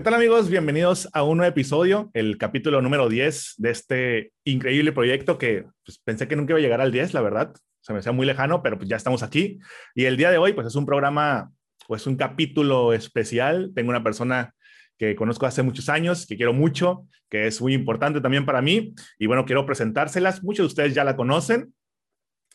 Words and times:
¿Qué 0.00 0.04
tal 0.04 0.14
amigos? 0.14 0.48
Bienvenidos 0.48 1.10
a 1.12 1.24
un 1.24 1.36
nuevo 1.36 1.50
episodio, 1.50 2.10
el 2.14 2.38
capítulo 2.38 2.80
número 2.80 3.10
10 3.10 3.56
de 3.58 3.70
este 3.70 4.32
increíble 4.44 4.92
proyecto 4.92 5.36
que 5.36 5.66
pues, 5.84 5.98
pensé 5.98 6.26
que 6.26 6.36
nunca 6.36 6.52
iba 6.52 6.58
a 6.58 6.62
llegar 6.62 6.80
al 6.80 6.90
10, 6.90 7.12
la 7.12 7.20
verdad. 7.20 7.52
Se 7.82 7.92
me 7.92 7.98
hacía 7.98 8.10
muy 8.12 8.24
lejano, 8.24 8.62
pero 8.62 8.78
pues 8.78 8.88
ya 8.88 8.96
estamos 8.96 9.22
aquí. 9.22 9.58
Y 9.94 10.06
el 10.06 10.16
día 10.16 10.30
de 10.30 10.38
hoy 10.38 10.54
pues 10.54 10.66
es 10.66 10.74
un 10.74 10.86
programa, 10.86 11.52
pues 11.86 12.06
un 12.06 12.16
capítulo 12.16 12.94
especial. 12.94 13.72
Tengo 13.74 13.90
una 13.90 14.02
persona 14.02 14.54
que 14.96 15.14
conozco 15.14 15.44
hace 15.44 15.62
muchos 15.62 15.90
años, 15.90 16.26
que 16.26 16.38
quiero 16.38 16.54
mucho, 16.54 17.06
que 17.28 17.46
es 17.46 17.60
muy 17.60 17.74
importante 17.74 18.22
también 18.22 18.46
para 18.46 18.62
mí. 18.62 18.94
Y 19.18 19.26
bueno, 19.26 19.44
quiero 19.44 19.66
presentárselas. 19.66 20.42
Muchos 20.42 20.64
de 20.64 20.68
ustedes 20.68 20.94
ya 20.94 21.04
la 21.04 21.14
conocen. 21.14 21.74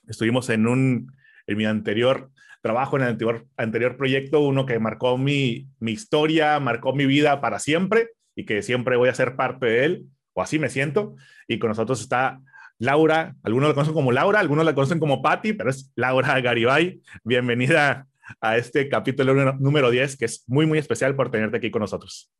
Estuvimos 0.07 0.49
en 0.49 0.65
un, 0.65 1.11
en 1.47 1.57
mi 1.57 1.65
anterior 1.65 2.31
trabajo 2.65 2.97
en 2.97 3.03
el 3.03 3.09
anterior, 3.09 3.45
anterior 3.57 3.95
proyecto, 3.95 4.39
uno 4.39 4.65
que 4.65 4.79
marcó 4.79 5.19
mi, 5.19 5.67
mi 5.79 5.91
historia, 5.91 6.59
marcó 6.59 6.95
mi 6.95 7.05
vida 7.05 7.39
para 7.39 7.59
siempre 7.59 8.09
y 8.35 8.43
que 8.43 8.63
siempre 8.63 8.97
voy 8.97 9.07
a 9.07 9.13
ser 9.13 9.35
parte 9.35 9.67
de 9.67 9.85
él, 9.85 10.05
o 10.33 10.41
así 10.41 10.57
me 10.57 10.69
siento. 10.69 11.13
Y 11.47 11.59
con 11.59 11.67
nosotros 11.67 12.01
está 12.01 12.41
Laura, 12.79 13.35
algunos 13.43 13.69
la 13.69 13.75
conocen 13.75 13.93
como 13.93 14.11
Laura, 14.11 14.39
algunos 14.39 14.65
la 14.65 14.73
conocen 14.73 14.97
como 14.97 15.21
Patti, 15.21 15.53
pero 15.53 15.69
es 15.69 15.91
Laura 15.95 16.41
Garibay. 16.41 17.01
Bienvenida 17.23 18.07
a 18.41 18.57
este 18.57 18.89
capítulo 18.89 19.35
número 19.59 19.91
10, 19.91 20.17
que 20.17 20.25
es 20.25 20.43
muy, 20.47 20.65
muy 20.65 20.79
especial 20.79 21.15
por 21.15 21.29
tenerte 21.29 21.57
aquí 21.57 21.69
con 21.69 21.81
nosotros. 21.81 22.31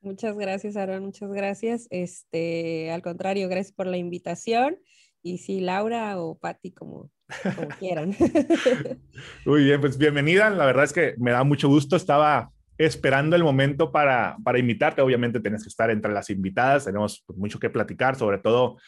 Muchas 0.00 0.36
gracias, 0.36 0.76
Aaron, 0.76 1.04
muchas 1.04 1.30
gracias. 1.30 1.86
Este, 1.90 2.90
al 2.90 3.02
contrario, 3.02 3.48
gracias 3.48 3.76
por 3.76 3.86
la 3.86 3.96
invitación. 3.96 4.76
Y 5.22 5.38
sí, 5.38 5.60
Laura 5.60 6.18
o 6.18 6.38
Patti, 6.38 6.72
como, 6.72 7.10
como 7.42 7.68
quieran. 7.78 8.14
Muy 9.46 9.64
bien, 9.64 9.80
pues 9.80 9.98
bienvenida. 9.98 10.50
La 10.50 10.66
verdad 10.66 10.84
es 10.84 10.92
que 10.92 11.14
me 11.18 11.32
da 11.32 11.44
mucho 11.44 11.68
gusto. 11.68 11.96
Estaba 11.96 12.50
esperando 12.78 13.34
el 13.34 13.42
momento 13.42 13.90
para, 13.90 14.36
para 14.44 14.58
invitarte. 14.58 15.02
Obviamente 15.02 15.40
tienes 15.40 15.62
que 15.62 15.68
estar 15.68 15.90
entre 15.90 16.12
las 16.12 16.30
invitadas. 16.30 16.84
Tenemos 16.84 17.24
pues, 17.26 17.38
mucho 17.38 17.58
que 17.58 17.70
platicar, 17.70 18.16
sobre 18.16 18.38
todo 18.38 18.78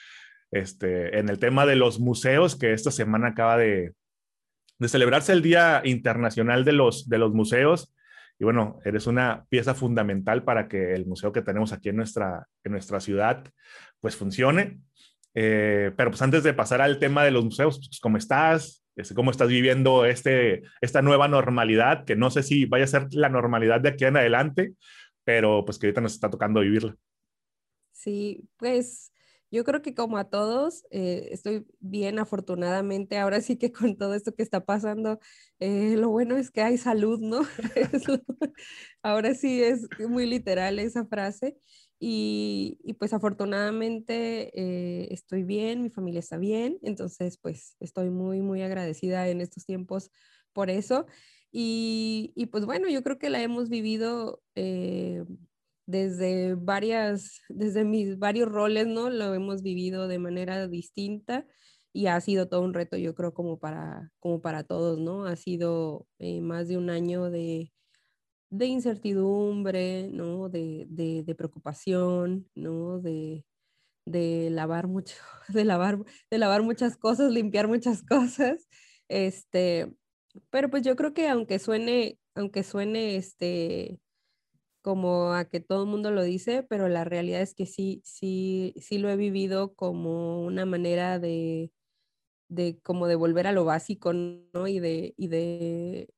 este, 0.50 1.18
en 1.18 1.28
el 1.28 1.38
tema 1.38 1.66
de 1.66 1.76
los 1.76 1.98
museos, 1.98 2.56
que 2.56 2.72
esta 2.72 2.90
semana 2.90 3.28
acaba 3.28 3.56
de, 3.56 3.92
de 4.78 4.88
celebrarse 4.88 5.32
el 5.32 5.42
Día 5.42 5.82
Internacional 5.84 6.64
de 6.64 6.72
los, 6.72 7.08
de 7.08 7.18
los 7.18 7.32
Museos. 7.32 7.94
Y 8.38 8.44
bueno, 8.44 8.78
eres 8.84 9.06
una 9.06 9.44
pieza 9.50 9.74
fundamental 9.74 10.44
para 10.44 10.66
que 10.66 10.94
el 10.94 11.04
museo 11.04 11.32
que 11.32 11.42
tenemos 11.42 11.72
aquí 11.72 11.90
en 11.90 11.96
nuestra, 11.96 12.46
en 12.64 12.72
nuestra 12.72 13.00
ciudad 13.00 13.44
pues 14.00 14.16
funcione. 14.16 14.80
Eh, 15.34 15.92
pero 15.96 16.10
pues 16.10 16.22
antes 16.22 16.42
de 16.42 16.54
pasar 16.54 16.80
al 16.80 16.98
tema 16.98 17.24
de 17.24 17.30
los 17.30 17.44
museos, 17.44 17.78
pues, 17.78 18.00
¿cómo 18.00 18.16
estás? 18.16 18.84
Este, 18.96 19.14
¿Cómo 19.14 19.30
estás 19.30 19.48
viviendo 19.48 20.04
este, 20.04 20.62
esta 20.80 21.02
nueva 21.02 21.28
normalidad? 21.28 22.04
Que 22.04 22.16
no 22.16 22.30
sé 22.30 22.42
si 22.42 22.66
vaya 22.66 22.84
a 22.84 22.88
ser 22.88 23.06
la 23.12 23.28
normalidad 23.28 23.80
de 23.80 23.90
aquí 23.90 24.04
en 24.04 24.16
adelante, 24.16 24.74
pero 25.24 25.64
pues 25.64 25.78
que 25.78 25.86
ahorita 25.86 26.00
nos 26.00 26.14
está 26.14 26.30
tocando 26.30 26.60
vivirla. 26.60 26.96
Sí, 27.92 28.48
pues 28.56 29.12
yo 29.50 29.64
creo 29.64 29.82
que 29.82 29.94
como 29.94 30.16
a 30.16 30.30
todos, 30.30 30.84
eh, 30.90 31.28
estoy 31.32 31.66
bien 31.80 32.18
afortunadamente, 32.18 33.18
ahora 33.18 33.40
sí 33.40 33.56
que 33.56 33.72
con 33.72 33.96
todo 33.96 34.14
esto 34.14 34.34
que 34.34 34.42
está 34.42 34.64
pasando, 34.64 35.18
eh, 35.58 35.96
lo 35.96 36.08
bueno 36.10 36.36
es 36.36 36.50
que 36.50 36.62
hay 36.62 36.78
salud, 36.78 37.20
¿no? 37.20 37.40
ahora 39.02 39.34
sí 39.34 39.62
es 39.62 39.88
muy 39.98 40.26
literal 40.26 40.78
esa 40.78 41.04
frase. 41.04 41.56
Y, 42.02 42.78
pues 42.98 43.12
afortunadamente 43.12 44.50
eh, 44.58 45.08
estoy 45.12 45.44
bien, 45.44 45.82
mi 45.82 45.90
familia 45.90 46.20
está 46.20 46.38
bien, 46.38 46.78
entonces 46.82 47.36
pues 47.36 47.76
estoy 47.78 48.08
muy, 48.10 48.40
muy 48.40 48.62
agradecida 48.62 49.28
en 49.28 49.42
estos 49.42 49.66
tiempos 49.66 50.10
por 50.54 50.70
eso. 50.70 51.06
Y, 51.52 52.32
pues 52.52 52.64
bueno, 52.64 52.88
yo 52.88 53.02
creo 53.02 53.18
que 53.18 53.28
la 53.30 53.42
hemos 53.42 53.68
vivido 53.68 54.42
eh, 54.54 55.24
desde 55.86 56.54
varias, 56.54 57.40
desde 57.48 57.84
mis 57.84 58.18
varios 58.18 58.48
roles, 58.48 58.86
¿no? 58.86 59.10
Lo 59.10 59.34
hemos 59.34 59.62
vivido 59.62 60.08
de 60.08 60.18
manera 60.18 60.68
distinta 60.68 61.46
y 61.92 62.06
ha 62.06 62.20
sido 62.20 62.48
todo 62.48 62.62
un 62.62 62.72
reto, 62.74 62.96
yo 62.96 63.14
creo, 63.14 63.34
como 63.34 63.58
para, 63.58 64.12
como 64.20 64.40
para 64.40 64.64
todos, 64.64 64.98
¿no? 64.98 65.26
Ha 65.26 65.36
sido 65.36 66.06
eh, 66.18 66.40
más 66.40 66.68
de 66.68 66.78
un 66.78 66.88
año 66.90 67.30
de, 67.30 67.72
de 68.50 68.66
incertidumbre, 68.66 70.08
¿no? 70.08 70.48
De, 70.48 70.86
de, 70.88 71.34
preocupación, 71.34 72.48
¿no? 72.54 73.00
De, 73.00 73.44
de, 74.06 74.50
lavar 74.50 74.88
mucho, 74.88 75.16
de 75.48 75.64
lavar, 75.64 75.98
de 76.30 76.38
lavar 76.38 76.62
muchas 76.62 76.96
cosas, 76.96 77.32
limpiar 77.32 77.68
muchas 77.68 78.02
cosas. 78.08 78.68
Este, 79.08 79.92
pero 80.50 80.70
pues 80.70 80.82
yo 80.82 80.96
creo 80.96 81.14
que 81.14 81.28
aunque 81.28 81.58
suene, 81.58 82.18
aunque 82.34 82.62
suene 82.64 83.16
este, 83.16 84.00
como 84.82 85.32
a 85.32 85.44
que 85.46 85.60
todo 85.60 85.84
el 85.84 85.90
mundo 85.90 86.10
lo 86.10 86.22
dice, 86.22 86.62
pero 86.64 86.88
la 86.88 87.04
realidad 87.04 87.42
es 87.42 87.54
que 87.54 87.66
sí, 87.66 88.02
sí, 88.04 88.74
sí 88.80 88.98
lo 88.98 89.10
he 89.10 89.16
vivido 89.16 89.74
como 89.74 90.44
una 90.44 90.66
manera 90.66 91.18
de, 91.18 91.72
de 92.48 92.80
como 92.82 93.06
de 93.06 93.16
volver 93.16 93.46
a 93.46 93.52
lo 93.52 93.64
básico, 93.64 94.12
¿no? 94.12 94.66
Y 94.68 94.80
de, 94.80 95.14
y 95.16 95.28
de 95.28 96.08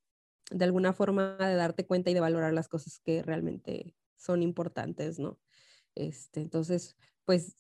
de 0.55 0.65
alguna 0.65 0.93
forma 0.93 1.37
de 1.39 1.55
darte 1.57 1.87
cuenta 1.87 2.11
y 2.11 2.15
de 2.15 2.21
valorar 2.21 2.53
las 2.53 2.69
cosas 2.69 3.01
que 3.01 3.23
realmente 3.23 3.95
son 4.17 4.43
importantes, 4.43 5.19
¿no? 5.19 5.39
Este, 5.95 6.41
entonces, 6.41 6.97
pues 7.25 7.57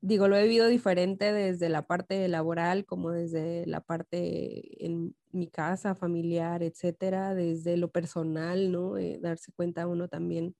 digo, 0.00 0.28
lo 0.28 0.36
he 0.36 0.42
vivido 0.44 0.68
diferente 0.68 1.32
desde 1.32 1.68
la 1.68 1.86
parte 1.86 2.26
laboral 2.28 2.86
como 2.86 3.10
desde 3.12 3.66
la 3.66 3.80
parte 3.82 4.84
en 4.86 5.16
mi 5.32 5.48
casa, 5.48 5.94
familiar, 5.94 6.62
etcétera, 6.62 7.34
desde 7.34 7.76
lo 7.76 7.90
personal, 7.92 8.72
¿no? 8.72 8.98
Eh, 8.98 9.18
darse 9.22 9.52
cuenta 9.52 9.86
uno 9.88 10.08
también 10.08 10.56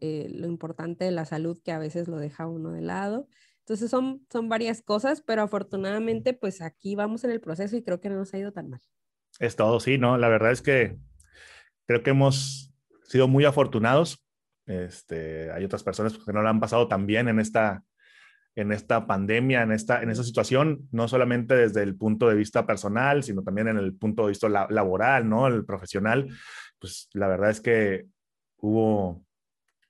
eh, 0.00 0.28
lo 0.30 0.46
importante 0.46 1.04
de 1.06 1.10
la 1.12 1.24
salud 1.24 1.58
que 1.62 1.72
a 1.72 1.78
veces 1.78 2.08
lo 2.08 2.18
deja 2.18 2.46
uno 2.48 2.72
de 2.72 2.82
lado. 2.82 3.28
Entonces 3.60 3.90
son, 3.90 4.26
son 4.30 4.48
varias 4.48 4.82
cosas, 4.82 5.22
pero 5.22 5.42
afortunadamente 5.42 6.34
pues 6.34 6.60
aquí 6.62 6.94
vamos 6.96 7.24
en 7.24 7.30
el 7.32 7.40
proceso 7.40 7.76
y 7.76 7.82
creo 7.82 8.00
que 8.00 8.10
no 8.10 8.16
nos 8.16 8.34
ha 8.34 8.38
ido 8.38 8.52
tan 8.52 8.70
mal. 8.70 8.80
Es 9.38 9.56
todo, 9.56 9.80
sí, 9.80 9.98
¿no? 9.98 10.16
La 10.18 10.28
verdad 10.28 10.52
es 10.52 10.62
que 10.62 10.96
creo 11.86 12.02
que 12.02 12.10
hemos 12.10 12.72
sido 13.04 13.28
muy 13.28 13.44
afortunados. 13.44 14.24
Este, 14.66 15.50
hay 15.52 15.64
otras 15.64 15.82
personas 15.82 16.16
que 16.18 16.32
no 16.32 16.42
lo 16.42 16.48
han 16.48 16.60
pasado 16.60 16.88
tan 16.88 17.06
bien 17.06 17.28
en 17.28 17.38
esta, 17.38 17.84
en 18.56 18.72
esta 18.72 19.06
pandemia, 19.06 19.62
en 19.62 19.72
esta, 19.72 20.02
en 20.02 20.10
esta 20.10 20.24
situación, 20.24 20.88
no 20.90 21.06
solamente 21.06 21.54
desde 21.54 21.82
el 21.82 21.96
punto 21.96 22.28
de 22.28 22.34
vista 22.34 22.66
personal, 22.66 23.22
sino 23.22 23.42
también 23.42 23.68
en 23.68 23.76
el 23.76 23.94
punto 23.94 24.22
de 24.22 24.30
vista 24.30 24.48
laboral, 24.48 25.28
¿no? 25.28 25.46
El 25.46 25.64
profesional. 25.64 26.28
Pues 26.78 27.08
la 27.12 27.28
verdad 27.28 27.50
es 27.50 27.60
que 27.60 28.06
hubo 28.58 29.22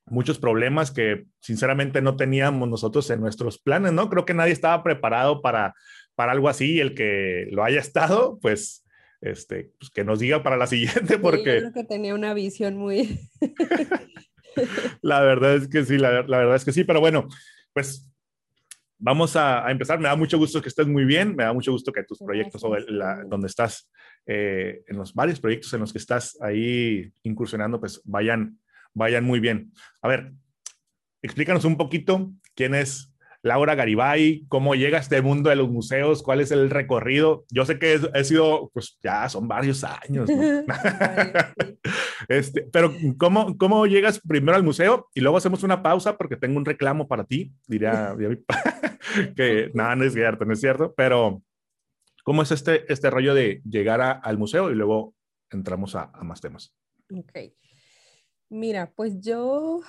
muchos 0.06 0.38
problemas 0.38 0.90
que 0.90 1.26
sinceramente 1.40 2.00
no 2.00 2.16
teníamos 2.16 2.68
nosotros 2.68 3.08
en 3.10 3.20
nuestros 3.20 3.58
planes, 3.58 3.92
¿no? 3.92 4.10
Creo 4.10 4.24
que 4.24 4.34
nadie 4.34 4.52
estaba 4.52 4.82
preparado 4.82 5.42
para, 5.42 5.74
para 6.14 6.32
algo 6.32 6.48
así. 6.48 6.80
El 6.80 6.94
que 6.94 7.48
lo 7.52 7.64
haya 7.64 7.80
estado, 7.80 8.38
pues 8.40 8.85
este, 9.20 9.72
pues 9.78 9.90
que 9.90 10.04
nos 10.04 10.18
diga 10.18 10.42
para 10.42 10.56
la 10.56 10.66
siguiente, 10.66 11.18
porque... 11.18 11.58
creo 11.58 11.72
que 11.72 11.84
tenía 11.84 12.14
una 12.14 12.34
visión 12.34 12.76
muy... 12.76 13.20
la 15.02 15.20
verdad 15.20 15.56
es 15.56 15.68
que 15.68 15.84
sí, 15.84 15.98
la, 15.98 16.22
verdad 16.22 16.54
es 16.54 16.64
que 16.64 16.72
sí, 16.72 16.84
pero 16.84 17.00
bueno, 17.00 17.28
pues 17.72 18.10
vamos 18.98 19.36
a, 19.36 19.70
empezar. 19.70 19.98
Me 19.98 20.08
da 20.08 20.16
mucho 20.16 20.38
gusto 20.38 20.62
que 20.62 20.68
estés 20.68 20.86
muy 20.86 21.04
bien, 21.04 21.36
me 21.36 21.44
da 21.44 21.52
mucho 21.52 21.72
gusto 21.72 21.92
que 21.92 22.04
tus 22.04 22.18
proyectos, 22.18 22.62
o 22.64 22.74
donde 23.26 23.46
estás, 23.46 23.90
eh, 24.26 24.82
en 24.86 24.96
los 24.96 25.12
varios 25.14 25.40
proyectos 25.40 25.72
en 25.74 25.80
los 25.80 25.92
que 25.92 25.98
estás 25.98 26.38
ahí 26.40 27.12
incursionando, 27.22 27.78
pues 27.78 28.00
vayan, 28.04 28.58
vayan 28.94 29.24
muy 29.24 29.40
bien. 29.40 29.72
A 30.00 30.08
ver, 30.08 30.32
explícanos 31.22 31.64
un 31.64 31.76
poquito 31.76 32.32
quién 32.54 32.74
es 32.74 33.12
Laura 33.46 33.76
Garibay, 33.76 34.44
cómo 34.48 34.74
llega 34.74 34.98
a 34.98 35.00
este 35.00 35.22
mundo 35.22 35.50
de 35.50 35.56
los 35.56 35.70
museos, 35.70 36.22
cuál 36.22 36.40
es 36.40 36.50
el 36.50 36.68
recorrido. 36.68 37.44
Yo 37.48 37.64
sé 37.64 37.78
que 37.78 38.00
he 38.12 38.24
sido, 38.24 38.70
pues 38.74 38.98
ya 39.02 39.28
son 39.28 39.46
varios 39.46 39.84
años, 39.84 40.28
este, 42.28 42.62
pero 42.72 42.92
¿cómo, 43.16 43.56
¿cómo 43.56 43.86
llegas 43.86 44.20
primero 44.20 44.56
al 44.56 44.64
museo? 44.64 45.08
Y 45.14 45.20
luego 45.20 45.36
hacemos 45.36 45.62
una 45.62 45.80
pausa 45.80 46.18
porque 46.18 46.36
tengo 46.36 46.58
un 46.58 46.64
reclamo 46.64 47.06
para 47.06 47.24
ti, 47.24 47.52
diría, 47.68 48.16
que 49.36 49.70
nada, 49.74 49.94
no 49.94 50.04
es 50.04 50.12
cierto, 50.12 50.44
no 50.44 50.52
es 50.52 50.60
cierto, 50.60 50.92
pero 50.96 51.40
¿cómo 52.24 52.42
es 52.42 52.50
este, 52.50 52.92
este 52.92 53.10
rollo 53.10 53.32
de 53.32 53.62
llegar 53.64 54.20
al 54.22 54.38
museo 54.38 54.72
y 54.72 54.74
luego 54.74 55.14
entramos 55.50 55.94
a, 55.94 56.10
a 56.12 56.24
más 56.24 56.40
temas? 56.40 56.74
Ok. 57.12 57.52
Mira, 58.48 58.92
pues 58.94 59.20
yo 59.20 59.82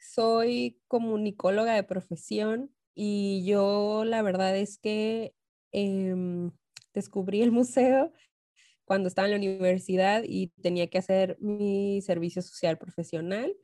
soy 0.00 0.80
comunicóloga 0.88 1.74
de 1.74 1.82
profesión. 1.82 2.70
Y 2.96 3.44
yo 3.46 4.04
la 4.06 4.22
verdad 4.22 4.56
es 4.56 4.78
que 4.78 5.34
em, 5.72 6.50
descubrí 6.94 7.42
el 7.42 7.52
museo 7.52 8.12
cuando 8.86 9.08
estaba 9.08 9.26
en 9.28 9.32
la 9.32 9.38
universidad 9.38 10.22
y 10.26 10.48
tenía 10.62 10.88
que 10.88 10.98
hacer 10.98 11.36
mi 11.40 12.00
servicio 12.02 12.42
social 12.42 12.78
profesional. 12.78 13.54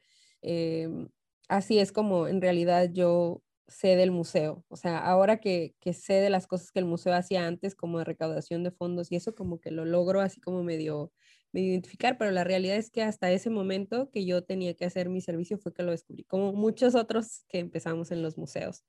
Em, 0.42 1.08
así 1.48 1.78
es 1.78 1.92
como 1.92 2.28
en 2.28 2.42
realidad 2.42 2.90
yo 2.92 3.42
sé 3.68 3.96
del 3.96 4.10
museo. 4.10 4.64
O 4.68 4.76
sea, 4.76 4.98
ahora 4.98 5.38
que, 5.38 5.74
que, 5.80 5.92
sé 5.92 6.14
de 6.14 6.30
las 6.30 6.46
cosas 6.46 6.70
que 6.72 6.78
el 6.78 6.84
museo 6.84 7.14
hacía 7.14 7.46
antes, 7.46 7.74
como 7.74 7.98
de 7.98 8.04
recaudación 8.04 8.62
de 8.64 8.70
fondos 8.70 9.12
y 9.12 9.16
eso, 9.16 9.34
como 9.34 9.60
que 9.60 9.70
lo 9.70 9.84
logro 9.84 10.20
así 10.20 10.40
como 10.40 10.62
medio 10.62 11.12
identificar, 11.60 12.16
pero 12.18 12.30
la 12.30 12.44
realidad 12.44 12.76
es 12.76 12.90
que 12.90 13.02
hasta 13.02 13.30
ese 13.30 13.50
momento 13.50 14.10
que 14.10 14.24
yo 14.24 14.42
tenía 14.42 14.74
que 14.74 14.84
hacer 14.84 15.08
mi 15.08 15.20
servicio 15.20 15.58
fue 15.58 15.74
que 15.74 15.82
lo 15.82 15.90
descubrí, 15.90 16.24
como 16.24 16.52
muchos 16.52 16.94
otros 16.94 17.44
que 17.48 17.58
empezamos 17.58 18.10
en 18.10 18.22
los 18.22 18.38
museos. 18.38 18.84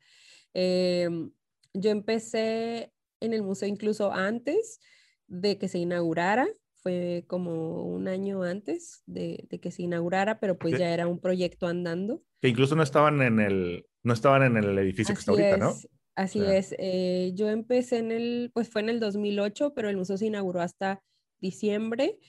Em, 0.53 1.31
yo 1.73 1.91
empecé 1.91 2.93
en 3.19 3.33
el 3.33 3.43
museo 3.43 3.67
incluso 3.67 4.11
antes 4.11 4.79
de 5.27 5.57
que 5.57 5.67
se 5.67 5.79
inaugurara, 5.79 6.47
fue 6.83 7.23
como 7.27 7.85
un 7.85 8.09
año 8.09 8.43
antes 8.43 9.03
de, 9.05 9.47
que 9.61 9.71
se 9.71 9.83
inaugurara, 9.83 10.39
pero 10.39 10.57
pues 10.57 10.77
ya 10.77 10.93
era 10.93 11.07
un 11.07 11.19
proyecto 11.19 11.65
andando. 11.65 12.21
Que 12.41 12.49
incluso 12.49 12.75
no 12.75 12.83
estaban 12.83 13.21
en 13.21 13.39
el, 13.39 13.85
no 14.03 14.13
estaban 14.13 14.43
en 14.43 14.57
el 14.57 14.77
edificio 14.77 15.15
que 15.15 15.19
está 15.19 15.31
ahorita, 15.31 15.57
¿no? 15.57 15.73
Así 16.15 16.43
es. 16.45 16.75
Eh, 16.77 17.31
yo 17.33 17.49
empecé 17.49 17.97
en 17.97 18.11
el, 18.11 18.51
pues 18.53 18.69
fue 18.69 18.81
en 18.81 18.89
el 18.89 18.99
2008, 18.99 19.73
pero 19.73 19.89
el 19.89 19.97
museo 19.97 20.17
se 20.17 20.27
inauguró 20.27 20.61
hasta 20.61 21.01
diciembre 21.39 22.19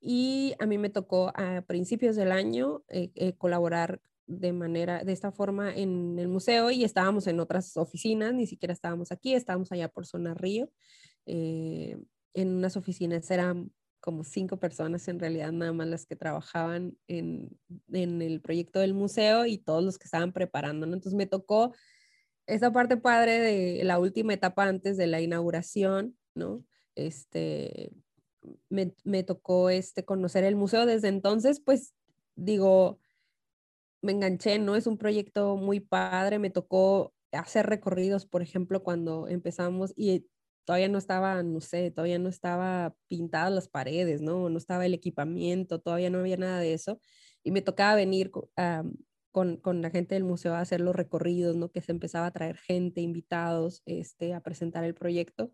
y 0.00 0.54
a 0.60 0.66
mí 0.66 0.76
me 0.78 0.90
tocó 0.90 1.32
a 1.34 1.62
principios 1.62 2.14
del 2.14 2.30
año 2.30 2.84
eh, 2.88 3.10
eh, 3.14 3.32
colaborar 3.36 4.00
de 4.26 4.52
manera, 4.52 5.02
de 5.02 5.12
esta 5.12 5.32
forma 5.32 5.74
en 5.74 6.18
el 6.18 6.28
museo 6.28 6.70
y 6.70 6.84
estábamos 6.84 7.26
en 7.26 7.40
otras 7.40 7.76
oficinas, 7.76 8.32
ni 8.34 8.46
siquiera 8.46 8.72
estábamos 8.72 9.12
aquí, 9.12 9.34
estábamos 9.34 9.72
allá 9.72 9.88
por 9.88 10.06
zona 10.06 10.34
Río. 10.34 10.70
en 11.26 12.06
unas 12.34 12.76
oficinas 12.76 13.30
eran 13.30 13.70
como 14.04 14.22
cinco 14.22 14.58
personas 14.58 15.08
en 15.08 15.18
realidad 15.18 15.50
nada 15.50 15.72
más 15.72 15.86
las 15.86 16.04
que 16.04 16.14
trabajaban 16.14 16.94
en, 17.08 17.58
en 17.90 18.20
el 18.20 18.42
proyecto 18.42 18.80
del 18.80 18.92
museo 18.92 19.46
y 19.46 19.56
todos 19.56 19.82
los 19.82 19.96
que 19.96 20.04
estaban 20.04 20.34
preparando, 20.34 20.84
Entonces 20.84 21.14
me 21.14 21.24
tocó 21.24 21.72
esa 22.46 22.70
parte 22.70 22.98
padre 22.98 23.40
de 23.40 23.82
la 23.82 23.98
última 23.98 24.34
etapa 24.34 24.64
antes 24.64 24.98
de 24.98 25.06
la 25.06 25.22
inauguración, 25.22 26.18
¿no? 26.34 26.62
Este, 26.94 27.92
me, 28.68 28.94
me 29.04 29.22
tocó 29.22 29.70
este, 29.70 30.04
conocer 30.04 30.44
el 30.44 30.54
museo 30.54 30.84
desde 30.84 31.08
entonces, 31.08 31.60
pues 31.60 31.94
digo, 32.36 32.98
me 34.02 34.12
enganché, 34.12 34.58
¿no? 34.58 34.76
Es 34.76 34.86
un 34.86 34.98
proyecto 34.98 35.56
muy 35.56 35.80
padre, 35.80 36.38
me 36.38 36.50
tocó 36.50 37.14
hacer 37.32 37.64
recorridos, 37.64 38.26
por 38.26 38.42
ejemplo, 38.42 38.82
cuando 38.82 39.28
empezamos 39.28 39.94
y 39.96 40.26
todavía 40.64 40.88
no 40.88 40.98
estaba, 40.98 41.42
no 41.42 41.60
sé, 41.60 41.90
todavía 41.90 42.18
no 42.18 42.28
estaba 42.28 42.94
pintadas 43.08 43.52
las 43.52 43.68
paredes, 43.68 44.20
¿no? 44.22 44.48
No 44.48 44.58
estaba 44.58 44.86
el 44.86 44.94
equipamiento, 44.94 45.80
todavía 45.80 46.10
no 46.10 46.18
había 46.20 46.36
nada 46.36 46.60
de 46.60 46.74
eso. 46.74 47.00
Y 47.42 47.50
me 47.50 47.62
tocaba 47.62 47.94
venir 47.94 48.30
con, 48.30 49.56
con, 49.58 49.82
la 49.82 49.90
gente 49.90 50.14
del 50.14 50.24
museo 50.24 50.54
a 50.54 50.60
hacer 50.60 50.80
los 50.80 50.96
recorridos, 50.96 51.56
¿no? 51.56 51.70
Que 51.70 51.82
se 51.82 51.92
empezaba 51.92 52.26
a 52.26 52.32
traer 52.32 52.56
gente, 52.56 53.00
invitados, 53.00 53.82
este, 53.86 54.34
a 54.34 54.40
presentar 54.40 54.84
el 54.84 54.94
proyecto. 54.94 55.50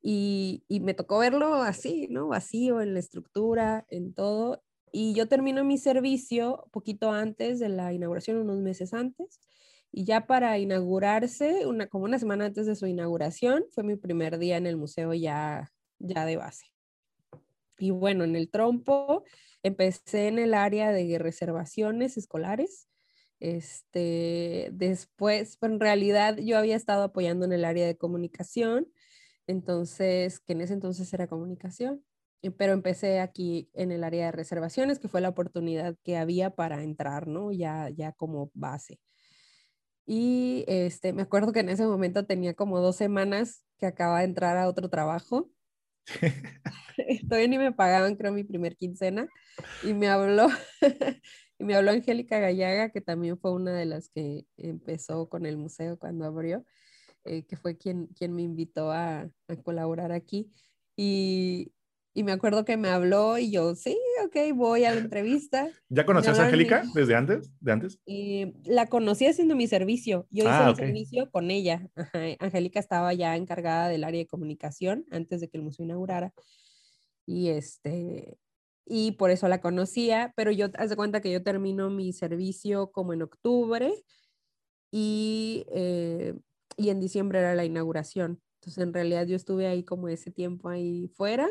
Y, 0.00 0.64
y 0.68 0.80
me 0.80 0.94
tocó 0.94 1.18
verlo 1.18 1.54
así, 1.54 2.06
¿no? 2.10 2.28
Vacío 2.28 2.80
en 2.80 2.94
la 2.94 3.00
estructura, 3.00 3.86
en 3.90 4.14
todo. 4.14 4.62
Y 4.92 5.14
yo 5.14 5.28
termino 5.28 5.64
mi 5.64 5.78
servicio 5.78 6.68
poquito 6.72 7.10
antes 7.10 7.58
de 7.58 7.68
la 7.68 7.92
inauguración, 7.92 8.38
unos 8.38 8.58
meses 8.58 8.94
antes. 8.94 9.40
Y 9.90 10.04
ya 10.04 10.26
para 10.26 10.58
inaugurarse, 10.58 11.66
una, 11.66 11.86
como 11.86 12.04
una 12.04 12.18
semana 12.18 12.46
antes 12.46 12.66
de 12.66 12.76
su 12.76 12.86
inauguración, 12.86 13.64
fue 13.70 13.84
mi 13.84 13.96
primer 13.96 14.38
día 14.38 14.56
en 14.56 14.66
el 14.66 14.76
museo 14.76 15.14
ya, 15.14 15.72
ya 15.98 16.24
de 16.26 16.36
base. 16.36 16.66
Y 17.78 17.90
bueno, 17.90 18.24
en 18.24 18.36
el 18.36 18.50
trompo 18.50 19.24
empecé 19.62 20.28
en 20.28 20.38
el 20.38 20.54
área 20.54 20.92
de 20.92 21.18
reservaciones 21.18 22.16
escolares. 22.16 22.88
Este, 23.40 24.70
después, 24.72 25.58
en 25.62 25.78
realidad 25.78 26.36
yo 26.38 26.58
había 26.58 26.76
estado 26.76 27.04
apoyando 27.04 27.46
en 27.46 27.52
el 27.52 27.64
área 27.64 27.86
de 27.86 27.96
comunicación, 27.96 28.88
entonces, 29.46 30.40
que 30.40 30.52
en 30.52 30.60
ese 30.60 30.74
entonces 30.74 31.12
era 31.14 31.28
comunicación, 31.28 32.04
pero 32.56 32.72
empecé 32.72 33.20
aquí 33.20 33.70
en 33.74 33.92
el 33.92 34.04
área 34.04 34.26
de 34.26 34.32
reservaciones, 34.32 34.98
que 34.98 35.08
fue 35.08 35.20
la 35.20 35.30
oportunidad 35.30 35.96
que 36.02 36.16
había 36.16 36.50
para 36.50 36.82
entrar, 36.82 37.26
¿no? 37.28 37.52
Ya, 37.52 37.88
ya 37.90 38.12
como 38.12 38.50
base. 38.54 39.00
Y 40.10 40.64
este, 40.68 41.12
me 41.12 41.20
acuerdo 41.20 41.52
que 41.52 41.60
en 41.60 41.68
ese 41.68 41.86
momento 41.86 42.24
tenía 42.24 42.54
como 42.54 42.80
dos 42.80 42.96
semanas 42.96 43.62
que 43.76 43.84
acaba 43.84 44.20
de 44.20 44.24
entrar 44.24 44.56
a 44.56 44.66
otro 44.66 44.88
trabajo. 44.88 45.50
Todavía 47.28 47.48
ni 47.48 47.58
me 47.58 47.72
pagaban, 47.72 48.16
creo, 48.16 48.32
mi 48.32 48.42
primer 48.42 48.74
quincena. 48.74 49.28
Y 49.84 49.92
me 49.92 50.08
habló, 50.08 50.48
y 51.58 51.64
me 51.64 51.74
habló 51.74 51.90
Angélica 51.90 52.38
Gallaga, 52.38 52.88
que 52.88 53.02
también 53.02 53.38
fue 53.38 53.52
una 53.52 53.72
de 53.72 53.84
las 53.84 54.08
que 54.08 54.46
empezó 54.56 55.28
con 55.28 55.44
el 55.44 55.58
museo 55.58 55.98
cuando 55.98 56.24
abrió, 56.24 56.64
eh, 57.24 57.44
que 57.44 57.58
fue 57.58 57.76
quien, 57.76 58.06
quien 58.08 58.34
me 58.34 58.40
invitó 58.40 58.90
a, 58.90 59.28
a 59.48 59.56
colaborar 59.62 60.12
aquí. 60.12 60.50
Y, 60.96 61.70
y 62.18 62.24
me 62.24 62.32
acuerdo 62.32 62.64
que 62.64 62.76
me 62.76 62.88
habló 62.88 63.38
y 63.38 63.52
yo, 63.52 63.76
sí, 63.76 63.96
ok, 64.24 64.52
voy 64.52 64.82
a 64.82 64.92
la 64.92 64.98
entrevista. 64.98 65.68
¿Ya 65.88 66.04
conocías 66.04 66.36
a 66.40 66.46
Angélica 66.46 66.82
desde 66.92 67.14
antes? 67.14 67.52
¿De 67.60 67.70
antes? 67.70 68.00
Y 68.06 68.54
la 68.64 68.86
conocí 68.88 69.24
haciendo 69.24 69.54
mi 69.54 69.68
servicio. 69.68 70.26
Yo 70.28 70.42
hice 70.42 70.50
ah, 70.50 70.70
el 70.70 70.74
servicio 70.74 71.30
con 71.30 71.52
ella. 71.52 71.88
Angélica 72.40 72.80
estaba 72.80 73.14
ya 73.14 73.36
encargada 73.36 73.88
del 73.88 74.02
área 74.02 74.18
de 74.18 74.26
comunicación 74.26 75.06
antes 75.12 75.40
de 75.40 75.48
que 75.48 75.58
el 75.58 75.62
museo 75.62 75.84
inaugurara. 75.84 76.32
Y 77.24 77.50
este, 77.50 78.36
y 78.84 79.12
por 79.12 79.30
eso 79.30 79.46
la 79.46 79.60
conocía, 79.60 80.32
pero 80.34 80.50
yo, 80.50 80.70
haz 80.76 80.90
de 80.90 80.96
cuenta 80.96 81.20
que 81.20 81.30
yo 81.30 81.44
termino 81.44 81.88
mi 81.88 82.12
servicio 82.12 82.90
como 82.90 83.12
en 83.12 83.22
octubre 83.22 83.94
y, 84.90 85.66
eh, 85.70 86.34
y 86.76 86.88
en 86.88 86.98
diciembre 86.98 87.38
era 87.38 87.54
la 87.54 87.64
inauguración. 87.64 88.42
Entonces, 88.56 88.82
en 88.82 88.92
realidad 88.92 89.24
yo 89.24 89.36
estuve 89.36 89.68
ahí 89.68 89.84
como 89.84 90.08
ese 90.08 90.32
tiempo 90.32 90.68
ahí 90.68 91.06
fuera 91.14 91.48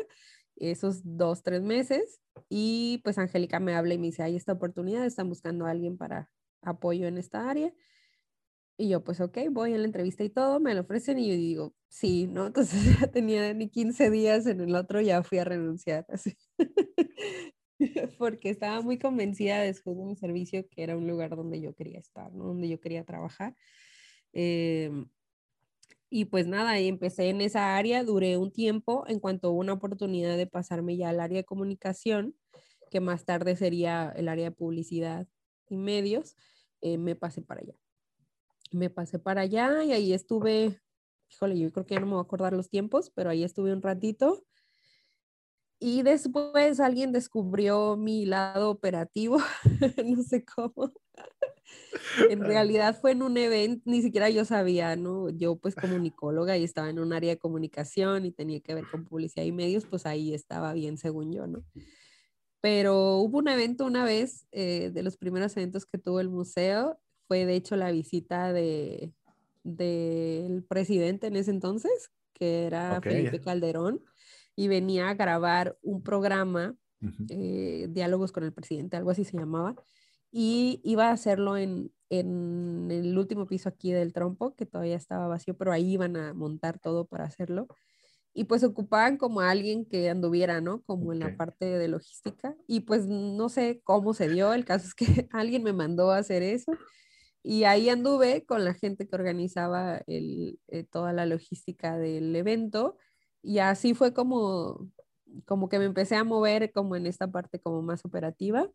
esos 0.60 1.00
dos, 1.04 1.42
tres 1.42 1.62
meses. 1.62 2.20
Y 2.48 3.00
pues 3.04 3.18
Angélica 3.18 3.60
me 3.60 3.74
habla 3.74 3.94
y 3.94 3.98
me 3.98 4.06
dice, 4.06 4.22
hay 4.22 4.36
esta 4.36 4.52
oportunidad, 4.52 5.04
están 5.04 5.28
buscando 5.28 5.66
a 5.66 5.70
alguien 5.70 5.96
para 5.96 6.30
apoyo 6.62 7.06
en 7.06 7.18
esta 7.18 7.48
área. 7.50 7.72
Y 8.80 8.88
yo, 8.90 9.02
pues, 9.02 9.20
ok, 9.20 9.38
voy 9.50 9.74
a 9.74 9.78
la 9.78 9.84
entrevista 9.86 10.22
y 10.22 10.30
todo, 10.30 10.60
me 10.60 10.72
lo 10.72 10.82
ofrecen 10.82 11.18
y 11.18 11.28
yo 11.28 11.34
digo, 11.34 11.74
sí, 11.88 12.28
¿no? 12.28 12.46
Entonces 12.46 12.80
ya 13.00 13.08
tenía 13.10 13.52
ni 13.52 13.68
15 13.68 14.08
días 14.10 14.46
en 14.46 14.60
el 14.60 14.74
otro, 14.76 15.00
ya 15.00 15.22
fui 15.24 15.38
a 15.38 15.44
renunciar, 15.44 16.06
así. 16.08 16.36
Porque 18.18 18.50
estaba 18.50 18.80
muy 18.80 18.98
convencida 18.98 19.60
después 19.60 19.96
de 19.96 20.04
mi 20.04 20.16
servicio 20.16 20.68
que 20.68 20.82
era 20.82 20.96
un 20.96 21.08
lugar 21.08 21.34
donde 21.36 21.60
yo 21.60 21.74
quería 21.74 21.98
estar, 21.98 22.32
¿no? 22.32 22.44
Donde 22.44 22.68
yo 22.68 22.80
quería 22.80 23.04
trabajar. 23.04 23.56
Eh, 24.32 24.90
y 26.10 26.26
pues 26.26 26.46
nada, 26.46 26.70
ahí 26.70 26.88
empecé 26.88 27.28
en 27.28 27.40
esa 27.40 27.76
área, 27.76 28.02
duré 28.04 28.36
un 28.38 28.50
tiempo 28.52 29.04
en 29.08 29.20
cuanto 29.20 29.50
hubo 29.50 29.60
una 29.60 29.74
oportunidad 29.74 30.36
de 30.36 30.46
pasarme 30.46 30.96
ya 30.96 31.10
al 31.10 31.20
área 31.20 31.38
de 31.38 31.44
comunicación, 31.44 32.34
que 32.90 33.00
más 33.00 33.24
tarde 33.24 33.56
sería 33.56 34.12
el 34.16 34.28
área 34.28 34.46
de 34.46 34.56
publicidad 34.56 35.26
y 35.68 35.76
medios, 35.76 36.36
eh, 36.80 36.98
me 36.98 37.14
pasé 37.14 37.42
para 37.42 37.60
allá. 37.60 37.74
Me 38.72 38.90
pasé 38.90 39.18
para 39.18 39.42
allá 39.42 39.84
y 39.84 39.92
ahí 39.92 40.12
estuve, 40.12 40.80
híjole, 41.30 41.58
yo 41.58 41.70
creo 41.72 41.86
que 41.86 41.94
ya 41.94 42.00
no 42.00 42.06
me 42.06 42.12
voy 42.12 42.20
a 42.20 42.22
acordar 42.22 42.52
los 42.52 42.70
tiempos, 42.70 43.10
pero 43.10 43.30
ahí 43.30 43.44
estuve 43.44 43.72
un 43.72 43.82
ratito. 43.82 44.44
Y 45.80 46.02
después 46.02 46.80
alguien 46.80 47.12
descubrió 47.12 47.96
mi 47.96 48.26
lado 48.26 48.70
operativo, 48.70 49.38
no 50.04 50.22
sé 50.22 50.44
cómo 50.44 50.92
en 52.30 52.40
realidad 52.40 52.98
fue 53.00 53.12
en 53.12 53.22
un 53.22 53.36
evento, 53.36 53.82
ni 53.86 54.02
siquiera 54.02 54.30
yo 54.30 54.44
sabía, 54.44 54.96
¿no? 54.96 55.30
Yo 55.30 55.56
pues 55.56 55.74
comunicóloga 55.74 56.56
y 56.56 56.64
estaba 56.64 56.90
en 56.90 56.98
un 56.98 57.12
área 57.12 57.30
de 57.30 57.38
comunicación 57.38 58.24
y 58.24 58.32
tenía 58.32 58.60
que 58.60 58.74
ver 58.74 58.84
con 58.90 59.04
publicidad 59.04 59.44
y 59.44 59.52
medios, 59.52 59.86
pues 59.86 60.06
ahí 60.06 60.34
estaba 60.34 60.72
bien 60.72 60.98
según 60.98 61.32
yo, 61.32 61.46
¿no? 61.46 61.64
Pero 62.60 63.16
hubo 63.18 63.38
un 63.38 63.48
evento 63.48 63.84
una 63.84 64.04
vez, 64.04 64.46
eh, 64.52 64.90
de 64.92 65.02
los 65.02 65.16
primeros 65.16 65.56
eventos 65.56 65.86
que 65.86 65.98
tuvo 65.98 66.20
el 66.20 66.28
museo, 66.28 66.98
fue 67.26 67.46
de 67.46 67.54
hecho 67.54 67.76
la 67.76 67.90
visita 67.90 68.52
de 68.52 69.12
del 69.64 70.64
presidente 70.64 71.26
en 71.26 71.36
ese 71.36 71.50
entonces, 71.50 72.10
que 72.32 72.64
era 72.64 73.02
Felipe 73.02 73.40
Calderón, 73.40 74.02
y 74.58 74.66
venía 74.66 75.08
a 75.08 75.14
grabar 75.14 75.78
un 75.82 76.02
programa, 76.02 76.74
eh, 77.30 77.86
Diálogos 77.90 78.32
con 78.32 78.42
el 78.42 78.52
Presidente, 78.52 78.96
algo 78.96 79.12
así 79.12 79.24
se 79.24 79.36
llamaba, 79.36 79.76
y 80.32 80.80
iba 80.82 81.10
a 81.10 81.12
hacerlo 81.12 81.56
en, 81.56 81.92
en 82.10 82.88
el 82.90 83.16
último 83.16 83.46
piso 83.46 83.68
aquí 83.68 83.92
del 83.92 84.12
trompo, 84.12 84.56
que 84.56 84.66
todavía 84.66 84.96
estaba 84.96 85.28
vacío, 85.28 85.56
pero 85.56 85.70
ahí 85.70 85.92
iban 85.92 86.16
a 86.16 86.34
montar 86.34 86.80
todo 86.80 87.06
para 87.06 87.24
hacerlo. 87.24 87.68
Y 88.34 88.44
pues 88.44 88.64
ocupaban 88.64 89.16
como 89.16 89.42
a 89.42 89.50
alguien 89.50 89.84
que 89.84 90.10
anduviera, 90.10 90.60
¿no? 90.60 90.82
Como 90.82 91.12
en 91.12 91.20
la 91.20 91.36
parte 91.36 91.78
de 91.78 91.86
logística. 91.86 92.56
Y 92.66 92.80
pues 92.80 93.06
no 93.06 93.48
sé 93.48 93.80
cómo 93.84 94.12
se 94.12 94.28
dio, 94.28 94.52
el 94.54 94.64
caso 94.64 94.88
es 94.88 94.94
que 94.94 95.06
alguien 95.30 95.62
me 95.62 95.72
mandó 95.72 96.10
a 96.10 96.18
hacer 96.18 96.42
eso. 96.42 96.72
Y 97.44 97.62
ahí 97.62 97.88
anduve 97.90 98.44
con 98.44 98.64
la 98.64 98.74
gente 98.74 99.06
que 99.06 99.14
organizaba 99.14 100.02
el, 100.08 100.58
eh, 100.66 100.82
toda 100.82 101.12
la 101.12 101.26
logística 101.26 101.96
del 101.96 102.34
evento. 102.34 102.96
Y 103.48 103.60
así 103.60 103.94
fue 103.94 104.12
como, 104.12 104.92
como 105.46 105.70
que 105.70 105.78
me 105.78 105.86
empecé 105.86 106.16
a 106.16 106.22
mover 106.22 106.70
como 106.70 106.96
en 106.96 107.06
esta 107.06 107.28
parte 107.28 107.58
como 107.58 107.80
más 107.80 108.04
operativa. 108.04 108.70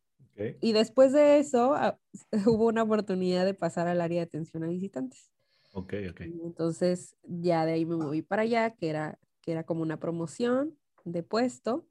Y 0.62 0.74
después 0.74 1.14
de 1.14 1.38
eso 1.38 1.76
ah, 1.76 2.00
hubo 2.48 2.66
una 2.66 2.82
oportunidad 2.82 3.46
de 3.46 3.54
pasar 3.54 3.88
al 3.88 4.02
área 4.02 4.22
de 4.22 4.26
atención 4.26 4.64
a 4.64 4.68
visitantes. 4.70 5.32
Ok, 5.74 5.94
ok. 6.10 6.22
Entonces 6.22 7.16
ya 7.22 7.68
de 7.68 7.74
ahí 7.74 7.86
me 7.86 7.98
moví 7.98 8.24
para 8.24 8.42
allá, 8.42 8.72
que 8.72 8.90
era, 8.90 9.20
que 9.42 9.52
era 9.52 9.64
como 9.64 9.84
una 9.84 10.00
promoción 10.00 10.76
de 11.06 11.22
puesto. 11.22 11.86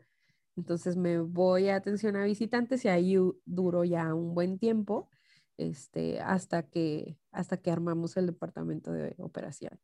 Entonces 0.57 0.97
me 0.97 1.21
voy 1.21 1.69
a 1.69 1.77
atención 1.77 2.17
a 2.17 2.25
visitantes 2.25 2.85
y 2.85 2.89
ahí 2.89 3.17
duro 3.45 3.85
ya 3.85 4.13
un 4.13 4.35
buen 4.35 4.59
tiempo 4.59 5.09
este, 5.57 6.19
hasta, 6.19 6.65
que, 6.65 7.17
hasta 7.31 7.59
que 7.59 7.71
armamos 7.71 8.17
el 8.17 8.27
departamento 8.27 8.91
de 8.91 9.15
operación. 9.19 9.79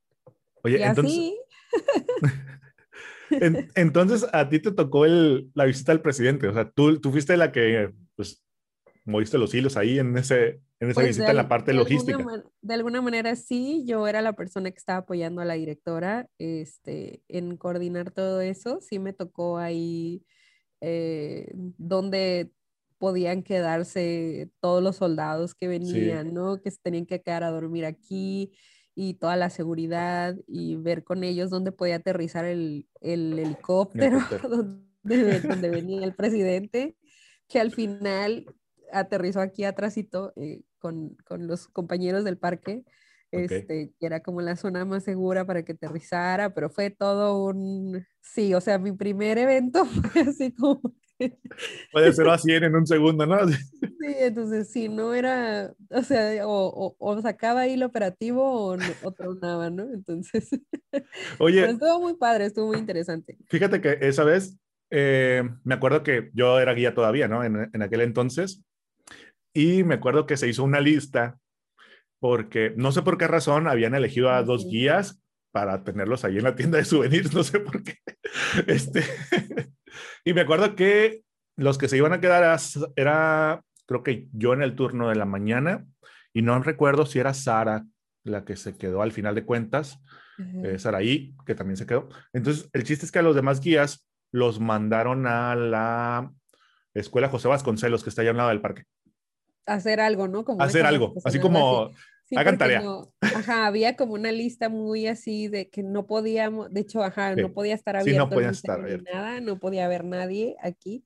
Oye, 0.65 0.85
entonces... 0.85 1.35
entonces 3.75 4.27
a 4.33 4.49
ti 4.49 4.59
te 4.61 4.73
tocó 4.73 5.05
el, 5.05 5.51
la 5.55 5.65
visita 5.65 5.93
al 5.93 6.03
presidente, 6.03 6.49
o 6.49 6.55
sea, 6.55 6.71
tú, 6.71 7.01
tú 7.01 7.11
fuiste 7.11 7.37
la 7.37 7.53
que 7.53 7.93
pues, 8.17 8.45
moviste 9.05 9.39
los 9.39 9.55
hilos 9.55 9.77
ahí 9.77 9.99
en, 9.99 10.17
ese, 10.17 10.61
en 10.81 10.91
esa 10.91 11.01
pues, 11.01 11.09
visita 11.09 11.31
en 11.31 11.37
la 11.37 11.49
parte 11.49 11.73
de 11.73 11.79
logística. 11.79 12.25
de 12.61 12.75
alguna 12.75 13.01
manera 13.01 13.35
sí, 13.37 13.85
yo 13.87 14.07
era 14.07 14.23
la 14.23 14.35
persona 14.35 14.71
que 14.71 14.79
estaba 14.79 15.01
apoyando 15.01 15.41
a 15.41 15.45
la 15.45 15.55
directora 15.55 16.29
este, 16.39 17.23
en 17.29 17.57
coordinar 17.57 18.11
todo 18.11 18.41
eso. 18.41 18.81
Sí 18.81 18.99
me 18.99 19.13
tocó 19.13 19.59
ahí 19.59 20.23
eh, 20.81 21.51
donde 21.55 22.51
podían 22.99 23.43
quedarse 23.43 24.51
todos 24.61 24.83
los 24.83 24.97
soldados 24.97 25.55
que 25.55 25.69
venían, 25.69 26.35
¿no? 26.35 26.61
Que 26.61 26.71
se 26.71 26.79
tenían 26.83 27.07
que 27.07 27.23
quedar 27.23 27.45
a 27.45 27.51
dormir 27.51 27.87
aquí 27.87 28.53
y 29.01 29.15
toda 29.15 29.37
la 29.37 29.49
seguridad 29.49 30.37
y 30.49 30.75
ver 30.75 31.05
con 31.05 31.23
ellos 31.23 31.51
dónde 31.51 31.71
podía 31.71 31.95
aterrizar 31.95 32.45
el, 32.45 32.89
el 33.01 33.39
helicóptero, 33.39 34.19
donde, 34.43 35.41
donde 35.41 35.71
venía 35.71 36.03
el 36.03 36.17
presidente, 36.17 36.97
que 37.47 37.61
al 37.61 37.71
final 37.71 38.45
aterrizó 38.91 39.41
aquí 39.41 39.63
atrásito 39.63 40.33
eh, 40.35 40.63
con, 40.81 41.17
con, 41.25 41.47
los 41.47 41.69
compañeros 41.69 42.25
del 42.25 42.39
parque, 42.39 42.83
este, 43.31 43.93
que 44.01 44.07
era 44.07 44.19
como 44.19 44.41
la 44.41 44.57
zona 44.57 44.85
más 44.85 45.05
segura 45.05 45.45
para 45.45 45.63
que 45.63 45.73
aterrizara, 45.73 46.53
pero 46.53 46.69
fue 46.69 46.91
todo 46.91 47.45
un, 47.45 48.05
sí, 48.21 48.53
o 48.53 48.61
sea, 48.61 48.81
mi 48.81 48.91
primer 48.91 49.39
evento 49.39 49.85
fue 50.13 50.23
así 50.23 50.53
como... 50.53 50.81
Puede 51.93 52.13
ser 52.13 52.29
así 52.29 52.53
en 52.53 52.75
un 52.75 52.87
segundo, 52.87 53.27
¿no? 53.27 53.49
Sí, 53.49 54.15
entonces 54.19 54.71
sí, 54.71 54.89
no 54.89 55.15
era, 55.15 55.73
o 55.91 56.03
sea, 56.03 56.47
o, 56.47 56.97
o, 56.99 57.23
sacaba 57.23 57.63
ahí 57.63 57.75
el 57.75 57.83
operativo 57.83 58.43
o, 58.43 58.77
o 59.03 59.13
tronaba, 59.13 59.71
¿no? 59.71 59.85
Entonces, 59.85 60.49
Oye, 61.39 61.65
estuvo 61.69 62.01
muy 62.01 62.15
padre, 62.15 62.47
estuvo 62.47 62.69
muy 62.69 62.79
interesante. 62.79 63.37
Fíjate 63.49 63.81
que 63.81 63.99
esa 64.01 64.25
vez, 64.25 64.59
eh, 64.91 65.43
me 65.65 65.75
acuerdo 65.75 66.03
que 66.03 66.31
yo 66.33 66.59
era 66.61 66.75
guía 66.75 66.95
todavía, 66.95 67.29
¿no? 67.29 67.45
En, 67.45 67.71
en 67.73 67.83
aquel 67.83 68.03
entonces, 68.03 68.63
y 69.53 69.83
me 69.85 69.95
acuerdo 69.95 70.27
que 70.27 70.37
se 70.37 70.49
hizo 70.49 70.65
una 70.65 70.81
lista 70.81 71.39
porque 72.21 72.73
no 72.77 72.93
sé 72.93 73.03
por 73.03 73.19
qué 73.19 73.27
razón 73.27 73.69
habían 73.69 73.95
elegido 73.95 74.31
a 74.31 74.43
dos 74.43 74.67
guías 74.69 75.23
para 75.51 75.83
tenerlos 75.83 76.25
ahí 76.25 76.39
en 76.39 76.45
la 76.45 76.55
tienda 76.55 76.79
de 76.79 76.85
souvenirs, 76.85 77.33
no 77.35 77.43
sé 77.43 77.61
por 77.61 77.83
qué. 77.83 77.95
Este, 78.67 79.03
y 80.29 80.35
me 80.35 80.43
acuerdo 80.43 80.77
que 80.77 81.23
los 81.57 81.79
que 81.79 81.89
se 81.89 81.97
iban 81.97 82.13
a 82.13 82.21
quedar 82.21 82.61
era, 82.97 83.65
creo 83.87 84.03
que 84.03 84.29
yo 84.35 84.53
en 84.53 84.61
el 84.61 84.75
turno 84.75 85.09
de 85.09 85.15
la 85.15 85.25
mañana, 85.25 85.87
y 86.35 86.43
no 86.43 86.61
recuerdo 86.63 87.07
si 87.07 87.19
era 87.19 87.33
Sara 87.33 87.87
la 88.25 88.45
que 88.45 88.55
se 88.57 88.77
quedó 88.77 89.01
al 89.01 89.13
final 89.13 89.35
de 89.35 89.47
cuentas, 89.47 89.99
uh 90.39 90.79
Saraí, 90.79 91.35
que 91.47 91.55
también 91.55 91.79
se 91.79 91.87
quedó. 91.87 92.11
Entonces, 92.35 92.69
el 92.75 92.85
chiste 92.85 93.07
es 93.07 93.11
que 93.11 93.21
a 93.21 93.23
los 93.23 93.37
demás 93.37 93.61
guías 93.61 94.07
los 94.31 94.61
mandaron 94.61 95.27
a 95.27 95.57
la 95.57 96.31
escuela 96.93 97.31
José 97.31 97.49
Vasconcelos, 97.49 98.03
que 98.03 98.11
está 98.11 98.21
allá 98.21 98.33
al 98.33 98.37
lado 98.37 98.51
del 98.51 98.61
parque 98.61 98.85
hacer 99.69 100.01
algo, 100.01 100.29
¿no? 100.29 100.45
Como 100.45 100.63
hacer 100.63 100.87
algo, 100.87 101.15
así 101.25 101.39
como 101.39 101.91
hagan 102.37 102.59
tarea. 102.59 102.83
ajá, 103.21 103.67
había 103.67 103.97
como 103.97 104.15
una 104.15 104.33
lista 104.33 104.69
muy 104.69 105.07
así 105.07 105.49
de 105.49 105.71
que 105.71 105.83
no 105.83 106.07
podíamos, 106.07 106.73
de 106.73 106.81
hecho, 106.81 107.03
ajá, 107.03 107.35
no 107.35 107.53
podía 107.53 107.75
estar 107.75 107.97
abierto. 107.97 108.25
no 108.25 108.31
podía 108.31 108.51
estar 108.51 108.81
Nada, 109.03 109.41
no 109.41 109.59
podía 109.59 109.85
haber 109.85 110.05
nadie 110.05 110.57
aquí 110.63 111.05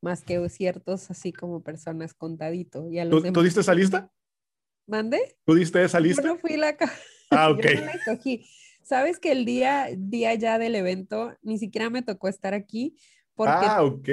más 0.00 0.22
que 0.22 0.48
ciertos 0.48 1.10
así 1.10 1.32
como 1.32 1.62
personas 1.62 2.14
contadito. 2.14 2.88
Y 2.90 3.00
¿Tú, 3.08 3.22
¿Tú, 3.32 3.42
diste 3.42 3.60
esa 3.60 3.74
lista? 3.74 4.10
¿Mande? 4.86 5.36
¿Tú 5.46 5.54
diste 5.54 5.82
esa 5.82 5.98
lista? 5.98 6.22
Yo 6.22 6.28
no 6.28 6.38
fui 6.38 6.56
la... 6.56 6.76
Ah, 7.30 7.50
ok. 7.50 7.64
Sabes 8.82 9.18
que 9.18 9.32
el 9.32 9.44
día, 9.44 9.88
día 9.96 10.34
ya 10.34 10.58
del 10.58 10.74
evento 10.76 11.34
ni 11.42 11.58
siquiera 11.58 11.88
me 11.90 12.02
tocó 12.02 12.28
estar 12.28 12.54
aquí 12.54 12.96
porque 13.34 13.66
ah, 13.66 13.82
ok. 13.82 14.08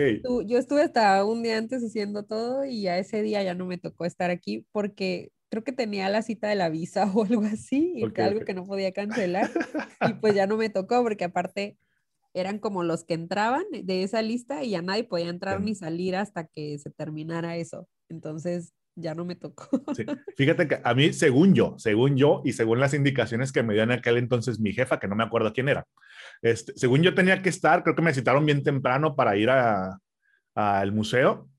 yo 0.48 0.58
estuve 0.58 0.82
hasta 0.82 1.24
un 1.24 1.44
día 1.44 1.58
antes 1.58 1.84
haciendo 1.84 2.24
todo 2.24 2.66
y 2.66 2.88
a 2.88 2.98
ese 2.98 3.22
día 3.22 3.44
ya 3.44 3.54
no 3.54 3.66
me 3.66 3.78
tocó 3.78 4.06
estar 4.06 4.32
aquí 4.32 4.66
porque 4.72 5.32
creo 5.52 5.64
que 5.66 5.74
tenía 5.74 6.10
la 6.10 6.22
cita 6.22 6.48
de 6.48 6.56
la 6.56 6.70
visa 6.70 7.06
o 7.14 7.26
algo 7.26 7.44
así, 7.44 7.94
y 7.96 8.22
algo 8.22 8.46
que 8.46 8.56
no 8.56 8.64
podía 8.64 8.92
cancelar. 8.94 9.52
y 10.10 10.14
pues 10.14 10.34
ya 10.34 10.48
no 10.48 10.58
me 10.58 10.70
tocó 10.70 11.04
porque 11.04 11.26
aparte 11.26 11.78
eran 12.34 12.60
como 12.60 12.84
los 12.84 13.04
que 13.04 13.14
entraban 13.14 13.64
de 13.72 14.04
esa 14.04 14.22
lista 14.22 14.64
y 14.64 14.72
ya 14.72 14.82
nadie 14.82 15.04
podía 15.04 15.28
entrar 15.28 15.60
ni 15.60 15.76
salir 15.76 16.16
hasta 16.16 16.46
que 16.46 16.80
se 16.80 16.90
terminara 16.90 17.58
eso. 17.58 17.90
Entonces 18.08 18.74
ya 18.96 19.14
no 19.14 19.26
me 19.26 19.36
tocó. 19.36 19.68
Fíjate 20.38 20.70
que 20.70 20.80
a 20.82 20.94
mí, 20.94 21.12
según 21.12 21.54
yo, 21.54 21.76
según 21.78 22.16
yo 22.16 22.42
y 22.46 22.54
según 22.54 22.80
las 22.80 22.94
indicaciones 22.94 23.52
que 23.52 23.64
me 23.64 23.74
dio 23.74 23.84
en 23.84 23.92
aquel 23.92 24.16
entonces 24.16 24.62
mi 24.62 24.72
jefa, 24.72 25.00
que 25.00 25.10
no 25.10 25.18
me 25.18 25.26
acuerdo 25.26 25.52
quién 25.52 25.68
era, 25.68 25.86
este, 26.42 26.72
según 26.78 27.02
yo 27.02 27.14
tenía 27.14 27.42
que 27.42 27.50
estar, 27.50 27.84
creo 27.84 27.96
que 27.96 28.02
me 28.02 28.14
citaron 28.14 28.46
bien 28.46 28.64
temprano 28.64 29.18
para 29.18 29.36
ir 29.36 29.50
al 29.50 30.92
museo. 30.94 31.50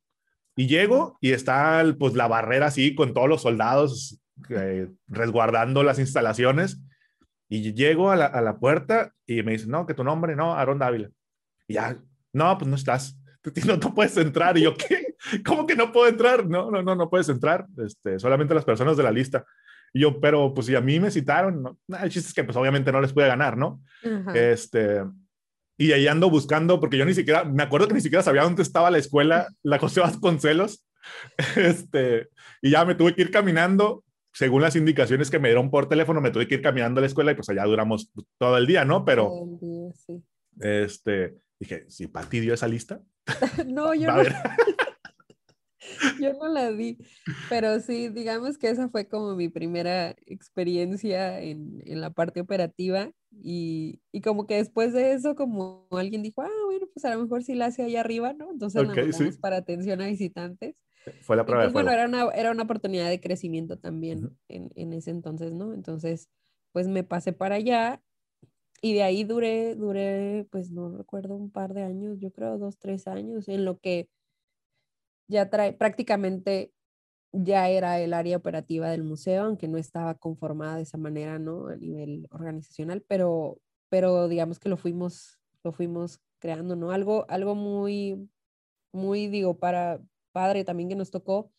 Y 0.57 0.67
llego 0.67 1.17
y 1.21 1.33
está 1.33 1.85
pues 1.99 2.15
la 2.15 2.29
barrera 2.29 2.67
así 2.67 2.95
con 2.95 3.15
todos 3.15 3.29
los 3.29 3.43
soldados 3.43 4.21
eh, 4.51 4.89
resguardando 5.09 5.83
las 5.83 5.99
instalaciones. 5.99 6.81
Y 7.49 7.75
llego 7.75 8.11
a 8.11 8.17
la, 8.17 8.59
puerta 8.59 9.13
y 9.27 9.43
me 9.43 9.53
dicen, 9.53 9.71
no, 9.71 9.87
que 9.87 9.93
tu 9.93 10.05
nombre, 10.05 10.35
no, 10.35 10.55
Aaron 10.55 10.79
Dávila. 10.79 11.11
Y 11.69 11.75
ya, 11.75 11.99
no, 12.33 12.57
pues 12.57 12.69
no 12.69 12.77
estás. 12.77 13.19
No, 13.67 13.77
no 13.77 13.93
puedes 13.93 14.17
entrar. 14.17 14.57
Y 14.57 14.63
yo, 14.63 14.77
¿qué? 14.77 15.17
¿Cómo 15.45 15.67
que 15.67 15.75
no 15.75 15.91
puedo 15.93 16.09
entrar? 16.09 16.47
No, 16.47 16.71
no, 16.71 16.81
no, 16.81 16.95
no 16.95 17.11
puedes 17.11 17.29
entrar. 17.29 17.67
Este, 17.85 18.19
solamente 18.19 18.55
las 18.55 18.65
personas 18.65 18.97
de 18.97 19.03
la 19.03 19.11
lista. 19.11 19.45
Y 19.93 20.01
yo, 20.01 20.21
pero 20.21 20.55
pues 20.55 20.69
si 20.69 20.75
a 20.75 20.81
mí 20.81 20.99
me 20.99 21.11
citaron, 21.11 21.63
¿no? 21.63 21.79
el 22.01 22.11
chiste 22.11 22.29
es 22.29 22.35
que 22.35 22.45
pues 22.45 22.57
obviamente 22.57 22.93
no 22.93 23.01
les 23.01 23.13
pude 23.13 23.27
ganar, 23.27 23.59
¿no? 23.59 23.83
Este, 24.33 25.03
y 25.76 25.93
ahí 25.93 26.07
ando 26.07 26.31
buscando, 26.31 26.81
porque 26.81 26.99
yo 26.99 27.05
ni 27.05 27.14
siquiera, 27.14 27.45
me 27.45 27.62
acuerdo 27.62 27.88
que 27.88 27.95
ni 27.95 28.00
siquiera 28.00 28.23
sabía 28.23 28.43
dónde 28.43 28.62
estaba 28.62 28.91
la 28.91 28.99
escuela, 28.99 29.49
la 29.62 29.79
José 29.79 30.00
Vasconcelos, 30.00 30.85
este, 31.57 32.29
y 32.61 32.71
ya 32.71 32.85
me 32.85 32.95
tuve 32.95 33.14
que 33.14 33.23
ir 33.23 33.31
caminando, 33.31 34.05
según 34.33 34.62
las 34.62 34.76
indicaciones 34.76 35.31
que 35.31 35.38
me 35.38 35.49
dieron 35.49 35.71
por 35.71 35.88
teléfono, 35.88 36.21
me 36.21 36.31
tuve 36.31 36.49
que 36.49 36.55
ir 36.55 36.62
caminando 36.62 36.99
a 36.99 37.02
la 37.02 37.07
escuela 37.07 37.33
y 37.33 37.35
pues 37.35 37.49
allá 37.49 37.64
duramos 37.64 38.11
todo 38.38 38.57
el 38.57 38.67
día, 38.67 38.85
¿no? 38.85 39.05
Pero, 39.05 39.31
sí. 39.95 40.23
este, 40.61 41.35
dije, 41.59 41.85
¿si 41.88 42.07
Pati 42.07 42.41
dio 42.41 42.55
esa 42.55 42.69
lista? 42.69 43.00
no, 43.67 43.95
yo 43.95 44.12
no. 44.12 44.23
Yo 46.23 46.33
no 46.35 46.49
la 46.49 46.71
vi, 46.71 46.99
pero 47.49 47.81
sí, 47.81 48.09
digamos 48.09 48.59
que 48.59 48.71
esa 48.71 48.89
fue 48.89 49.09
como 49.09 49.35
mi 49.35 49.49
primera 49.49 50.15
experiencia 50.27 51.41
en, 51.41 51.83
en 51.85 52.01
la 52.01 52.11
parte 52.11 52.41
operativa 52.41 53.11
y, 53.31 54.01
y, 54.12 54.21
como 54.21 54.47
que 54.47 54.57
después 54.57 54.93
de 54.93 55.12
eso, 55.12 55.35
como 55.35 55.87
alguien 55.91 56.23
dijo, 56.23 56.43
ah, 56.43 56.51
bueno, 56.67 56.87
pues 56.93 57.05
a 57.05 57.15
lo 57.15 57.23
mejor 57.23 57.43
sí 57.43 57.55
la 57.55 57.67
hace 57.67 57.83
allá 57.83 58.01
arriba, 58.01 58.33
¿no? 58.33 58.51
Entonces 58.51 58.83
la 58.83 58.95
mandamos 58.95 59.39
para 59.39 59.57
atención 59.57 60.01
a 60.01 60.07
visitantes. 60.07 60.77
Fue 61.23 61.37
la 61.37 61.45
prueba 61.45 61.69
Bueno, 61.69 61.91
era 61.91 62.07
una, 62.07 62.29
era 62.35 62.53
una 62.53 62.62
oportunidad 62.62 63.09
de 63.09 63.21
crecimiento 63.21 63.79
también 63.79 64.37
en, 64.49 64.71
en 64.77 64.93
ese 64.93 65.11
entonces, 65.11 65.53
¿no? 65.53 65.73
Entonces, 65.73 66.29
pues 66.73 66.89
me 66.89 67.05
pasé 67.05 67.33
para 67.33 67.57
allá 67.57 68.01
y 68.83 68.95
de 68.95 69.03
ahí 69.03 69.25
duré, 69.25 69.75
duré, 69.77 70.47
pues 70.51 70.71
no 70.71 70.97
recuerdo, 70.97 71.37
un 71.37 71.51
par 71.51 71.73
de 71.73 71.83
años, 71.83 72.19
yo 72.19 72.33
creo 72.33 72.59
dos, 72.59 72.79
tres 72.79 73.07
años, 73.07 73.49
en 73.49 73.65
lo 73.65 73.79
que 73.79 74.09
ya 75.29 75.50
trae, 75.50 75.73
prácticamente 75.73 76.73
ya 77.33 77.69
era 77.69 77.99
el 78.00 78.12
área 78.14 78.37
operativa 78.37 78.91
del 78.91 79.05
museo, 79.05 79.45
aunque 79.45 79.69
no 79.69 79.79
estaba 79.79 80.14
conformada 80.14 80.76
de 80.76 80.83
esa 80.83 80.99
manera, 80.99 81.38
¿no? 81.38 81.69
A 81.69 81.76
nivel 81.76 82.29
organizacional, 82.31 83.02
pero, 83.09 83.59
pero 83.88 84.29
digamos 84.29 84.59
que 84.59 84.69
lo 84.69 84.76
fuimos, 84.76 85.38
lo 85.64 85.73
fuimos 85.73 86.21
creando, 86.38 86.76
¿no? 86.76 86.93
Algo, 86.93 87.25
algo 87.29 87.55
muy, 87.55 88.29
muy, 88.93 89.29
digo, 89.29 89.59
para 89.59 90.00
padre 90.33 90.64
también 90.64 90.88
que 90.91 90.97
nos 90.97 91.11
tocó, 91.11 91.52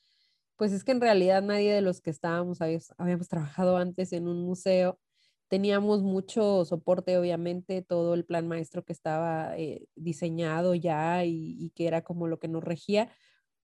pues 0.57 0.71
es 0.71 0.83
que 0.83 0.91
en 0.91 1.01
realidad 1.01 1.41
nadie 1.41 1.73
de 1.73 1.81
los 1.81 2.01
que 2.01 2.11
estábamos, 2.11 2.59
habíamos, 2.61 3.27
trabajado 3.27 3.77
antes 3.77 4.13
en 4.13 4.27
un 4.27 4.43
museo, 4.43 4.99
teníamos 5.47 6.03
mucho 6.03 6.65
soporte, 6.65 7.17
obviamente, 7.17 7.81
todo 7.81 8.13
el 8.13 8.25
plan 8.25 8.47
maestro 8.47 8.83
que 8.85 8.93
estaba 8.93 9.57
eh, 9.57 9.87
diseñado 9.95 10.75
ya 10.75 11.25
y, 11.25 11.57
y, 11.59 11.71
que 11.71 11.87
era 11.87 12.03
como 12.03 12.27
lo 12.27 12.39
que 12.39 12.47
nos 12.47 12.63
regía, 12.63 13.09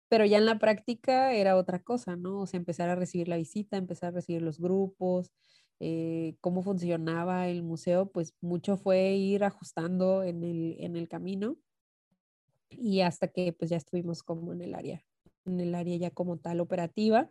pero 0.10 0.26
ya 0.26 0.38
en 0.38 0.46
la 0.46 0.60
práctica 0.60 1.34
era 1.34 1.58
otra 1.58 1.80
cosa, 1.80 2.16
¿no? 2.16 2.42
O 2.42 2.48
sea, 2.48 2.58
empezar 2.60 2.90
a 2.90 2.96
recibir 2.96 3.28
la 3.28 3.38
visita, 3.38 3.78
empezar 3.78 4.10
a 4.10 4.16
recibir 4.16 4.42
los 4.42 4.60
grupos, 4.60 5.32
eh, 5.80 6.36
cómo 6.42 6.64
funcionaba 6.64 7.48
el 7.48 7.64
museo, 7.64 8.12
pues 8.12 8.34
mucho 8.42 8.78
fue 8.78 9.12
ir 9.12 9.44
ajustando 9.44 10.24
en 10.24 10.44
el, 10.44 10.78
en 10.80 10.96
el 10.96 11.08
camino 11.08 11.58
y 12.70 13.02
hasta 13.02 13.28
que 13.28 13.54
pues 13.54 13.70
ya 13.70 13.78
estuvimos 13.78 14.24
como 14.24 14.54
en 14.54 14.62
el 14.62 14.76
área, 14.76 15.04
en 15.46 15.60
el 15.60 15.76
área 15.76 15.98
ya 15.98 16.12
como 16.12 16.38
tal 16.38 16.60
operativa, 16.62 17.30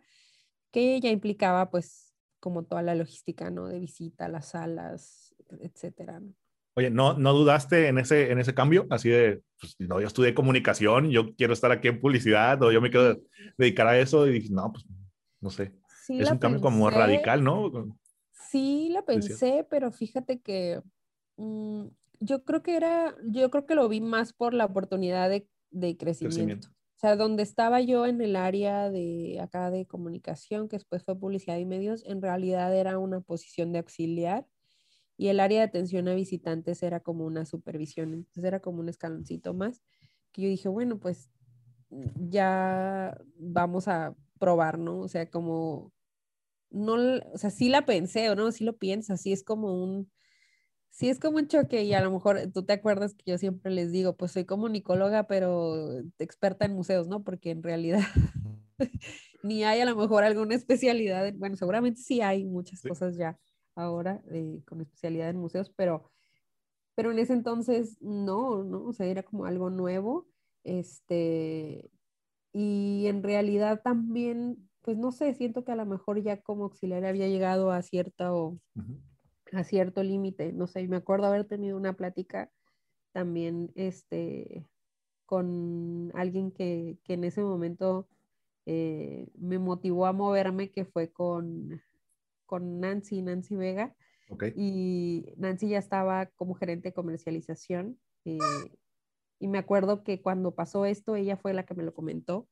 que 0.71 0.99
ya 1.01 1.09
implicaba 1.11 1.69
pues 1.71 2.13
como 2.39 2.63
toda 2.63 2.81
la 2.83 2.95
logística, 2.95 3.49
¿no? 3.49 3.67
De 3.67 3.79
visita, 3.79 4.29
las 4.29 4.49
salas, 4.49 5.35
etcétera, 5.61 6.19
¿no? 6.19 6.33
Oye, 6.77 6.91
¿no, 6.91 7.17
¿no 7.17 7.33
dudaste 7.33 7.87
en 7.87 7.97
ese, 7.97 8.31
en 8.31 8.37
ese 8.37 8.53
cambio? 8.53 8.85
Así 8.91 9.09
de, 9.09 9.41
pues, 9.59 9.75
no, 9.79 9.99
yo 9.99 10.05
estudié 10.05 10.35
comunicación, 10.35 11.09
yo 11.09 11.33
quiero 11.35 11.53
estar 11.53 11.71
aquí 11.71 11.87
en 11.87 11.99
publicidad, 11.99 12.61
o 12.61 12.71
yo 12.71 12.81
me 12.81 12.91
quiero 12.91 13.19
dedicar 13.57 13.87
a 13.87 13.97
eso, 13.97 14.27
y 14.27 14.33
dije, 14.33 14.49
no, 14.51 14.71
pues, 14.71 14.85
no 15.41 15.49
sé. 15.49 15.73
es 16.07 16.29
un 16.29 16.37
cambio 16.37 16.61
como 16.61 16.87
radical, 16.91 17.43
¿no? 17.43 17.71
Sí, 18.31 18.89
la 18.91 19.01
pensé, 19.01 19.65
pero 19.67 19.91
fíjate 19.91 20.39
que 20.39 20.79
mm, 21.37 21.87
yo 22.19 22.43
creo 22.45 22.61
que 22.61 22.77
era, 22.77 23.15
yo 23.23 23.49
creo 23.49 23.65
que 23.65 23.73
lo 23.73 23.89
vi 23.89 23.99
más 23.99 24.33
por 24.33 24.53
la 24.53 24.65
oportunidad 24.65 25.31
de, 25.31 25.47
de 25.71 25.97
crecimiento. 25.97 26.67
O 26.67 26.99
sea, 26.99 27.15
donde 27.15 27.41
estaba 27.41 27.81
yo 27.81 28.05
en 28.05 28.21
el 28.21 28.35
área 28.35 28.91
de 28.91 29.39
acá 29.41 29.71
de 29.71 29.87
comunicación, 29.87 30.69
que 30.69 30.75
después 30.75 31.03
fue 31.03 31.19
publicidad 31.19 31.57
y 31.57 31.65
medios, 31.65 32.05
en 32.05 32.21
realidad 32.21 32.75
era 32.75 32.99
una 32.99 33.21
posición 33.21 33.71
de 33.71 33.79
auxiliar 33.79 34.45
y 35.17 35.29
el 35.29 35.39
área 35.39 35.59
de 35.59 35.65
atención 35.65 36.07
a 36.07 36.13
visitantes 36.15 36.83
era 36.83 36.99
como 36.99 37.25
una 37.25 37.45
supervisión, 37.45 38.13
entonces 38.13 38.43
era 38.43 38.59
como 38.59 38.79
un 38.79 38.89
escaloncito 38.89 39.53
más, 39.53 39.81
que 40.31 40.43
yo 40.43 40.49
dije, 40.49 40.69
bueno, 40.69 40.99
pues 40.99 41.29
ya 41.89 43.17
vamos 43.37 43.87
a 43.87 44.15
probar, 44.39 44.77
¿no? 44.77 44.99
O 44.99 45.07
sea, 45.07 45.29
como, 45.29 45.91
no, 46.69 46.95
o 47.33 47.37
sea, 47.37 47.49
sí 47.49 47.69
la 47.69 47.85
pensé, 47.85 48.29
¿o 48.29 48.35
no? 48.35 48.51
Sí 48.51 48.63
lo 48.63 48.77
piensas, 48.77 49.21
sí 49.21 49.33
es 49.33 49.43
como 49.43 49.83
un, 49.83 50.11
sí 50.89 51.09
es 51.09 51.19
como 51.19 51.37
un 51.37 51.47
choque 51.47 51.83
y 51.83 51.93
a 51.93 52.01
lo 52.01 52.11
mejor 52.11 52.51
tú 52.53 52.63
te 52.65 52.73
acuerdas 52.73 53.15
que 53.15 53.31
yo 53.31 53.37
siempre 53.39 53.71
les 53.71 53.91
digo, 53.91 54.17
pues 54.17 54.33
soy 54.33 54.45
comunicóloga, 54.45 55.27
pero 55.27 55.99
experta 56.19 56.65
en 56.65 56.73
museos, 56.73 57.07
¿no? 57.07 57.23
Porque 57.23 57.51
en 57.51 57.63
realidad 57.63 58.01
ni 59.43 59.63
hay 59.63 59.81
a 59.81 59.85
lo 59.85 59.95
mejor 59.95 60.23
alguna 60.23 60.55
especialidad, 60.55 61.33
bueno, 61.35 61.55
seguramente 61.55 62.01
sí 62.01 62.21
hay 62.21 62.45
muchas 62.45 62.81
cosas 62.81 63.17
ya 63.17 63.39
ahora 63.77 64.21
eh, 64.31 64.61
con 64.65 64.81
especialidad 64.81 65.29
en 65.29 65.37
museos, 65.37 65.71
pero, 65.75 66.11
pero 66.95 67.11
en 67.11 67.19
ese 67.19 67.33
entonces 67.33 67.97
no, 68.01 68.63
¿no? 68.63 68.83
O 68.83 68.93
sea, 68.93 69.05
era 69.05 69.23
como 69.23 69.45
algo 69.45 69.69
nuevo, 69.69 70.27
este, 70.63 71.91
y 72.51 73.05
en 73.07 73.23
realidad 73.23 73.81
también, 73.83 74.69
pues 74.81 74.97
no 74.97 75.11
sé, 75.11 75.33
siento 75.33 75.63
que 75.63 75.71
a 75.71 75.75
lo 75.75 75.85
mejor 75.85 76.21
ya 76.21 76.41
como 76.41 76.65
auxiliar 76.65 77.05
había 77.05 77.27
llegado 77.27 77.71
a 77.71 77.81
cierta 77.81 78.33
o 78.33 78.59
a 79.53 79.63
cierto 79.63 80.03
límite, 80.03 80.53
no 80.53 80.67
sé, 80.67 80.87
me 80.87 80.97
acuerdo 80.97 81.27
haber 81.27 81.45
tenido 81.45 81.77
una 81.77 81.93
plática 81.93 82.51
también, 83.13 83.71
este, 83.75 84.67
con 85.25 86.11
alguien 86.15 86.51
que, 86.51 86.97
que 87.03 87.13
en 87.13 87.25
ese 87.25 87.41
momento 87.41 88.07
eh, 88.65 89.27
me 89.37 89.59
motivó 89.59 90.05
a 90.07 90.13
moverme, 90.13 90.71
que 90.71 90.83
fue 90.83 91.11
con 91.11 91.81
con 92.47 92.79
Nancy, 92.79 93.21
Nancy 93.21 93.55
Vega. 93.55 93.95
Y 94.55 95.33
Nancy 95.37 95.69
ya 95.69 95.77
estaba 95.77 96.25
como 96.35 96.55
gerente 96.55 96.89
de 96.89 96.93
comercialización. 96.93 97.99
Eh, 98.25 98.39
y 99.39 99.47
me 99.47 99.59
acuerdo 99.59 100.03
que 100.03 100.21
cuando 100.21 100.55
pasó 100.55 100.85
esto, 100.85 101.15
ella 101.15 101.37
fue 101.37 101.53
la 101.53 101.65
que 101.65 101.75
me 101.75 101.83
lo 101.83 101.93
comentó. 101.93 102.49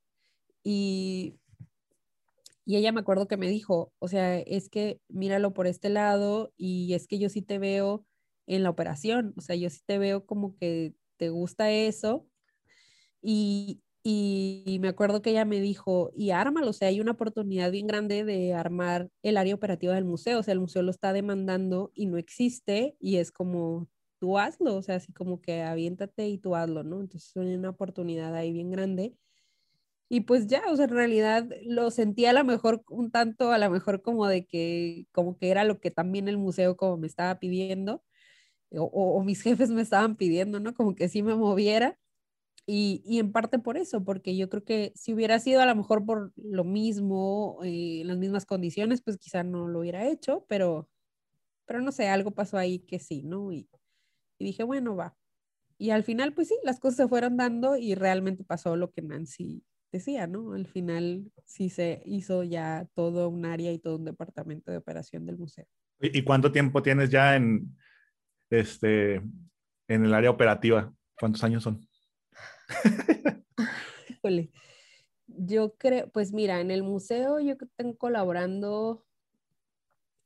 Y, 0.62 1.40
y 2.64 2.76
ella 2.76 2.92
me 2.92 3.00
acuerdo 3.00 3.26
que 3.28 3.36
me 3.36 3.48
dijo, 3.48 3.92
o 3.98 4.08
sea, 4.08 4.38
es 4.38 4.68
que 4.68 5.00
míralo 5.08 5.52
por 5.52 5.66
este 5.66 5.88
lado 5.88 6.52
y 6.56 6.94
es 6.94 7.08
que 7.08 7.18
yo 7.18 7.28
sí 7.28 7.42
te 7.42 7.58
veo 7.58 8.06
en 8.46 8.62
la 8.62 8.70
operación, 8.70 9.34
o 9.36 9.40
sea, 9.40 9.56
yo 9.56 9.68
sí 9.70 9.80
te 9.84 9.98
veo 9.98 10.24
como 10.24 10.56
que 10.56 10.94
te 11.16 11.30
gusta 11.30 11.70
eso. 11.70 12.26
Y, 13.20 13.82
y 14.08 14.78
me 14.80 14.86
acuerdo 14.86 15.20
que 15.20 15.30
ella 15.30 15.44
me 15.44 15.60
dijo, 15.60 16.12
y 16.14 16.30
ármalo, 16.30 16.70
o 16.70 16.72
sea, 16.72 16.86
hay 16.86 17.00
una 17.00 17.10
oportunidad 17.10 17.72
bien 17.72 17.88
grande 17.88 18.22
de 18.24 18.54
armar 18.54 19.10
el 19.24 19.36
área 19.36 19.56
operativa 19.56 19.94
del 19.96 20.04
museo, 20.04 20.38
o 20.38 20.42
sea, 20.44 20.52
el 20.52 20.60
museo 20.60 20.82
lo 20.82 20.92
está 20.92 21.12
demandando 21.12 21.90
y 21.92 22.06
no 22.06 22.16
existe, 22.16 22.96
y 23.00 23.16
es 23.16 23.32
como, 23.32 23.88
tú 24.20 24.38
hazlo, 24.38 24.76
o 24.76 24.82
sea, 24.82 24.94
así 24.94 25.12
como 25.12 25.40
que 25.40 25.62
aviéntate 25.64 26.28
y 26.28 26.38
tú 26.38 26.54
hazlo, 26.54 26.84
¿no? 26.84 27.00
Entonces 27.00 27.36
hay 27.36 27.56
una 27.56 27.70
oportunidad 27.70 28.32
ahí 28.36 28.52
bien 28.52 28.70
grande. 28.70 29.16
Y 30.08 30.20
pues 30.20 30.46
ya, 30.46 30.62
o 30.70 30.76
sea, 30.76 30.84
en 30.84 30.92
realidad 30.92 31.48
lo 31.64 31.90
sentía 31.90 32.30
a 32.30 32.32
lo 32.34 32.44
mejor 32.44 32.84
un 32.88 33.10
tanto, 33.10 33.50
a 33.52 33.58
lo 33.58 33.70
mejor 33.70 34.02
como 34.02 34.28
de 34.28 34.46
que, 34.46 35.06
como 35.12 35.36
que 35.36 35.50
era 35.50 35.64
lo 35.64 35.80
que 35.80 35.90
también 35.90 36.28
el 36.28 36.38
museo 36.38 36.76
como 36.76 36.96
me 36.96 37.08
estaba 37.08 37.40
pidiendo, 37.40 38.04
o, 38.72 38.84
o 38.84 39.24
mis 39.24 39.42
jefes 39.42 39.70
me 39.70 39.82
estaban 39.82 40.16
pidiendo, 40.16 40.60
¿no? 40.60 40.74
Como 40.74 40.94
que 40.94 41.08
sí 41.08 41.22
me 41.22 41.34
moviera 41.34 41.98
y, 42.66 43.02
y, 43.04 43.20
en 43.20 43.30
parte 43.30 43.60
por 43.60 43.76
eso, 43.76 44.04
porque 44.04 44.36
yo 44.36 44.48
creo 44.48 44.64
que 44.64 44.92
si 44.96 45.14
hubiera 45.14 45.38
sido 45.38 45.60
a 45.60 45.66
lo 45.66 45.76
mejor 45.76 46.04
por 46.04 46.32
lo 46.36 46.64
mismo, 46.64 47.60
eh, 47.62 48.02
las 48.04 48.18
mismas 48.18 48.44
condiciones, 48.44 49.02
pues 49.02 49.18
quizá 49.18 49.44
no 49.44 49.68
lo 49.68 49.80
hubiera 49.80 50.06
hecho, 50.08 50.44
pero, 50.48 50.88
pero 51.64 51.80
no 51.80 51.92
sé, 51.92 52.08
algo 52.08 52.32
pasó 52.32 52.58
ahí 52.58 52.80
que 52.80 52.98
sí, 52.98 53.22
¿no? 53.22 53.52
Y, 53.52 53.68
y 54.38 54.44
dije, 54.44 54.64
bueno, 54.64 54.96
va. 54.96 55.16
Y 55.78 55.90
al 55.90 56.02
final, 56.02 56.32
pues 56.32 56.48
sí, 56.48 56.56
las 56.64 56.80
cosas 56.80 56.96
se 56.96 57.08
fueron 57.08 57.36
dando 57.36 57.76
y 57.76 57.94
realmente 57.94 58.42
pasó 58.42 58.76
lo 58.76 58.90
que 58.90 59.02
Nancy 59.02 59.62
decía, 59.92 60.26
¿no? 60.26 60.54
Al 60.54 60.66
final 60.66 61.30
sí 61.44 61.68
se 61.68 62.02
hizo 62.04 62.42
ya 62.42 62.88
todo 62.94 63.28
un 63.28 63.44
área 63.44 63.72
y 63.72 63.78
todo 63.78 63.96
un 63.96 64.04
departamento 64.04 64.70
de 64.70 64.78
operación 64.78 65.24
del 65.26 65.38
museo. 65.38 65.66
¿Y 66.00 66.22
cuánto 66.22 66.52
tiempo 66.52 66.82
tienes 66.82 67.10
ya 67.10 67.36
en, 67.36 67.76
este, 68.50 69.16
en 69.88 70.04
el 70.04 70.12
área 70.14 70.30
operativa? 70.30 70.92
¿Cuántos 71.18 71.44
años 71.44 71.62
son? 71.62 71.86
Yo 75.26 75.74
creo, 75.76 76.08
pues 76.10 76.32
mira, 76.32 76.60
en 76.60 76.70
el 76.70 76.82
museo 76.82 77.40
yo 77.40 77.56
tengo 77.76 77.96
colaborando, 77.96 79.04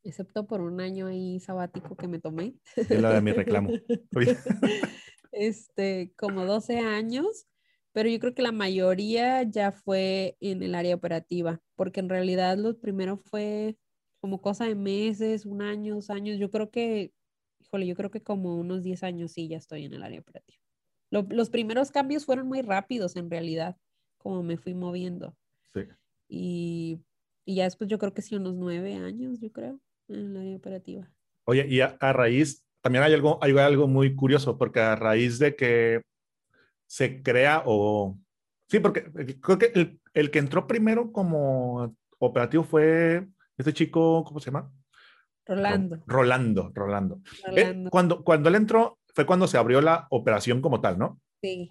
excepto 0.02 0.46
por 0.46 0.60
un 0.60 0.80
año 0.80 1.06
ahí 1.06 1.40
sabático 1.40 1.96
que 1.96 2.08
me 2.08 2.18
tomé. 2.18 2.54
Es 2.76 2.90
la 2.90 3.14
de 3.14 3.20
mi 3.22 3.32
reclamo. 3.32 3.70
este, 5.32 6.12
como 6.16 6.44
12 6.44 6.78
años, 6.78 7.46
pero 7.92 8.08
yo 8.08 8.18
creo 8.18 8.34
que 8.34 8.42
la 8.42 8.52
mayoría 8.52 9.42
ya 9.42 9.72
fue 9.72 10.36
en 10.40 10.62
el 10.62 10.74
área 10.74 10.94
operativa, 10.94 11.60
porque 11.76 12.00
en 12.00 12.08
realidad 12.08 12.56
lo 12.58 12.78
primero 12.78 13.16
fue 13.16 13.76
como 14.20 14.42
cosa 14.42 14.66
de 14.66 14.74
meses, 14.74 15.46
un 15.46 15.62
año, 15.62 15.94
dos 15.94 16.10
años. 16.10 16.38
Yo 16.38 16.50
creo 16.50 16.70
que, 16.70 17.12
híjole, 17.58 17.86
yo 17.86 17.94
creo 17.94 18.10
que 18.10 18.22
como 18.22 18.56
unos 18.56 18.82
10 18.82 19.02
años 19.02 19.32
sí 19.32 19.48
ya 19.48 19.56
estoy 19.56 19.86
en 19.86 19.94
el 19.94 20.02
área 20.02 20.20
operativa 20.20 20.60
los 21.10 21.50
primeros 21.50 21.90
cambios 21.90 22.24
fueron 22.24 22.46
muy 22.46 22.62
rápidos 22.62 23.16
en 23.16 23.30
realidad, 23.30 23.76
como 24.18 24.42
me 24.42 24.56
fui 24.56 24.74
moviendo. 24.74 25.36
Sí. 25.72 25.80
Y, 26.28 27.00
y, 27.44 27.56
ya 27.56 27.64
después 27.64 27.90
yo 27.90 27.98
creo 27.98 28.14
que 28.14 28.22
sí, 28.22 28.36
unos 28.36 28.54
nueve 28.54 28.94
años, 28.94 29.40
yo 29.40 29.50
creo, 29.50 29.80
en 30.08 30.34
la 30.34 30.40
área 30.40 30.56
operativa. 30.56 31.10
Oye, 31.44 31.66
y 31.68 31.80
a, 31.80 31.96
raíz, 31.98 32.64
también 32.80 33.02
hay 33.02 33.14
algo, 33.14 33.38
hay 33.42 33.56
algo 33.58 33.88
muy 33.88 34.14
curioso, 34.14 34.56
porque 34.56 34.80
a 34.80 34.94
raíz 34.94 35.38
de 35.38 35.56
que 35.56 36.02
se 36.86 37.22
crea 37.22 37.62
o... 37.66 38.16
Sí, 38.68 38.78
porque 38.78 39.10
creo 39.40 39.58
que 39.58 39.72
el, 39.74 40.00
el 40.14 40.30
que 40.30 40.38
entró 40.38 40.68
primero 40.68 41.10
como 41.10 41.96
operativo 42.18 42.62
fue 42.62 43.26
este 43.56 43.72
chico, 43.72 44.22
¿cómo 44.24 44.38
se 44.38 44.46
llama? 44.46 44.72
Rolando. 45.46 46.02
Rolando, 46.06 46.70
Rolando. 46.72 47.20
Rolando. 47.44 47.90
cuando, 47.90 48.22
cuando 48.22 48.48
él 48.48 48.54
entró, 48.54 48.99
fue 49.14 49.26
cuando 49.26 49.46
se 49.46 49.58
abrió 49.58 49.80
la 49.80 50.06
operación 50.10 50.60
como 50.60 50.80
tal, 50.80 50.98
¿no? 50.98 51.20
Sí. 51.42 51.70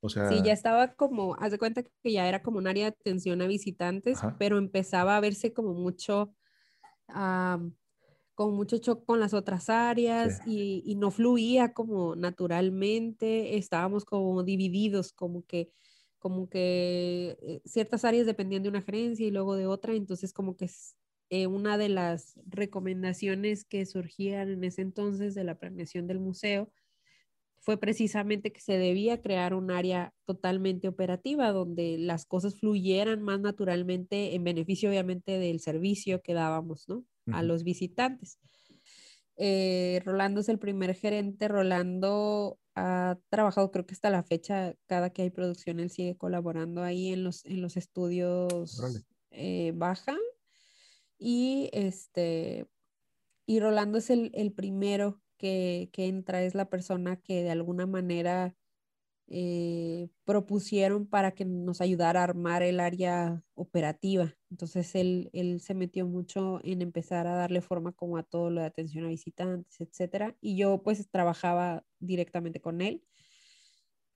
O 0.00 0.08
sea... 0.08 0.28
Sí, 0.28 0.42
ya 0.42 0.52
estaba 0.52 0.94
como, 0.94 1.36
haz 1.36 1.52
de 1.52 1.58
cuenta 1.58 1.82
que 1.82 2.12
ya 2.12 2.28
era 2.28 2.42
como 2.42 2.58
un 2.58 2.66
área 2.66 2.84
de 2.84 2.96
atención 2.98 3.40
a 3.42 3.46
visitantes, 3.46 4.20
pero 4.38 4.58
empezaba 4.58 5.16
a 5.16 5.20
verse 5.20 5.52
como 5.52 5.74
mucho, 5.74 6.34
con 7.06 8.54
mucho 8.54 8.78
choque 8.78 9.04
con 9.04 9.20
las 9.20 9.34
otras 9.34 9.70
áreas 9.70 10.40
y, 10.46 10.82
y, 10.84 10.96
no 10.96 11.10
fluía 11.10 11.72
como 11.72 12.16
naturalmente, 12.16 13.56
estábamos 13.56 14.04
como 14.04 14.42
divididos, 14.42 15.12
como 15.12 15.44
que 15.44 15.70
como 16.22 16.48
que 16.48 17.36
eh, 17.42 17.62
ciertas 17.64 18.04
áreas 18.04 18.26
dependían 18.26 18.62
de 18.62 18.68
una 18.68 18.80
gerencia 18.80 19.26
y 19.26 19.32
luego 19.32 19.56
de 19.56 19.66
otra, 19.66 19.92
entonces 19.94 20.32
como 20.32 20.56
que 20.56 20.70
eh, 21.34 21.46
una 21.46 21.78
de 21.78 21.88
las 21.88 22.38
recomendaciones 22.44 23.64
que 23.64 23.86
surgían 23.86 24.50
en 24.50 24.64
ese 24.64 24.82
entonces 24.82 25.34
de 25.34 25.44
la 25.44 25.58
planeación 25.58 26.06
del 26.06 26.20
museo 26.20 26.70
fue 27.58 27.78
precisamente 27.78 28.52
que 28.52 28.60
se 28.60 28.76
debía 28.76 29.22
crear 29.22 29.54
un 29.54 29.70
área 29.70 30.12
totalmente 30.26 30.88
operativa 30.88 31.50
donde 31.50 31.96
las 31.96 32.26
cosas 32.26 32.60
fluyeran 32.60 33.22
más 33.22 33.40
naturalmente 33.40 34.34
en 34.34 34.44
beneficio 34.44 34.90
obviamente 34.90 35.38
del 35.38 35.60
servicio 35.60 36.20
que 36.20 36.34
dábamos 36.34 36.86
¿no? 36.86 37.06
a 37.32 37.42
los 37.42 37.64
visitantes. 37.64 38.38
Eh, 39.38 40.02
Rolando 40.04 40.42
es 40.42 40.50
el 40.50 40.58
primer 40.58 40.94
gerente. 40.94 41.48
Rolando 41.48 42.58
ha 42.74 43.16
trabajado, 43.30 43.70
creo 43.70 43.86
que 43.86 43.94
hasta 43.94 44.10
la 44.10 44.22
fecha, 44.22 44.74
cada 44.86 45.08
que 45.08 45.22
hay 45.22 45.30
producción, 45.30 45.80
él 45.80 45.88
sigue 45.88 46.14
colaborando 46.18 46.82
ahí 46.82 47.10
en 47.10 47.24
los, 47.24 47.46
en 47.46 47.62
los 47.62 47.78
estudios 47.78 49.02
eh, 49.30 49.72
Baja 49.74 50.18
y 51.22 51.70
este, 51.72 52.66
y 53.46 53.60
Rolando 53.60 53.98
es 53.98 54.10
el, 54.10 54.52
primero 54.54 55.20
que, 55.38 55.90
entra, 55.96 56.42
es 56.42 56.54
la 56.54 56.68
persona 56.68 57.16
que 57.16 57.42
de 57.44 57.50
alguna 57.50 57.86
manera 57.86 58.56
eh, 59.28 60.08
propusieron 60.24 61.06
para 61.06 61.32
que 61.32 61.44
nos 61.44 61.80
ayudara 61.80 62.20
a 62.20 62.24
armar 62.24 62.62
el 62.62 62.80
área 62.80 63.44
operativa. 63.54 64.34
Entonces 64.50 64.94
él, 64.96 65.30
él 65.32 65.60
se 65.60 65.74
metió 65.74 66.06
mucho 66.06 66.60
en 66.64 66.82
empezar 66.82 67.26
a 67.26 67.36
darle 67.36 67.60
forma 67.60 67.92
como 67.92 68.16
a 68.18 68.24
todo 68.24 68.50
lo 68.50 68.60
de 68.60 68.66
atención 68.66 69.04
a 69.04 69.08
visitantes, 69.08 69.80
etcétera. 69.80 70.36
Y 70.40 70.56
yo 70.56 70.82
pues 70.82 71.08
trabajaba 71.10 71.84
directamente 72.00 72.60
con 72.60 72.80
él. 72.80 73.04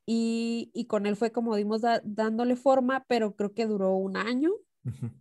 Y, 0.07 0.71
y 0.75 0.87
con 0.87 1.07
él 1.07 1.17
fue 1.17 1.33
como 1.33 1.57
dimos 1.57 1.83
dándole 2.05 2.57
forma, 2.57 3.05
pero 3.09 3.37
creo 3.37 3.55
que 3.55 3.67
duró 3.67 3.97
un 3.97 4.17
año, 4.17 4.53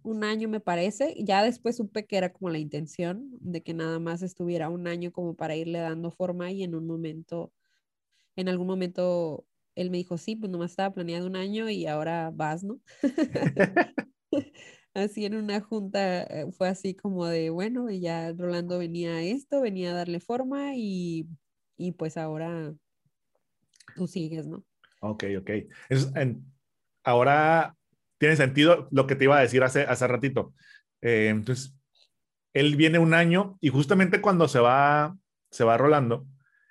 un 0.04 0.24
año 0.24 0.48
me 0.50 0.60
parece. 0.60 1.16
Ya 1.20 1.44
después 1.44 1.78
supe 1.78 2.06
que 2.06 2.18
era 2.18 2.32
como 2.32 2.50
la 2.50 2.60
intención 2.60 3.30
de 3.40 3.64
que 3.64 3.74
nada 3.74 4.00
más 4.00 4.22
estuviera 4.22 4.70
un 4.70 4.88
año 4.88 5.12
como 5.12 5.36
para 5.36 5.56
irle 5.56 5.80
dando 5.80 6.12
forma 6.12 6.52
y 6.52 6.64
en 6.64 6.76
un 6.76 6.88
momento, 6.88 7.52
en 8.36 8.50
algún 8.50 8.68
momento 8.68 9.46
él 9.76 9.90
me 9.90 9.98
dijo, 9.98 10.18
sí, 10.18 10.36
pues 10.36 10.52
nomás 10.52 10.72
estaba 10.72 10.94
planeado 10.94 11.28
un 11.28 11.36
año 11.36 11.70
y 11.70 11.86
ahora 11.86 12.32
vas, 12.34 12.64
¿no? 12.64 12.80
así 14.94 15.26
en 15.26 15.36
una 15.36 15.60
junta 15.62 16.24
eh, 16.24 16.52
fue 16.52 16.70
así 16.70 16.96
como 16.96 17.26
de, 17.26 17.50
bueno, 17.50 17.90
y 17.90 18.00
ya 18.00 18.32
Rolando 18.32 18.80
venía 18.80 19.16
a 19.16 19.24
esto, 19.24 19.62
venía 19.62 19.92
a 19.92 19.96
darle 19.96 20.20
forma 20.20 20.76
y, 20.76 21.28
y 21.78 21.92
pues 21.92 22.18
ahora 22.18 22.74
tú 23.96 24.08
sigues, 24.08 24.48
¿no? 24.48 24.64
Ok, 25.02 25.26
ok. 25.40 25.50
ahora 27.04 27.76
tiene 28.26 28.38
sentido 28.38 28.88
lo 28.90 29.06
que 29.06 29.16
te 29.16 29.26
iba 29.26 29.38
a 29.38 29.42
decir 29.42 29.64
hace, 29.64 29.84
hace 29.84 30.08
ratito. 30.08 30.52
Eh, 31.02 31.28
entonces, 31.30 31.78
él 32.54 32.76
viene 32.76 32.98
un 32.98 33.14
año 33.14 33.56
y 33.62 33.70
justamente 33.70 34.20
cuando 34.20 34.48
se 34.48 34.60
va, 34.60 35.16
se 35.52 35.64
va 35.64 35.78
rolando, 35.78 36.26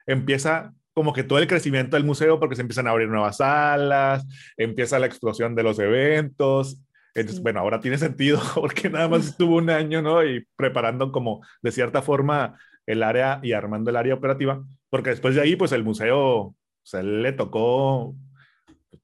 empieza 0.04 0.74
como 0.94 1.12
que 1.12 1.22
todo 1.22 1.38
el 1.38 1.46
crecimiento 1.46 1.96
del 1.96 2.04
museo 2.04 2.40
porque 2.40 2.56
se 2.56 2.62
empiezan 2.62 2.88
a 2.88 2.90
abrir 2.90 3.08
nuevas 3.08 3.36
salas, 3.36 4.26
empieza 4.56 4.98
la 4.98 5.06
explosión 5.06 5.54
de 5.54 5.62
los 5.62 5.78
eventos. 5.78 6.80
Entonces, 7.14 7.40
bueno, 7.40 7.60
ahora 7.60 7.80
tiene 7.80 7.98
sentido 7.98 8.40
porque 8.56 8.90
nada 8.90 9.06
más 9.06 9.26
estuvo 9.26 9.54
un 9.56 9.70
año, 9.70 10.02
¿no? 10.02 10.24
Y 10.24 10.44
preparando 10.56 11.12
como 11.12 11.40
de 11.62 11.70
cierta 11.70 12.02
forma 12.02 12.58
el 12.86 13.04
área 13.04 13.38
y 13.44 13.52
armando 13.52 13.90
el 13.90 13.96
área 13.96 14.14
operativa, 14.14 14.64
porque 14.90 15.10
después 15.10 15.36
de 15.36 15.42
ahí, 15.42 15.54
pues 15.54 15.70
el 15.70 15.84
museo, 15.84 16.26
o 16.26 16.56
sea, 16.82 17.04
le 17.04 17.32
tocó 17.32 18.16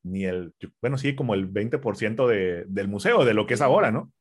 ni 0.02 0.24
el, 0.24 0.54
bueno, 0.80 0.98
sí, 0.98 1.14
como 1.14 1.34
el 1.34 1.52
20% 1.52 2.26
de, 2.26 2.64
del 2.66 2.88
museo, 2.88 3.24
de 3.24 3.34
lo 3.34 3.46
que 3.46 3.54
es 3.54 3.60
ahora, 3.60 3.90
¿no? 3.90 4.12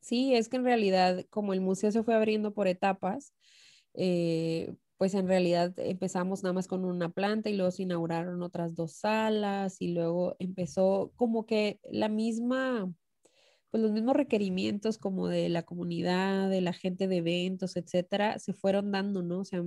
Sí, 0.00 0.34
es 0.34 0.48
que 0.48 0.56
en 0.56 0.64
realidad, 0.64 1.24
como 1.30 1.52
el 1.52 1.60
museo 1.60 1.90
se 1.90 2.02
fue 2.02 2.14
abriendo 2.14 2.54
por 2.54 2.68
etapas, 2.68 3.34
eh, 3.94 4.72
pues 4.98 5.14
en 5.14 5.28
realidad 5.28 5.74
empezamos 5.78 6.42
nada 6.42 6.52
más 6.52 6.68
con 6.68 6.84
una 6.84 7.10
planta 7.10 7.50
y 7.50 7.56
luego 7.56 7.70
se 7.70 7.82
inauguraron 7.82 8.42
otras 8.42 8.74
dos 8.74 8.94
salas 8.94 9.76
y 9.80 9.92
luego 9.92 10.36
empezó 10.38 11.12
como 11.16 11.44
que 11.44 11.80
la 11.90 12.08
misma, 12.08 12.90
pues 13.70 13.82
los 13.82 13.92
mismos 13.92 14.16
requerimientos 14.16 14.96
como 14.96 15.28
de 15.28 15.48
la 15.48 15.64
comunidad, 15.64 16.48
de 16.50 16.60
la 16.60 16.72
gente 16.72 17.08
de 17.08 17.16
eventos, 17.16 17.76
etcétera, 17.76 18.38
se 18.38 18.52
fueron 18.54 18.92
dando, 18.92 19.22
¿no? 19.22 19.40
O 19.40 19.44
sea, 19.44 19.62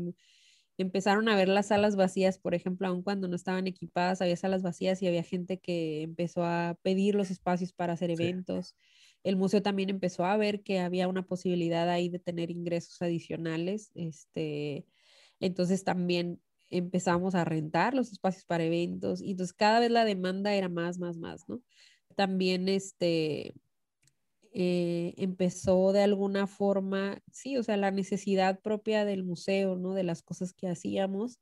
empezaron 0.83 1.29
a 1.29 1.35
ver 1.35 1.49
las 1.49 1.67
salas 1.67 1.95
vacías, 1.95 2.39
por 2.39 2.55
ejemplo, 2.55 2.87
aun 2.87 3.03
cuando 3.03 3.27
no 3.27 3.35
estaban 3.35 3.67
equipadas, 3.67 4.21
había 4.21 4.37
salas 4.37 4.63
vacías 4.63 5.01
y 5.01 5.07
había 5.07 5.23
gente 5.23 5.59
que 5.59 6.01
empezó 6.03 6.43
a 6.43 6.77
pedir 6.81 7.15
los 7.15 7.31
espacios 7.31 7.73
para 7.73 7.93
hacer 7.93 8.11
eventos. 8.11 8.75
El 9.23 9.35
museo 9.35 9.61
también 9.61 9.89
empezó 9.89 10.25
a 10.25 10.37
ver 10.37 10.63
que 10.63 10.79
había 10.79 11.07
una 11.07 11.23
posibilidad 11.25 11.89
ahí 11.89 12.09
de 12.09 12.19
tener 12.19 12.51
ingresos 12.51 13.01
adicionales, 13.01 13.91
este, 13.95 14.85
entonces 15.39 15.83
también 15.83 16.41
empezamos 16.69 17.35
a 17.35 17.45
rentar 17.45 17.93
los 17.93 18.11
espacios 18.11 18.45
para 18.45 18.63
eventos 18.63 19.21
y 19.21 19.31
entonces 19.31 19.53
cada 19.53 19.79
vez 19.79 19.91
la 19.91 20.05
demanda 20.05 20.53
era 20.53 20.69
más, 20.69 20.99
más, 20.99 21.17
más, 21.17 21.47
¿no? 21.49 21.61
También 22.15 22.69
este, 22.69 23.53
eh, 24.53 25.13
empezó 25.17 25.91
de 25.93 26.01
alguna 26.03 26.47
forma, 26.47 27.21
sí, 27.31 27.57
o 27.57 27.63
sea, 27.63 27.77
la 27.77 27.91
necesidad 27.91 28.62
propia 28.62 29.05
del 29.05 29.23
museo, 29.23 29.77
¿no? 29.77 29.93
De 29.93 30.03
las 30.03 30.21
cosas 30.23 30.53
que 30.53 30.67
hacíamos. 30.67 31.39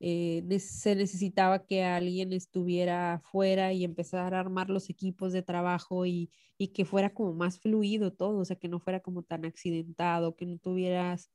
Eh, 0.00 0.44
se 0.60 0.96
necesitaba 0.96 1.64
que 1.66 1.84
alguien 1.84 2.32
estuviera 2.32 3.14
afuera 3.14 3.72
y 3.72 3.84
empezar 3.84 4.34
a 4.34 4.40
armar 4.40 4.68
los 4.70 4.90
equipos 4.90 5.32
de 5.32 5.42
trabajo 5.42 6.04
y, 6.06 6.30
y 6.58 6.68
que 6.68 6.84
fuera 6.84 7.14
como 7.14 7.32
más 7.34 7.58
fluido 7.60 8.12
todo, 8.12 8.38
o 8.40 8.44
sea, 8.44 8.56
que 8.56 8.68
no 8.68 8.80
fuera 8.80 9.00
como 9.00 9.22
tan 9.22 9.44
accidentado, 9.44 10.36
que 10.36 10.46
no 10.46 10.58
tuvieras 10.58 11.30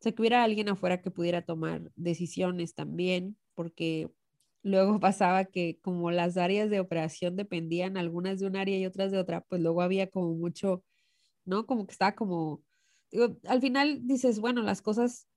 o 0.00 0.02
sea, 0.02 0.12
que 0.12 0.22
hubiera 0.22 0.44
alguien 0.44 0.68
afuera 0.68 1.02
que 1.02 1.10
pudiera 1.10 1.42
tomar 1.42 1.90
decisiones 1.96 2.74
también, 2.74 3.36
porque 3.54 4.12
luego 4.68 5.00
pasaba 5.00 5.44
que 5.46 5.78
como 5.82 6.10
las 6.10 6.36
áreas 6.36 6.70
de 6.70 6.80
operación 6.80 7.36
dependían 7.36 7.96
algunas 7.96 8.40
de 8.40 8.46
un 8.46 8.56
área 8.56 8.78
y 8.78 8.86
otras 8.86 9.12
de 9.12 9.18
otra, 9.18 9.42
pues 9.42 9.60
luego 9.62 9.82
había 9.82 10.10
como 10.10 10.34
mucho, 10.34 10.84
¿no? 11.44 11.66
Como 11.66 11.86
que 11.86 11.92
estaba 11.92 12.14
como, 12.14 12.62
al 13.46 13.60
final 13.60 14.06
dices, 14.06 14.40
bueno, 14.40 14.62
las 14.62 14.82
cosas 14.82 15.28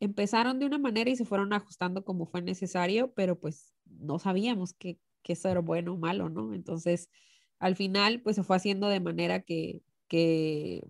empezaron 0.00 0.58
de 0.58 0.66
una 0.66 0.78
manera 0.78 1.10
y 1.10 1.16
se 1.16 1.24
fueron 1.24 1.52
ajustando 1.52 2.04
como 2.04 2.26
fue 2.26 2.42
necesario, 2.42 3.12
pero 3.14 3.38
pues 3.40 3.74
no 3.86 4.18
sabíamos 4.18 4.74
que, 4.74 4.98
que 5.22 5.34
eso 5.34 5.48
era 5.48 5.60
bueno 5.60 5.94
o 5.94 5.98
malo, 5.98 6.28
¿no? 6.30 6.54
Entonces, 6.54 7.10
al 7.58 7.76
final, 7.76 8.22
pues 8.22 8.36
se 8.36 8.44
fue 8.44 8.56
haciendo 8.56 8.88
de 8.88 9.00
manera 9.00 9.42
que, 9.42 9.82
que 10.08 10.82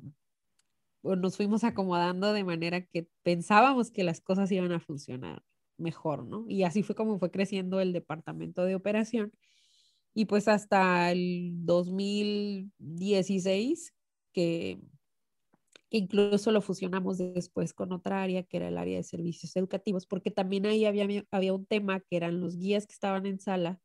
nos 1.03 1.37
fuimos 1.37 1.65
acomodando 1.65 2.33
de 2.33 2.45
manera 2.45 2.85
que 2.85 3.09
pensábamos 3.23 3.91
que 3.91 4.05
las 4.05 4.21
cosas 4.21 4.51
iban 4.53 4.73
a 4.73 4.81
funcionar 4.81 5.43
mejor, 5.79 6.27
¿no? 6.27 6.45
Y 6.49 6.63
así 6.65 6.83
fue 6.83 6.95
como 6.95 7.19
fue 7.19 7.31
creciendo 7.31 7.81
el 7.81 7.93
departamento 7.93 8.65
de 8.65 8.75
operación. 8.75 9.33
Y 10.15 10.27
pues 10.27 10.49
hasta 10.49 11.13
el 11.13 11.53
2016, 11.67 13.95
que, 14.33 14.79
incluso 15.91 16.53
lo 16.53 16.61
fusionamos 16.61 17.19
después 17.19 17.73
con 17.73 17.93
otra 17.93 18.23
área, 18.23 18.43
que 18.43 18.57
era 18.59 18.69
el 18.69 18.79
área 18.79 18.99
de 18.99 19.05
servicios 19.05 19.55
educativos, 19.57 20.07
porque 20.07 20.31
también 20.31 20.67
ahí 20.67 20.85
había, 20.85 21.07
había 21.31 21.55
un 21.55 21.67
tema 21.67 22.01
que 22.01 22.17
eran 22.17 22.41
los 22.41 22.57
guías 22.57 22.87
que 22.87 22.93
estaban 22.93 23.27
en 23.27 23.41
sala, 23.41 23.81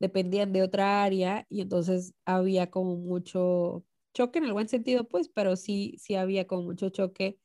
dependían 0.00 0.52
de 0.52 0.62
otra 0.62 1.04
área 1.04 1.46
y 1.48 1.60
entonces 1.60 2.14
había 2.24 2.70
como 2.70 2.96
mucho 2.96 3.84
choque 4.14 4.38
en 4.40 4.46
el 4.46 4.52
buen 4.52 4.68
sentido, 4.68 5.08
pues, 5.08 5.28
pero 5.28 5.56
sí, 5.56 5.96
sí 5.98 6.16
había 6.16 6.46
como 6.46 6.64
mucho 6.64 6.90
choque 6.90 7.38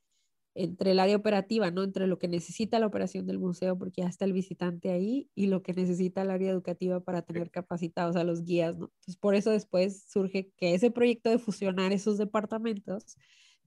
entre 0.57 0.91
el 0.91 0.99
área 0.99 1.15
operativa, 1.15 1.71
¿no? 1.71 1.83
Entre 1.83 2.07
lo 2.07 2.17
que 2.17 2.27
necesita 2.27 2.79
la 2.79 2.87
operación 2.87 3.27
del 3.27 3.39
museo, 3.39 3.77
porque 3.77 4.01
ya 4.01 4.07
está 4.07 4.25
el 4.25 4.33
visitante 4.33 4.89
ahí, 4.91 5.29
y 5.35 5.47
lo 5.47 5.61
que 5.61 5.73
necesita 5.73 6.23
el 6.23 6.31
área 6.31 6.51
educativa 6.51 6.99
para 6.99 7.21
tener 7.21 7.51
capacitados 7.51 8.15
a 8.15 8.23
los 8.23 8.43
guías, 8.43 8.75
¿no? 8.77 8.85
Entonces, 8.85 9.17
por 9.17 9.35
eso 9.35 9.51
después 9.51 10.05
surge 10.09 10.51
que 10.57 10.73
ese 10.73 10.91
proyecto 10.91 11.29
de 11.29 11.39
fusionar 11.39 11.93
esos 11.93 12.17
departamentos 12.17 13.17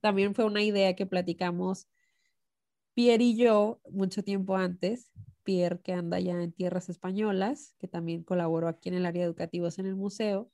también 0.01 0.35
fue 0.35 0.45
una 0.45 0.63
idea 0.63 0.95
que 0.95 1.05
platicamos 1.05 1.87
Pierre 2.93 3.23
y 3.23 3.37
yo 3.37 3.79
mucho 3.89 4.23
tiempo 4.23 4.57
antes. 4.57 5.11
Pierre, 5.43 5.79
que 5.81 5.93
anda 5.93 6.19
ya 6.19 6.41
en 6.41 6.51
tierras 6.51 6.89
españolas, 6.89 7.73
que 7.79 7.87
también 7.87 8.23
colaboró 8.23 8.67
aquí 8.67 8.89
en 8.89 8.95
el 8.95 9.05
área 9.05 9.23
educativa 9.23 9.69
en 9.77 9.85
el 9.85 9.95
museo, 9.95 10.51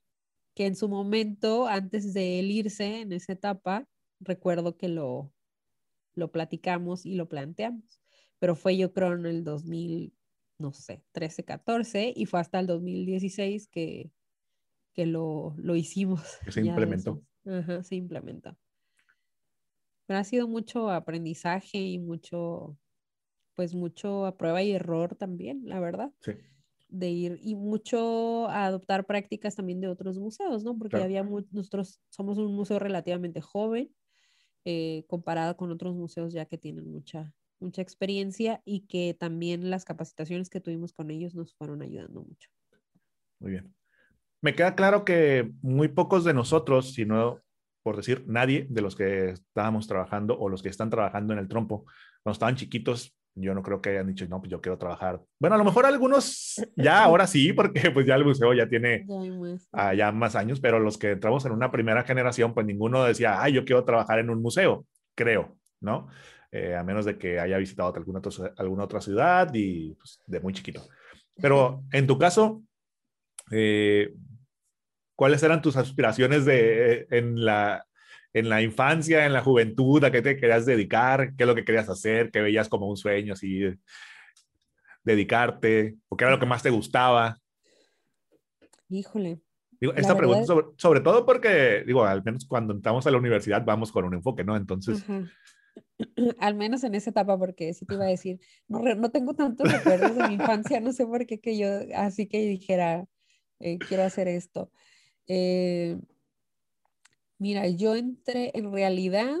que 0.54 0.66
en 0.66 0.76
su 0.76 0.88
momento, 0.88 1.66
antes 1.68 2.14
de 2.14 2.40
él 2.40 2.50
irse 2.50 3.00
en 3.00 3.12
esa 3.12 3.32
etapa, 3.32 3.86
recuerdo 4.20 4.76
que 4.76 4.88
lo, 4.88 5.32
lo 6.18 6.30
platicamos 6.30 7.06
y 7.06 7.14
lo 7.14 7.28
planteamos, 7.28 8.00
pero 8.38 8.54
fue 8.54 8.76
yo 8.76 8.92
creo 8.92 9.12
en 9.12 9.26
el 9.26 9.44
2000, 9.44 10.12
no 10.58 10.72
sé, 10.72 11.04
13, 11.12 11.44
14 11.44 12.12
y 12.14 12.26
fue 12.26 12.40
hasta 12.40 12.60
el 12.60 12.66
2016 12.66 13.68
que, 13.68 14.10
que 14.92 15.06
lo, 15.06 15.54
lo 15.56 15.76
hicimos. 15.76 16.22
Que 16.44 16.52
se 16.52 16.60
implementó. 16.60 17.22
Ajá, 17.46 17.82
se 17.82 17.96
implementó. 17.96 18.56
Pero 20.06 20.18
ha 20.18 20.24
sido 20.24 20.48
mucho 20.48 20.90
aprendizaje 20.90 21.78
y 21.78 21.98
mucho, 21.98 22.78
pues 23.54 23.74
mucho 23.74 24.26
a 24.26 24.36
prueba 24.36 24.62
y 24.62 24.72
error 24.72 25.14
también, 25.14 25.62
la 25.64 25.80
verdad. 25.80 26.12
Sí 26.20 26.32
de 26.88 27.10
ir 27.10 27.38
y 27.42 27.54
mucho 27.54 28.48
a 28.48 28.64
adoptar 28.64 29.04
prácticas 29.04 29.54
también 29.54 29.80
de 29.80 29.88
otros 29.88 30.18
museos, 30.18 30.64
¿no? 30.64 30.76
Porque 30.76 30.96
había 30.96 31.22
nosotros 31.22 32.00
somos 32.08 32.38
un 32.38 32.54
museo 32.54 32.78
relativamente 32.78 33.40
joven 33.40 33.94
eh, 34.64 35.04
comparado 35.08 35.56
con 35.56 35.70
otros 35.70 35.94
museos 35.94 36.32
ya 36.32 36.46
que 36.46 36.58
tienen 36.58 36.90
mucha 36.90 37.34
mucha 37.60 37.82
experiencia 37.82 38.62
y 38.64 38.86
que 38.86 39.16
también 39.18 39.70
las 39.70 39.84
capacitaciones 39.84 40.48
que 40.48 40.60
tuvimos 40.60 40.92
con 40.92 41.10
ellos 41.10 41.34
nos 41.34 41.54
fueron 41.54 41.82
ayudando 41.82 42.22
mucho. 42.22 42.48
Muy 43.40 43.52
bien. 43.52 43.74
Me 44.40 44.54
queda 44.54 44.76
claro 44.76 45.04
que 45.04 45.50
muy 45.62 45.88
pocos 45.88 46.24
de 46.24 46.34
nosotros, 46.34 46.92
si 46.94 47.04
no 47.04 47.42
por 47.82 47.96
decir 47.96 48.24
nadie 48.26 48.66
de 48.68 48.82
los 48.82 48.94
que 48.94 49.30
estábamos 49.30 49.86
trabajando 49.86 50.38
o 50.38 50.48
los 50.48 50.62
que 50.62 50.68
están 50.68 50.90
trabajando 50.90 51.32
en 51.32 51.38
el 51.38 51.48
trompo, 51.48 51.86
cuando 52.22 52.34
estaban 52.34 52.56
chiquitos, 52.56 53.17
yo 53.40 53.54
no 53.54 53.62
creo 53.62 53.80
que 53.80 53.90
hayan 53.90 54.06
dicho, 54.06 54.26
no, 54.28 54.40
pues 54.40 54.50
yo 54.50 54.60
quiero 54.60 54.78
trabajar. 54.78 55.20
Bueno, 55.38 55.54
a 55.54 55.58
lo 55.58 55.64
mejor 55.64 55.86
algunos 55.86 56.54
ya 56.76 57.02
ahora 57.02 57.26
sí, 57.26 57.52
porque 57.52 57.90
pues 57.90 58.06
ya 58.06 58.14
el 58.14 58.24
museo 58.24 58.52
ya 58.54 58.68
tiene 58.68 59.06
ya, 59.96 60.12
más 60.12 60.36
años, 60.36 60.60
pero 60.60 60.78
los 60.78 60.98
que 60.98 61.12
entramos 61.12 61.44
en 61.44 61.52
una 61.52 61.70
primera 61.70 62.04
generación, 62.04 62.54
pues 62.54 62.66
ninguno 62.66 63.04
decía, 63.04 63.42
ay, 63.42 63.52
yo 63.52 63.64
quiero 63.64 63.84
trabajar 63.84 64.18
en 64.18 64.30
un 64.30 64.42
museo, 64.42 64.86
creo, 65.14 65.56
¿no? 65.80 66.08
Eh, 66.50 66.74
a 66.74 66.82
menos 66.82 67.04
de 67.04 67.18
que 67.18 67.38
haya 67.38 67.58
visitado 67.58 67.94
alguna 67.94 68.20
otra, 68.20 68.52
alguna 68.56 68.84
otra 68.84 69.00
ciudad 69.00 69.52
y 69.52 69.94
pues, 69.94 70.20
de 70.26 70.40
muy 70.40 70.54
chiquito. 70.54 70.82
Pero 71.40 71.84
en 71.92 72.06
tu 72.06 72.18
caso, 72.18 72.62
eh, 73.50 74.14
¿cuáles 75.14 75.42
eran 75.42 75.62
tus 75.62 75.76
aspiraciones 75.76 76.44
de, 76.44 77.06
en, 77.10 77.44
la, 77.44 77.86
en 78.38 78.48
la 78.48 78.62
infancia, 78.62 79.26
en 79.26 79.32
la 79.32 79.42
juventud? 79.42 80.02
¿A 80.04 80.10
qué 80.10 80.22
te 80.22 80.36
querías 80.36 80.66
dedicar? 80.66 81.34
¿Qué 81.36 81.44
es 81.44 81.46
lo 81.46 81.54
que 81.54 81.64
querías 81.64 81.88
hacer? 81.88 82.30
¿Qué 82.30 82.40
veías 82.40 82.68
como 82.68 82.88
un 82.88 82.96
sueño 82.96 83.34
así? 83.34 83.64
dedicarte? 85.04 85.96
¿O 86.08 86.16
qué 86.16 86.24
era 86.24 86.32
lo 86.32 86.38
que 86.38 86.46
más 86.46 86.62
te 86.62 86.70
gustaba? 86.70 87.38
Híjole. 88.88 89.40
Digo, 89.80 89.92
esta 89.94 90.16
pregunta 90.16 90.54
sobre, 90.76 91.00
todo 91.00 91.24
porque, 91.24 91.84
digo, 91.86 92.04
al 92.04 92.24
menos 92.24 92.44
cuando 92.46 92.74
entramos 92.74 93.06
a 93.06 93.10
la 93.10 93.18
universidad 93.18 93.64
vamos 93.64 93.92
con 93.92 94.04
un 94.04 94.14
enfoque, 94.14 94.44
¿no? 94.44 94.56
Entonces... 94.56 95.04
Al 96.40 96.56
menos 96.56 96.82
en 96.82 96.94
esa 96.96 97.10
etapa, 97.10 97.38
porque 97.38 97.72
sí 97.72 97.86
te 97.86 97.94
iba 97.94 98.04
a 98.04 98.08
decir, 98.08 98.40
no, 98.66 98.80
no 98.80 99.10
tengo 99.10 99.34
tantos 99.34 99.72
recuerdos 99.72 100.16
de 100.16 100.28
mi 100.28 100.34
infancia, 100.34 100.80
no 100.80 100.92
sé 100.92 101.06
por 101.06 101.24
qué 101.26 101.40
que 101.40 101.56
yo 101.56 101.68
así 101.94 102.26
que 102.26 102.40
dijera, 102.40 103.06
eh, 103.60 103.78
quiero 103.78 104.02
hacer 104.02 104.26
esto. 104.26 104.72
Eh, 105.28 105.98
mira, 107.38 107.68
yo 107.68 107.94
entré, 107.96 108.52
en 108.54 108.72
realidad, 108.72 109.36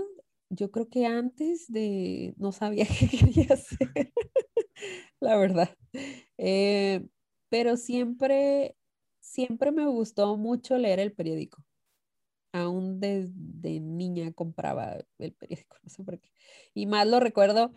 yo 0.50 0.70
creo 0.70 0.88
que 0.88 1.06
antes 1.06 1.70
de, 1.70 2.34
no 2.38 2.52
sabía 2.52 2.86
qué 2.98 3.08
quería 3.08 3.54
hacer, 3.54 4.12
la 5.20 5.36
verdad. 5.36 5.70
Eh, 6.38 7.06
pero 7.48 7.76
siempre 7.76 8.76
siempre 9.20 9.72
me 9.72 9.86
gustó 9.86 10.36
mucho 10.36 10.78
leer 10.78 11.00
el 11.00 11.12
periódico. 11.12 11.64
Aún 12.52 13.00
desde 13.00 13.80
niña 13.80 14.32
compraba 14.32 14.98
el 15.18 15.32
periódico, 15.34 15.76
no 15.84 15.90
sé 15.90 16.04
por 16.04 16.20
qué. 16.20 16.30
Y 16.74 16.86
más 16.86 17.06
lo 17.06 17.20
recuerdo 17.20 17.72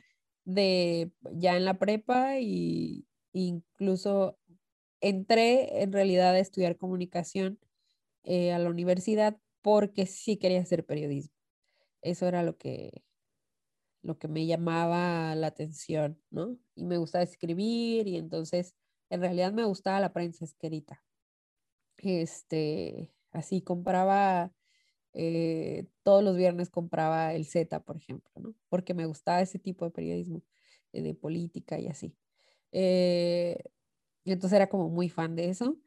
de 0.45 1.12
ya 1.34 1.57
en 1.57 1.65
la 1.65 1.77
prepa 1.79 2.39
y 2.39 3.05
incluso 3.34 4.39
entré 5.01 5.84
en 5.84 5.91
realidad 5.93 6.34
a 6.36 6.39
estudiar 6.39 6.77
comunicación 6.77 7.60
eh, 8.23 8.53
a 8.53 8.60
la 8.60 8.69
universidad 8.69 9.38
porque 9.62 10.06
sí 10.06 10.38
quería 10.38 10.62
hacer 10.62 10.86
periodismo. 10.86 11.34
Eso 12.02 12.28
era 12.28 12.43
lo 12.43 12.58
que, 12.58 13.04
lo 14.04 14.17
que 14.19 14.28
me 14.28 14.45
llamaba 14.45 15.36
la 15.36 15.47
atención, 15.47 16.21
¿no? 16.32 16.58
Y 16.76 16.86
me 16.86 16.97
gustaba 16.97 17.24
escribir 17.24 18.08
y 18.08 18.17
entonces 18.17 18.76
en 19.10 19.21
realidad 19.21 19.54
me 19.54 19.65
gustaba 19.65 20.00
la 20.00 20.13
prensa 20.13 20.45
escrita 20.45 21.04
este, 22.10 23.12
así 23.32 23.62
compraba, 23.62 24.54
eh, 25.13 25.88
todos 26.04 26.24
los 26.24 26.36
viernes 26.38 26.69
compraba 26.69 27.34
el 27.34 27.45
Z, 27.45 27.84
por 27.84 27.97
ejemplo, 27.97 28.32
¿no? 28.36 28.56
Porque 28.69 28.93
me 28.93 29.06
gustaba 29.06 29.41
ese 29.41 29.60
tipo 29.60 29.86
de 29.86 29.91
periodismo, 29.91 30.43
eh, 30.93 31.02
de 31.02 31.13
política 31.13 31.80
y 31.80 31.88
así. 31.88 32.15
Eh, 32.71 33.58
entonces 34.26 34.58
era 34.58 34.69
como 34.69 34.89
muy 34.89 35.10
fan 35.10 35.36
de 35.36 35.50
eso 35.50 35.78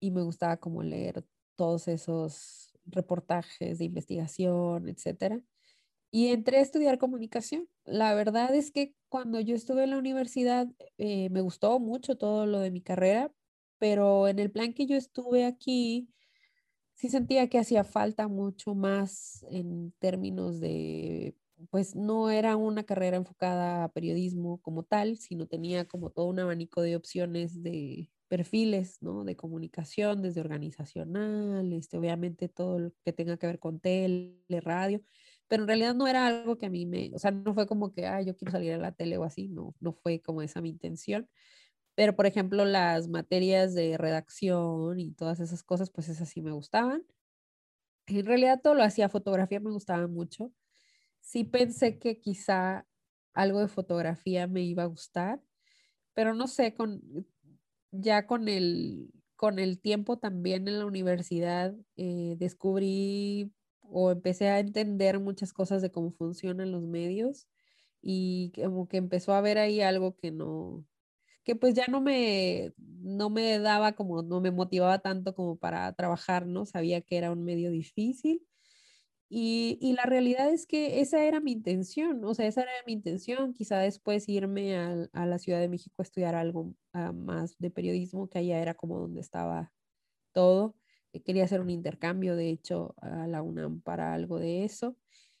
y 0.00 0.10
me 0.10 0.22
gustaba 0.22 0.58
como 0.58 0.82
leer 0.82 1.24
todos 1.56 1.88
esos 1.88 2.67
reportajes 2.90 3.78
de 3.78 3.84
investigación, 3.84 4.88
etcétera. 4.88 5.40
Y 6.10 6.28
entré 6.28 6.58
a 6.58 6.62
estudiar 6.62 6.98
comunicación. 6.98 7.68
La 7.84 8.14
verdad 8.14 8.54
es 8.54 8.70
que 8.70 8.94
cuando 9.08 9.40
yo 9.40 9.54
estuve 9.54 9.84
en 9.84 9.90
la 9.90 9.98
universidad 9.98 10.68
me 10.96 11.40
gustó 11.40 11.78
mucho 11.80 12.16
todo 12.16 12.46
lo 12.46 12.60
de 12.60 12.70
mi 12.70 12.80
carrera, 12.80 13.32
pero 13.78 14.26
en 14.28 14.38
el 14.38 14.50
plan 14.50 14.72
que 14.72 14.86
yo 14.86 14.96
estuve 14.96 15.44
aquí, 15.44 16.08
sí 16.94 17.08
sentía 17.08 17.48
que 17.48 17.58
hacía 17.58 17.84
falta 17.84 18.26
mucho 18.26 18.74
más 18.74 19.44
en 19.50 19.92
términos 19.98 20.60
de, 20.60 21.36
pues 21.70 21.94
no 21.94 22.30
era 22.30 22.56
una 22.56 22.84
carrera 22.84 23.16
enfocada 23.18 23.84
a 23.84 23.92
periodismo 23.92 24.60
como 24.62 24.82
tal, 24.82 25.16
sino 25.18 25.46
tenía 25.46 25.86
como 25.86 26.10
todo 26.10 26.26
un 26.26 26.40
abanico 26.40 26.82
de 26.82 26.96
opciones 26.96 27.62
de 27.62 28.10
perfiles, 28.28 29.02
¿no? 29.02 29.24
De 29.24 29.36
comunicación, 29.36 30.22
desde 30.22 30.40
organizacional, 30.40 31.72
este, 31.72 31.98
obviamente 31.98 32.48
todo 32.48 32.78
lo 32.78 32.92
que 33.04 33.12
tenga 33.12 33.36
que 33.38 33.46
ver 33.46 33.58
con 33.58 33.80
tele, 33.80 34.38
radio, 34.60 35.02
pero 35.48 35.62
en 35.62 35.68
realidad 35.68 35.94
no 35.94 36.06
era 36.06 36.26
algo 36.26 36.58
que 36.58 36.66
a 36.66 36.70
mí 36.70 36.86
me, 36.86 37.10
o 37.14 37.18
sea, 37.18 37.30
no 37.30 37.54
fue 37.54 37.66
como 37.66 37.92
que, 37.92 38.06
ah, 38.06 38.22
yo 38.22 38.36
quiero 38.36 38.52
salir 38.52 38.72
a 38.74 38.78
la 38.78 38.92
tele 38.92 39.18
o 39.18 39.24
así, 39.24 39.48
no, 39.48 39.74
no 39.80 39.92
fue 39.92 40.20
como 40.20 40.42
esa 40.42 40.60
mi 40.60 40.70
intención. 40.70 41.28
Pero, 41.94 42.14
por 42.16 42.26
ejemplo, 42.26 42.64
las 42.64 43.08
materias 43.08 43.74
de 43.74 43.98
redacción 43.98 45.00
y 45.00 45.12
todas 45.12 45.40
esas 45.40 45.64
cosas, 45.64 45.90
pues 45.90 46.08
esas 46.08 46.28
sí 46.28 46.42
me 46.42 46.52
gustaban. 46.52 47.04
En 48.06 48.24
realidad 48.24 48.60
todo 48.62 48.74
lo 48.74 48.82
hacía, 48.82 49.08
fotografía 49.08 49.60
me 49.60 49.70
gustaba 49.70 50.06
mucho. 50.06 50.52
Sí 51.20 51.44
pensé 51.44 51.98
que 51.98 52.20
quizá 52.20 52.86
algo 53.34 53.60
de 53.60 53.68
fotografía 53.68 54.46
me 54.46 54.62
iba 54.62 54.84
a 54.84 54.86
gustar, 54.86 55.42
pero 56.14 56.34
no 56.34 56.48
sé, 56.48 56.74
con, 56.74 57.02
ya 57.92 58.26
con 58.26 58.48
el, 58.48 59.10
con 59.36 59.58
el 59.58 59.80
tiempo 59.80 60.18
también 60.18 60.68
en 60.68 60.78
la 60.78 60.86
universidad 60.86 61.74
eh, 61.96 62.36
descubrí 62.38 63.52
o 63.80 64.10
empecé 64.10 64.48
a 64.48 64.60
entender 64.60 65.20
muchas 65.20 65.52
cosas 65.52 65.82
de 65.82 65.90
cómo 65.90 66.12
funcionan 66.12 66.72
los 66.72 66.82
medios 66.84 67.48
y 68.02 68.52
como 68.54 68.88
que 68.88 68.98
empezó 68.98 69.32
a 69.34 69.40
ver 69.40 69.58
ahí 69.58 69.80
algo 69.80 70.16
que 70.16 70.30
no, 70.30 70.86
que 71.44 71.56
pues 71.56 71.74
ya 71.74 71.86
no 71.88 72.00
me, 72.00 72.74
no 72.78 73.30
me 73.30 73.58
daba 73.58 73.92
como, 73.94 74.22
no 74.22 74.40
me 74.40 74.50
motivaba 74.50 75.00
tanto 75.00 75.34
como 75.34 75.58
para 75.58 75.92
trabajar, 75.94 76.46
¿no? 76.46 76.66
Sabía 76.66 77.00
que 77.02 77.16
era 77.18 77.32
un 77.32 77.44
medio 77.44 77.70
difícil. 77.70 78.46
Y, 79.30 79.92
la 79.94 80.04
realidad 80.04 80.50
es 80.50 80.66
que 80.66 81.00
esa 81.00 81.22
era 81.24 81.40
mi 81.40 81.52
intención, 81.52 82.24
o 82.24 82.34
sea, 82.34 82.46
esa 82.46 82.62
era 82.62 82.72
mi 82.86 82.94
intención, 82.94 83.52
quizá 83.52 83.78
después 83.78 84.28
irme 84.28 84.76
a, 84.78 85.08
a 85.12 85.26
la 85.26 85.38
Ciudad 85.38 85.60
de 85.60 85.68
México 85.68 85.96
a 85.98 86.02
estudiar 86.02 86.34
algo 86.34 86.74
ah, 86.94 87.12
más 87.12 87.58
de 87.58 87.70
periodismo, 87.70 88.28
que 88.28 88.38
allá 88.38 88.58
era 88.60 88.74
como 88.74 88.98
donde 88.98 89.20
estaba 89.20 89.72
todo. 90.32 90.76
Eh, 91.12 91.22
quería 91.22 91.44
hacer 91.44 91.60
un 91.60 91.70
intercambio, 91.70 92.36
de 92.36 92.50
hecho, 92.50 92.94
a 93.02 93.26
la 93.26 93.42
UNAM 93.42 93.82
para 93.82 94.14
algo 94.14 94.38
de 94.38 94.64
eso. 94.64 94.96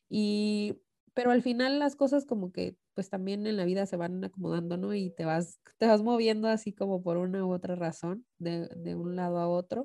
Y, 0.08 0.74
pero 1.14 1.30
al 1.30 1.42
final 1.42 1.78
las 1.78 1.96
cosas 1.96 2.26
como 2.26 2.52
que 2.52 2.76
pues 2.94 3.10
también 3.10 3.46
en 3.46 3.56
la 3.56 3.64
vida 3.64 3.86
se 3.86 3.96
van 3.96 4.24
acomodando, 4.24 4.76
¿no? 4.76 4.92
Y 4.94 5.10
te 5.10 5.24
vas, 5.24 5.60
te 5.78 5.86
vas 5.86 6.02
moviendo 6.02 6.48
así 6.48 6.72
como 6.74 7.02
por 7.02 7.16
una 7.16 7.46
u 7.46 7.52
otra 7.52 7.76
razón, 7.76 8.26
de, 8.38 8.68
de 8.76 8.96
un 8.96 9.16
lado 9.16 9.38
a 9.38 9.48
otro. 9.48 9.84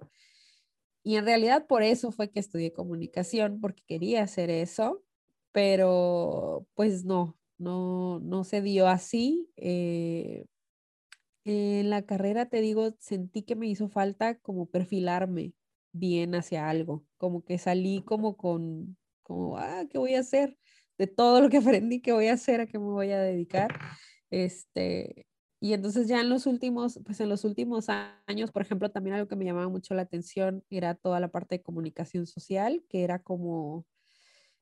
Y 1.04 1.18
en 1.18 1.26
realidad 1.26 1.68
por 1.68 1.84
eso 1.84 2.12
fue 2.12 2.32
que 2.32 2.39
estudié 2.39 2.74
comunicación, 2.74 3.60
porque 3.60 3.84
quería 3.86 4.24
hacer 4.24 4.50
eso, 4.50 5.04
pero 5.52 6.66
pues 6.76 7.06
no, 7.06 7.38
no, 7.58 8.20
no 8.22 8.44
se 8.44 8.62
dio 8.62 8.88
así. 8.88 9.50
Eh, 9.58 10.46
en 11.46 11.89
la 11.89 12.04
carrera, 12.04 12.48
te 12.48 12.62
digo, 12.62 12.92
sentí 13.00 13.44
que 13.44 13.56
me 13.56 13.68
hizo 13.68 13.89
falta 13.89 14.39
como 14.39 14.68
perfilarme 14.68 15.54
bien 15.92 16.36
hacia 16.36 16.70
algo, 16.70 17.06
como 17.18 17.44
que 17.44 17.58
salí 17.58 18.02
como 18.04 18.38
con, 18.38 18.98
como, 19.24 19.58
ah, 19.58 19.84
¿qué 19.89 19.98
voy 19.98 20.16
a 20.16 20.22
hacer? 20.22 20.58
de 20.98 21.08
todo 21.08 21.42
lo 21.42 21.50
que 21.50 21.58
aprendí 21.82 22.02
que 22.02 22.12
voy 22.12 22.28
a 22.28 22.34
hacer, 22.34 22.62
a 22.62 22.68
qué 22.68 22.80
me 22.80 22.86
voy 22.86 23.12
a 23.12 23.20
dedicar. 23.20 23.78
Este, 24.30 25.28
y 25.63 25.71
entonces 25.71 26.10
ya 26.10 26.19
en 26.19 26.28
los 26.28 26.45
últimos, 26.45 26.99
pues 27.06 27.21
en 27.21 27.30
los 27.30 27.45
últimos 27.45 27.88
años, 28.28 28.52
por 28.52 28.62
ejemplo, 28.63 28.91
también 28.91 29.15
algo 29.15 29.30
que 29.30 29.38
me 29.38 29.45
llamaba 29.45 29.69
mucho 29.69 29.93
la 29.93 30.02
atención 30.02 30.65
era 30.69 30.93
toda 30.93 31.21
la 31.21 31.30
parte 31.30 31.56
de 31.56 31.63
comunicación 31.63 32.28
social, 32.28 32.84
que 32.89 33.06
era 33.06 33.19
como 33.23 33.86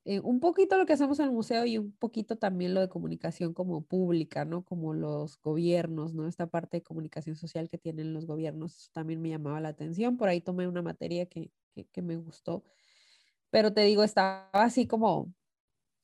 eh, 0.06 0.20
un 0.20 0.40
poquito 0.40 0.78
lo 0.78 0.86
que 0.86 0.94
hacemos 0.94 1.20
en 1.20 1.26
el 1.26 1.32
museo 1.32 1.66
y 1.66 1.80
un 1.80 1.92
poquito 1.92 2.38
también 2.38 2.76
lo 2.76 2.82
de 2.82 2.90
comunicación 2.90 3.56
como 3.56 3.84
pública, 3.84 4.46
¿no? 4.46 4.64
Como 4.64 4.94
los 4.94 5.42
gobiernos, 5.42 6.14
¿no? 6.14 6.28
Esta 6.28 6.46
parte 6.46 6.78
de 6.78 6.84
comunicación 6.84 7.36
social 7.36 7.68
que 7.68 7.80
tienen 7.80 8.14
los 8.14 8.28
gobiernos 8.28 8.92
también 8.94 9.24
me 9.24 9.30
llamaba 9.30 9.60
la 9.60 9.70
atención. 9.70 10.18
Por 10.18 10.30
ahí 10.30 10.40
tomé 10.40 10.68
una 10.68 10.84
materia 10.84 11.26
que, 11.26 11.52
que, 11.74 11.86
que 11.88 12.04
me 12.04 12.18
gustó. 12.18 12.64
Pero 13.50 13.74
te 13.74 13.82
digo, 13.82 14.04
estaba 14.04 14.50
así 14.54 14.86
como 14.88 15.34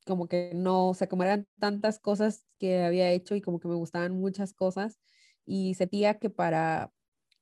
como 0.08 0.28
que 0.28 0.52
no, 0.56 0.90
o 0.90 0.94
sea, 0.96 1.08
como 1.08 1.24
eran 1.24 1.48
tantas 1.60 2.00
cosas 2.00 2.46
que 2.60 2.84
había 2.84 3.12
hecho 3.12 3.36
y 3.36 3.42
como 3.42 3.60
que 3.60 3.68
me 3.68 3.76
gustaban 3.76 4.14
muchas 4.14 4.54
cosas 4.54 5.00
y 5.46 5.76
sentía 5.76 6.20
que 6.20 6.30
para, 6.32 6.92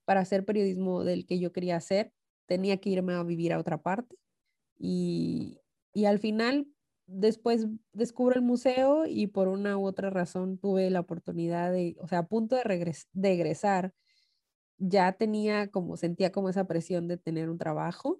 para 0.05 0.21
hacer 0.21 0.45
periodismo 0.45 1.03
del 1.03 1.25
que 1.25 1.39
yo 1.39 1.53
quería 1.53 1.77
hacer, 1.77 2.11
tenía 2.47 2.77
que 2.77 2.89
irme 2.89 3.13
a 3.13 3.23
vivir 3.23 3.53
a 3.53 3.59
otra 3.59 3.81
parte 3.81 4.17
y, 4.77 5.61
y 5.93 6.05
al 6.05 6.19
final 6.19 6.67
después 7.07 7.67
descubro 7.93 8.35
el 8.35 8.41
museo 8.41 9.05
y 9.05 9.27
por 9.27 9.47
una 9.47 9.77
u 9.77 9.85
otra 9.85 10.09
razón 10.09 10.57
tuve 10.57 10.89
la 10.89 11.01
oportunidad 11.01 11.71
de, 11.71 11.95
o 11.99 12.07
sea, 12.07 12.19
a 12.19 12.27
punto 12.27 12.55
de, 12.55 12.63
regres 12.63 13.07
de 13.13 13.33
egresar, 13.33 13.93
ya 14.77 15.13
tenía 15.13 15.69
como, 15.69 15.97
sentía 15.97 16.31
como 16.31 16.49
esa 16.49 16.65
presión 16.65 17.07
de 17.07 17.17
tener 17.17 17.49
un 17.49 17.57
trabajo 17.57 18.19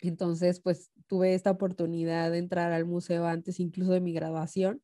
entonces, 0.00 0.60
pues 0.60 0.90
tuve 1.06 1.34
esta 1.34 1.50
oportunidad 1.50 2.30
de 2.30 2.38
entrar 2.38 2.72
al 2.72 2.84
museo 2.84 3.26
antes 3.26 3.60
incluso 3.60 3.92
de 3.92 4.00
mi 4.00 4.12
graduación. 4.12 4.82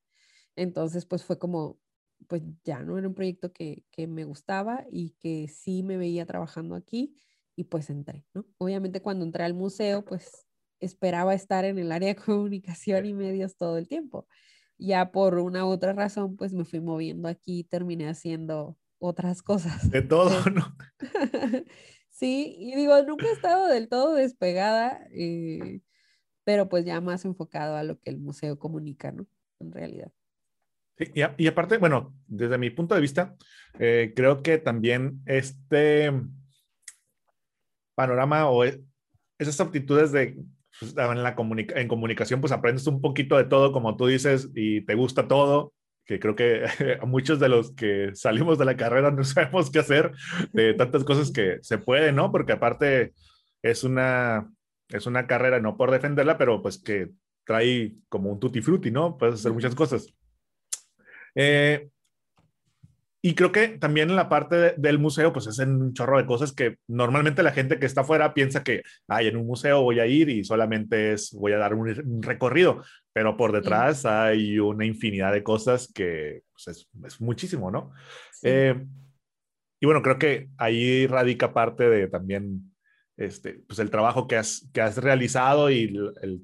Entonces, 0.56 1.06
pues 1.06 1.24
fue 1.24 1.38
como, 1.38 1.78
pues 2.28 2.42
ya 2.64 2.82
no 2.82 2.98
era 2.98 3.08
un 3.08 3.14
proyecto 3.14 3.52
que, 3.52 3.84
que 3.90 4.06
me 4.06 4.24
gustaba 4.24 4.86
y 4.90 5.10
que 5.20 5.48
sí 5.48 5.82
me 5.82 5.96
veía 5.96 6.26
trabajando 6.26 6.74
aquí 6.74 7.14
y 7.56 7.64
pues 7.64 7.90
entré, 7.90 8.24
¿no? 8.34 8.46
Obviamente 8.58 9.02
cuando 9.02 9.24
entré 9.24 9.44
al 9.44 9.54
museo, 9.54 10.04
pues 10.04 10.46
esperaba 10.80 11.34
estar 11.34 11.64
en 11.64 11.78
el 11.78 11.92
área 11.92 12.08
de 12.08 12.16
comunicación 12.24 13.06
y 13.06 13.14
medios 13.14 13.56
todo 13.56 13.78
el 13.78 13.88
tiempo. 13.88 14.26
Ya 14.78 15.12
por 15.12 15.38
una 15.38 15.66
u 15.66 15.68
otra 15.68 15.92
razón, 15.92 16.36
pues 16.36 16.54
me 16.54 16.64
fui 16.64 16.80
moviendo 16.80 17.28
aquí 17.28 17.60
y 17.60 17.64
terminé 17.64 18.08
haciendo 18.08 18.78
otras 18.98 19.42
cosas. 19.42 19.90
De 19.90 20.02
todo, 20.02 20.30
¿no? 20.50 20.76
sí, 22.20 22.54
y 22.58 22.76
digo, 22.76 23.02
nunca 23.02 23.26
he 23.26 23.32
estado 23.32 23.66
del 23.66 23.88
todo 23.88 24.14
despegada, 24.14 25.06
eh, 25.12 25.80
pero 26.44 26.68
pues 26.68 26.84
ya 26.84 27.00
más 27.00 27.24
enfocado 27.24 27.76
a 27.76 27.82
lo 27.82 27.98
que 27.98 28.10
el 28.10 28.18
museo 28.18 28.58
comunica, 28.58 29.10
¿no? 29.10 29.26
En 29.58 29.72
realidad. 29.72 30.12
y, 30.98 31.22
y, 31.38 31.46
aparte, 31.46 31.78
bueno, 31.78 32.14
desde 32.26 32.58
mi 32.58 32.68
punto 32.70 32.94
de 32.94 33.00
vista, 33.00 33.34
eh, 33.78 34.12
creo 34.14 34.42
que 34.42 34.58
también 34.58 35.22
este 35.24 36.12
panorama 37.94 38.50
o 38.50 38.64
e, 38.64 38.82
esas 39.38 39.60
aptitudes 39.60 40.12
de 40.12 40.36
pues, 40.78 40.94
en, 40.96 41.22
la 41.22 41.34
en 41.36 41.88
comunicación, 41.88 42.40
pues 42.40 42.52
aprendes 42.52 42.86
un 42.86 43.00
poquito 43.00 43.38
de 43.38 43.44
todo, 43.44 43.72
como 43.72 43.96
tú 43.96 44.06
dices, 44.06 44.50
y 44.54 44.82
te 44.82 44.94
gusta 44.94 45.26
todo, 45.26 45.72
que 46.04 46.18
creo 46.18 46.34
que 46.34 46.64
muchos 47.06 47.40
de 47.40 47.48
los 47.48 47.74
que 47.74 48.10
salimos 48.14 48.58
de 48.58 48.64
la 48.64 48.76
carrera 48.76 49.10
no 49.10 49.24
sabemos 49.24 49.70
qué 49.70 49.80
hacer 49.80 50.12
de 50.52 50.74
tantas 50.74 51.04
cosas 51.04 51.30
que 51.30 51.58
se 51.62 51.78
puede, 51.78 52.12
¿no? 52.12 52.32
Porque 52.32 52.52
aparte 52.52 53.12
es 53.62 53.84
una, 53.84 54.50
es 54.88 55.06
una 55.06 55.26
carrera, 55.26 55.60
no 55.60 55.76
por 55.76 55.90
defenderla, 55.90 56.38
pero 56.38 56.62
pues 56.62 56.82
que 56.82 57.10
trae 57.44 57.94
como 58.08 58.30
un 58.30 58.40
tutti 58.40 58.60
frutti, 58.60 58.90
¿no? 58.90 59.16
Puedes 59.18 59.36
hacer 59.36 59.52
muchas 59.52 59.74
cosas. 59.74 60.14
Eh, 61.34 61.88
y 63.22 63.34
creo 63.34 63.52
que 63.52 63.68
también 63.68 64.08
en 64.08 64.16
la 64.16 64.28
parte 64.28 64.74
del 64.78 64.98
museo, 64.98 65.32
pues 65.32 65.46
es 65.46 65.58
un 65.58 65.92
chorro 65.92 66.16
de 66.16 66.26
cosas 66.26 66.52
que 66.52 66.76
normalmente 66.88 67.42
la 67.42 67.52
gente 67.52 67.78
que 67.78 67.84
está 67.84 68.00
afuera 68.00 68.32
piensa 68.32 68.64
que, 68.64 68.82
ay, 69.08 69.28
en 69.28 69.36
un 69.36 69.46
museo 69.46 69.82
voy 69.82 70.00
a 70.00 70.06
ir 70.06 70.30
y 70.30 70.42
solamente 70.42 71.12
es, 71.12 71.32
voy 71.32 71.52
a 71.52 71.58
dar 71.58 71.74
un, 71.74 72.22
recorrido, 72.22 72.82
pero 73.12 73.36
por 73.36 73.52
detrás 73.52 74.06
hay 74.06 74.58
una 74.58 74.86
infinidad 74.86 75.32
de 75.32 75.42
cosas 75.42 75.92
que 75.92 76.42
pues, 76.52 76.88
es, 77.04 77.20
muchísimo, 77.20 77.70
¿no? 77.70 77.92
Eh, 78.42 78.74
y 79.80 79.86
bueno, 79.86 80.00
creo 80.02 80.18
que 80.18 80.48
ahí 80.56 81.06
radica 81.06 81.52
parte 81.52 81.90
de 81.90 82.08
también 82.08 82.72
este, 83.18 83.62
pues 83.66 83.78
el 83.80 83.90
trabajo 83.90 84.26
que 84.28 84.36
has, 84.36 84.66
que 84.72 84.80
has 84.80 84.96
realizado 84.96 85.70
y 85.70 85.94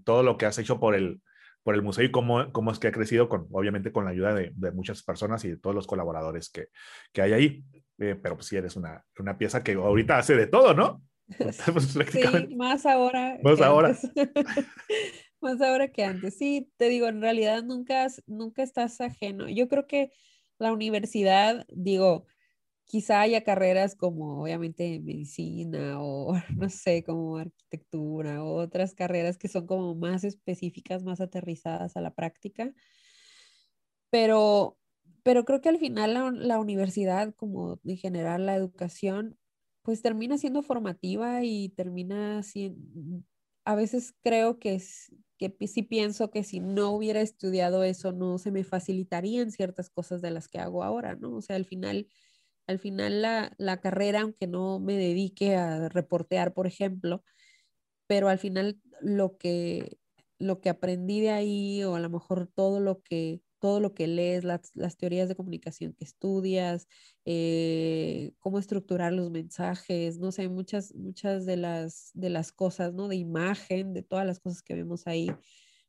todo 0.05 0.23
lo 0.23 0.37
que 0.37 0.45
has 0.45 0.59
hecho 0.59 0.79
por 0.79 0.95
el, 0.95 1.23
por 1.67 1.75
el 1.75 1.83
museo 1.83 2.05
y 2.05 2.13
cómo, 2.13 2.53
cómo 2.53 2.71
es 2.71 2.79
que 2.79 2.87
ha 2.87 2.93
crecido, 2.93 3.29
con, 3.29 3.49
obviamente 3.51 3.91
con 3.91 4.05
la 4.05 4.13
ayuda 4.13 4.33
de, 4.33 4.53
de 4.55 4.71
muchas 4.71 5.03
personas 5.03 5.45
y 5.45 5.49
de 5.49 5.57
todos 5.57 5.75
los 5.75 5.89
colaboradores 5.89 6.49
que, 6.49 6.69
que 7.13 7.23
hay 7.23 7.33
ahí. 7.33 7.65
Eh, 7.99 8.15
pero 8.23 8.37
pues 8.37 8.47
sí, 8.47 8.55
eres 8.55 8.77
una, 8.77 9.05
una, 9.19 9.37
pieza 9.37 9.65
que 9.65 9.73
ahorita 9.73 10.17
hace 10.17 10.37
de 10.37 10.47
todo, 10.47 10.75
¿no? 10.75 11.03
sí, 12.13 12.55
más 12.55 12.87
ahora. 12.87 13.41
Más 13.43 13.61
ahora. 13.61 13.99
más 15.41 15.61
ahora 15.61 15.89
que 15.89 16.05
antes. 16.05 16.39
Sí, 16.39 16.71
te 16.77 16.89
digo, 16.89 17.09
en 17.09 17.21
realidad 17.21 17.65
nunca, 17.65 18.07
nunca 18.29 18.63
estás 18.63 19.01
ajeno. 19.01 19.49
Yo 19.49 19.67
creo 19.67 19.89
que 19.89 20.13
la 20.61 20.73
universidad, 20.73 21.67
digo, 21.69 22.29
quizá 22.87 23.21
haya 23.21 23.43
carreras 23.43 23.97
como 23.97 24.43
obviamente 24.43 25.01
medicina 25.01 26.01
o 26.01 26.35
no 26.57 26.71
sé, 26.71 27.03
como 27.05 27.37
arquitectura 27.39 28.43
o 28.45 28.55
otras 28.57 28.95
carreras 28.95 29.39
que 29.39 29.49
son 29.49 29.67
como 29.67 29.95
más 29.95 30.25
específicas, 30.25 31.03
más 31.03 31.21
aterrizadas 31.21 31.97
a 31.97 32.01
la 32.01 32.15
práctica. 32.15 32.73
Pero, 34.11 34.79
pero 35.23 35.45
creo 35.45 35.61
que 35.61 35.69
al 35.69 35.79
final 35.79 36.15
la, 36.49 36.59
universidad, 36.59 37.35
como 37.35 37.81
en 37.85 37.97
general 37.97 38.47
la 38.47 38.55
educación, 38.55 39.37
pues 39.83 40.01
termina 40.03 40.39
siendo 40.39 40.63
formativa 40.63 41.45
y 41.45 41.71
termina 41.71 42.43
siendo, 42.43 43.25
a 43.65 43.75
veces 43.75 44.15
creo 44.23 44.59
que, 44.59 44.77
es, 44.77 45.13
que 45.39 45.55
sí 45.67 45.83
pienso 45.83 46.31
que 46.31 46.45
si 46.45 46.61
no 46.61 46.91
hubiera 46.91 47.21
estudiado 47.21 47.83
eso, 47.83 48.13
no 48.13 48.39
se 48.39 48.53
me 48.53 48.65
facilitarían 48.65 49.51
ciertas 49.51 49.91
cosas 49.91 50.23
de 50.23 50.31
las 50.31 50.49
que 50.49 50.61
hago 50.61 50.85
ahora, 50.85 51.17
¿no? 51.17 51.35
O 51.37 51.43
sea, 51.43 51.57
al 51.57 51.65
final 51.65 52.07
al 52.67 52.79
final 52.79 53.23
la, 53.23 53.81
carrera, 53.81 54.23
aunque 54.23 54.47
no 54.47 54.81
me 54.81 54.97
dedique 54.97 55.57
a 55.57 55.89
reportear, 55.89 56.55
por 56.55 56.67
ejemplo, 56.67 57.23
pero 58.07 58.29
al 58.29 58.39
final 58.39 58.81
lo 59.01 59.37
que, 59.39 59.99
lo 60.39 60.61
que 60.61 60.71
aprendí 60.71 61.21
de 61.21 61.31
ahí 61.31 61.85
o 61.85 61.97
a 61.97 62.01
lo 62.01 62.11
mejor 62.11 62.49
todo 62.49 62.81
lo 62.81 63.03
que, 63.03 63.41
todo 63.59 63.81
lo 63.81 63.95
que 63.95 64.07
lees, 64.07 64.45
las, 64.45 64.73
teorías 64.97 65.29
de 65.29 65.37
comunicación 65.37 65.95
que 65.95 66.05
estudias, 66.05 66.89
eh, 67.25 68.33
cómo 68.39 68.59
estructurar 68.59 69.13
los 69.13 69.31
mensajes, 69.31 70.19
no 70.19 70.33
sé, 70.33 70.49
muchas, 70.49 70.95
muchas 70.95 71.47
de 71.47 71.57
las, 71.57 72.11
de 72.15 72.31
las 72.31 72.53
cosas, 72.53 72.95
¿no? 72.95 73.09
De 73.09 73.17
imagen, 73.17 73.95
de 73.95 74.03
todas 74.03 74.27
las 74.27 74.41
cosas 74.41 74.63
que 74.63 74.75
vemos 74.75 75.07
ahí, 75.07 75.31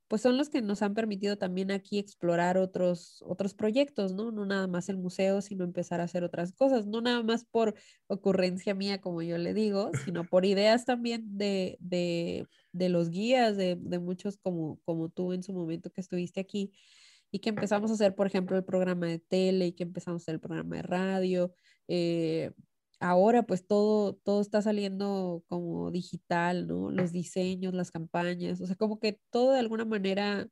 pues 0.07 0.21
son 0.21 0.37
los 0.37 0.49
que 0.49 0.61
nos 0.61 0.81
han 0.81 0.93
permitido 0.93 1.37
también 1.37 1.71
aquí 1.71 1.99
explorar 1.99 2.57
otros, 2.57 3.23
otros 3.25 3.53
proyectos, 3.53 4.13
¿no? 4.13 4.31
No 4.31 4.45
nada 4.45 4.67
más 4.67 4.89
el 4.89 4.97
museo, 4.97 5.41
sino 5.41 5.63
empezar 5.63 5.99
a 5.99 6.05
hacer 6.05 6.23
otras 6.23 6.53
cosas, 6.53 6.87
no 6.87 7.01
nada 7.01 7.23
más 7.23 7.45
por 7.45 7.75
ocurrencia 8.07 8.73
mía, 8.73 9.01
como 9.01 9.21
yo 9.21 9.37
le 9.37 9.53
digo, 9.53 9.91
sino 10.05 10.23
por 10.31 10.45
ideas 10.45 10.85
también 10.85 11.37
de, 11.37 11.77
de, 11.79 12.47
de 12.71 12.89
los 12.89 13.09
guías, 13.09 13.57
de, 13.57 13.77
de, 13.79 13.99
muchos 13.99 14.37
como, 14.37 14.79
como 14.85 15.09
tú 15.09 15.33
en 15.33 15.43
su 15.43 15.53
momento 15.53 15.89
que 15.91 16.01
estuviste 16.01 16.39
aquí, 16.39 16.71
y 17.31 17.39
que 17.39 17.49
empezamos 17.49 17.91
a 17.91 17.95
hacer, 17.95 18.15
por 18.15 18.27
ejemplo, 18.27 18.55
el 18.57 18.63
programa 18.63 19.07
de 19.07 19.19
tele 19.19 19.67
y 19.67 19.71
que 19.73 19.83
empezamos 19.83 20.21
a 20.21 20.23
hacer 20.23 20.35
el 20.35 20.41
programa 20.41 20.77
de 20.77 20.81
radio. 20.81 21.53
Eh, 21.87 22.51
ahora 22.99 23.43
pues 23.43 23.65
todo, 23.67 24.13
todo 24.15 24.41
está 24.41 24.62
saliendo 24.62 25.43
como 25.47 25.91
digital, 25.91 26.67
¿no? 26.67 26.91
Los 26.91 27.12
diseños, 27.12 27.73
las 27.73 27.91
campañas, 27.91 28.62
o 28.62 28.67
sea, 28.67 28.75
como 28.75 28.99
que 28.99 29.19
todo 29.31 29.53
de 29.53 29.60
alguna 29.60 29.86
manera, 29.86 30.47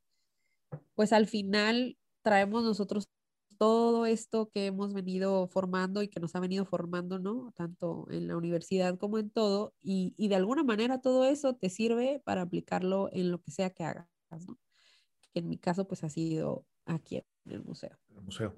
pues 0.96 1.14
al 1.14 1.28
final 1.28 1.98
traemos 2.22 2.64
nosotros 2.64 3.10
todo 3.58 4.06
esto 4.06 4.50
que 4.50 4.68
hemos 4.68 4.94
venido 4.94 5.48
formando 5.48 6.04
y 6.04 6.10
que 6.10 6.20
nos 6.20 6.36
ha 6.36 6.40
venido 6.40 6.66
formando, 6.66 7.20
¿no? 7.20 7.54
Tanto 7.56 8.08
en 8.12 8.28
la 8.28 8.38
universidad 8.38 8.98
como 8.98 9.18
en 9.18 9.30
todo, 9.30 9.74
y, 9.82 10.14
y 10.18 10.28
de 10.28 10.36
alguna 10.36 10.64
manera 10.64 11.02
todo 11.02 11.26
eso 11.26 11.56
te 11.56 11.70
sirve 11.70 12.22
para 12.26 12.42
aplicarlo 12.42 13.10
en 13.14 13.32
lo 13.32 13.42
que 13.42 13.52
sea 13.52 13.70
que 13.70 13.84
hagas, 13.86 14.08
¿no? 14.48 14.60
en 15.36 15.50
mi 15.50 15.58
caso, 15.58 15.88
pues 15.88 16.04
ha 16.04 16.10
sido 16.10 16.66
aquí 16.86 17.18
en 17.18 17.52
el 17.52 17.64
museo. 17.64 18.00
El 18.16 18.22
museo. 18.22 18.56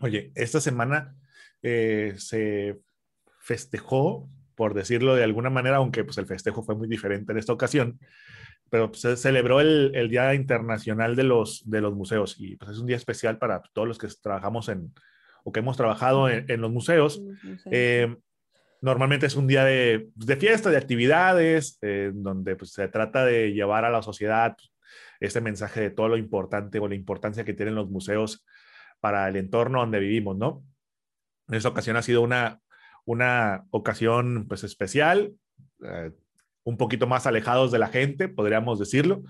Oye, 0.00 0.32
esta 0.34 0.60
semana 0.60 1.18
eh, 1.60 2.14
se 2.16 2.80
festejó, 3.48 4.28
por 4.54 4.74
decirlo 4.74 5.14
de 5.14 5.24
alguna 5.24 5.48
manera, 5.48 5.78
aunque 5.78 6.04
pues 6.04 6.18
el 6.18 6.26
festejo 6.26 6.62
fue 6.62 6.76
muy 6.76 6.86
diferente 6.86 7.32
en 7.32 7.38
esta 7.38 7.54
ocasión, 7.54 7.98
pero 8.68 8.90
pues, 8.90 9.00
se 9.00 9.16
celebró 9.16 9.62
el, 9.62 9.92
el, 9.94 10.10
Día 10.10 10.34
Internacional 10.34 11.16
de 11.16 11.22
los, 11.22 11.62
de 11.64 11.80
los 11.80 11.94
Museos 11.94 12.36
y 12.38 12.56
pues 12.56 12.72
es 12.72 12.78
un 12.78 12.86
día 12.86 12.96
especial 12.96 13.38
para 13.38 13.62
todos 13.72 13.88
los 13.88 13.96
que 13.96 14.06
trabajamos 14.22 14.68
en 14.68 14.92
o 15.44 15.52
que 15.52 15.60
hemos 15.60 15.78
trabajado 15.78 16.28
en, 16.28 16.44
en 16.50 16.60
los 16.60 16.70
museos. 16.70 17.22
Eh, 17.70 18.14
normalmente 18.82 19.24
es 19.24 19.34
un 19.34 19.46
día 19.46 19.64
de, 19.64 20.10
de 20.14 20.36
fiesta, 20.36 20.68
de 20.68 20.76
actividades, 20.76 21.78
eh, 21.80 22.10
donde 22.12 22.54
pues, 22.54 22.72
se 22.72 22.86
trata 22.88 23.24
de 23.24 23.54
llevar 23.54 23.86
a 23.86 23.90
la 23.90 24.02
sociedad 24.02 24.54
este 25.20 25.40
mensaje 25.40 25.80
de 25.80 25.90
todo 25.90 26.08
lo 26.08 26.18
importante 26.18 26.78
o 26.80 26.88
la 26.88 26.96
importancia 26.96 27.44
que 27.44 27.54
tienen 27.54 27.76
los 27.76 27.88
museos 27.88 28.44
para 29.00 29.26
el 29.26 29.36
entorno 29.36 29.80
donde 29.80 30.00
vivimos, 30.00 30.36
¿no? 30.36 30.64
En 31.48 31.54
esta 31.54 31.70
ocasión 31.70 31.96
ha 31.96 32.02
sido 32.02 32.20
una, 32.20 32.60
una 33.08 33.64
ocasión 33.70 34.44
pues 34.48 34.64
especial, 34.64 35.32
eh, 35.82 36.12
un 36.62 36.76
poquito 36.76 37.06
más 37.06 37.26
alejados 37.26 37.72
de 37.72 37.78
la 37.78 37.88
gente, 37.88 38.28
podríamos 38.28 38.78
decirlo. 38.78 39.22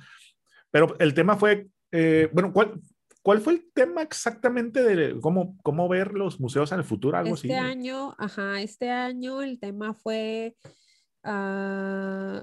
Pero 0.73 0.99
el 0.99 1.15
tema 1.15 1.37
fue, 1.37 1.69
eh, 1.93 2.29
bueno, 2.33 2.53
¿cuál, 2.53 2.81
¿cuál 3.23 3.41
fue 3.41 3.53
el 3.53 3.71
tema 3.73 4.03
exactamente 4.03 4.83
de 4.83 5.21
cómo, 5.21 5.57
cómo 5.63 5.89
ver 5.89 6.15
los 6.15 6.41
museos 6.41 6.73
en 6.73 6.79
el 6.79 6.85
futuro? 6.85 7.17
Algo 7.17 7.37
este 7.37 7.55
año, 7.55 8.17
ajá, 8.19 8.61
este 8.61 8.91
año 8.91 9.43
el 9.43 9.61
tema 9.61 9.95
fue 9.95 10.57
uh, 11.23 12.41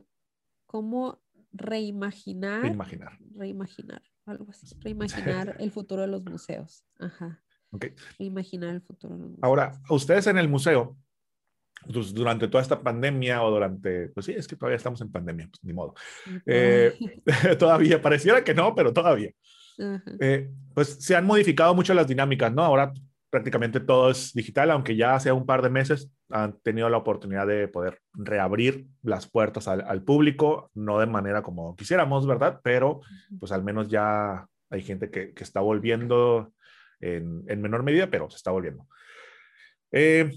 cómo 0.66 1.22
reimaginar. 1.52 2.62
Reimaginar. 2.62 3.20
Reimaginar, 3.36 4.04
algo 4.26 4.48
así. 4.52 4.74
Reimaginar 4.80 5.58
el 5.60 5.70
futuro 5.70 6.04
de 6.04 6.08
los 6.08 6.24
museos. 6.24 6.86
Ajá. 6.98 7.44
Okay. 7.72 7.94
Reimaginar 8.18 8.76
el 8.76 8.82
futuro 8.82 9.16
de 9.16 9.20
los 9.20 9.30
museos. 9.32 9.44
Ahora, 9.44 9.82
ustedes 9.90 10.28
en 10.28 10.38
el 10.38 10.48
museo, 10.48 10.96
durante 11.88 12.48
toda 12.48 12.62
esta 12.62 12.82
pandemia 12.82 13.44
o 13.44 13.52
durante, 13.52 14.10
pues 14.10 14.26
sí, 14.26 14.34
es 14.34 14.48
que 14.48 14.56
todavía 14.56 14.78
estamos 14.78 15.02
en 15.02 15.12
pandemia, 15.12 15.48
pues 15.48 15.64
ni 15.64 15.74
modo. 15.74 15.94
Eh, 16.46 16.94
todavía, 17.60 18.02
pareciera 18.02 18.44
que 18.44 18.54
no, 18.54 18.74
pero 18.74 18.94
todavía. 18.94 19.32
Eh, 20.20 20.50
pues 20.74 20.98
se 21.00 21.16
han 21.16 21.26
modificado 21.26 21.76
mucho 21.76 21.94
las 21.94 22.08
dinámicas, 22.08 22.52
¿no? 22.54 22.64
Ahora 22.64 22.94
prácticamente 23.30 23.82
todo 23.82 24.12
es 24.12 24.34
digital, 24.34 24.72
aunque 24.72 24.96
ya 24.96 25.16
hace 25.16 25.32
un 25.32 25.46
par 25.46 25.62
de 25.62 25.70
meses 25.70 26.10
han 26.30 26.58
tenido 26.62 26.90
la 26.90 26.98
oportunidad 26.98 27.46
de 27.46 27.68
poder 27.68 28.00
reabrir 28.14 28.88
las 29.04 29.28
puertas 29.28 29.68
al, 29.68 29.82
al 29.82 30.04
público, 30.04 30.72
no 30.74 31.00
de 31.00 31.06
manera 31.06 31.42
como 31.42 31.76
quisiéramos, 31.76 32.26
¿verdad? 32.26 32.62
Pero 32.64 33.02
pues 33.40 33.52
al 33.52 33.64
menos 33.64 33.90
ya 33.90 34.48
hay 34.70 34.82
gente 34.82 35.12
que, 35.12 35.34
que 35.34 35.44
está 35.44 35.60
volviendo 35.60 36.54
en, 37.00 37.44
en, 37.48 37.62
menor 37.62 37.84
medida, 37.84 38.10
pero 38.10 38.30
se 38.30 38.38
está 38.38 38.52
volviendo. 38.52 38.88
Eh, 39.92 40.32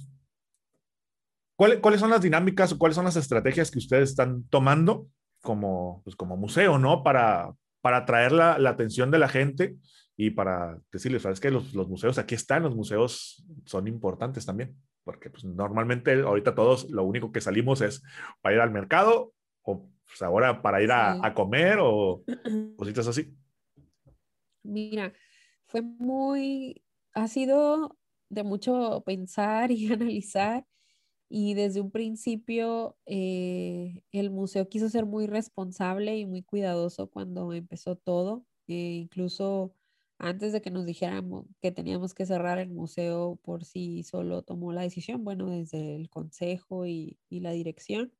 ¿Cuáles 1.58 1.98
son 1.98 2.10
las 2.10 2.22
dinámicas 2.22 2.70
o 2.70 2.78
cuáles 2.78 2.94
son 2.94 3.06
las 3.06 3.16
estrategias 3.16 3.72
que 3.72 3.80
ustedes 3.80 4.10
están 4.10 4.44
tomando 4.44 5.08
como, 5.42 6.02
pues 6.04 6.14
como 6.14 6.36
museo, 6.36 6.78
¿no? 6.78 7.02
Para, 7.02 7.52
para 7.80 7.96
atraer 7.98 8.30
la, 8.30 8.58
la, 8.58 8.70
atención 8.70 9.10
de 9.10 9.18
la 9.18 9.28
gente 9.28 9.74
y 10.16 10.30
para 10.30 10.78
decirles, 10.92 11.22
sabes 11.22 11.40
que 11.40 11.50
los, 11.50 11.74
los, 11.74 11.88
museos 11.88 12.16
aquí 12.18 12.36
están, 12.36 12.62
los 12.62 12.76
museos 12.76 13.44
son 13.64 13.88
importantes 13.88 14.46
también, 14.46 14.76
porque 15.02 15.30
pues, 15.30 15.44
normalmente 15.44 16.12
ahorita 16.20 16.54
todos 16.54 16.88
lo 16.90 17.02
único 17.02 17.32
que 17.32 17.40
salimos 17.40 17.80
es 17.80 18.04
para 18.40 18.54
ir 18.54 18.60
al 18.60 18.70
mercado 18.70 19.32
o 19.62 19.90
pues, 20.06 20.22
ahora 20.22 20.62
para 20.62 20.80
ir 20.80 20.92
a, 20.92 21.26
a, 21.26 21.34
comer 21.34 21.78
o 21.80 22.22
cositas 22.76 23.08
así. 23.08 23.34
Mira, 24.62 25.12
fue 25.66 25.82
muy, 25.82 26.84
ha 27.14 27.26
sido 27.26 27.96
de 28.28 28.44
mucho 28.44 29.02
pensar 29.04 29.72
y 29.72 29.88
analizar 29.92 30.64
y 31.28 31.54
desde 31.54 31.80
un 31.80 31.90
principio 31.90 32.96
eh, 33.06 34.02
el 34.12 34.30
museo 34.30 34.68
quiso 34.68 34.88
ser 34.88 35.06
muy 35.06 35.26
responsable 35.26 36.16
y 36.16 36.26
muy 36.26 36.42
cuidadoso 36.42 37.10
cuando 37.10 37.52
empezó 37.52 37.96
todo, 37.96 38.46
eh, 38.66 38.74
incluso 39.02 39.74
antes 40.18 40.52
de 40.52 40.60
que 40.62 40.70
nos 40.70 40.86
dijéramos 40.86 41.46
que 41.60 41.70
teníamos 41.70 42.14
que 42.14 42.26
cerrar 42.26 42.58
el 42.58 42.70
museo 42.70 43.38
por 43.42 43.64
sí 43.64 44.02
solo 44.04 44.42
tomó 44.42 44.72
la 44.72 44.82
decisión, 44.82 45.22
bueno, 45.24 45.50
desde 45.50 45.96
el 45.96 46.10
consejo 46.10 46.86
y, 46.86 47.18
y 47.28 47.40
la 47.40 47.52
dirección. 47.52 48.12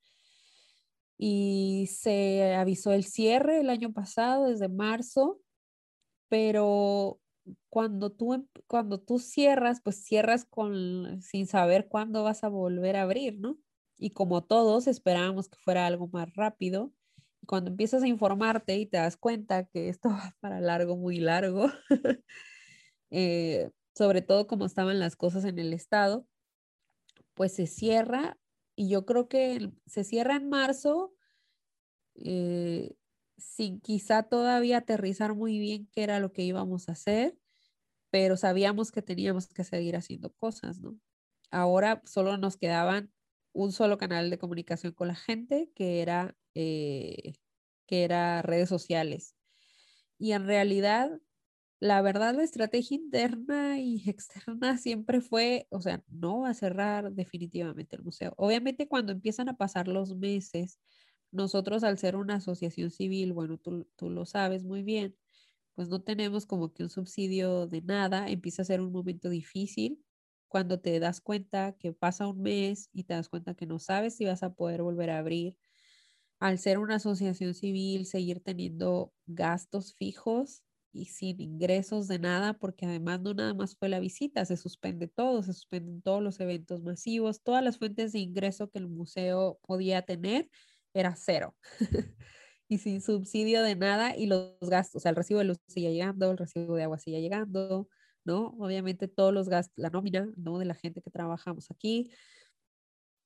Y 1.17 1.89
se 1.91 2.55
avisó 2.55 2.93
el 2.93 3.05
cierre 3.05 3.61
el 3.61 3.71
año 3.71 3.93
pasado, 3.93 4.47
desde 4.47 4.69
marzo, 4.69 5.41
pero 6.29 7.21
cuando 7.71 8.11
tú, 8.11 8.35
em, 8.35 8.47
cuando 8.67 9.01
tú 9.01 9.19
cierras, 9.19 9.81
pues 9.83 10.05
cierras 10.05 10.45
con, 10.45 11.21
sin 11.23 11.47
saber 11.47 11.89
cuándo 11.89 12.25
vas 12.25 12.45
a 12.45 12.49
volver 12.49 12.97
a 12.97 13.03
abrir, 13.03 13.39
¿no? 13.41 13.59
Y 13.99 14.11
como 14.11 14.45
todos 14.45 14.87
esperábamos 14.87 15.49
que 15.49 15.59
fuera 15.59 15.87
algo 15.87 16.09
más 16.09 16.33
rápido, 16.35 16.93
cuando 17.47 17.71
empiezas 17.71 18.03
a 18.03 18.09
informarte 18.09 18.77
y 18.79 18.87
te 18.87 18.99
das 18.99 19.17
cuenta 19.17 19.65
que 19.67 19.89
esto 19.89 20.11
va 20.11 20.37
para 20.41 20.61
largo, 20.61 20.97
muy 20.97 21.19
largo, 21.21 21.69
eh, 23.11 23.71
sobre 23.95 24.23
todo 24.23 24.47
como 24.47 24.67
estaban 24.67 24.99
las 25.01 25.17
cosas 25.17 25.45
en 25.45 25.59
el 25.59 25.73
estado, 25.73 26.27
pues 27.35 27.55
se 27.55 27.67
cierra 27.67 28.37
y 28.77 28.89
yo 28.89 29.07
creo 29.07 29.29
que 29.29 29.73
se 29.87 30.05
cierra 30.05 30.37
en 30.37 30.49
marzo 30.49 31.15
eh, 32.17 32.95
sin 33.39 33.81
quizá 33.81 34.25
todavía 34.25 34.79
aterrizar 34.79 35.35
muy 35.35 35.59
bien 35.59 35.89
qué 35.93 36.03
era 36.05 36.21
lo 36.21 36.33
que 36.33 36.43
íbamos 36.43 36.89
a 36.89 36.93
hacer, 36.93 37.39
pero 38.11 38.37
sabíamos 38.37 38.93
que 38.93 39.03
teníamos 39.03 39.49
que 39.49 39.65
seguir 39.65 39.97
haciendo 39.97 40.33
cosas, 40.35 40.81
¿no? 40.81 40.99
Ahora 41.51 42.03
solo 42.07 42.37
nos 42.39 42.57
quedaban 42.57 43.13
un 43.53 43.73
solo 43.73 43.99
canal 43.99 44.31
de 44.31 44.39
comunicación 44.39 44.93
con 44.93 45.09
la 45.09 45.15
gente, 45.17 45.71
que 45.75 46.03
era, 46.03 46.37
eh, 46.55 47.35
que 47.87 48.05
era 48.05 48.43
redes 48.43 48.69
sociales. 48.69 49.37
Y 50.19 50.33
en 50.33 50.47
realidad, 50.47 51.21
la 51.81 52.03
verdad, 52.03 52.35
la 52.35 52.45
estrategia 52.45 52.97
interna 52.97 53.81
y 53.81 54.03
externa 54.11 54.79
siempre 54.79 55.21
fue, 55.21 55.67
o 55.71 55.81
sea, 55.81 56.05
no 56.09 56.41
va 56.41 56.51
a 56.51 56.55
cerrar 56.55 57.13
definitivamente 57.13 57.97
el 57.97 58.03
museo. 58.03 58.35
Obviamente 58.37 58.89
cuando 58.89 59.13
empiezan 59.13 59.49
a 59.49 59.57
pasar 59.57 59.89
los 59.89 60.17
meses, 60.17 60.81
nosotros 61.33 61.85
al 61.85 61.99
ser 61.99 62.17
una 62.17 62.37
asociación 62.37 62.91
civil, 62.91 63.33
bueno, 63.33 63.59
tú, 63.59 63.89
tú 63.97 64.11
lo 64.11 64.25
sabes 64.27 64.65
muy 64.65 64.83
bien, 64.83 65.17
pues 65.75 65.89
no 65.89 66.03
tenemos 66.03 66.47
como 66.47 66.73
que 66.75 66.83
un 66.85 66.91
subsidio 66.91 67.67
de 67.69 67.83
nada, 67.83 68.29
empieza 68.29 68.63
a 68.63 68.65
ser 68.67 68.81
un 68.81 68.93
momento 68.93 69.31
difícil 69.31 70.05
cuando 70.49 70.81
te 70.81 70.99
das 71.01 71.21
cuenta 71.21 71.77
que 71.79 71.93
pasa 71.93 72.27
un 72.29 72.43
mes 72.43 72.91
y 72.93 73.05
te 73.05 73.15
das 73.15 73.29
cuenta 73.29 73.55
que 73.55 73.67
no 73.67 73.79
sabes 73.79 74.17
si 74.17 74.25
vas 74.27 74.43
a 74.43 74.55
poder 74.55 74.83
volver 74.83 75.11
a 75.11 75.19
abrir. 75.19 75.59
Al 76.41 76.59
ser 76.59 76.79
una 76.79 76.97
asociación 76.97 77.55
civil, 77.55 78.07
seguir 78.07 78.41
teniendo 78.41 79.13
gastos 79.27 79.95
fijos 79.95 80.63
y 80.93 81.07
sin 81.07 81.41
ingresos 81.41 82.09
de 82.09 82.19
nada, 82.21 82.55
porque 82.59 82.87
además 82.87 83.21
no 83.21 83.35
nada 83.35 83.55
más 83.55 83.77
fue 83.77 83.89
la 83.89 84.01
visita, 84.01 84.45
se 84.45 84.57
suspende 84.57 85.09
todo, 85.09 85.43
se 85.43 85.53
suspenden 85.53 86.01
todos 86.03 86.23
los 86.23 86.39
eventos 86.41 86.83
masivos, 86.83 87.43
todas 87.43 87.63
las 87.65 87.79
fuentes 87.79 88.13
de 88.13 88.21
ingreso 88.21 88.71
que 88.71 88.79
el 88.79 88.89
museo 88.89 89.59
podía 89.67 90.03
tener 90.03 90.49
era 91.01 91.15
cero. 91.17 91.55
y 92.69 92.79
sin 92.79 93.01
subsidio 93.01 93.63
de 93.63 93.77
nada 93.77 94.17
y 94.17 94.27
los 94.27 94.59
gastos, 94.61 94.97
o 94.97 95.01
sea, 95.01 95.11
el 95.11 95.17
recibo 95.17 95.41
de 95.41 95.47
luz 95.47 95.59
sigue 95.69 95.93
llegando, 95.93 96.31
el 96.31 96.39
recibo 96.39 96.77
de 96.77 96.85
agua 96.85 96.99
sigue 96.99 97.21
llegando, 97.21 97.89
¿no? 98.25 98.55
Obviamente 98.59 99.09
todos 99.09 99.33
los 99.33 99.49
gastos, 99.49 99.75
la 99.79 99.91
nómina, 99.91 100.31
¿no? 100.37 100.59
De 100.59 100.67
la 100.67 100.75
gente 100.75 101.01
que 101.01 101.11
trabajamos 101.11 101.71
aquí. 101.71 102.11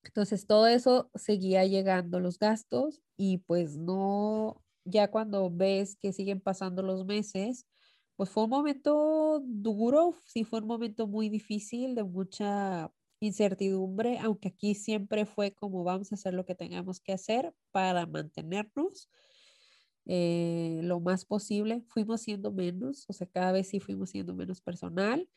Entonces, 0.03 0.47
todo 0.47 0.67
eso 0.67 1.09
seguía 1.15 1.65
llegando 1.65 2.19
los 2.19 2.39
gastos 2.39 3.01
y 3.17 3.39
pues 3.39 3.77
no, 3.77 4.61
ya 4.85 5.09
cuando 5.09 5.49
ves 5.49 5.95
que 5.97 6.13
siguen 6.13 6.41
pasando 6.41 6.83
los 6.83 7.05
meses, 7.05 7.65
pues 8.15 8.29
fue 8.29 8.43
un 8.43 8.49
momento 8.49 9.41
duro, 9.45 10.15
sí 10.25 10.43
fue 10.43 10.59
un 10.59 10.67
momento 10.67 11.07
muy 11.07 11.29
difícil, 11.29 11.95
de 11.95 12.03
mucha 12.03 12.91
incertidumbre, 13.27 14.19
aunque 14.19 14.49
aquí 14.49 14.75
siempre 14.75 15.25
fue 15.25 15.53
como 15.53 15.83
vamos 15.83 16.11
a 16.11 16.15
hacer 16.15 16.33
lo 16.33 16.45
que 16.45 16.55
tengamos 16.55 16.99
que 16.99 17.13
hacer 17.13 17.53
para 17.71 18.05
mantenernos 18.05 19.09
eh, 20.05 20.81
lo 20.83 20.99
más 20.99 21.25
posible. 21.25 21.83
Fuimos 21.87 22.21
siendo 22.21 22.51
menos, 22.51 23.05
o 23.09 23.13
sea, 23.13 23.27
cada 23.27 23.51
vez 23.51 23.69
sí 23.69 23.79
fuimos 23.79 24.11
siendo 24.11 24.35
menos 24.35 24.61
personal, 24.61 25.29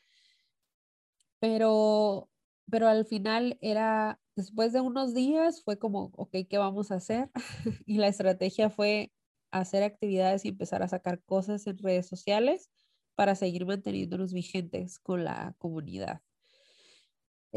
pero, 1.39 2.29
pero 2.69 2.87
al 2.87 3.05
final 3.05 3.57
era, 3.61 4.19
después 4.35 4.73
de 4.73 4.81
unos 4.81 5.13
días 5.13 5.63
fue 5.63 5.77
como, 5.79 6.11
ok, 6.15 6.35
¿qué 6.49 6.57
vamos 6.57 6.91
a 6.91 6.95
hacer? 6.95 7.29
y 7.85 7.97
la 7.97 8.07
estrategia 8.07 8.69
fue 8.69 9.11
hacer 9.51 9.83
actividades 9.83 10.45
y 10.45 10.49
empezar 10.49 10.83
a 10.83 10.87
sacar 10.89 11.21
cosas 11.23 11.67
en 11.67 11.77
redes 11.77 12.07
sociales 12.07 12.69
para 13.15 13.35
seguir 13.35 13.65
manteniéndonos 13.65 14.33
vigentes 14.33 14.99
con 14.99 15.23
la 15.23 15.55
comunidad. 15.57 16.21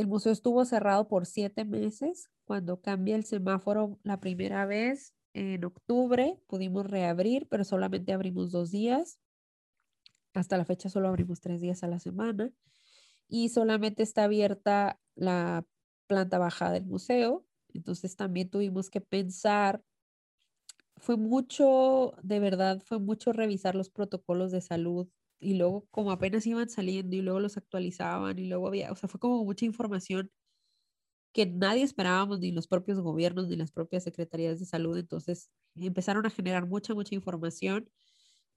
El 0.00 0.06
museo 0.06 0.32
estuvo 0.32 0.64
cerrado 0.64 1.08
por 1.08 1.26
siete 1.26 1.66
meses. 1.66 2.30
Cuando 2.46 2.80
cambia 2.80 3.16
el 3.16 3.24
semáforo 3.24 3.98
la 4.02 4.18
primera 4.18 4.64
vez, 4.64 5.14
en 5.34 5.62
octubre, 5.62 6.40
pudimos 6.46 6.86
reabrir, 6.86 7.46
pero 7.50 7.64
solamente 7.64 8.14
abrimos 8.14 8.50
dos 8.50 8.70
días. 8.70 9.20
Hasta 10.32 10.56
la 10.56 10.64
fecha 10.64 10.88
solo 10.88 11.08
abrimos 11.08 11.42
tres 11.42 11.60
días 11.60 11.82
a 11.82 11.86
la 11.86 11.98
semana. 11.98 12.50
Y 13.28 13.50
solamente 13.50 14.02
está 14.02 14.24
abierta 14.24 14.98
la 15.16 15.66
planta 16.06 16.38
baja 16.38 16.72
del 16.72 16.86
museo. 16.86 17.44
Entonces 17.74 18.16
también 18.16 18.48
tuvimos 18.48 18.88
que 18.88 19.02
pensar, 19.02 19.84
fue 20.96 21.18
mucho, 21.18 22.14
de 22.22 22.40
verdad, 22.40 22.80
fue 22.86 22.98
mucho 22.98 23.34
revisar 23.34 23.74
los 23.74 23.90
protocolos 23.90 24.50
de 24.50 24.62
salud 24.62 25.10
y 25.40 25.54
luego 25.56 25.88
como 25.90 26.12
apenas 26.12 26.46
iban 26.46 26.68
saliendo 26.70 27.16
y 27.16 27.22
luego 27.22 27.40
los 27.40 27.56
actualizaban 27.56 28.38
y 28.38 28.46
luego 28.48 28.68
había, 28.68 28.92
o 28.92 28.96
sea, 28.96 29.08
fue 29.08 29.20
como 29.20 29.44
mucha 29.44 29.64
información 29.66 30.30
que 31.32 31.46
nadie 31.46 31.82
esperábamos, 31.84 32.40
ni 32.40 32.50
los 32.52 32.66
propios 32.66 33.00
gobiernos, 33.00 33.48
ni 33.48 33.56
las 33.56 33.70
propias 33.72 34.04
secretarías 34.04 34.58
de 34.60 34.66
salud. 34.66 34.98
Entonces 34.98 35.50
empezaron 35.76 36.26
a 36.26 36.30
generar 36.30 36.66
mucha, 36.66 36.94
mucha 36.94 37.14
información 37.14 37.88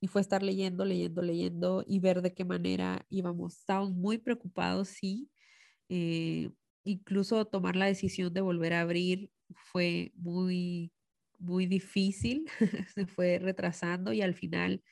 y 0.02 0.08
fue 0.08 0.22
estar 0.22 0.44
leyendo, 0.44 0.86
leyendo, 0.86 1.22
leyendo 1.24 1.84
y 1.88 2.00
ver 2.00 2.22
de 2.22 2.34
qué 2.36 2.46
manera 2.46 3.06
íbamos. 3.10 3.58
Estábamos 3.60 3.94
muy 3.94 4.18
preocupados, 4.20 4.90
sí. 4.90 5.32
Eh, 5.90 6.52
incluso 6.86 7.46
tomar 7.46 7.76
la 7.78 7.86
decisión 7.88 8.34
de 8.34 8.42
volver 8.42 8.74
a 8.74 8.82
abrir 8.82 9.32
fue 9.56 10.14
muy, 10.16 10.94
muy 11.40 11.68
difícil, 11.68 12.46
se 12.96 13.08
fue 13.08 13.40
retrasando 13.40 14.14
y 14.14 14.22
al 14.22 14.36
final 14.36 14.84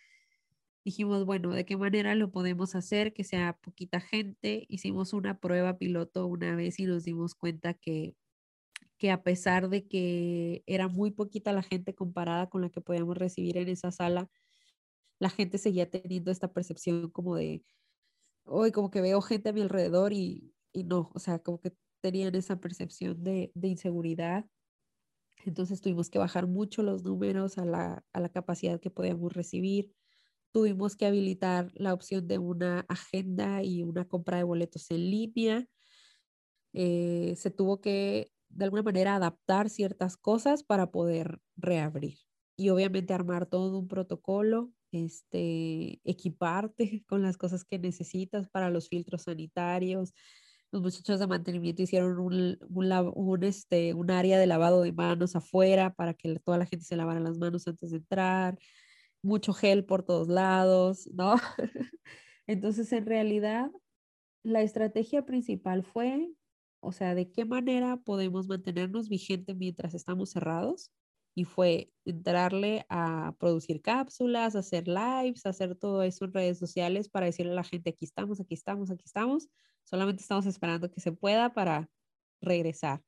dijimos, 0.84 1.25
bueno, 1.25 1.51
¿de 1.51 1.65
qué 1.65 1.77
manera 1.77 2.15
lo 2.15 2.32
podemos 2.32 2.75
hacer? 2.75 3.13
Que 3.13 3.23
sea 3.23 3.57
poquita 3.61 3.99
gente. 4.01 4.65
Hicimos 4.69 5.13
una 5.13 5.39
prueba 5.39 5.77
piloto 5.77 6.27
una 6.27 6.55
vez 6.55 6.79
y 6.79 6.86
nos 6.86 7.03
dimos 7.03 7.36
cuenta 7.36 7.73
que, 7.73 8.15
que 8.97 9.11
a 9.11 9.23
pesar 9.23 9.69
de 9.69 9.88
que 9.88 10.63
era 10.67 10.88
muy 10.88 11.11
poquita 11.11 11.53
la 11.53 11.63
gente 11.63 11.95
comparada 11.95 12.49
con 12.49 12.61
la 12.61 12.69
que 12.69 12.82
podíamos 12.82 13.17
recibir 13.17 13.57
en 13.57 13.69
esa 13.69 13.91
sala, 13.91 14.29
la 15.19 15.29
gente 15.29 15.57
seguía 15.57 15.89
teniendo 15.89 16.32
esta 16.32 16.51
percepción 16.53 17.11
como 17.11 17.36
de, 17.36 17.63
hoy 18.45 18.71
como 18.71 18.91
que 18.91 19.01
veo 19.01 19.21
gente 19.21 19.49
a 19.49 19.53
mi 19.53 19.61
alrededor 19.61 20.13
y, 20.13 20.53
y 20.73 20.84
no, 20.84 21.11
o 21.13 21.19
sea, 21.19 21.39
como 21.39 21.59
que 21.59 21.73
tenían 22.01 22.36
esa 22.36 22.59
percepción 22.59 23.23
de, 23.23 23.51
de 23.55 23.67
inseguridad. 23.67 24.45
Entonces 25.45 25.82
tuvimos 25.82 26.09
que 26.09 26.19
bajar 26.19 26.47
mucho 26.47 26.84
los 26.84 27.03
números 27.03 27.57
a 27.57 27.65
la, 27.65 28.05
a 28.13 28.19
la 28.19 28.29
capacidad 28.29 28.79
que 28.79 28.91
podíamos 28.91 29.34
recibir 29.34 29.91
tuvimos 30.52 30.95
que 30.95 31.06
habilitar 31.06 31.72
la 31.76 31.93
opción 31.93 32.28
de 32.28 32.38
una 32.38 32.82
agenda 32.89 33.64
y 33.64 33.84
una 33.84 34.08
compra 34.08 34.38
de 34.38 34.43
boletos 34.43 34.89
en 34.91 35.10
línea. 35.10 35.68
Eh, 36.74 37.34
se 37.38 37.52
tuvo 37.52 37.82
que, 37.82 38.32
de 38.49 38.66
alguna 38.66 38.84
manera, 38.84 39.16
adaptar 39.16 39.70
ciertas 39.70 40.18
cosas 40.18 40.64
para 40.64 40.91
poder 40.91 41.39
reabrir. 41.56 42.18
Y 42.58 42.70
obviamente 42.70 43.14
armar 43.14 43.45
todo 43.45 43.80
un 43.80 43.88
protocolo, 43.88 44.72
este, 44.91 46.02
equiparte 46.04 47.04
con 47.08 47.22
las 47.22 47.38
cosas 47.38 47.64
que 47.64 47.80
necesitas 47.80 48.49
para 48.49 48.70
los 48.70 48.89
filtros 48.89 49.24
sanitarios. 49.24 50.14
Los 50.72 50.82
muchachos 50.82 51.20
de 51.20 51.28
mantenimiento 51.28 51.82
hicieron 51.82 52.18
un, 52.20 53.43
este, 53.43 53.93
un 53.93 54.12
área 54.12 54.39
de 54.39 54.47
lavado 54.47 54.82
de 54.82 54.93
manos 54.93 55.36
afuera 55.36 55.93
para 55.93 56.14
que 56.14 56.39
toda 56.39 56.58
la 56.58 56.66
gente 56.66 56.86
se 56.86 56.95
lavara 56.95 57.20
las 57.20 57.38
manos 57.38 57.68
antes 57.68 57.91
de 57.91 57.97
entrar 57.97 58.58
mucho 59.22 59.53
gel 59.53 59.86
por 59.86 60.03
todos 60.03 60.28
lados, 60.28 61.09
¿no? 61.13 61.36
Entonces, 62.47 62.91
en 62.93 63.05
realidad, 63.05 63.72
la 64.43 64.61
estrategia 64.61 65.26
principal 65.26 65.84
fue, 65.84 66.30
o 66.80 66.91
sea, 66.91 67.15
de 67.15 67.32
qué 67.32 67.45
manera 67.45 67.97
podemos 67.97 68.47
mantenernos 68.47 69.09
vigentes 69.09 69.55
mientras 69.55 69.93
estamos 69.93 70.32
cerrados. 70.32 70.91
Y 71.34 71.45
fue 71.45 71.93
entrarle 72.03 72.86
a 72.89 73.36
producir 73.39 73.82
cápsulas, 73.82 74.57
hacer 74.57 74.89
lives, 74.89 75.45
hacer 75.45 75.76
todo 75.76 76.03
eso 76.03 76.26
en 76.26 76.34
redes 76.34 76.57
sociales 76.57 77.07
para 77.07 77.28
decirle 77.28 77.53
a 77.53 77.55
la 77.55 77.63
gente, 77.63 77.91
aquí 77.91 78.03
estamos, 78.03 78.41
aquí 78.41 78.53
estamos, 78.53 78.91
aquí 78.91 79.03
estamos. 79.05 79.47
Solamente 79.86 80.22
estamos 80.22 80.45
esperando 80.45 80.91
que 80.91 80.99
se 80.99 81.13
pueda 81.13 81.53
para 81.53 81.89
regresar. 82.41 83.01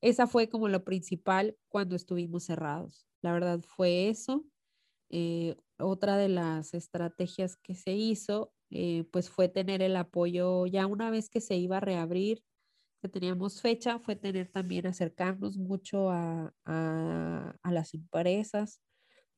Esa 0.00 0.26
fue 0.26 0.48
como 0.48 0.68
lo 0.68 0.82
principal 0.82 1.56
cuando 1.68 1.94
estuvimos 1.94 2.44
cerrados. 2.44 3.06
La 3.20 3.32
verdad 3.32 3.60
fue 3.66 4.08
eso. 4.08 4.44
Eh, 5.12 5.56
otra 5.78 6.16
de 6.16 6.28
las 6.28 6.72
estrategias 6.74 7.56
que 7.56 7.74
se 7.74 7.92
hizo, 7.92 8.54
eh, 8.70 9.04
pues 9.12 9.28
fue 9.28 9.48
tener 9.48 9.82
el 9.82 9.94
apoyo 9.96 10.66
ya 10.66 10.86
una 10.86 11.10
vez 11.10 11.28
que 11.28 11.42
se 11.42 11.56
iba 11.56 11.76
a 11.76 11.80
reabrir, 11.80 12.42
que 13.02 13.08
teníamos 13.08 13.60
fecha, 13.60 13.98
fue 13.98 14.16
tener 14.16 14.48
también 14.48 14.86
acercarnos 14.86 15.58
mucho 15.58 16.10
a, 16.10 16.54
las 17.64 17.94
empresas 17.94 18.80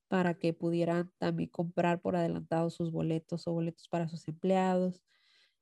para 0.09 0.35
que 0.39 0.53
pudieran 0.55 1.13
también 1.19 1.51
comprar 1.51 2.01
por 2.01 2.17
adelantado 2.17 2.71
sus 2.71 2.93
boletos 2.93 3.47
o 3.49 3.53
boletos 3.53 3.89
para 3.89 4.09
sus 4.09 4.29
empleados. 4.29 5.03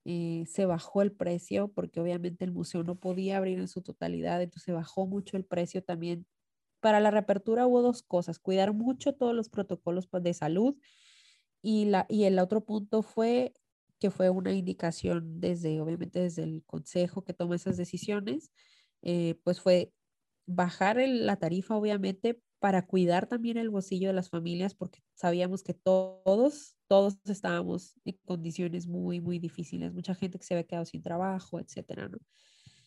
Eh, 0.05 0.45
se 0.47 0.67
bajó 0.67 1.03
el 1.03 1.13
precio 1.13 1.69
porque 1.69 2.01
obviamente 2.01 2.45
el 2.45 2.53
museo 2.53 2.85
no 2.85 2.97
podía 2.97 3.39
abrir 3.39 3.61
en 3.61 3.69
su 3.69 3.83
totalidad, 3.83 4.43
entonces 4.43 4.75
bajó 4.75 5.07
mucho 5.07 5.37
el 5.37 5.45
precio 5.47 5.83
también 5.85 6.27
para 6.83 7.01
la 7.01 7.12
reapertura 7.12 7.66
hubo 7.66 7.80
dos 7.80 8.03
cosas, 8.03 8.41
cuidar 8.41 8.74
mucho 8.74 9.14
todos 9.14 9.35
los 9.35 9.49
protocolos 9.49 10.09
pues, 10.09 10.22
de 10.24 10.35
salud 10.35 10.76
y, 11.62 11.87
la, 11.87 12.07
y 12.09 12.24
el 12.24 12.39
otro 12.41 12.64
punto 12.64 13.03
fue 13.03 13.55
que 14.01 14.11
fue 14.11 14.30
una 14.30 14.53
indicación 14.53 15.41
desde, 15.41 15.80
obviamente 15.80 16.18
desde 16.18 16.43
el 16.43 16.64
consejo 16.66 17.22
que 17.24 17.35
toma 17.35 17.55
esas 17.55 17.76
decisiones, 17.76 18.51
eh, 19.01 19.37
pues 19.45 19.61
fue 19.61 19.93
bajar 20.45 20.97
la 21.07 21.37
tarifa, 21.37 21.76
obviamente, 21.76 22.43
para 22.59 22.85
cuidar 22.85 23.28
también 23.28 23.59
el 23.59 23.70
bolsillo 23.70 24.09
de 24.09 24.14
las 24.14 24.28
familias, 24.28 24.74
porque 24.74 25.05
sabíamos 25.14 25.62
que 25.62 25.74
todos, 25.74 26.76
todos 26.89 27.18
estábamos 27.26 27.95
en 28.05 28.18
condiciones 28.24 28.89
muy, 28.89 29.20
muy 29.20 29.39
difíciles, 29.39 29.93
mucha 29.93 30.16
gente 30.16 30.37
que 30.37 30.45
se 30.45 30.55
había 30.55 30.66
quedado 30.66 30.85
sin 30.85 31.03
trabajo, 31.03 31.61
etcétera, 31.61 32.09
¿no? 32.09 32.18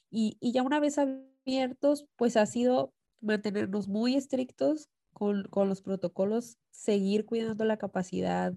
Y, 0.10 0.38
y 0.42 0.52
ya 0.52 0.64
una 0.64 0.82
vez 0.82 0.98
abiertos, 0.98 2.08
pues 2.18 2.36
ha 2.36 2.46
sido 2.46 2.94
mantenernos 3.26 3.88
muy 3.88 4.16
estrictos 4.16 4.90
con, 5.14 5.44
con, 5.46 5.70
los 5.70 5.82
protocolos, 5.82 6.58
seguir 6.72 7.26
cuidando 7.26 7.66
la 7.66 7.78
capacidad, 7.78 8.54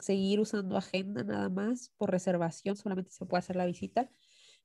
seguir 0.00 0.40
usando 0.40 0.76
agenda 0.76 1.24
nada 1.24 1.48
más 1.48 1.92
por 1.96 2.10
reservación, 2.10 2.76
solamente 2.76 3.10
se 3.10 3.26
puede 3.26 3.40
hacer 3.40 3.56
la 3.56 3.66
visita 3.66 4.08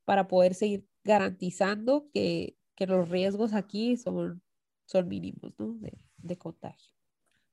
para 0.05 0.27
poder 0.27 0.53
seguir 0.53 0.85
garantizando 1.03 2.09
que, 2.13 2.57
que 2.75 2.87
los 2.87 3.09
riesgos 3.09 3.53
aquí 3.53 3.97
son, 3.97 4.41
son 4.85 5.07
mínimos 5.07 5.53
¿no? 5.57 5.75
de, 5.79 5.97
de, 6.17 6.37
contagio. 6.37 6.93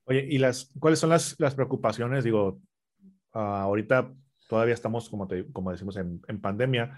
Oye, 0.05 0.27
¿y 0.31 0.39
las, 0.39 0.71
cuáles 0.79 0.99
son 0.99 1.11
las, 1.11 1.39
las 1.39 1.55
preocupaciones? 1.55 2.25
Digo, 2.25 2.61
uh, 3.35 3.39
ahorita 3.39 4.15
todavía 4.49 4.75
estamos, 4.75 5.11
como, 5.11 5.27
te, 5.27 5.51
como 5.53 5.73
decimos, 5.73 5.97
en, 5.97 6.23
en 6.29 6.41
pandemia. 6.41 6.97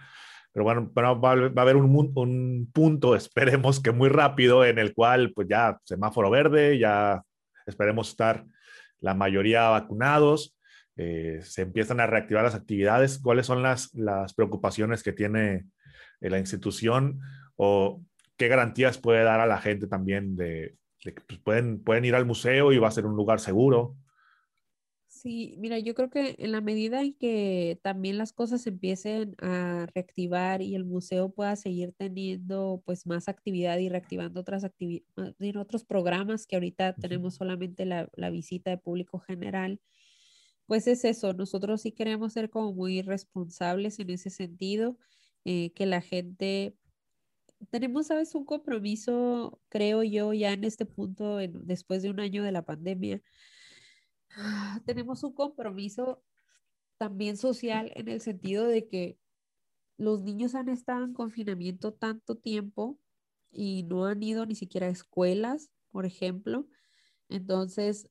Pero 0.59 0.65
bueno, 0.65 0.91
va, 1.23 1.31
a 1.31 1.63
haber 1.63 1.77
un, 1.77 2.13
un, 2.17 2.71
punto, 2.73 3.15
esperemos 3.17 3.81
que 3.81 3.93
muy 3.93 4.09
rápido, 4.09 4.65
en 4.65 4.81
el 4.81 4.93
cual 4.93 5.33
pues 5.33 5.47
ya 5.49 5.79
semáforo 5.85 6.31
verde, 6.31 6.79
ya 6.79 7.23
esperemos 7.65 8.09
estar 8.09 8.45
la 8.99 9.15
mayoría 9.15 9.69
vacunados, 9.69 10.57
eh, 10.97 11.39
se 11.43 11.63
empiezan 11.63 12.01
a 12.01 12.09
reactivar 12.09 12.43
las 12.43 12.57
actividades. 12.57 13.21
¿Cuáles 13.21 13.47
son 13.47 13.63
las, 13.63 13.95
las 13.95 14.35
preocupaciones 14.35 15.05
que 15.05 15.13
tiene 15.13 15.67
eh, 16.21 16.29
la 16.29 16.41
institución 16.41 17.21
o 17.55 18.03
qué 18.37 18.49
garantías 18.49 18.99
puede 18.99 19.23
dar 19.23 19.39
a 19.39 19.47
la 19.47 19.59
gente 19.59 19.87
también 19.87 20.35
de, 20.35 20.75
de 21.05 21.15
que 21.15 21.21
pues, 21.21 21.39
pueden, 21.39 21.85
pueden 21.85 22.05
ir 22.05 22.17
al 22.17 22.27
museo 22.27 22.73
y 22.73 22.79
va 22.79 22.89
a 22.89 22.93
ser 22.93 23.07
un 23.07 23.15
lugar 23.15 23.39
seguro? 23.39 23.95
Sí, 25.19 25.57
mira, 25.59 25.81
yo 25.81 25.95
creo 25.97 26.11
que 26.11 26.37
en 26.39 26.53
la 26.53 26.61
medida 26.61 27.03
en 27.03 27.13
que 27.13 27.81
también 27.83 28.19
las 28.19 28.33
cosas 28.33 28.65
empiecen 28.69 29.35
a 29.41 29.87
reactivar 29.93 30.63
y 30.63 30.77
el 30.77 30.85
museo 30.85 31.31
pueda 31.31 31.57
seguir 31.57 31.93
teniendo 31.93 32.83
pues 32.87 33.05
más 33.05 33.29
actividad 33.29 33.79
y 33.79 33.89
reactivando 33.89 34.41
otras 34.41 34.63
actividades, 34.63 35.35
en 35.41 35.57
otros 35.57 35.85
programas 35.85 36.47
que 36.47 36.55
ahorita 36.55 36.95
tenemos 36.95 37.35
solamente 37.35 37.85
la, 37.85 38.09
la, 38.15 38.31
visita 38.31 38.71
de 38.71 38.79
público 38.79 39.19
general, 39.19 39.81
pues 40.67 40.87
es 40.87 41.05
eso, 41.05 41.33
nosotros 41.33 41.83
sí 41.83 41.91
queremos 41.91 42.35
ser 42.35 42.49
como 42.49 42.73
muy 42.73 43.03
responsables 43.03 43.99
en 43.99 44.11
ese 44.11 44.31
sentido, 44.31 44.99
eh, 45.45 45.73
que 45.73 45.87
la 45.87 46.01
gente 46.01 46.77
tenemos, 47.71 48.07
sabes, 48.07 48.37
un 48.37 48.45
compromiso, 48.45 49.61
creo 49.69 50.05
yo, 50.05 50.33
ya 50.33 50.53
en 50.53 50.63
este 50.63 50.87
punto, 50.87 51.41
en, 51.41 51.67
después 51.67 52.03
de 52.03 52.11
un 52.11 52.21
año 52.21 52.45
de 52.45 52.53
la 52.53 52.65
pandemia, 52.65 53.21
tenemos 54.85 55.23
un 55.25 55.33
compromiso 55.33 56.23
también 56.97 57.37
social 57.37 57.93
en 57.95 58.09
el 58.09 58.21
sentido 58.21 58.67
de 58.67 58.87
que 58.87 59.19
los 59.97 60.23
niños 60.23 60.55
han 60.55 60.69
estado 60.69 61.05
en 61.05 61.13
confinamiento 61.13 61.93
tanto 61.93 62.37
tiempo 62.37 62.99
y 63.51 63.85
no 63.85 64.07
han 64.07 64.23
ido 64.23 64.47
ni 64.47 64.55
siquiera 64.55 64.87
a 64.87 64.91
escuelas, 64.91 65.71
por 65.91 66.07
ejemplo. 66.07 66.69
Entonces, 67.29 68.11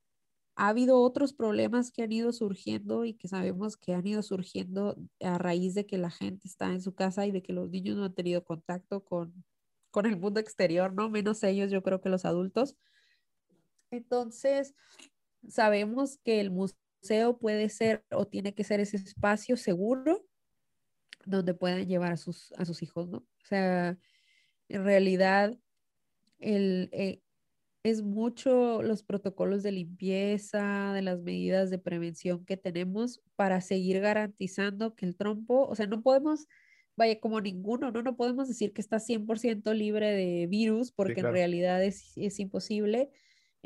ha 0.56 0.70
habido 0.70 1.00
otros 1.02 1.34
problemas 1.34 1.92
que 1.92 2.04
han 2.04 2.12
ido 2.12 2.34
surgiendo 2.34 3.06
y 3.06 3.14
que 3.14 3.28
sabemos 3.28 3.78
que 3.78 3.94
han 3.94 4.08
ido 4.08 4.24
surgiendo 4.24 4.98
a 5.22 5.38
raíz 5.38 5.76
de 5.76 5.86
que 5.86 5.98
la 5.98 6.10
gente 6.10 6.48
está 6.48 6.72
en 6.72 6.82
su 6.82 6.96
casa 6.96 7.26
y 7.26 7.32
de 7.32 7.44
que 7.44 7.54
los 7.54 7.70
niños 7.70 7.96
no 7.96 8.06
han 8.06 8.16
tenido 8.16 8.44
contacto 8.44 9.06
con, 9.06 9.46
con 9.92 10.06
el 10.08 10.18
mundo 10.18 10.40
exterior, 10.40 10.94
¿no? 10.94 11.10
Menos 11.10 11.44
ellos, 11.44 11.72
yo 11.72 11.84
creo 11.84 12.02
que 12.02 12.10
los 12.10 12.26
adultos. 12.26 12.76
Entonces, 13.92 14.74
sabemos 15.48 16.18
que 16.24 16.40
el 16.40 16.52
museo 16.52 17.38
puede 17.40 17.70
ser 17.70 18.06
o 18.12 18.26
tiene 18.26 18.54
que 18.54 18.64
ser 18.64 18.80
ese 18.80 18.98
espacio 18.98 19.58
seguro 19.58 20.26
donde 21.26 21.54
puedan 21.54 21.88
llevar 21.88 22.14
a 22.14 22.18
sus, 22.18 22.54
a 22.54 22.66
sus 22.66 22.82
hijos, 22.84 23.10
¿no? 23.10 23.18
O 23.18 23.46
sea, 23.46 23.98
en 24.70 24.84
realidad, 24.84 25.58
el, 26.40 26.90
eh, 26.92 27.22
es 27.84 28.02
mucho 28.02 28.82
los 28.82 29.04
protocolos 29.04 29.64
de 29.64 29.72
limpieza, 29.72 30.94
de 30.94 31.02
las 31.02 31.22
medidas 31.22 31.70
de 31.70 31.80
prevención 31.80 32.46
que 32.46 32.58
tenemos 32.58 33.22
para 33.36 33.62
seguir 33.62 34.00
garantizando 34.02 34.96
que 34.96 35.06
el 35.06 35.16
trompo, 35.16 35.68
o 35.68 35.76
sea, 35.76 35.88
no 35.88 36.02
podemos, 36.02 36.48
vaya, 36.96 37.20
como 37.20 37.42
ninguno, 37.42 37.92
¿no? 37.92 38.02
No 38.02 38.16
podemos 38.16 38.48
decir 38.48 38.74
que 38.74 38.82
está 38.82 39.00
100% 39.00 39.74
libre 39.74 40.12
de 40.12 40.48
virus 40.48 40.92
porque 40.92 41.22
en 41.22 41.32
realidad 41.32 41.84
es, 41.84 42.14
es 42.18 42.40
imposible 42.40 43.10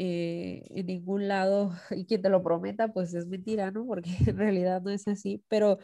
eh, 0.04 0.64
en 0.72 0.88
ningún 0.88 1.28
lado 1.28 1.74
y 1.92 2.06
quien 2.06 2.24
te 2.24 2.30
lo 2.30 2.42
prometa, 2.42 2.92
pues 2.92 3.14
es 3.14 3.28
mentira, 3.28 3.70
¿no? 3.70 3.86
Porque 3.86 4.10
en 4.28 4.38
realidad 4.38 4.82
no 4.82 4.90
es 4.90 5.08
así, 5.08 5.44
pero 5.48 5.78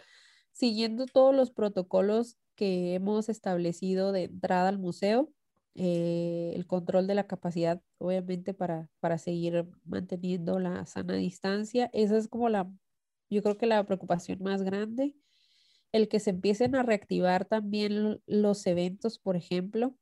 siguiendo 0.54 1.06
todos 1.06 1.36
los 1.36 1.52
protocolos 1.52 2.38
que 2.56 2.96
hemos 2.96 3.30
establecido 3.30 4.12
de 4.12 4.24
entrada 4.24 4.70
al 4.70 4.80
museo, 4.80 5.32
eh, 5.76 6.54
el 6.56 6.66
control 6.66 7.06
de 7.06 7.14
la 7.14 7.28
capacidad, 7.28 7.80
obviamente, 8.00 8.56
para, 8.56 8.90
para 9.00 9.20
seguir 9.20 9.68
manteniendo 9.86 10.58
la 10.58 10.84
sana 10.88 11.14
distancia, 11.14 11.92
esa 11.94 12.18
es 12.18 12.28
como 12.28 12.50
la, 12.50 12.68
yo 13.30 13.44
creo 13.44 13.58
que 13.58 13.68
la 13.68 13.86
preocupación 13.86 14.42
más 14.42 14.64
grande, 14.64 15.16
el 15.92 16.08
que 16.08 16.20
se 16.20 16.32
empiecen 16.32 16.74
a 16.74 16.82
reactivar 16.82 17.46
también 17.46 18.20
los 18.26 18.66
eventos, 18.66 19.20
por 19.20 19.36
ejemplo, 19.36 19.96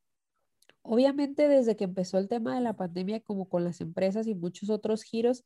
Obviamente 0.88 1.48
desde 1.48 1.76
que 1.76 1.84
empezó 1.84 2.18
el 2.18 2.28
tema 2.28 2.56
de 2.56 2.62
la 2.62 2.76
pandemia, 2.76 3.20
como 3.20 3.50
con 3.50 3.64
las 3.64 3.82
empresas 3.82 4.28
y 4.28 4.36
muchos 4.36 4.70
otros 4.70 5.04
giros, 5.04 5.44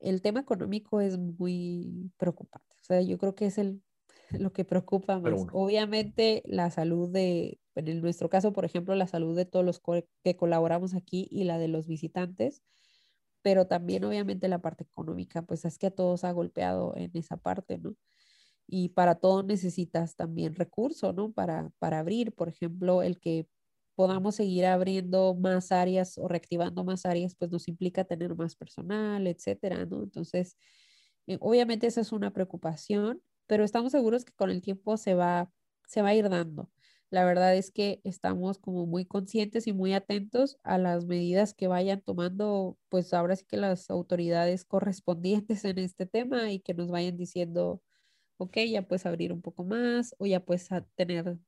el 0.00 0.20
tema 0.20 0.40
económico 0.40 1.00
es 1.00 1.16
muy 1.18 2.10
preocupante. 2.16 2.76
O 2.82 2.84
sea, 2.84 3.00
yo 3.00 3.16
creo 3.18 3.34
que 3.34 3.46
es 3.46 3.58
el, 3.58 3.82
lo 4.30 4.52
que 4.52 4.64
preocupa 4.64 5.18
más. 5.20 5.46
Obviamente 5.52 6.42
la 6.46 6.70
salud 6.70 7.08
de, 7.08 7.60
en 7.76 8.00
nuestro 8.00 8.28
caso, 8.28 8.52
por 8.52 8.64
ejemplo, 8.64 8.94
la 8.94 9.06
salud 9.06 9.36
de 9.36 9.44
todos 9.44 9.64
los 9.64 9.80
que 10.22 10.36
colaboramos 10.36 10.94
aquí 10.94 11.28
y 11.30 11.44
la 11.44 11.58
de 11.58 11.68
los 11.68 11.86
visitantes, 11.86 12.62
pero 13.42 13.66
también 13.66 14.04
obviamente 14.04 14.48
la 14.48 14.60
parte 14.60 14.84
económica, 14.84 15.42
pues 15.42 15.64
es 15.64 15.78
que 15.78 15.88
a 15.88 15.90
todos 15.90 16.24
ha 16.24 16.32
golpeado 16.32 16.94
en 16.96 17.10
esa 17.14 17.36
parte, 17.36 17.78
¿no? 17.78 17.94
Y 18.66 18.90
para 18.90 19.16
todo 19.16 19.42
necesitas 19.42 20.16
también 20.16 20.54
recursos, 20.54 21.14
¿no? 21.14 21.32
Para, 21.32 21.70
para 21.78 21.98
abrir, 21.98 22.32
por 22.32 22.48
ejemplo, 22.48 23.02
el 23.02 23.20
que 23.20 23.46
podamos 23.94 24.36
seguir 24.36 24.66
abriendo 24.66 25.34
más 25.34 25.72
áreas 25.72 26.18
o 26.18 26.28
reactivando 26.28 26.84
más 26.84 27.06
áreas, 27.06 27.34
pues 27.36 27.50
nos 27.50 27.68
implica 27.68 28.04
tener 28.04 28.34
más 28.36 28.56
personal, 28.56 29.26
etcétera, 29.26 29.86
¿no? 29.86 30.02
Entonces, 30.02 30.56
eh, 31.26 31.38
obviamente 31.40 31.86
esa 31.86 32.00
es 32.00 32.12
una 32.12 32.32
preocupación, 32.32 33.22
pero 33.46 33.64
estamos 33.64 33.92
seguros 33.92 34.24
que 34.24 34.32
con 34.32 34.50
el 34.50 34.62
tiempo 34.62 34.96
se 34.96 35.14
va, 35.14 35.50
se 35.86 36.02
va 36.02 36.08
a 36.10 36.14
ir 36.14 36.28
dando. 36.28 36.70
la 37.10 37.24
verdad 37.24 37.54
es 37.56 37.70
que 37.70 38.00
estamos 38.04 38.58
como 38.58 38.86
muy 38.86 39.04
conscientes 39.06 39.66
y 39.68 39.72
muy 39.72 39.92
atentos 39.94 40.58
a 40.64 40.78
las 40.78 41.04
medidas 41.06 41.54
que 41.54 41.68
vayan 41.68 42.00
tomando, 42.02 42.76
pues 42.88 43.14
ahora 43.14 43.36
sí 43.36 43.44
que 43.46 43.56
las 43.56 43.88
autoridades 43.90 44.64
correspondientes 44.64 45.64
en 45.64 45.78
este 45.78 46.06
tema 46.06 46.50
y 46.52 46.58
que 46.60 46.74
nos 46.74 46.90
vayan 46.90 47.16
diciendo, 47.16 47.82
ok, 48.38 48.58
ya 48.70 48.82
puedes 48.88 49.06
abrir 49.06 49.32
un 49.32 49.42
poco 49.42 49.64
más 49.64 50.14
o 50.18 50.26
ya 50.26 50.40
puedes 50.44 50.68
tener, 50.96 51.38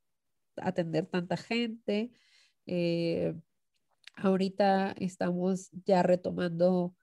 atender 0.57 1.07
tanta 1.07 1.37
gente. 1.37 2.13
Eh, 2.67 3.35
ahorita 4.17 4.93
estamos 4.99 5.71
ya 5.85 6.03
retomando 6.03 6.95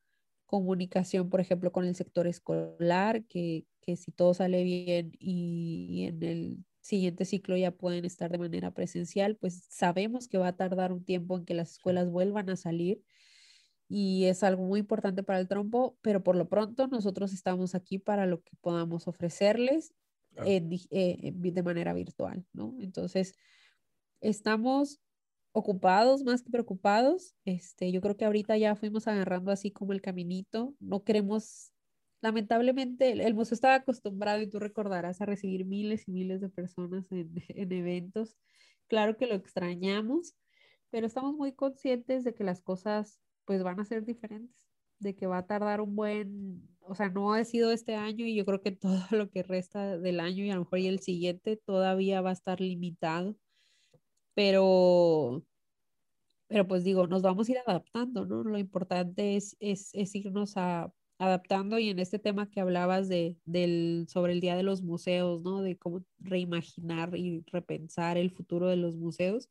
comunicación, 0.45 1.29
por 1.29 1.41
ejemplo, 1.41 1.71
con 1.71 1.85
el 1.85 1.95
sector 1.95 2.27
escolar, 2.27 3.25
que, 3.25 3.65
que 3.81 3.95
si 3.95 4.11
todo 4.11 4.33
sale 4.33 4.63
bien 4.63 5.11
y 5.19 6.05
en 6.07 6.23
el 6.23 6.65
siguiente 6.81 7.25
ciclo 7.25 7.55
ya 7.55 7.71
pueden 7.71 8.05
estar 8.05 8.29
de 8.31 8.37
manera 8.37 8.71
presencial, 8.71 9.37
pues 9.37 9.65
sabemos 9.69 10.27
que 10.27 10.37
va 10.37 10.49
a 10.49 10.55
tardar 10.55 10.91
un 10.91 11.05
tiempo 11.05 11.37
en 11.37 11.45
que 11.45 11.53
las 11.53 11.71
escuelas 11.71 12.09
vuelvan 12.09 12.49
a 12.49 12.57
salir 12.57 13.01
y 13.87 14.25
es 14.25 14.43
algo 14.43 14.65
muy 14.65 14.79
importante 14.79 15.23
para 15.23 15.39
el 15.39 15.47
trompo, 15.47 15.97
pero 16.01 16.23
por 16.23 16.35
lo 16.35 16.49
pronto 16.49 16.87
nosotros 16.87 17.33
estamos 17.33 17.75
aquí 17.75 17.99
para 17.99 18.25
lo 18.25 18.43
que 18.43 18.55
podamos 18.59 19.07
ofrecerles 19.07 19.93
eh, 20.45 20.61
de 20.61 21.63
manera 21.63 21.93
virtual, 21.93 22.45
¿no? 22.53 22.75
Entonces, 22.79 23.35
estamos 24.19 24.99
ocupados 25.53 26.23
más 26.23 26.43
que 26.43 26.51
preocupados. 26.51 27.35
Este, 27.45 27.91
yo 27.91 28.01
creo 28.01 28.17
que 28.17 28.25
ahorita 28.25 28.57
ya 28.57 28.75
fuimos 28.75 29.07
agarrando 29.07 29.51
así 29.51 29.71
como 29.71 29.93
el 29.93 30.01
caminito. 30.01 30.75
No 30.79 31.03
queremos 31.03 31.73
lamentablemente 32.23 33.11
el, 33.11 33.33
museo 33.33 33.53
estaba 33.53 33.75
acostumbrado, 33.75 34.41
y 34.41 34.47
tú 34.47 34.57
recordarás, 34.57 35.21
a 35.21 35.25
recibir 35.25 35.65
miles 35.65 36.07
y 36.07 36.11
miles 36.11 36.39
de 36.41 36.49
personas 36.49 37.11
en, 37.11 37.33
en 37.49 37.71
eventos. 37.71 38.37
Claro 38.87 39.17
que 39.17 39.27
lo 39.27 39.35
extrañamos, 39.35 40.35
pero 40.89 41.05
estamos 41.05 41.35
muy 41.35 41.53
conscientes 41.53 42.23
de 42.23 42.33
que 42.33 42.43
las 42.43 42.61
cosas 42.61 43.19
pues 43.45 43.61
van 43.61 43.79
a 43.79 43.85
ser 43.85 44.05
diferentes, 44.05 44.69
de 44.99 45.15
que 45.15 45.27
va 45.27 45.39
a 45.39 45.47
tardar 45.47 45.81
un 45.81 45.95
buen, 45.97 46.61
o 46.79 46.95
sea, 46.95 47.09
no 47.09 47.33
ha 47.33 47.43
sido 47.43 47.71
este 47.71 47.95
año 47.95 48.25
y 48.25 48.35
yo 48.35 48.45
creo 48.45 48.61
que 48.61 48.71
todo 48.71 49.05
lo 49.11 49.29
que 49.29 49.43
resta 49.43 49.97
del 49.97 50.19
año 50.21 50.45
y 50.45 50.51
a 50.51 50.55
lo 50.55 50.61
mejor 50.61 50.79
y 50.79 50.87
el 50.87 50.99
siguiente 50.99 51.57
todavía 51.57 52.21
va 52.21 52.29
a 52.29 52.33
estar 52.33 52.61
limitado, 52.61 53.35
pero, 54.33 55.43
pero 56.47 56.67
pues 56.67 56.83
digo, 56.83 57.07
nos 57.07 57.21
vamos 57.21 57.47
a 57.49 57.51
ir 57.51 57.57
adaptando, 57.65 58.25
¿no? 58.25 58.43
Lo 58.43 58.57
importante 58.57 59.35
es, 59.35 59.55
es, 59.59 59.91
es 59.93 60.15
irnos 60.15 60.57
a, 60.57 60.93
adaptando 61.17 61.79
y 61.79 61.89
en 61.89 61.99
este 61.99 62.19
tema 62.19 62.49
que 62.49 62.59
hablabas 62.59 63.07
de, 63.09 63.37
del, 63.45 64.05
sobre 64.09 64.33
el 64.33 64.41
Día 64.41 64.55
de 64.55 64.63
los 64.63 64.81
Museos, 64.81 65.41
¿no? 65.43 65.61
De 65.61 65.77
cómo 65.77 66.03
reimaginar 66.19 67.15
y 67.15 67.43
repensar 67.51 68.17
el 68.17 68.31
futuro 68.31 68.67
de 68.67 68.77
los 68.77 68.95
museos, 68.95 69.49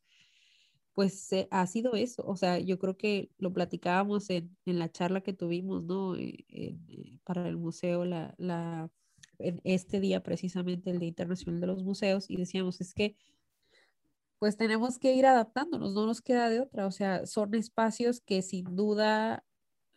pues 0.93 1.29
ha 1.49 1.67
sido 1.67 1.95
eso. 1.95 2.23
O 2.25 2.35
sea, 2.35 2.59
yo 2.59 2.77
creo 2.79 2.97
que 2.97 3.31
lo 3.37 3.51
platicábamos 3.53 4.29
en, 4.29 4.55
en 4.65 4.79
la 4.79 4.91
charla 4.91 5.21
que 5.21 5.33
tuvimos, 5.33 5.83
¿no? 5.83 6.15
Eh, 6.15 6.45
eh, 6.49 6.77
para 7.23 7.47
el 7.47 7.57
museo, 7.57 8.05
la, 8.05 8.35
la, 8.37 8.89
en 9.39 9.59
este 9.63 9.99
día 9.99 10.21
precisamente, 10.21 10.91
el 10.91 10.99
Día 10.99 11.09
Internacional 11.09 11.61
de 11.61 11.67
los 11.67 11.83
Museos, 11.83 12.29
y 12.29 12.37
decíamos, 12.37 12.81
es 12.81 12.93
que 12.93 13.15
pues 14.43 14.57
tenemos 14.57 14.99
que 14.99 15.13
ir 15.13 15.25
adaptándonos, 15.25 15.93
no 15.93 16.05
nos 16.05 16.21
queda 16.21 16.49
de 16.49 16.59
otra. 16.59 16.85
O 16.85 16.91
sea, 16.91 17.25
son 17.25 17.55
espacios 17.55 18.19
que 18.19 18.41
sin 18.41 18.75
duda 18.75 19.45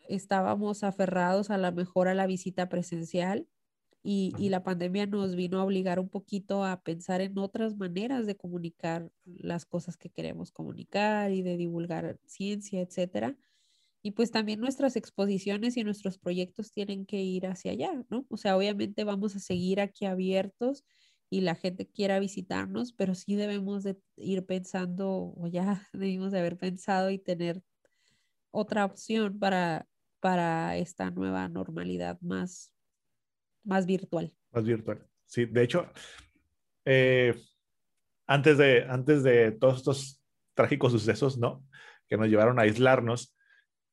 estábamos 0.09 0.85
aferrados 0.85 1.51
a 1.51 1.59
la 1.59 1.73
mejor 1.73 2.07
a 2.07 2.15
la 2.15 2.29
visita 2.29 2.69
presencial 2.69 3.49
y, 4.05 4.35
y, 4.39 4.51
la 4.51 4.63
pandemia 4.63 5.07
nos 5.07 5.35
vino 5.35 5.59
a 5.59 5.65
obligar 5.65 5.99
un 5.99 6.09
poquito 6.09 6.65
a 6.65 6.81
pensar 6.81 7.23
en 7.23 7.37
otras 7.39 7.77
maneras 7.77 8.25
de 8.25 8.37
comunicar 8.37 9.11
las 9.25 9.67
cosas 9.67 9.97
que 9.97 10.11
queremos 10.11 10.53
comunicar 10.53 11.33
y 11.33 11.43
de 11.43 11.57
divulgar 11.57 12.21
ciencia, 12.25 12.81
etcétera. 12.83 13.37
Y 14.01 14.13
pues 14.13 14.31
también 14.31 14.61
nuestras 14.61 14.95
exposiciones 14.95 15.77
y 15.77 15.83
nuestros 15.83 16.19
proyectos 16.19 16.71
tienen 16.71 17.05
que 17.05 17.21
ir 17.21 17.49
hacia 17.49 17.73
allá, 17.73 18.05
¿no? 18.11 18.25
O 18.31 18.37
sea, 18.37 18.57
obviamente 18.57 19.03
vamos 19.03 19.35
a 19.35 19.41
seguir 19.41 19.81
aquí 19.81 20.05
abiertos 20.05 20.85
y 21.31 21.41
la 21.41 21.55
gente 21.55 21.87
quiera 21.89 22.19
visitarnos, 22.19 22.93
pero 22.93 23.15
sí 23.15 23.35
debemos 23.35 23.83
de 23.83 23.99
ir 24.17 24.47
pensando, 24.47 25.35
o 25.37 25.47
ya 25.49 25.83
debimos 25.93 26.33
de 26.33 26.39
haber 26.39 26.57
pensado 26.57 27.11
y 27.11 27.19
tener 27.19 27.63
otra 28.51 28.85
opción 28.85 29.39
para 29.39 29.87
para 30.27 30.77
esta 30.77 31.11
nueva 31.11 31.49
normalidad 31.49 32.21
más, 32.21 32.75
más 33.65 33.87
virtual. 33.87 34.33
Más 34.51 34.65
virtual. 34.65 35.07
Sí, 35.25 35.45
de 35.45 35.63
hecho, 35.63 35.89
eh, 36.85 37.35
antes, 38.27 38.59
de, 38.59 38.85
antes 38.89 39.23
de 39.23 39.53
todos 39.53 39.77
estos 39.77 40.21
trágicos 40.55 40.91
sucesos, 40.91 41.39
¿no? 41.39 41.65
Que 42.09 42.17
nos 42.17 42.29
llevaron 42.29 42.59
a 42.59 42.63
aislarnos, 42.63 43.37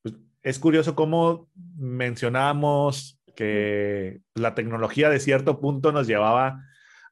pues, 0.02 0.16
es 0.42 0.58
curioso 0.58 0.96
cómo 0.96 1.50
mencionábamos 1.76 3.20
que 3.36 4.20
la 4.34 4.56
tecnología 4.56 5.10
de 5.10 5.20
cierto 5.20 5.60
punto 5.60 5.92
nos 5.92 6.08
llevaba 6.08 6.64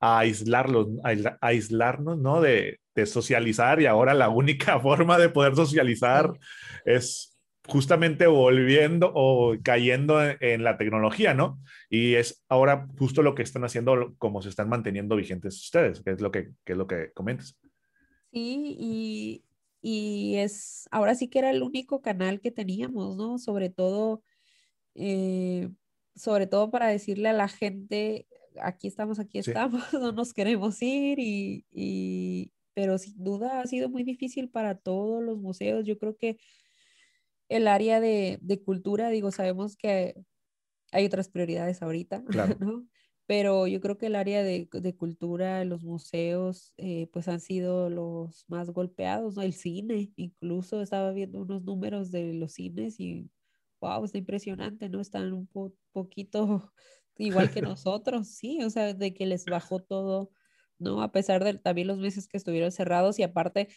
a 0.02 0.18
aislarlos, 0.18 0.88
a 1.04 1.38
aislarnos, 1.40 2.18
¿no? 2.18 2.40
De, 2.40 2.80
de 2.94 3.06
socializar 3.06 3.80
y 3.80 3.86
ahora 3.86 4.14
la 4.14 4.28
única 4.28 4.78
forma 4.80 5.16
de 5.16 5.28
poder 5.28 5.54
socializar 5.56 6.32
es 6.84 7.38
justamente 7.68 8.26
volviendo 8.26 9.12
o 9.14 9.54
cayendo 9.62 10.20
en, 10.20 10.64
la 10.64 10.76
tecnología, 10.76 11.32
¿no? 11.32 11.60
Y 11.88 12.14
es 12.14 12.44
ahora 12.48 12.88
justo 12.98 13.22
lo 13.22 13.36
que 13.36 13.44
están 13.44 13.64
haciendo, 13.64 14.14
como 14.18 14.42
se 14.42 14.48
están 14.48 14.68
manteniendo 14.68 15.14
vigentes 15.14 15.62
ustedes, 15.62 16.02
que 16.02 16.10
es 16.10 16.20
lo 16.20 16.32
que, 16.32 16.50
es 16.64 16.76
lo 16.76 16.88
que 16.88 17.12
comentas. 17.12 17.56
Sí, 18.32 18.76
y, 18.78 19.44
y, 19.80 20.36
es, 20.38 20.88
ahora 20.90 21.14
sí 21.14 21.28
que 21.28 21.38
era 21.38 21.50
el 21.50 21.62
único 21.62 22.02
canal 22.02 22.40
que 22.40 22.50
teníamos, 22.50 23.16
¿no? 23.16 23.38
Sobre 23.38 23.70
todo, 23.70 24.24
eh, 24.96 25.68
sobre 26.16 26.48
todo 26.48 26.72
para 26.72 26.88
decirle 26.88 27.28
a 27.28 27.32
la 27.32 27.46
gente, 27.46 28.26
aquí 28.60 28.88
estamos, 28.88 29.18
aquí 29.18 29.38
estamos, 29.38 29.82
no 29.92 30.12
nos 30.12 30.32
queremos 30.32 30.80
ir, 30.82 31.18
y, 31.18 31.64
y, 31.70 32.52
pero 32.74 32.98
sin 32.98 33.22
duda 33.22 33.60
ha 33.60 33.66
sido 33.66 33.88
muy 33.88 34.02
difícil 34.04 34.48
para 34.48 34.76
todos 34.76 35.22
los 35.22 35.38
museos. 35.38 35.84
Yo 35.84 35.98
creo 35.98 36.16
que 36.16 36.38
el 37.48 37.68
área 37.68 38.00
de, 38.00 38.40
cultura, 38.64 39.10
digo, 39.10 39.30
sabemos 39.30 39.76
que 39.76 40.14
hay 40.90 41.06
otras 41.06 41.28
prioridades 41.28 41.82
ahorita, 41.82 42.24
¿no? 42.60 42.86
Pero 43.26 43.66
yo 43.66 43.80
creo 43.80 43.98
que 43.98 44.06
el 44.06 44.16
área 44.16 44.42
de, 44.42 44.68
cultura, 44.96 45.64
los 45.64 45.84
museos, 45.84 46.74
eh, 46.76 47.08
pues 47.12 47.28
han 47.28 47.40
sido 47.40 47.88
los 47.88 48.44
más 48.48 48.70
golpeados, 48.70 49.36
¿no? 49.36 49.42
El 49.42 49.52
cine, 49.52 50.12
incluso 50.16 50.82
estaba 50.82 51.12
viendo 51.12 51.40
unos 51.42 51.62
números 51.62 52.10
de 52.10 52.34
los 52.34 52.52
cines 52.52 52.98
y, 52.98 53.30
wow, 53.80 54.04
está 54.04 54.18
impresionante, 54.18 54.88
¿no? 54.88 55.00
Están 55.00 55.32
un 55.32 55.48
poquito 55.92 56.72
igual 57.18 57.50
que 57.50 57.62
nosotros, 57.76 58.28
sí, 58.28 58.62
o 58.62 58.70
sea, 58.70 58.94
de 58.94 59.14
que 59.14 59.26
les 59.26 59.44
bajó 59.44 59.80
todo, 59.80 60.30
¿no? 60.78 61.02
A 61.02 61.12
pesar 61.12 61.44
de 61.44 61.54
también 61.54 61.88
los 61.88 61.98
meses 61.98 62.28
que 62.28 62.36
estuvieron 62.36 62.72
cerrados 62.72 63.18
y 63.18 63.22
aparte, 63.22 63.68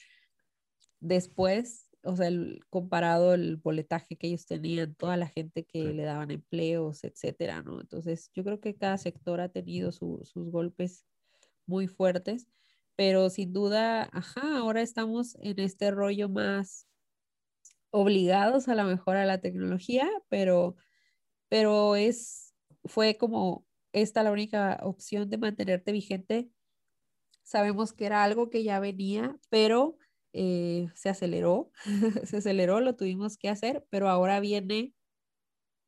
después 0.99 1.85
o 2.05 2.15
sea, 2.15 2.27
el, 2.27 2.61
comparado 2.69 3.33
el 3.33 3.57
boletaje 3.57 4.15
que 4.15 4.27
ellos 4.27 4.45
tenían, 4.45 4.95
toda 4.95 5.17
la 5.17 5.27
gente 5.27 5.65
que 5.65 5.83
le 5.83 6.03
daban 6.03 6.31
empleos, 6.31 7.03
etcétera, 7.03 7.63
¿no? 7.63 7.81
Entonces, 7.81 8.31
yo 8.33 8.43
creo 8.43 8.61
que 8.61 8.75
cada 8.75 8.97
sector 8.97 9.41
ha 9.41 9.49
tenido 9.49 9.91
sus 9.91 10.33
golpes 10.35 11.05
muy 11.65 11.87
fuertes, 11.87 12.47
pero 12.95 13.29
sin 13.29 13.53
duda, 13.53 14.07
ajá, 14.13 14.57
ahora 14.57 14.81
estamos 14.81 15.35
en 15.41 15.59
este 15.59 15.91
rollo 15.91 16.29
más 16.29 16.87
obligados 17.89 18.67
a 18.67 18.75
la 18.75 18.83
mejora 18.83 19.21
de 19.21 19.27
la 19.27 19.41
tecnología, 19.41 20.07
pero, 20.29 20.75
pero 21.49 21.95
es, 21.95 22.44
fue 22.85 23.17
como 23.17 23.65
esta 23.93 24.23
la 24.23 24.31
única 24.31 24.79
opción 24.83 25.29
de 25.29 25.37
mantenerte 25.37 25.91
vigente. 25.91 26.49
Sabemos 27.43 27.93
que 27.93 28.05
era 28.05 28.23
algo 28.23 28.49
que 28.49 28.63
ya 28.63 28.79
venía, 28.79 29.37
pero 29.49 29.97
eh, 30.33 30.89
se 30.95 31.09
aceleró, 31.09 31.71
se 32.25 32.37
aceleró, 32.37 32.81
lo 32.81 32.95
tuvimos 32.95 33.37
que 33.37 33.49
hacer, 33.49 33.85
pero 33.89 34.09
ahora 34.09 34.39
viene 34.39 34.93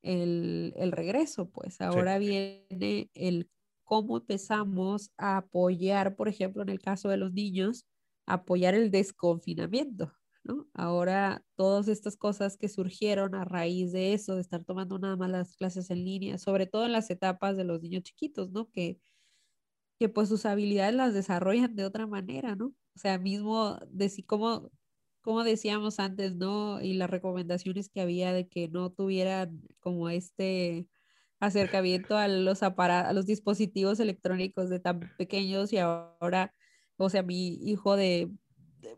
el, 0.03 0.73
el 0.77 0.91
regreso, 0.91 1.49
pues. 1.49 1.81
Ahora 1.81 2.17
viene 2.17 3.09
el 3.13 3.49
cómo 3.83 4.17
empezamos 4.17 5.11
a 5.17 5.37
apoyar, 5.37 6.15
por 6.15 6.27
ejemplo, 6.27 6.61
en 6.61 6.69
el 6.69 6.79
caso 6.79 7.09
de 7.09 7.17
los 7.17 7.33
niños, 7.33 7.85
apoyar 8.25 8.73
el 8.75 8.91
desconfinamiento, 8.91 10.13
Ahora 10.73 11.43
todas 11.55 11.87
estas 11.87 12.17
cosas 12.17 12.57
que 12.57 12.69
surgieron 12.69 13.35
a 13.35 13.45
raíz 13.45 13.91
de 13.91 14.13
eso, 14.13 14.35
de 14.35 14.41
estar 14.41 14.63
tomando 14.63 14.99
nada 14.99 15.15
más 15.15 15.29
las 15.29 15.55
clases 15.55 15.89
en 15.89 16.05
línea, 16.05 16.37
sobre 16.37 16.67
todo 16.67 16.85
en 16.85 16.91
las 16.93 17.09
etapas 17.09 17.57
de 17.57 17.63
los 17.63 17.81
niños 17.81 18.03
chiquitos, 18.03 18.51
¿no? 18.51 18.69
Que, 18.71 18.99
que 19.99 20.09
pues 20.09 20.29
sus 20.29 20.45
habilidades 20.45 20.95
las 20.95 21.13
desarrollan 21.13 21.75
de 21.75 21.85
otra 21.85 22.07
manera, 22.07 22.55
¿no? 22.55 22.67
O 22.95 22.99
sea, 22.99 23.17
mismo, 23.17 23.79
como 25.21 25.43
decíamos 25.43 25.99
antes, 25.99 26.35
¿no? 26.35 26.81
Y 26.81 26.93
las 26.93 27.09
recomendaciones 27.09 27.89
que 27.89 28.01
había 28.01 28.33
de 28.33 28.47
que 28.47 28.69
no 28.69 28.91
tuvieran 28.91 29.61
como 29.79 30.09
este 30.09 30.87
acercamiento 31.39 32.17
a 32.17 32.27
los 32.27 32.63
aparatos, 32.63 33.09
a 33.09 33.13
los 33.13 33.25
dispositivos 33.25 33.99
electrónicos 33.99 34.69
de 34.69 34.79
tan 34.79 34.99
pequeños 35.17 35.73
y 35.73 35.77
ahora 35.77 36.53
o 36.97 37.09
sea, 37.09 37.23
mi 37.23 37.53
hijo 37.61 37.95
de, 37.95 38.31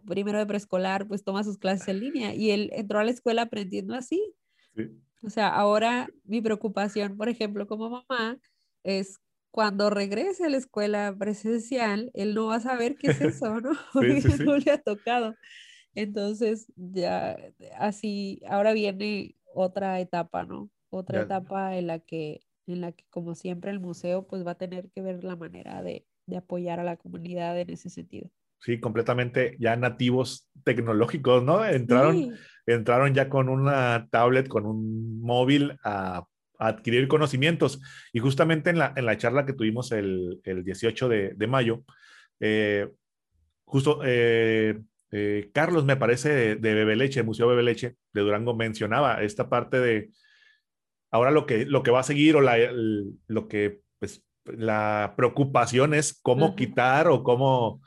primero 0.05 0.39
de 0.39 0.45
preescolar, 0.45 1.07
pues 1.07 1.23
toma 1.23 1.43
sus 1.43 1.57
clases 1.57 1.87
en 1.87 1.99
línea 1.99 2.33
y 2.33 2.51
él 2.51 2.69
entró 2.73 2.99
a 2.99 3.03
la 3.03 3.11
escuela 3.11 3.43
aprendiendo 3.43 3.95
así. 3.95 4.33
O 5.21 5.29
sea, 5.29 5.49
ahora 5.49 6.07
mi 6.23 6.41
preocupación, 6.41 7.17
por 7.17 7.29
ejemplo, 7.29 7.67
como 7.67 7.89
mamá, 7.89 8.39
es 8.83 9.19
cuando 9.51 9.89
regrese 9.89 10.45
a 10.45 10.49
la 10.49 10.57
escuela 10.57 11.15
presencial, 11.17 12.11
él 12.13 12.33
no 12.33 12.47
va 12.47 12.55
a 12.55 12.59
saber 12.61 12.95
qué 12.97 13.07
es 13.07 13.21
eso, 13.21 13.59
¿no? 13.59 13.71
Porque 13.93 14.21
no 14.45 14.57
le 14.57 14.71
ha 14.71 14.77
tocado. 14.81 15.35
Entonces, 15.95 16.71
ya 16.75 17.37
así, 17.77 18.41
ahora 18.47 18.73
viene 18.73 19.35
otra 19.53 19.99
etapa, 19.99 20.43
¿no? 20.43 20.69
Otra 20.89 21.21
etapa 21.21 21.75
en 21.77 21.87
la 21.87 21.99
que, 21.99 22.41
en 22.67 22.81
la 22.81 22.91
que, 22.91 23.05
como 23.09 23.35
siempre, 23.35 23.71
el 23.71 23.79
museo 23.79 24.27
pues 24.27 24.45
va 24.45 24.51
a 24.51 24.57
tener 24.57 24.89
que 24.91 25.01
ver 25.01 25.23
la 25.23 25.35
manera 25.35 25.81
de, 25.83 26.05
de 26.27 26.37
apoyar 26.37 26.79
a 26.79 26.83
la 26.83 26.97
comunidad 26.97 27.59
en 27.59 27.71
ese 27.71 27.89
sentido. 27.89 28.29
Sí, 28.59 28.79
completamente 28.79 29.55
ya 29.59 29.75
nativos 29.75 30.49
tecnológicos, 30.63 31.43
¿no? 31.43 31.65
Entraron, 31.65 32.35
entraron 32.65 33.13
ya 33.13 33.29
con 33.29 33.49
una 33.49 34.07
tablet, 34.11 34.47
con 34.47 34.65
un 34.65 35.21
móvil 35.21 35.77
a, 35.83 36.25
adquirir 36.59 37.07
conocimientos. 37.07 37.79
Y 38.11 38.19
justamente 38.19 38.69
en 38.69 38.79
la, 38.79 38.93
en 38.95 39.05
la 39.05 39.17
charla 39.17 39.45
que 39.45 39.53
tuvimos 39.53 39.93
el, 39.93 40.41
el 40.43 40.65
18 40.65 41.07
de, 41.07 41.33
de 41.33 41.47
mayo, 41.47 41.83
eh, 42.41 42.89
justo 43.63 44.01
eh, 44.03 44.77
eh, 45.11 45.49
Carlos, 45.53 45.85
me 45.85 45.95
parece, 45.95 46.29
de, 46.29 46.55
de 46.57 46.73
Bebeleche, 46.73 47.23
Museo 47.23 47.47
Bebeleche 47.47 47.95
de 48.13 48.21
Durango, 48.21 48.55
mencionaba 48.55 49.23
esta 49.23 49.49
parte 49.49 49.79
de 49.79 50.09
ahora 51.11 51.31
lo 51.31 51.45
que, 51.45 51.65
lo 51.65 51.81
que 51.83 51.91
va 51.91 52.01
a 52.01 52.03
seguir 52.03 52.35
o 52.35 52.41
la, 52.41 52.57
lo 53.27 53.47
que, 53.47 53.81
pues, 53.99 54.23
la 54.45 55.13
preocupación 55.17 55.93
es 55.93 56.19
cómo 56.21 56.55
quitar 56.55 57.07
o 57.07 57.23
cómo 57.23 57.81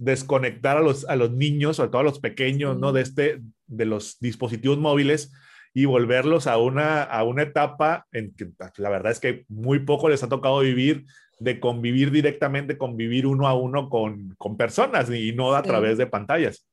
desconectar 0.00 0.78
a 0.78 0.80
los, 0.80 1.04
a 1.08 1.14
los 1.14 1.30
niños, 1.30 1.76
sobre 1.76 1.90
todo 1.90 2.00
a 2.00 2.04
los 2.04 2.20
pequeños, 2.20 2.78
¿no? 2.78 2.92
De, 2.92 3.02
este, 3.02 3.40
de 3.66 3.84
los 3.84 4.18
dispositivos 4.18 4.78
móviles 4.78 5.30
y 5.74 5.84
volverlos 5.84 6.46
a 6.46 6.56
una, 6.56 7.02
a 7.02 7.22
una 7.22 7.42
etapa 7.42 8.06
en 8.10 8.34
que 8.34 8.50
la 8.78 8.88
verdad 8.88 9.12
es 9.12 9.20
que 9.20 9.44
muy 9.48 9.80
poco 9.80 10.08
les 10.08 10.22
ha 10.22 10.28
tocado 10.28 10.60
vivir, 10.60 11.04
de 11.38 11.60
convivir 11.60 12.10
directamente, 12.10 12.78
convivir 12.78 13.26
uno 13.26 13.46
a 13.46 13.54
uno 13.54 13.90
con, 13.90 14.34
con 14.38 14.56
personas 14.56 15.10
y 15.10 15.32
no 15.32 15.54
a 15.54 15.62
través 15.62 15.98
de 15.98 16.06
pantallas. 16.06 16.66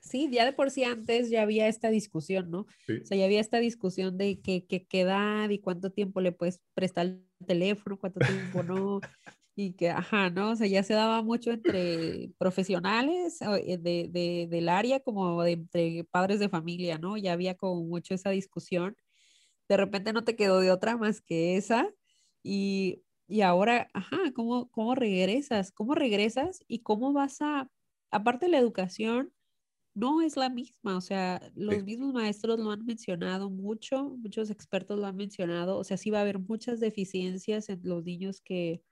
Sí, 0.00 0.28
ya 0.30 0.44
de 0.44 0.52
por 0.52 0.70
sí 0.70 0.84
antes 0.84 1.30
ya 1.30 1.42
había 1.42 1.66
esta 1.66 1.90
discusión, 1.90 2.50
¿no? 2.50 2.60
O 2.60 3.04
sea, 3.04 3.16
ya 3.16 3.24
había 3.24 3.40
esta 3.40 3.58
discusión 3.58 4.18
de 4.18 4.40
qué, 4.40 4.64
qué, 4.66 4.86
qué 4.86 5.00
edad 5.00 5.48
y 5.50 5.58
cuánto 5.58 5.90
tiempo 5.90 6.20
le 6.20 6.30
puedes 6.30 6.60
prestar 6.74 7.06
el 7.06 7.24
teléfono, 7.44 7.98
cuánto 7.98 8.20
tiempo 8.20 8.62
no 8.62 9.00
y 9.56 9.74
que, 9.74 9.90
ajá, 9.90 10.30
¿no? 10.30 10.50
O 10.52 10.56
sea, 10.56 10.66
ya 10.66 10.82
se 10.82 10.94
daba 10.94 11.22
mucho 11.22 11.52
entre 11.52 12.32
profesionales 12.38 13.40
eh, 13.42 13.78
de, 13.78 14.08
de, 14.10 14.48
del 14.50 14.68
área 14.68 15.00
como 15.00 15.42
de, 15.42 15.52
entre 15.52 16.04
padres 16.04 16.40
de 16.40 16.48
familia, 16.48 16.98
¿no? 16.98 17.16
Ya 17.16 17.32
había 17.32 17.56
como 17.56 17.84
mucho 17.84 18.14
esa 18.14 18.30
discusión. 18.30 18.96
De 19.68 19.76
repente 19.76 20.12
no 20.12 20.24
te 20.24 20.36
quedó 20.36 20.60
de 20.60 20.70
otra 20.72 20.96
más 20.96 21.20
que 21.22 21.56
esa 21.56 21.90
y, 22.42 23.04
y 23.28 23.42
ahora, 23.42 23.88
ajá, 23.94 24.18
¿cómo, 24.34 24.70
¿cómo 24.70 24.94
regresas? 24.94 25.72
¿Cómo 25.72 25.94
regresas 25.94 26.64
y 26.68 26.80
cómo 26.82 27.12
vas 27.12 27.40
a, 27.42 27.70
aparte 28.10 28.46
de 28.46 28.52
la 28.52 28.58
educación, 28.58 29.32
no 29.94 30.22
es 30.22 30.36
la 30.36 30.50
misma, 30.50 30.96
o 30.96 31.00
sea, 31.00 31.40
los 31.54 31.84
mismos 31.84 32.12
maestros 32.12 32.58
lo 32.60 32.70
han 32.72 32.84
mencionado 32.84 33.50
mucho, 33.50 34.10
muchos 34.18 34.50
expertos 34.50 34.98
lo 34.98 35.06
han 35.06 35.16
mencionado, 35.16 35.78
o 35.78 35.84
sea, 35.84 35.96
sí 35.96 36.10
va 36.10 36.18
a 36.18 36.22
haber 36.22 36.38
muchas 36.40 36.80
deficiencias 36.80 37.68
en 37.68 37.80
los 37.84 38.04
niños 38.04 38.40
que, 38.40 38.82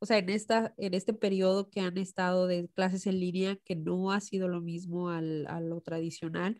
o 0.00 0.06
sea, 0.06 0.18
en, 0.18 0.30
esta, 0.30 0.74
en 0.78 0.94
este 0.94 1.12
periodo 1.12 1.70
que 1.70 1.80
han 1.80 1.98
estado 1.98 2.46
de 2.46 2.68
clases 2.74 3.06
en 3.06 3.20
línea, 3.20 3.56
que 3.64 3.76
no 3.76 4.12
ha 4.12 4.20
sido 4.20 4.48
lo 4.48 4.60
mismo 4.62 5.10
al, 5.10 5.46
a 5.46 5.60
lo 5.60 5.80
tradicional. 5.82 6.58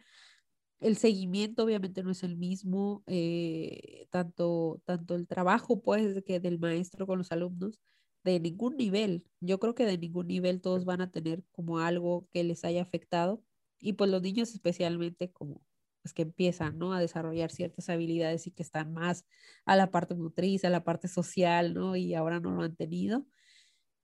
El 0.80 0.96
seguimiento 0.96 1.64
obviamente 1.64 2.02
no 2.02 2.10
es 2.10 2.22
el 2.22 2.36
mismo, 2.36 3.02
eh, 3.06 4.06
tanto, 4.10 4.82
tanto 4.86 5.14
el 5.14 5.26
trabajo 5.26 5.82
pues 5.82 6.22
que 6.24 6.40
del 6.40 6.58
maestro 6.58 7.06
con 7.06 7.18
los 7.18 7.32
alumnos, 7.32 7.80
de 8.24 8.40
ningún 8.40 8.76
nivel. 8.76 9.24
Yo 9.40 9.58
creo 9.60 9.74
que 9.74 9.86
de 9.86 9.98
ningún 9.98 10.28
nivel 10.28 10.60
todos 10.60 10.84
van 10.84 11.00
a 11.00 11.10
tener 11.10 11.44
como 11.52 11.78
algo 11.80 12.28
que 12.32 12.44
les 12.44 12.64
haya 12.64 12.82
afectado 12.82 13.42
y 13.78 13.94
pues 13.94 14.10
los 14.10 14.22
niños 14.22 14.52
especialmente 14.54 15.32
como 15.32 15.62
pues 16.02 16.14
que 16.14 16.22
empiezan, 16.22 16.78
¿no? 16.78 16.92
A 16.92 17.00
desarrollar 17.00 17.50
ciertas 17.50 17.88
habilidades 17.88 18.46
y 18.46 18.52
que 18.52 18.62
están 18.62 18.92
más 18.92 19.24
a 19.66 19.76
la 19.76 19.90
parte 19.90 20.14
motriz, 20.14 20.64
a 20.64 20.70
la 20.70 20.84
parte 20.84 21.08
social, 21.08 21.74
¿no? 21.74 21.96
Y 21.96 22.14
ahora 22.14 22.40
no 22.40 22.52
lo 22.52 22.62
han 22.62 22.76
tenido. 22.76 23.26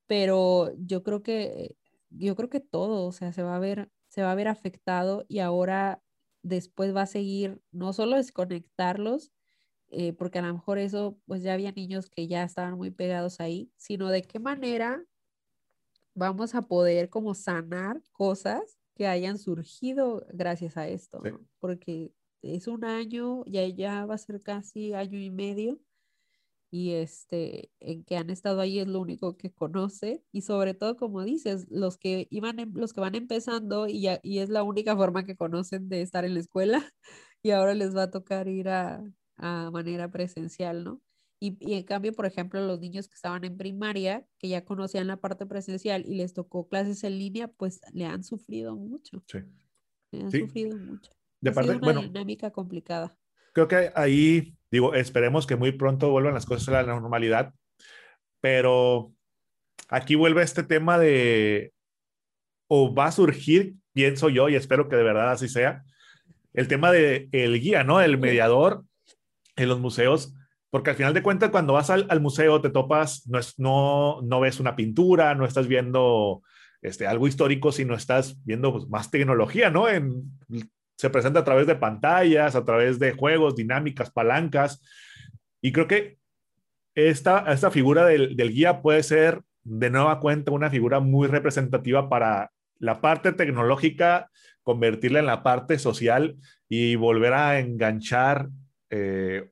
Pero 0.06 0.72
yo 0.78 1.02
creo 1.02 1.22
que, 1.22 1.76
yo 2.10 2.36
creo 2.36 2.50
que 2.50 2.60
todo, 2.60 3.06
o 3.06 3.12
sea, 3.12 3.32
se 3.32 3.42
va 3.42 3.56
a 3.56 3.58
ver, 3.58 3.90
se 4.08 4.22
va 4.22 4.32
a 4.32 4.34
ver 4.34 4.48
afectado 4.48 5.24
y 5.28 5.40
ahora 5.40 6.02
después 6.42 6.94
va 6.94 7.02
a 7.02 7.06
seguir, 7.06 7.60
no 7.72 7.92
solo 7.92 8.16
desconectarlos, 8.16 9.32
eh, 9.88 10.12
porque 10.12 10.38
a 10.40 10.42
lo 10.42 10.54
mejor 10.54 10.78
eso, 10.78 11.18
pues 11.26 11.42
ya 11.42 11.54
había 11.54 11.72
niños 11.72 12.10
que 12.10 12.28
ya 12.28 12.44
estaban 12.44 12.74
muy 12.76 12.90
pegados 12.90 13.40
ahí, 13.40 13.72
sino 13.76 14.10
de 14.10 14.22
qué 14.22 14.38
manera 14.40 15.04
vamos 16.14 16.54
a 16.54 16.62
poder 16.62 17.10
como 17.10 17.34
sanar 17.34 18.02
cosas 18.12 18.78
que 18.96 19.06
hayan 19.06 19.38
surgido 19.38 20.26
gracias 20.32 20.76
a 20.76 20.88
esto, 20.88 21.22
porque 21.60 22.12
es 22.42 22.66
un 22.66 22.84
año, 22.84 23.44
ya, 23.46 23.66
ya 23.68 24.06
va 24.06 24.14
a 24.14 24.18
ser 24.18 24.42
casi 24.42 24.94
año 24.94 25.18
y 25.20 25.30
medio, 25.30 25.80
y 26.70 26.92
este, 26.92 27.70
en 27.80 28.04
que 28.04 28.16
han 28.16 28.30
estado 28.30 28.60
ahí 28.60 28.80
es 28.80 28.88
lo 28.88 29.00
único 29.00 29.36
que 29.36 29.52
conoce, 29.52 30.24
y 30.32 30.42
sobre 30.42 30.74
todo, 30.74 30.96
como 30.96 31.22
dices, 31.24 31.66
los 31.70 31.98
que, 31.98 32.26
iban 32.30 32.58
em, 32.58 32.72
los 32.74 32.92
que 32.92 33.00
van 33.00 33.14
empezando 33.14 33.88
y, 33.88 34.02
ya, 34.02 34.20
y 34.22 34.38
es 34.40 34.48
la 34.50 34.62
única 34.62 34.96
forma 34.96 35.24
que 35.24 35.36
conocen 35.36 35.88
de 35.88 36.02
estar 36.02 36.24
en 36.24 36.34
la 36.34 36.40
escuela, 36.40 36.92
y 37.42 37.50
ahora 37.50 37.74
les 37.74 37.94
va 37.96 38.04
a 38.04 38.10
tocar 38.10 38.48
ir 38.48 38.68
a, 38.70 39.02
a 39.36 39.70
manera 39.70 40.10
presencial, 40.10 40.84
¿no? 40.84 41.02
Y, 41.38 41.56
y, 41.60 41.74
en 41.74 41.84
cambio, 41.84 42.12
por 42.12 42.24
ejemplo, 42.24 42.64
los 42.66 42.80
niños 42.80 43.08
que 43.08 43.14
estaban 43.14 43.44
en 43.44 43.56
primaria, 43.56 44.26
que 44.38 44.48
ya 44.48 44.64
conocían 44.64 45.06
la 45.06 45.18
parte 45.18 45.44
presencial 45.44 46.04
y 46.06 46.14
les 46.14 46.32
tocó 46.32 46.68
clases 46.68 47.04
en 47.04 47.18
línea, 47.18 47.48
pues 47.48 47.80
le 47.92 48.06
han 48.06 48.24
sufrido 48.24 48.74
mucho. 48.74 49.22
Sí. 49.26 49.38
Le 50.12 50.22
han 50.22 50.30
sufrido 50.30 50.78
mucho. 50.78 51.10
De 51.40 51.52
parte, 51.52 51.72
una 51.72 51.80
bueno, 51.80 52.02
dinámica 52.02 52.50
complicada. 52.50 53.16
Creo 53.52 53.68
que 53.68 53.92
ahí, 53.94 54.54
digo, 54.70 54.94
esperemos 54.94 55.46
que 55.46 55.56
muy 55.56 55.72
pronto 55.72 56.10
vuelvan 56.10 56.34
las 56.34 56.46
cosas 56.46 56.68
a 56.68 56.82
la 56.82 56.94
normalidad, 56.94 57.52
pero 58.40 59.12
aquí 59.88 60.14
vuelve 60.14 60.42
este 60.42 60.62
tema 60.62 60.98
de, 60.98 61.72
o 62.68 62.94
va 62.94 63.06
a 63.06 63.12
surgir, 63.12 63.74
pienso 63.92 64.28
yo, 64.28 64.48
y 64.48 64.54
espero 64.54 64.88
que 64.88 64.96
de 64.96 65.02
verdad 65.02 65.30
así 65.30 65.48
sea, 65.48 65.84
el 66.54 66.68
tema 66.68 66.90
de 66.90 67.28
el 67.32 67.60
guía, 67.60 67.84
¿no? 67.84 68.00
El 68.00 68.18
mediador 68.18 68.84
en 69.56 69.68
los 69.68 69.80
museos 69.80 70.34
porque 70.70 70.90
al 70.90 70.96
final 70.96 71.14
de 71.14 71.22
cuentas, 71.22 71.50
cuando 71.50 71.72
vas 71.72 71.90
al, 71.90 72.20
museo, 72.20 72.60
te 72.60 72.70
topas, 72.70 73.26
no, 73.28 73.38
es, 73.38 73.58
no, 73.58 74.20
no 74.22 74.40
ves 74.40 74.60
una 74.60 74.76
pintura, 74.76 75.34
no 75.34 75.44
estás 75.44 75.68
viendo 75.68 76.42
este, 76.82 77.06
algo 77.06 77.28
histórico, 77.28 77.72
sino 77.72 77.94
estás 77.94 78.36
viendo 78.44 78.72
pues, 78.72 78.88
más 78.88 79.10
tecnología, 79.10 79.70
¿no? 79.70 79.86
Se 80.96 81.10
presenta 81.10 81.40
a 81.40 81.44
través 81.44 81.66
de 81.66 81.76
pantallas, 81.76 82.56
a 82.56 82.64
través 82.64 82.98
de 82.98 83.12
juegos, 83.12 83.54
dinámicas, 83.54 84.10
palancas. 84.10 84.82
Y 85.60 85.72
creo 85.72 85.86
que 85.86 86.18
esta, 86.94 87.52
esta 87.52 87.70
figura 87.70 88.04
del, 88.04 88.36
del 88.36 88.52
guía 88.52 88.82
puede 88.82 89.02
ser, 89.02 89.42
de 89.62 89.90
nueva 89.90 90.20
cuenta, 90.20 90.52
una 90.52 90.70
figura 90.70 91.00
muy 91.00 91.28
representativa 91.28 92.08
para 92.08 92.50
la 92.78 93.00
parte 93.00 93.32
tecnológica, 93.32 94.30
convertirla 94.62 95.20
en 95.20 95.26
la 95.26 95.42
parte 95.42 95.78
social 95.78 96.36
y 96.68 96.96
volver 96.96 97.32
a 97.34 97.58
enganchar 97.60 98.48
eh, 98.90 99.50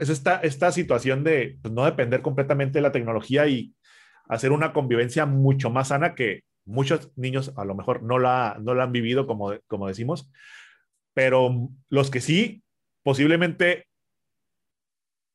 es 0.00 0.10
esta, 0.10 0.72
situación 0.72 1.24
de 1.24 1.58
pues, 1.62 1.72
no 1.72 1.84
depender 1.84 2.22
completamente 2.22 2.78
de 2.78 2.82
la 2.82 2.92
tecnología 2.92 3.46
y 3.46 3.74
hacer 4.28 4.52
una 4.52 4.72
convivencia 4.72 5.26
mucho 5.26 5.70
más 5.70 5.88
sana 5.88 6.14
que 6.14 6.42
muchos 6.64 7.10
niños 7.16 7.52
a 7.56 7.64
lo 7.64 7.74
mejor 7.74 8.02
no 8.02 8.18
la, 8.18 8.58
no 8.60 8.74
la 8.74 8.84
han 8.84 8.92
vivido, 8.92 9.26
como, 9.26 9.54
como 9.66 9.88
decimos, 9.88 10.30
pero 11.14 11.68
los 11.88 12.10
que 12.10 12.20
sí, 12.20 12.62
posiblemente 13.02 13.86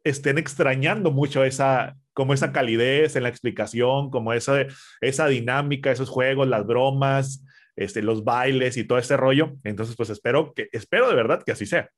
estén 0.03 0.37
extrañando 0.37 1.11
mucho 1.11 1.43
esa, 1.43 1.97
como 2.13 2.33
esa 2.33 2.53
calidez 2.53 3.15
en 3.15 3.23
la 3.23 3.29
explicación, 3.29 4.11
como 4.11 4.31
esa, 4.33 4.65
esa 5.01 5.27
dinámica, 5.27 5.91
esos 5.91 6.09
juegos, 6.09 6.47
las 6.47 6.65
bromas, 6.65 7.43
este, 7.75 8.01
los 8.01 8.23
bailes 8.23 8.77
y 8.77 8.85
todo 8.85 8.99
ese 8.99 9.17
rollo. 9.17 9.55
Entonces, 9.63 9.95
pues 9.95 10.09
espero 10.11 10.53
que, 10.53 10.69
espero 10.71 11.09
de 11.09 11.15
verdad 11.15 11.43
que 11.43 11.51
así 11.51 11.65
sea. 11.65 11.89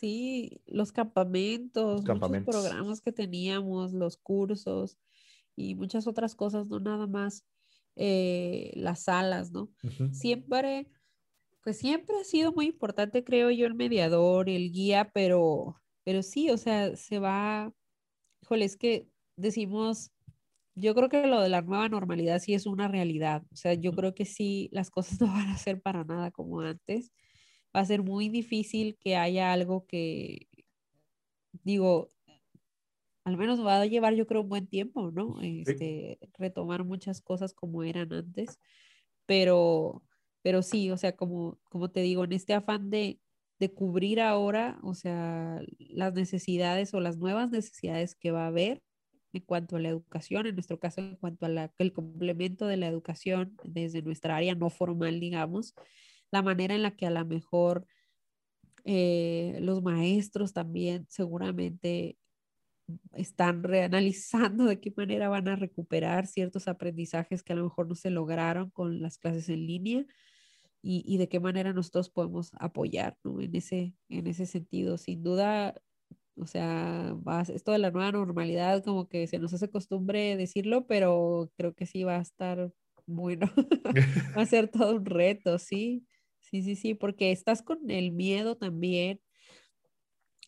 Sí, 0.00 0.62
los 0.64 0.92
campamentos, 0.92 2.02
los 2.06 2.18
programas 2.46 3.02
que 3.02 3.12
teníamos, 3.12 3.92
los 3.92 4.16
cursos 4.16 4.98
y 5.54 5.74
muchas 5.74 6.06
otras 6.06 6.34
cosas, 6.34 6.68
no 6.68 6.80
nada 6.80 7.06
más 7.06 7.44
eh, 7.96 8.72
las 8.76 9.02
salas, 9.04 9.52
¿no? 9.52 9.70
Siempre, 10.10 10.88
pues 11.62 11.76
siempre 11.76 12.16
ha 12.18 12.24
sido 12.24 12.52
muy 12.52 12.64
importante, 12.64 13.24
creo 13.24 13.50
yo, 13.50 13.66
el 13.66 13.74
mediador, 13.74 14.48
el 14.48 14.72
guía, 14.72 15.10
pero, 15.12 15.76
pero 16.02 16.22
sí, 16.22 16.48
o 16.48 16.56
sea, 16.56 16.96
se 16.96 17.18
va, 17.18 17.70
híjole, 18.40 18.64
es 18.64 18.78
que 18.78 19.06
decimos 19.36 20.12
yo 20.74 20.94
creo 20.94 21.10
que 21.10 21.26
lo 21.26 21.42
de 21.42 21.50
la 21.50 21.60
nueva 21.60 21.90
normalidad 21.90 22.38
sí 22.38 22.54
es 22.54 22.64
una 22.64 22.88
realidad. 22.88 23.42
O 23.52 23.56
sea, 23.56 23.74
yo 23.74 23.92
creo 23.92 24.14
que 24.14 24.24
sí, 24.24 24.70
las 24.72 24.90
cosas 24.90 25.20
no 25.20 25.26
van 25.26 25.48
a 25.48 25.58
ser 25.58 25.82
para 25.82 26.04
nada 26.04 26.30
como 26.30 26.60
antes. 26.60 27.12
Va 27.74 27.80
a 27.80 27.84
ser 27.84 28.02
muy 28.02 28.28
difícil 28.28 28.96
que 28.98 29.16
haya 29.16 29.52
algo 29.52 29.86
que, 29.86 30.48
digo, 31.64 32.08
al 33.24 33.36
menos 33.36 33.64
va 33.64 33.80
a 33.80 33.86
llevar 33.86 34.14
yo 34.14 34.26
creo 34.26 34.42
un 34.42 34.48
buen 34.48 34.66
tiempo, 34.66 35.10
¿no? 35.10 35.40
Este, 35.42 36.18
retomar 36.38 36.84
muchas 36.84 37.20
cosas 37.20 37.54
como 37.54 37.82
eran 37.82 38.12
antes, 38.12 38.58
pero, 39.26 40.02
pero 40.42 40.62
sí, 40.62 40.90
o 40.90 40.96
sea, 40.96 41.16
como, 41.16 41.58
como 41.68 41.90
te 41.90 42.00
digo, 42.00 42.24
en 42.24 42.32
este 42.32 42.54
afán 42.54 42.90
de, 42.90 43.20
de 43.58 43.72
cubrir 43.72 44.20
ahora, 44.20 44.78
o 44.82 44.94
sea, 44.94 45.60
las 45.78 46.14
necesidades 46.14 46.94
o 46.94 47.00
las 47.00 47.18
nuevas 47.18 47.50
necesidades 47.50 48.14
que 48.14 48.30
va 48.30 48.44
a 48.44 48.48
haber 48.48 48.82
en 49.32 49.42
cuanto 49.42 49.76
a 49.76 49.80
la 49.80 49.90
educación, 49.90 50.46
en 50.46 50.54
nuestro 50.54 50.80
caso, 50.80 51.00
en 51.00 51.16
cuanto 51.16 51.46
al 51.46 51.92
complemento 51.92 52.66
de 52.66 52.76
la 52.78 52.88
educación 52.88 53.56
desde 53.62 54.02
nuestra 54.02 54.36
área 54.36 54.54
no 54.54 54.70
formal, 54.70 55.20
digamos, 55.20 55.74
la 56.30 56.42
manera 56.42 56.74
en 56.74 56.82
la 56.82 56.96
que 56.96 57.06
a 57.06 57.10
lo 57.10 57.24
mejor 57.24 57.86
eh, 58.84 59.58
los 59.60 59.82
maestros 59.82 60.52
también 60.52 61.06
seguramente 61.08 62.16
están 63.12 63.62
reanalizando 63.62 64.64
de 64.64 64.80
qué 64.80 64.92
manera 64.96 65.28
van 65.28 65.48
a 65.48 65.56
recuperar 65.56 66.26
ciertos 66.26 66.68
aprendizajes 66.68 67.42
que 67.42 67.52
a 67.52 67.56
lo 67.56 67.64
mejor 67.64 67.88
no 67.88 67.94
se 67.94 68.10
lograron 68.10 68.70
con 68.70 69.00
las 69.00 69.18
clases 69.18 69.48
en 69.48 69.66
línea 69.66 70.06
y, 70.82 71.04
y 71.06 71.18
de 71.18 71.28
qué 71.28 71.40
manera 71.40 71.72
nosotros 71.72 72.10
podemos 72.10 72.52
apoyar 72.58 73.16
¿no? 73.22 73.40
en, 73.40 73.54
ese, 73.54 73.94
en 74.08 74.26
ese 74.26 74.46
sentido. 74.46 74.98
Sin 74.98 75.22
duda, 75.22 75.74
o 76.36 76.46
sea, 76.46 77.14
va, 77.26 77.42
esto 77.42 77.72
de 77.72 77.78
la 77.78 77.90
nueva 77.90 78.12
normalidad 78.12 78.82
como 78.82 79.08
que 79.08 79.26
se 79.26 79.38
nos 79.38 79.52
hace 79.52 79.70
costumbre 79.70 80.36
decirlo, 80.36 80.86
pero 80.86 81.52
creo 81.56 81.74
que 81.74 81.86
sí 81.86 82.02
va 82.02 82.16
a 82.16 82.22
estar 82.22 82.72
bueno, 83.06 83.50
va 84.36 84.42
a 84.42 84.46
ser 84.46 84.68
todo 84.68 84.96
un 84.96 85.04
reto, 85.04 85.58
sí, 85.58 86.06
sí, 86.50 86.62
sí, 86.62 86.76
sí, 86.76 86.94
porque 86.94 87.32
estás 87.32 87.62
con 87.62 87.90
el 87.90 88.12
miedo 88.12 88.56
también, 88.56 89.20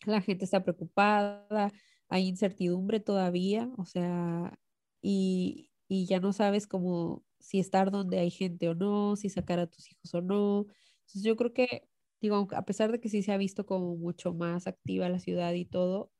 la 0.05 0.21
gente 0.21 0.45
está 0.45 0.63
preocupada, 0.63 1.71
hay 2.09 2.27
incertidumbre 2.27 2.99
todavía, 2.99 3.69
o 3.77 3.85
sea, 3.85 4.59
y, 5.01 5.71
y 5.87 6.05
ya 6.05 6.19
no 6.19 6.33
sabes 6.33 6.67
cómo 6.67 7.23
si 7.39 7.59
estar 7.59 7.91
donde 7.91 8.19
hay 8.19 8.31
gente 8.31 8.69
o 8.69 8.75
no, 8.75 9.15
si 9.15 9.29
sacar 9.29 9.59
a 9.59 9.67
tus 9.67 9.91
hijos 9.91 10.13
o 10.13 10.21
no. 10.21 10.67
Entonces 11.01 11.23
yo 11.23 11.35
creo 11.35 11.53
que, 11.53 11.87
digo, 12.21 12.47
a 12.51 12.65
pesar 12.65 12.91
de 12.91 12.99
que 12.99 13.09
sí 13.09 13.21
se 13.23 13.31
ha 13.31 13.37
visto 13.37 13.65
como 13.65 13.95
mucho 13.97 14.33
más 14.33 14.67
activa 14.67 15.09
la 15.09 15.19
ciudad 15.19 15.53
y 15.53 15.65
todo, 15.65 16.11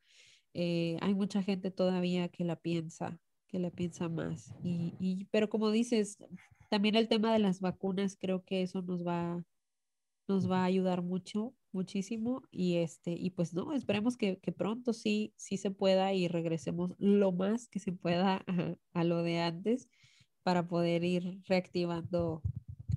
eh, 0.53 0.97
hay 1.01 1.13
mucha 1.13 1.41
gente 1.43 1.71
todavía 1.71 2.29
que 2.29 2.43
la 2.43 2.57
piensa, 2.57 3.19
que 3.47 3.59
la 3.59 3.71
piensa 3.71 4.09
más. 4.09 4.53
Y, 4.63 4.95
y, 4.99 5.25
pero 5.31 5.49
como 5.49 5.71
dices, 5.71 6.17
también 6.69 6.95
el 6.95 7.07
tema 7.07 7.33
de 7.33 7.39
las 7.39 7.61
vacunas, 7.61 8.17
creo 8.19 8.43
que 8.43 8.63
eso 8.63 8.81
nos 8.81 9.05
va, 9.05 9.43
nos 10.27 10.49
va 10.49 10.61
a 10.61 10.65
ayudar 10.65 11.01
mucho 11.01 11.53
muchísimo 11.71 12.43
y 12.51 12.77
este 12.77 13.11
y 13.13 13.31
pues 13.31 13.53
no 13.53 13.73
esperemos 13.73 14.15
que, 14.15 14.37
que, 14.37 14.51
pronto 14.51 14.93
sí 14.93 15.33
sí 15.37 15.57
se 15.57 15.71
pueda 15.71 16.13
y 16.13 16.27
regresemos 16.27 16.93
lo 16.99 17.31
más 17.31 17.67
que 17.67 17.79
se 17.79 17.91
pueda 17.91 18.43
a, 18.45 18.75
a, 18.93 19.03
lo 19.03 19.23
de 19.23 19.39
antes 19.39 19.89
para 20.43 20.67
poder 20.67 21.03
ir 21.03 21.41
reactivando 21.45 22.43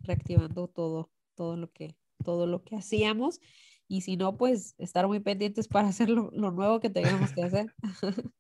reactivando 0.03 0.69
todo 0.69 1.11
todo 1.35 1.57
lo 1.57 1.73
que 1.73 1.97
todo 2.23 2.47
lo 2.47 2.65
que 2.65 2.77
hacíamos 2.77 3.41
y 3.89 4.03
si 4.03 4.17
no 4.17 4.37
pues 4.37 4.75
estar 4.79 5.07
muy 5.07 5.21
pendientes 5.21 5.69
para 5.69 5.89
hacer 5.89 6.11
lo, 6.11 6.31
lo 6.33 6.51
nuevo 6.51 6.81
que 6.81 6.91
tengamos 6.91 7.33
que 7.33 7.43
hacer. 7.43 7.75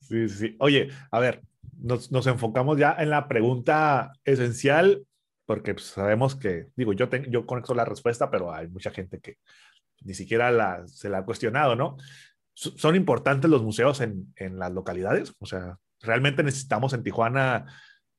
Sí 0.00 0.30
sí. 0.30 0.56
Oye 0.60 0.88
a 1.10 1.20
ver 1.20 1.42
nos, 1.78 2.10
nos 2.10 2.26
enfocamos 2.26 2.78
ya 2.78 2.94
en 2.98 3.10
la 3.10 3.28
pregunta 3.28 4.12
esencial 4.24 5.06
porque 5.46 5.74
pues, 5.74 5.86
sabemos 5.86 6.36
que, 6.36 6.68
digo, 6.76 6.92
yo, 6.92 7.08
yo 7.28 7.46
conecto 7.46 7.74
la 7.74 7.84
respuesta, 7.84 8.30
pero 8.30 8.52
hay 8.52 8.68
mucha 8.68 8.90
gente 8.90 9.20
que 9.20 9.38
ni 10.02 10.14
siquiera 10.14 10.50
la, 10.50 10.86
se 10.86 11.08
la 11.08 11.18
ha 11.18 11.24
cuestionado, 11.24 11.76
¿no? 11.76 11.96
¿Son 12.54 12.96
importantes 12.96 13.50
los 13.50 13.62
museos 13.62 14.00
en, 14.00 14.32
en 14.36 14.58
las 14.58 14.72
localidades? 14.72 15.34
O 15.38 15.46
sea, 15.46 15.78
¿realmente 16.00 16.42
necesitamos 16.42 16.92
en 16.92 17.02
Tijuana 17.02 17.66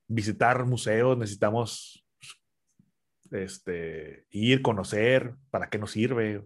visitar 0.07 0.65
museos? 0.65 1.17
¿Necesitamos 1.17 2.03
este, 3.31 4.25
ir, 4.31 4.61
conocer? 4.61 5.35
¿Para 5.51 5.69
qué 5.69 5.77
nos 5.77 5.91
sirve? 5.91 6.43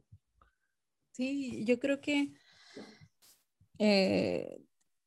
Sí, 1.11 1.63
yo 1.65 1.79
creo 1.79 2.01
que 2.01 2.33
eh, 3.79 4.59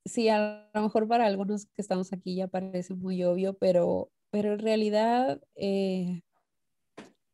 sí, 0.05 0.29
a 0.29 0.71
lo 0.73 0.83
mejor 0.83 1.09
para 1.09 1.27
algunos 1.27 1.67
que 1.67 1.83
estamos 1.83 2.13
aquí 2.13 2.37
ya 2.37 2.49
parece 2.49 2.95
muy 2.95 3.23
obvio, 3.25 3.55
pero 3.55 4.11
pero 4.31 4.55
en 4.55 4.61
realidad 4.61 5.41
eh, 5.55 6.23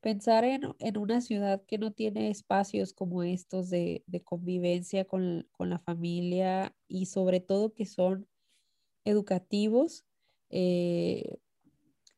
pensar 0.00 0.44
en, 0.44 0.62
en, 0.78 0.96
una 0.98 1.20
ciudad 1.20 1.62
que 1.66 1.78
no 1.78 1.92
tiene 1.92 2.30
espacios 2.30 2.92
como 2.92 3.22
estos 3.22 3.70
de, 3.70 4.04
de 4.06 4.22
convivencia 4.22 5.04
con, 5.04 5.48
con, 5.52 5.70
la 5.70 5.78
familia 5.78 6.74
y 6.88 7.06
sobre 7.06 7.40
todo 7.40 7.74
que 7.74 7.86
son 7.86 8.28
educativos, 9.04 10.04
eh, 10.50 11.38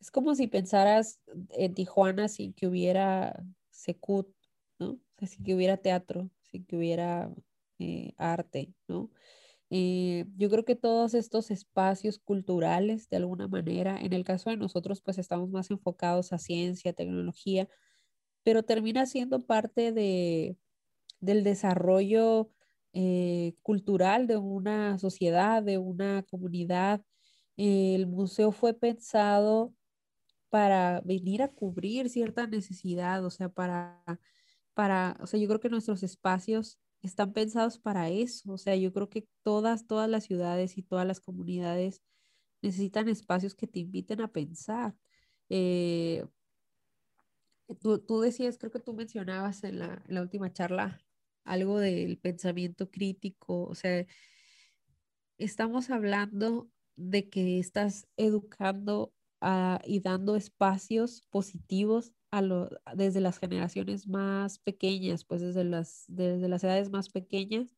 es 0.01 0.11
como 0.11 0.35
si 0.35 0.47
pensaras 0.47 1.21
en 1.51 1.75
Tijuana 1.75 2.29
sin 2.29 2.53
que 2.53 2.67
hubiera 2.67 3.43
Secut, 3.71 4.29
¿no? 4.79 4.99
O 5.21 5.27
sin 5.27 5.45
que 5.45 5.55
hubiera 5.55 5.77
teatro, 5.77 6.31
sin 6.43 6.65
que 6.65 6.77
hubiera 6.77 7.33
eh, 7.79 8.13
arte, 8.17 8.75
¿no? 8.87 9.11
Yo 9.71 10.49
creo 10.49 10.65
que 10.65 10.77
todos 10.77 11.15
estos 11.15 11.51
espacios 11.51 12.19
culturales, 12.19 13.11
de 13.11 13.19
alguna 13.19 13.49
manera, 13.49 13.99
en 14.01 14.15
el 14.15 14.25
caso 14.25 14.51
de 14.51 14.57
nosotros, 14.57 15.03
pues 15.03 15.19
estamos 15.19 15.51
más 15.51 15.71
enfocados 15.71 16.33
a 16.33 16.39
ciencia, 16.39 16.95
tecnología, 16.95 17.69
pero 18.43 18.63
termina 18.63 19.07
siendo 19.07 19.41
parte 19.41 19.93
de, 19.93 20.57
del 21.21 21.45
desarrollo 21.45 22.51
eh, 22.95 23.55
cultural 23.63 24.27
de 24.27 24.39
una 24.39 24.99
sociedad, 24.99 25.63
de 25.63 25.79
una 25.79 26.23
comunidad. 26.25 27.03
el 27.57 28.07
museo 28.07 28.53
fue 28.53 28.75
pensado 28.75 29.75
para 30.51 31.01
venir 31.03 31.43
a 31.43 31.49
cubrir 31.49 32.09
cierta 32.11 32.47
necesidad, 32.47 33.25
o 33.25 33.31
sea, 33.31 33.49
para, 33.51 34.03
para, 34.75 35.17
o 35.21 35.27
sea, 35.27 35.41
yo 35.41 35.49
creo 35.49 35.61
que 35.61 35.69
nuestros 35.71 36.03
espacios 36.03 36.79
están 37.03 37.33
pensados 37.33 37.79
para 37.79 38.09
eso. 38.11 38.53
O 38.53 38.59
sea, 38.59 38.77
yo 38.77 38.93
creo 38.93 39.09
que 39.09 39.29
todas, 39.43 39.87
todas 39.87 40.09
las 40.09 40.25
ciudades 40.25 40.79
y 40.79 40.83
todas 40.83 41.07
las 41.07 41.21
comunidades 41.21 42.03
necesitan 42.63 43.09
espacios 43.09 43.55
que 43.55 43.67
te 43.67 43.81
inviten 43.81 44.21
a 44.21 44.29
pensar. 44.33 44.95
Eh, 45.49 46.25
tú, 47.81 47.99
tú, 48.01 48.21
decías, 48.21 48.59
creo 48.59 48.73
que 48.73 48.81
tú 48.81 48.95
mencionabas 48.95 49.65
en 49.65 49.79
la, 49.79 50.03
en 50.07 50.15
la, 50.15 50.23
última 50.23 50.53
charla 50.53 51.01
algo 51.45 51.79
del 51.79 52.19
pensamiento 52.19 52.91
crítico. 52.91 53.65
O 53.65 53.75
sea, 53.75 54.07
estamos 55.39 55.91
hablando 55.91 56.71
de 56.97 57.29
que 57.31 57.59
estás 57.59 58.09
educando 58.17 59.13
a, 59.41 59.81
y 59.85 60.01
dando 60.01 60.37
espacios 60.37 61.23
positivos 61.31 62.13
a 62.31 62.43
lo, 62.43 62.69
desde 62.95 63.21
las 63.21 63.39
generaciones 63.39 64.07
más 64.09 64.59
pequeñas, 64.59 65.25
pues 65.25 65.41
desde 65.41 65.65
las, 65.65 66.05
desde 66.09 66.49
las 66.49 66.65
edades 66.65 66.91
más 66.91 67.09
pequeñas. 67.09 67.75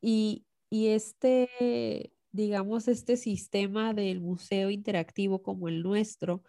Y, 0.00 0.46
y 0.70 0.88
este, 0.88 2.12
digamos, 2.32 2.88
este 2.88 3.16
sistema 3.16 3.94
del 3.94 4.20
museo 4.20 4.70
interactivo 4.70 5.42
como 5.42 5.68
el 5.68 5.82
nuestro 5.82 6.42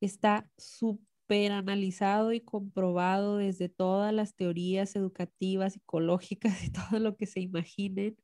está 0.00 0.50
súper 0.58 1.52
analizado 1.52 2.32
y 2.32 2.40
comprobado 2.40 3.38
desde 3.38 3.68
todas 3.68 4.12
las 4.12 4.34
teorías 4.36 4.96
educativas, 4.96 5.74
psicológicas 5.74 6.64
y 6.64 6.70
todo 6.72 7.00
lo 7.00 7.16
que 7.16 7.26
se 7.26 7.40
imaginen, 7.40 8.16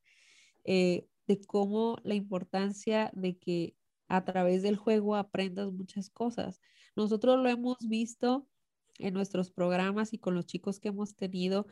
eh, 0.65 1.07
de 1.27 1.41
cómo 1.41 1.97
la 2.03 2.15
importancia 2.15 3.11
de 3.15 3.37
que 3.37 3.75
a 4.11 4.25
través 4.25 4.61
del 4.61 4.75
juego 4.75 5.15
aprendas 5.15 5.71
muchas 5.71 6.09
cosas. 6.09 6.59
Nosotros 6.95 7.39
lo 7.39 7.49
hemos 7.49 7.77
visto 7.87 8.45
en 8.99 9.13
nuestros 9.13 9.51
programas 9.51 10.13
y 10.13 10.19
con 10.19 10.35
los 10.35 10.45
chicos 10.45 10.79
que 10.79 10.89
hemos 10.89 11.15
tenido, 11.15 11.65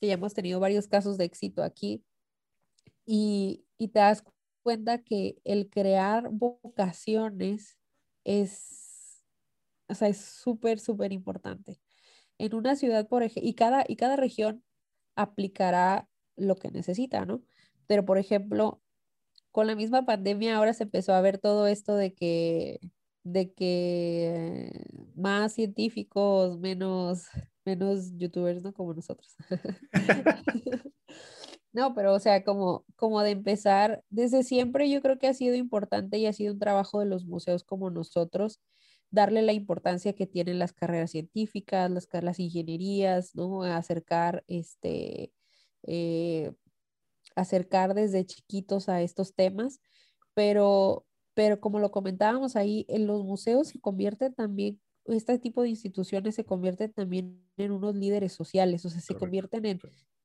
que 0.00 0.06
ya 0.06 0.14
hemos 0.14 0.32
tenido 0.32 0.58
varios 0.58 0.88
casos 0.88 1.18
de 1.18 1.24
éxito 1.24 1.62
aquí, 1.62 2.02
y, 3.04 3.64
y 3.76 3.88
te 3.88 4.00
das 4.00 4.24
cuenta 4.62 5.02
que 5.02 5.38
el 5.44 5.68
crear 5.68 6.30
vocaciones 6.30 7.78
es, 8.24 9.22
o 9.88 9.94
sea, 9.94 10.08
es 10.08 10.16
súper, 10.16 10.80
súper 10.80 11.12
importante. 11.12 11.78
En 12.38 12.54
una 12.54 12.74
ciudad, 12.74 13.06
por 13.06 13.22
ejemplo, 13.22 13.48
y 13.48 13.54
cada, 13.54 13.84
y 13.86 13.96
cada 13.96 14.16
región 14.16 14.64
aplicará 15.14 16.08
lo 16.36 16.56
que 16.56 16.70
necesita, 16.70 17.26
¿no? 17.26 17.42
Pero, 17.86 18.04
por 18.04 18.18
ejemplo, 18.18 18.82
con 19.56 19.66
la 19.66 19.74
misma 19.74 20.04
pandemia 20.04 20.54
ahora 20.54 20.74
se 20.74 20.82
empezó 20.82 21.14
a 21.14 21.20
ver 21.22 21.38
todo 21.38 21.66
esto 21.66 21.96
de 21.96 22.12
que 22.12 22.78
de 23.24 23.54
que 23.54 24.70
más 25.14 25.54
científicos, 25.54 26.58
menos, 26.58 27.24
menos 27.64 28.12
youtubers, 28.18 28.62
¿no? 28.62 28.74
Como 28.74 28.92
nosotros. 28.92 29.34
No, 31.72 31.94
pero 31.94 32.14
o 32.14 32.20
sea, 32.20 32.42
como, 32.42 32.86
como 32.96 33.20
de 33.20 33.32
empezar, 33.32 34.02
desde 34.08 34.44
siempre 34.44 34.88
yo 34.90 35.02
creo 35.02 35.18
que 35.18 35.26
ha 35.26 35.34
sido 35.34 35.54
importante 35.56 36.16
y 36.16 36.24
ha 36.24 36.32
sido 36.32 36.54
un 36.54 36.58
trabajo 36.58 37.00
de 37.00 37.06
los 37.06 37.26
museos 37.26 37.64
como 37.64 37.90
nosotros, 37.90 38.62
darle 39.10 39.42
la 39.42 39.52
importancia 39.52 40.14
que 40.14 40.26
tienen 40.26 40.58
las 40.58 40.72
carreras 40.72 41.10
científicas, 41.10 41.90
las, 41.90 42.08
las 42.22 42.40
ingenierías, 42.40 43.34
¿no? 43.34 43.62
Acercar, 43.62 44.42
este, 44.48 45.34
eh, 45.82 46.52
acercar 47.36 47.94
desde 47.94 48.26
chiquitos 48.26 48.88
a 48.88 49.02
estos 49.02 49.34
temas, 49.34 49.80
pero, 50.34 51.06
pero 51.34 51.60
como 51.60 51.78
lo 51.78 51.90
comentábamos 51.90 52.56
ahí, 52.56 52.84
en 52.88 53.06
los 53.06 53.24
museos 53.24 53.68
se 53.68 53.80
convierten 53.80 54.34
también, 54.34 54.80
este 55.04 55.38
tipo 55.38 55.62
de 55.62 55.68
instituciones 55.68 56.34
se 56.34 56.44
convierten 56.44 56.92
también 56.92 57.40
en 57.56 57.70
unos 57.70 57.94
líderes 57.94 58.32
sociales, 58.32 58.84
o 58.84 58.90
sea, 58.90 59.00
se 59.00 59.14
convierten 59.14 59.64
en, 59.66 59.80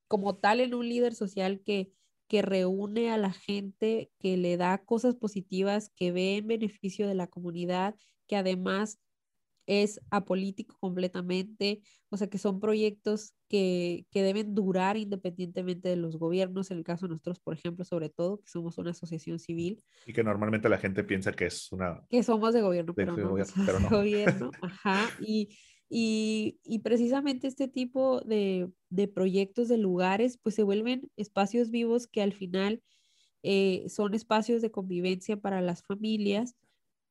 como 0.07 0.35
tal, 0.35 0.59
en 0.59 0.73
un 0.73 0.89
líder 0.89 1.13
social 1.13 1.61
que, 1.63 1.93
que 2.27 2.41
reúne 2.41 3.11
a 3.11 3.17
la 3.17 3.31
gente, 3.31 4.11
que 4.17 4.37
le 4.37 4.57
da 4.57 4.79
cosas 4.79 5.15
positivas, 5.15 5.91
que 5.95 6.11
ve 6.11 6.37
en 6.37 6.47
beneficio 6.47 7.07
de 7.07 7.13
la 7.13 7.27
comunidad, 7.27 7.95
que 8.27 8.35
además 8.37 8.99
es 9.65 9.99
apolítico 10.09 10.75
completamente, 10.79 11.81
o 12.09 12.17
sea 12.17 12.27
que 12.27 12.37
son 12.37 12.59
proyectos 12.59 13.33
que, 13.47 14.05
que, 14.11 14.23
deben 14.23 14.55
durar 14.55 14.97
independientemente 14.97 15.89
de 15.89 15.95
los 15.95 16.17
gobiernos, 16.17 16.71
en 16.71 16.77
el 16.79 16.83
caso 16.83 17.07
de 17.07 17.11
nosotros, 17.11 17.39
por 17.39 17.53
ejemplo, 17.53 17.85
sobre 17.85 18.09
todo, 18.09 18.39
que 18.39 18.49
somos 18.49 18.77
una 18.77 18.91
asociación 18.91 19.39
civil. 19.39 19.83
Y 20.05 20.13
que 20.13 20.23
normalmente 20.23 20.69
la 20.69 20.77
gente 20.77 21.03
piensa 21.03 21.31
que 21.33 21.45
es 21.45 21.71
una... 21.71 22.01
Que 22.09 22.23
somos 22.23 22.53
de 22.53 22.61
gobierno, 22.61 22.93
pero, 22.93 23.15
no, 23.15 23.35
pero 23.65 23.79
no. 23.79 23.89
gobierno, 23.89 24.51
ajá, 24.61 25.09
y, 25.19 25.49
y, 25.89 26.59
y, 26.63 26.79
precisamente 26.79 27.47
este 27.47 27.67
tipo 27.67 28.21
de, 28.21 28.69
de, 28.89 29.07
proyectos, 29.07 29.67
de 29.67 29.77
lugares, 29.77 30.39
pues 30.41 30.55
se 30.55 30.63
vuelven 30.63 31.09
espacios 31.17 31.69
vivos 31.71 32.07
que 32.07 32.21
al 32.21 32.33
final 32.33 32.81
eh, 33.43 33.85
son 33.89 34.13
espacios 34.13 34.61
de 34.61 34.71
convivencia 34.71 35.35
para 35.35 35.61
las 35.61 35.81
familias 35.83 36.55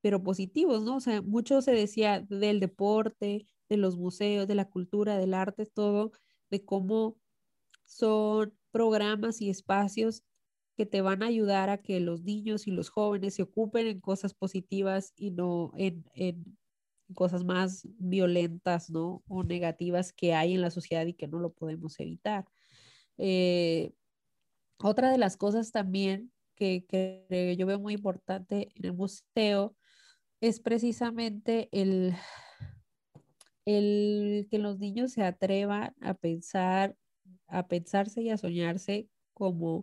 pero 0.00 0.22
positivos, 0.22 0.82
¿no? 0.82 0.96
O 0.96 1.00
sea, 1.00 1.22
mucho 1.22 1.62
se 1.62 1.72
decía 1.72 2.20
del 2.20 2.60
deporte, 2.60 3.46
de 3.68 3.76
los 3.76 3.96
museos, 3.96 4.48
de 4.48 4.54
la 4.54 4.68
cultura, 4.68 5.18
del 5.18 5.34
arte, 5.34 5.66
todo, 5.66 6.12
de 6.50 6.64
cómo 6.64 7.16
son 7.84 8.54
programas 8.70 9.40
y 9.40 9.50
espacios 9.50 10.22
que 10.76 10.86
te 10.86 11.02
van 11.02 11.22
a 11.22 11.26
ayudar 11.26 11.68
a 11.70 11.82
que 11.82 12.00
los 12.00 12.22
niños 12.22 12.66
y 12.66 12.70
los 12.70 12.88
jóvenes 12.88 13.34
se 13.34 13.42
ocupen 13.42 13.86
en 13.86 14.00
cosas 14.00 14.34
positivas 14.34 15.12
y 15.16 15.30
no 15.30 15.72
en, 15.76 16.04
en 16.14 16.58
cosas 17.14 17.44
más 17.44 17.86
violentas, 17.98 18.90
¿no? 18.90 19.22
O 19.28 19.42
negativas 19.42 20.12
que 20.12 20.34
hay 20.34 20.54
en 20.54 20.62
la 20.62 20.70
sociedad 20.70 21.06
y 21.06 21.14
que 21.14 21.28
no 21.28 21.38
lo 21.38 21.52
podemos 21.52 21.98
evitar. 22.00 22.46
Eh, 23.18 23.92
otra 24.78 25.10
de 25.10 25.18
las 25.18 25.36
cosas 25.36 25.72
también 25.72 26.32
que, 26.56 26.86
que, 26.88 27.56
yo 27.58 27.66
veo 27.66 27.78
muy 27.78 27.94
importante 27.94 28.68
en 28.74 28.86
el 28.86 28.92
museo 28.94 29.76
es 30.40 30.60
precisamente 30.60 31.68
el, 31.72 32.14
el 33.66 34.46
que 34.50 34.58
los 34.58 34.78
niños 34.78 35.12
se 35.12 35.22
atrevan 35.22 35.94
a 36.00 36.14
pensar, 36.14 36.96
a 37.46 37.68
pensarse 37.68 38.22
y 38.22 38.30
a 38.30 38.38
soñarse 38.38 39.08
como, 39.34 39.80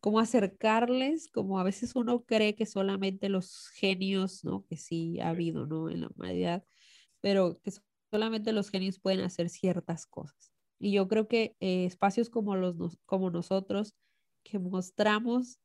como 0.00 0.20
acercarles, 0.20 1.28
como 1.28 1.58
a 1.58 1.64
veces 1.64 1.96
uno 1.96 2.24
cree 2.24 2.54
que 2.54 2.66
solamente 2.66 3.28
los 3.28 3.68
genios, 3.74 4.44
¿no? 4.44 4.64
Que 4.66 4.76
sí 4.76 5.20
ha 5.20 5.30
habido, 5.30 5.66
¿no? 5.66 5.88
En 5.88 6.02
la 6.02 6.08
humanidad, 6.08 6.64
pero 7.20 7.60
que 7.62 7.72
solamente 8.10 8.52
los 8.52 8.70
genios 8.70 8.98
pueden 8.98 9.20
hacer 9.20 9.48
ciertas 9.48 10.06
cosas. 10.06 10.52
Y 10.78 10.92
yo 10.92 11.08
creo 11.08 11.28
que 11.28 11.56
eh, 11.60 11.84
espacios 11.84 12.30
como, 12.30 12.56
los, 12.56 12.98
como 13.04 13.30
nosotros, 13.30 13.94
que 14.42 14.58
mostramos 14.58 15.58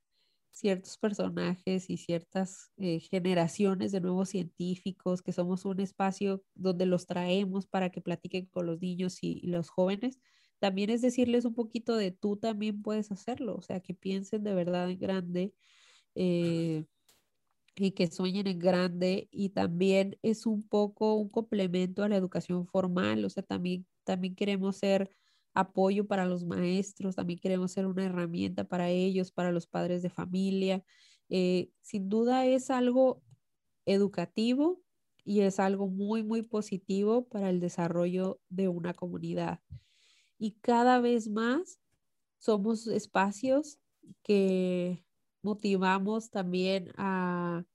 ciertos 0.55 0.97
personajes 0.97 1.89
y 1.89 1.97
ciertas 1.97 2.71
eh, 2.77 2.99
generaciones 3.01 3.91
de 3.91 3.99
nuevos 3.99 4.29
científicos, 4.29 5.21
que 5.21 5.33
somos 5.33 5.65
un 5.65 5.81
espacio 5.81 6.43
donde 6.55 6.85
los 6.85 7.07
traemos 7.07 7.67
para 7.67 7.89
que 7.91 8.01
platiquen 8.01 8.45
con 8.45 8.65
los 8.65 8.79
niños 8.79 9.17
y, 9.21 9.45
los 9.47 9.69
jóvenes, 9.69 10.19
también 10.59 10.89
es 10.89 11.01
decirles 11.01 11.43
un 11.43 11.55
poquito 11.55 11.97
de 11.97 12.11
tú 12.11 12.37
también 12.37 12.81
puedes 12.81 13.11
hacerlo, 13.11 13.55
o 13.57 13.61
sea, 13.61 13.81
que 13.81 13.93
piensen 13.93 14.43
de 14.43 14.53
verdad 14.53 14.89
en 14.89 14.97
grande 14.97 15.53
eh, 16.15 16.85
y 17.75 17.91
que 17.91 18.07
sueñen 18.07 18.47
en 18.47 18.59
grande 18.59 19.27
y 19.31 19.49
también 19.49 20.17
es 20.21 20.45
un 20.45 20.63
poco 20.63 21.15
un 21.15 21.27
complemento 21.27 22.03
a 22.03 22.09
la 22.09 22.15
educación 22.15 22.65
formal, 22.65 23.25
o 23.25 23.29
sea, 23.29 23.43
también, 23.43 23.85
también 24.05 24.35
queremos 24.35 24.77
ser 24.77 25.09
apoyo 25.55 26.05
para 26.05 26.25
los 26.25 26.45
maestros, 26.45 27.15
también 27.15 27.39
queremos 27.39 27.71
ser 27.71 27.87
una 27.87 28.05
herramienta 28.05 28.65
para 28.65 28.89
ellos, 28.89 29.31
para 29.31 29.51
los 29.51 29.67
padres 29.67 30.03
de 30.03 30.09
familia. 30.09 30.83
Eh, 31.29 31.71
sin 31.81 32.09
duda 32.09 32.45
es 32.45 32.69
algo 32.69 33.23
educativo 33.85 34.81
y 35.23 35.41
es 35.41 35.59
algo 35.59 35.87
muy, 35.87 36.23
muy 36.23 36.43
positivo 36.43 37.27
para 37.27 37.49
el 37.49 37.59
desarrollo 37.59 38.39
de 38.49 38.67
una 38.67 38.93
comunidad. 38.93 39.61
Y 40.37 40.51
cada 40.61 40.99
vez 40.99 41.29
más 41.29 41.79
somos 42.37 42.85
espacios 42.87 43.79
que 44.23 45.05
motivamos 45.41 46.29
también 46.29 46.91
a, 46.97 47.65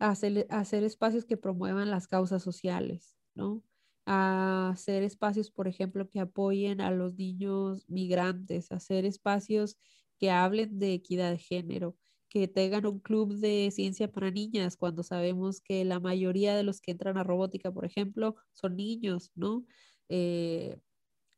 hacer, 0.00 0.46
a 0.50 0.58
hacer 0.58 0.82
espacios 0.82 1.24
que 1.24 1.36
promuevan 1.36 1.90
las 1.90 2.08
causas 2.08 2.42
sociales, 2.42 3.16
¿no? 3.34 3.62
A 4.06 4.70
hacer 4.70 5.02
espacios, 5.02 5.50
por 5.50 5.68
ejemplo, 5.68 6.08
que 6.08 6.20
apoyen 6.20 6.80
a 6.80 6.90
los 6.90 7.14
niños 7.16 7.84
migrantes, 7.88 8.72
hacer 8.72 9.04
espacios 9.04 9.76
que 10.18 10.30
hablen 10.30 10.78
de 10.78 10.94
equidad 10.94 11.30
de 11.32 11.38
género, 11.38 11.96
que 12.28 12.48
tengan 12.48 12.86
un 12.86 13.00
club 13.00 13.34
de 13.36 13.70
ciencia 13.72 14.10
para 14.12 14.30
niñas, 14.30 14.76
cuando 14.76 15.02
sabemos 15.02 15.60
que 15.60 15.84
la 15.84 16.00
mayoría 16.00 16.54
de 16.56 16.62
los 16.62 16.80
que 16.80 16.92
entran 16.92 17.18
a 17.18 17.24
robótica, 17.24 17.72
por 17.72 17.84
ejemplo, 17.84 18.36
son 18.52 18.76
niños, 18.76 19.32
¿no? 19.34 19.66
Eh, 20.08 20.78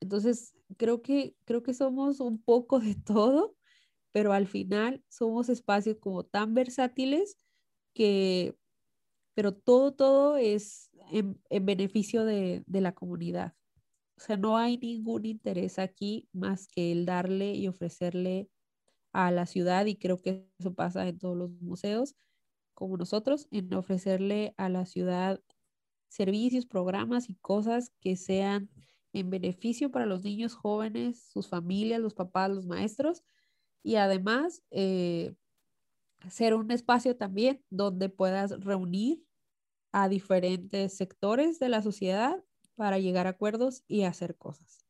entonces, 0.01 0.55
creo 0.79 1.03
que, 1.03 1.37
creo 1.45 1.63
que 1.63 1.75
somos 1.75 2.21
un 2.21 2.43
poco 2.43 2.81
de 2.81 2.95
todo, 2.97 3.57
pero 4.13 4.33
al 4.33 4.47
final 4.49 5.05
somos 5.09 5.49
espacios 5.51 5.99
como 6.01 6.25
tan 6.25 6.55
versátiles 6.55 7.39
que, 7.95 8.57
pero 9.35 9.53
todo, 9.55 9.93
todo 9.93 10.37
es 10.37 10.91
en, 11.11 11.41
beneficio 11.67 12.25
de, 12.25 12.65
la 12.67 12.93
comunidad. 12.93 13.55
O 14.17 14.21
sea, 14.21 14.37
no 14.37 14.57
hay 14.57 14.79
ningún 14.79 15.27
interés 15.27 15.79
aquí 15.79 16.29
más 16.33 16.69
que 16.69 16.93
el 16.93 17.07
darle 17.07 17.55
y 17.55 17.69
ofrecerle 17.69 18.49
a 19.13 19.31
la 19.31 19.47
ciudad, 19.47 19.87
y 19.87 19.97
creo 19.97 20.21
que 20.21 20.47
eso 20.59 20.75
pasa 20.75 21.09
en 21.09 21.19
todos 21.19 21.37
los 21.37 21.51
museos, 21.61 22.15
como 22.75 22.97
nosotros, 22.97 23.49
en 23.51 23.73
ofrecerle 23.75 24.55
a 24.57 24.69
la 24.69 24.87
ciudad 24.87 25.41
servicios, 26.09 26.67
programas 26.67 27.31
y 27.31 27.35
cosas 27.37 27.93
que 28.01 28.17
sean 28.17 28.71
en 29.13 29.31
beneficio 29.31 29.91
para 29.91 30.07
los 30.07 30.23
niños 30.23 30.55
jóvenes, 30.55 31.29
sus 31.33 31.49
familias, 31.49 32.01
los 32.01 32.15
papás, 32.15 32.51
los 32.51 32.67
maestros, 32.67 33.23
y 33.83 33.97
además 33.97 34.63
eh, 34.71 35.35
ser 36.31 36.55
un 36.55 36.71
espacio 36.71 37.17
también 37.17 37.65
donde 37.71 38.09
puedas 38.09 38.53
reunir 38.61 39.23
a 39.93 40.09
diferentes 40.09 40.97
sectores 40.97 41.59
de 41.59 41.69
la 41.69 41.83
sociedad 41.83 42.43
para 42.75 42.99
llegar 42.99 43.27
a 43.27 43.31
acuerdos 43.31 43.85
y 43.87 44.03
hacer 44.05 44.37
cosas. 44.37 44.87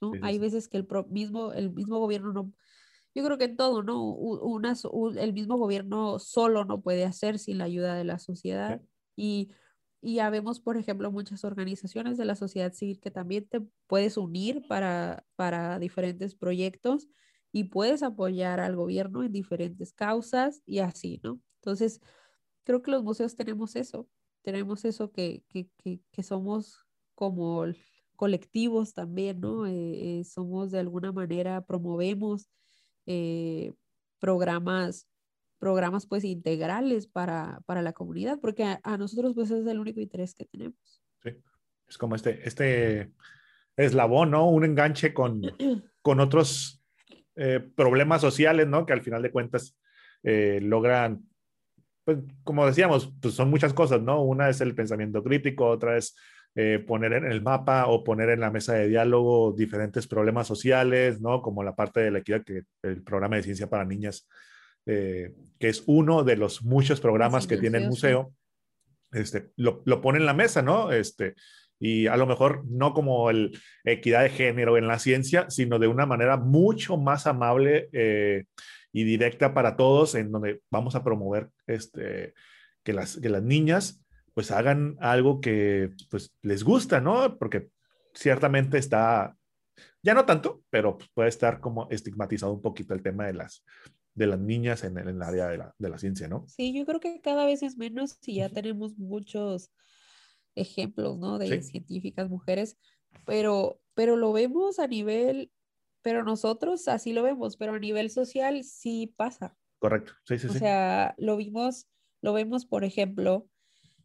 ¿no? 0.00 0.12
Hay 0.22 0.38
veces 0.38 0.68
que 0.68 0.78
el 0.78 0.86
mismo, 1.08 1.52
el 1.52 1.72
mismo 1.72 1.98
gobierno 1.98 2.32
no, 2.32 2.52
yo 3.14 3.24
creo 3.24 3.38
que 3.38 3.44
en 3.44 3.56
todo, 3.56 3.82
¿no? 3.82 4.04
Una, 4.04 4.74
el 5.16 5.32
mismo 5.32 5.56
gobierno 5.56 6.18
solo 6.18 6.64
no 6.64 6.80
puede 6.80 7.04
hacer 7.04 7.38
sin 7.38 7.58
la 7.58 7.64
ayuda 7.64 7.94
de 7.94 8.04
la 8.04 8.18
sociedad. 8.18 8.80
Y, 9.16 9.50
y 10.00 10.16
ya 10.16 10.30
vemos, 10.30 10.60
por 10.60 10.76
ejemplo, 10.76 11.10
muchas 11.10 11.44
organizaciones 11.44 12.16
de 12.16 12.24
la 12.24 12.36
sociedad 12.36 12.72
civil 12.72 13.00
que 13.00 13.10
también 13.10 13.48
te 13.48 13.60
puedes 13.86 14.16
unir 14.16 14.66
para, 14.68 15.26
para 15.34 15.78
diferentes 15.78 16.36
proyectos 16.36 17.08
y 17.52 17.64
puedes 17.64 18.02
apoyar 18.02 18.60
al 18.60 18.76
gobierno 18.76 19.22
en 19.22 19.32
diferentes 19.32 19.92
causas 19.92 20.62
y 20.66 20.80
así, 20.80 21.20
¿no? 21.22 21.40
Entonces, 21.60 22.00
creo 22.64 22.82
que 22.82 22.90
los 22.90 23.02
museos 23.02 23.34
tenemos 23.34 23.76
eso, 23.76 24.08
tenemos 24.42 24.84
eso 24.84 25.10
que, 25.10 25.42
que, 25.48 25.68
que, 26.12 26.22
somos 26.22 26.86
como 27.14 27.64
colectivos 28.16 28.94
también, 28.94 29.40
¿no? 29.40 29.66
Eh, 29.66 30.20
eh, 30.20 30.24
somos 30.24 30.70
de 30.70 30.78
alguna 30.78 31.12
manera, 31.12 31.64
promovemos 31.64 32.48
eh, 33.06 33.72
programas, 34.18 35.08
programas 35.58 36.06
pues 36.06 36.24
integrales 36.24 37.06
para, 37.06 37.60
para 37.66 37.82
la 37.82 37.92
comunidad, 37.92 38.38
porque 38.40 38.78
a, 38.82 38.96
nosotros 38.98 39.34
pues 39.34 39.50
es 39.50 39.66
el 39.66 39.80
único 39.80 40.00
interés 40.00 40.34
que 40.34 40.44
tenemos. 40.44 41.02
Sí, 41.22 41.30
es 41.88 41.98
como 41.98 42.14
este, 42.14 42.46
este 42.46 43.12
eslabón, 43.76 44.30
¿no? 44.30 44.48
Un 44.48 44.64
enganche 44.64 45.14
con, 45.14 45.42
con 46.02 46.20
otros 46.20 46.77
problemas 47.76 48.20
sociales, 48.20 48.66
¿no? 48.66 48.84
Que 48.84 48.92
al 48.92 49.02
final 49.02 49.22
de 49.22 49.30
cuentas 49.30 49.76
logran 50.22 51.28
pues 52.08 52.20
como 52.42 52.66
decíamos, 52.66 53.12
pues 53.20 53.34
son 53.34 53.50
muchas 53.50 53.74
cosas, 53.74 54.00
¿no? 54.00 54.22
Una 54.22 54.48
es 54.48 54.62
el 54.62 54.74
pensamiento 54.74 55.22
crítico, 55.22 55.66
otra 55.66 55.98
es 55.98 56.16
eh, 56.54 56.78
poner 56.78 57.12
en 57.12 57.26
el 57.26 57.42
mapa 57.42 57.86
o 57.86 58.02
poner 58.02 58.30
en 58.30 58.40
la 58.40 58.50
mesa 58.50 58.72
de 58.72 58.88
diálogo 58.88 59.52
diferentes 59.52 60.06
problemas 60.06 60.46
sociales, 60.46 61.20
¿no? 61.20 61.42
Como 61.42 61.62
la 61.62 61.76
parte 61.76 62.00
de 62.00 62.10
la 62.10 62.20
equidad, 62.20 62.42
que 62.44 62.62
el 62.82 63.02
programa 63.02 63.36
de 63.36 63.42
ciencia 63.42 63.68
para 63.68 63.84
niñas, 63.84 64.26
eh, 64.86 65.34
que 65.58 65.68
es 65.68 65.84
uno 65.84 66.24
de 66.24 66.36
los 66.36 66.62
muchos 66.62 66.98
programas 66.98 67.46
que 67.46 67.58
tiene 67.58 67.76
el 67.76 67.88
museo, 67.88 68.32
este, 69.12 69.50
lo, 69.56 69.82
lo, 69.84 70.00
pone 70.00 70.18
en 70.18 70.24
la 70.24 70.32
mesa, 70.32 70.62
¿no? 70.62 70.90
Este, 70.90 71.34
y 71.80 72.06
a 72.06 72.16
lo 72.16 72.26
mejor 72.26 72.64
no 72.66 72.92
como 72.92 73.30
el 73.30 73.58
equidad 73.84 74.22
de 74.22 74.30
género 74.30 74.76
en 74.76 74.88
la 74.88 74.98
ciencia, 74.98 75.48
sino 75.50 75.78
de 75.78 75.88
una 75.88 76.06
manera 76.06 76.36
mucho 76.36 76.96
más 76.96 77.26
amable 77.26 77.88
eh, 77.92 78.44
y 78.92 79.04
directa 79.04 79.54
para 79.54 79.76
todos, 79.76 80.14
en 80.14 80.32
donde 80.32 80.60
vamos 80.70 80.94
a 80.94 81.04
promover 81.04 81.50
este, 81.66 82.34
que, 82.82 82.92
las, 82.92 83.18
que 83.18 83.28
las 83.28 83.42
niñas 83.42 84.04
pues 84.34 84.50
hagan 84.50 84.96
algo 85.00 85.40
que 85.40 85.90
pues 86.10 86.32
les 86.42 86.62
gusta, 86.62 87.00
¿no? 87.00 87.38
Porque 87.38 87.70
ciertamente 88.14 88.78
está, 88.78 89.36
ya 90.02 90.14
no 90.14 90.26
tanto, 90.26 90.62
pero 90.70 90.96
pues, 90.96 91.10
puede 91.12 91.28
estar 91.28 91.60
como 91.60 91.88
estigmatizado 91.90 92.52
un 92.52 92.62
poquito 92.62 92.94
el 92.94 93.02
tema 93.02 93.26
de 93.26 93.34
las, 93.34 93.64
de 94.14 94.26
las 94.26 94.38
niñas 94.38 94.84
en, 94.84 94.96
el 94.96 95.22
área 95.22 95.48
de 95.48 95.58
la, 95.58 95.74
de 95.76 95.88
la, 95.88 95.98
ciencia, 95.98 96.28
¿no? 96.28 96.44
Sí, 96.46 96.72
yo 96.72 96.86
creo 96.86 97.00
que 97.00 97.20
cada 97.20 97.46
vez 97.46 97.62
es 97.62 97.76
menos 97.76 98.18
y 98.26 98.36
ya 98.36 98.48
tenemos 98.48 98.96
muchos 98.96 99.72
ejemplos, 100.60 101.18
¿no? 101.18 101.38
De 101.38 101.62
científicas 101.62 102.28
mujeres, 102.28 102.76
pero, 103.24 103.80
pero 103.94 104.16
lo 104.16 104.32
vemos 104.32 104.78
a 104.78 104.86
nivel, 104.86 105.52
pero 106.02 106.24
nosotros 106.24 106.88
así 106.88 107.12
lo 107.12 107.22
vemos, 107.22 107.56
pero 107.56 107.74
a 107.74 107.78
nivel 107.78 108.10
social 108.10 108.62
sí 108.64 109.12
pasa. 109.16 109.56
Correcto, 109.78 110.12
sí, 110.24 110.38
sí, 110.38 110.48
o 110.48 110.52
sea, 110.52 111.14
lo 111.18 111.36
vimos, 111.36 111.86
lo 112.20 112.32
vemos, 112.32 112.66
por 112.66 112.84
ejemplo, 112.84 113.48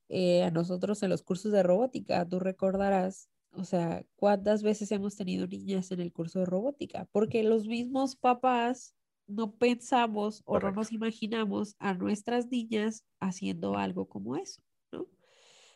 eh, 0.10 0.44
a 0.44 0.52
nosotros 0.52 1.02
en 1.02 1.10
los 1.10 1.24
cursos 1.24 1.52
de 1.52 1.64
robótica, 1.64 2.28
tú 2.28 2.40
recordarás, 2.40 3.30
o 3.52 3.64
sea, 3.64 4.06
cuántas 4.16 4.62
veces 4.62 4.92
hemos 4.92 5.16
tenido 5.16 5.48
niñas 5.48 5.92
en 5.92 6.00
el 6.00 6.14
curso 6.14 6.40
de 6.40 6.46
robótica, 6.46 7.08
porque 7.12 7.44
los 7.44 7.68
mismos 7.68 8.16
papás 8.16 8.96
no 9.28 9.56
pensamos 9.56 10.42
o 10.46 10.60
no 10.60 10.72
nos 10.72 10.92
imaginamos 10.92 11.76
a 11.80 11.94
nuestras 11.94 12.48
niñas 12.48 13.06
haciendo 13.20 13.78
algo 13.78 14.08
como 14.08 14.36
eso. 14.36 14.62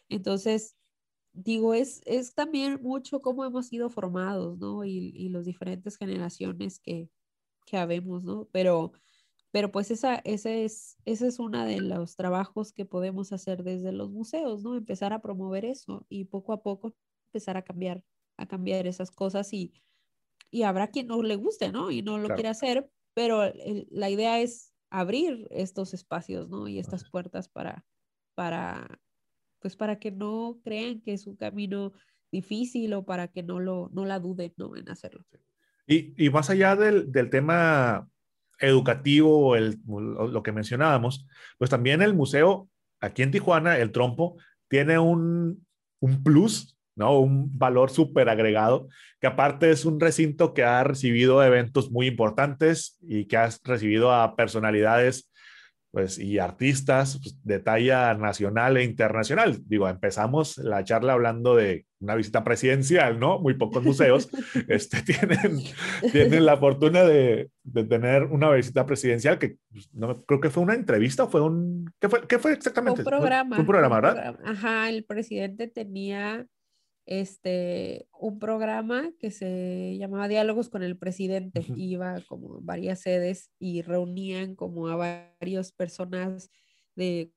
Entonces, 0.09 0.77
digo, 1.33 1.73
es, 1.73 2.01
es 2.05 2.33
también 2.33 2.81
mucho 2.81 3.21
cómo 3.21 3.45
hemos 3.45 3.67
sido 3.67 3.89
formados, 3.89 4.57
¿no? 4.57 4.85
Y, 4.85 5.13
y 5.15 5.29
las 5.29 5.45
diferentes 5.45 5.97
generaciones 5.97 6.79
que, 6.79 7.09
que 7.65 7.77
habemos, 7.77 8.23
¿no? 8.23 8.47
Pero, 8.51 8.93
pero 9.51 9.71
pues 9.71 9.91
esa, 9.91 10.15
ese 10.15 10.65
es, 10.65 10.97
ese 11.05 11.27
es 11.27 11.39
uno 11.39 11.65
de 11.65 11.81
los 11.81 12.15
trabajos 12.15 12.73
que 12.73 12.85
podemos 12.85 13.31
hacer 13.33 13.63
desde 13.63 13.91
los 13.91 14.09
museos, 14.11 14.63
¿no? 14.63 14.75
Empezar 14.75 15.13
a 15.13 15.21
promover 15.21 15.65
eso 15.65 16.05
y 16.09 16.25
poco 16.25 16.53
a 16.53 16.63
poco 16.63 16.95
empezar 17.27 17.57
a 17.57 17.63
cambiar, 17.63 18.03
a 18.37 18.47
cambiar 18.47 18.87
esas 18.87 19.11
cosas 19.11 19.53
y, 19.53 19.73
y 20.49 20.63
habrá 20.63 20.87
quien 20.87 21.07
no 21.07 21.21
le 21.21 21.35
guste, 21.35 21.71
¿no? 21.71 21.91
Y 21.91 22.01
no 22.01 22.17
lo 22.17 22.29
quiere 22.29 22.49
hacer, 22.49 22.89
pero 23.13 23.51
la 23.89 24.09
idea 24.09 24.39
es 24.39 24.73
abrir 24.89 25.47
estos 25.51 25.93
espacios, 25.93 26.49
¿no? 26.49 26.67
Y 26.67 26.79
estas 26.79 27.09
puertas 27.09 27.49
para, 27.49 27.85
para, 28.35 28.99
pues 29.59 29.75
para 29.75 29.99
que 29.99 30.11
no 30.11 30.59
crean 30.63 31.01
que 31.01 31.13
es 31.13 31.27
un 31.27 31.35
camino 31.35 31.93
difícil 32.31 32.93
o 32.93 33.05
para 33.05 33.27
que 33.27 33.43
no, 33.43 33.59
lo, 33.59 33.89
no 33.93 34.05
la 34.05 34.19
duden 34.19 34.53
¿no? 34.57 34.75
en 34.75 34.89
hacerlo. 34.89 35.25
Y, 35.85 36.13
y 36.23 36.29
más 36.29 36.49
allá 36.49 36.75
del, 36.75 37.11
del 37.11 37.29
tema 37.29 38.07
educativo, 38.59 39.55
el, 39.55 39.79
lo 39.87 40.43
que 40.43 40.51
mencionábamos, 40.51 41.25
pues 41.57 41.69
también 41.69 42.01
el 42.01 42.13
museo 42.13 42.69
aquí 42.99 43.21
en 43.21 43.31
Tijuana, 43.31 43.77
el 43.77 43.91
Trompo, 43.91 44.37
tiene 44.67 44.99
un, 44.99 45.65
un 45.99 46.23
plus, 46.23 46.77
¿no? 46.95 47.19
Un 47.19 47.57
valor 47.57 47.89
súper 47.89 48.27
agregado, 48.27 48.89
que 49.21 49.27
aparte 49.27 49.69
es 49.69 49.85
un 49.85 49.99
recinto 49.99 50.53
que 50.53 50.63
ha 50.63 50.83
recibido 50.83 51.43
eventos 51.43 51.91
muy 51.91 52.07
importantes 52.07 52.97
y 53.01 53.25
que 53.25 53.37
ha 53.37 53.49
recibido 53.63 54.11
a 54.11 54.35
personalidades 54.35 55.31
pues, 55.97 56.19
y 56.19 56.37
artistas 56.37 57.17
pues, 57.23 57.43
de 57.43 57.57
talla 57.57 58.13
nacional 58.13 58.77
e 58.77 58.83
internacional. 58.83 59.57
Digo, 59.65 59.89
empezamos 59.89 60.59
la 60.59 60.83
charla 60.83 61.13
hablando 61.13 61.55
de 61.55 61.87
una 61.99 62.13
visita 62.13 62.43
presidencial, 62.43 63.19
¿no? 63.19 63.39
Muy 63.39 63.55
pocos 63.55 63.83
museos 63.83 64.29
este, 64.67 65.01
tienen, 65.01 65.57
tienen 66.11 66.45
la 66.45 66.55
fortuna 66.57 67.01
de, 67.01 67.49
de, 67.63 67.83
tener 67.85 68.25
una 68.25 68.51
visita 68.51 68.85
presidencial 68.85 69.39
que 69.39 69.57
pues, 69.71 69.89
no 69.91 70.23
creo 70.23 70.39
que 70.39 70.51
fue 70.51 70.61
una 70.61 70.75
entrevista, 70.75 71.25
fue 71.25 71.41
un... 71.41 71.91
¿Qué 71.99 72.09
fue, 72.09 72.27
qué 72.27 72.37
fue 72.37 72.51
exactamente? 72.53 73.01
Un 73.01 73.07
programa. 73.07 73.57
un 73.57 73.65
programa, 73.65 73.99
¿verdad? 73.99 74.37
Ajá, 74.45 74.89
el 74.89 75.03
presidente 75.03 75.67
tenía 75.67 76.45
este, 77.07 78.09
un 78.19 78.37
programa 78.37 79.11
que 79.17 79.31
se 79.31 79.97
llamaba 79.97 80.27
Diálogos 80.27 80.69
con 80.69 80.83
el 80.83 80.97
Presidente. 80.97 81.65
Iba 81.75 82.21
como 82.27 82.59
varias 82.61 82.99
sedes 82.99 83.49
y 83.57 83.81
reunían 83.81 84.55
como 84.55 84.89
a 84.89 84.95
varias 85.39 85.71
personas 85.71 86.51
de, 86.95 87.31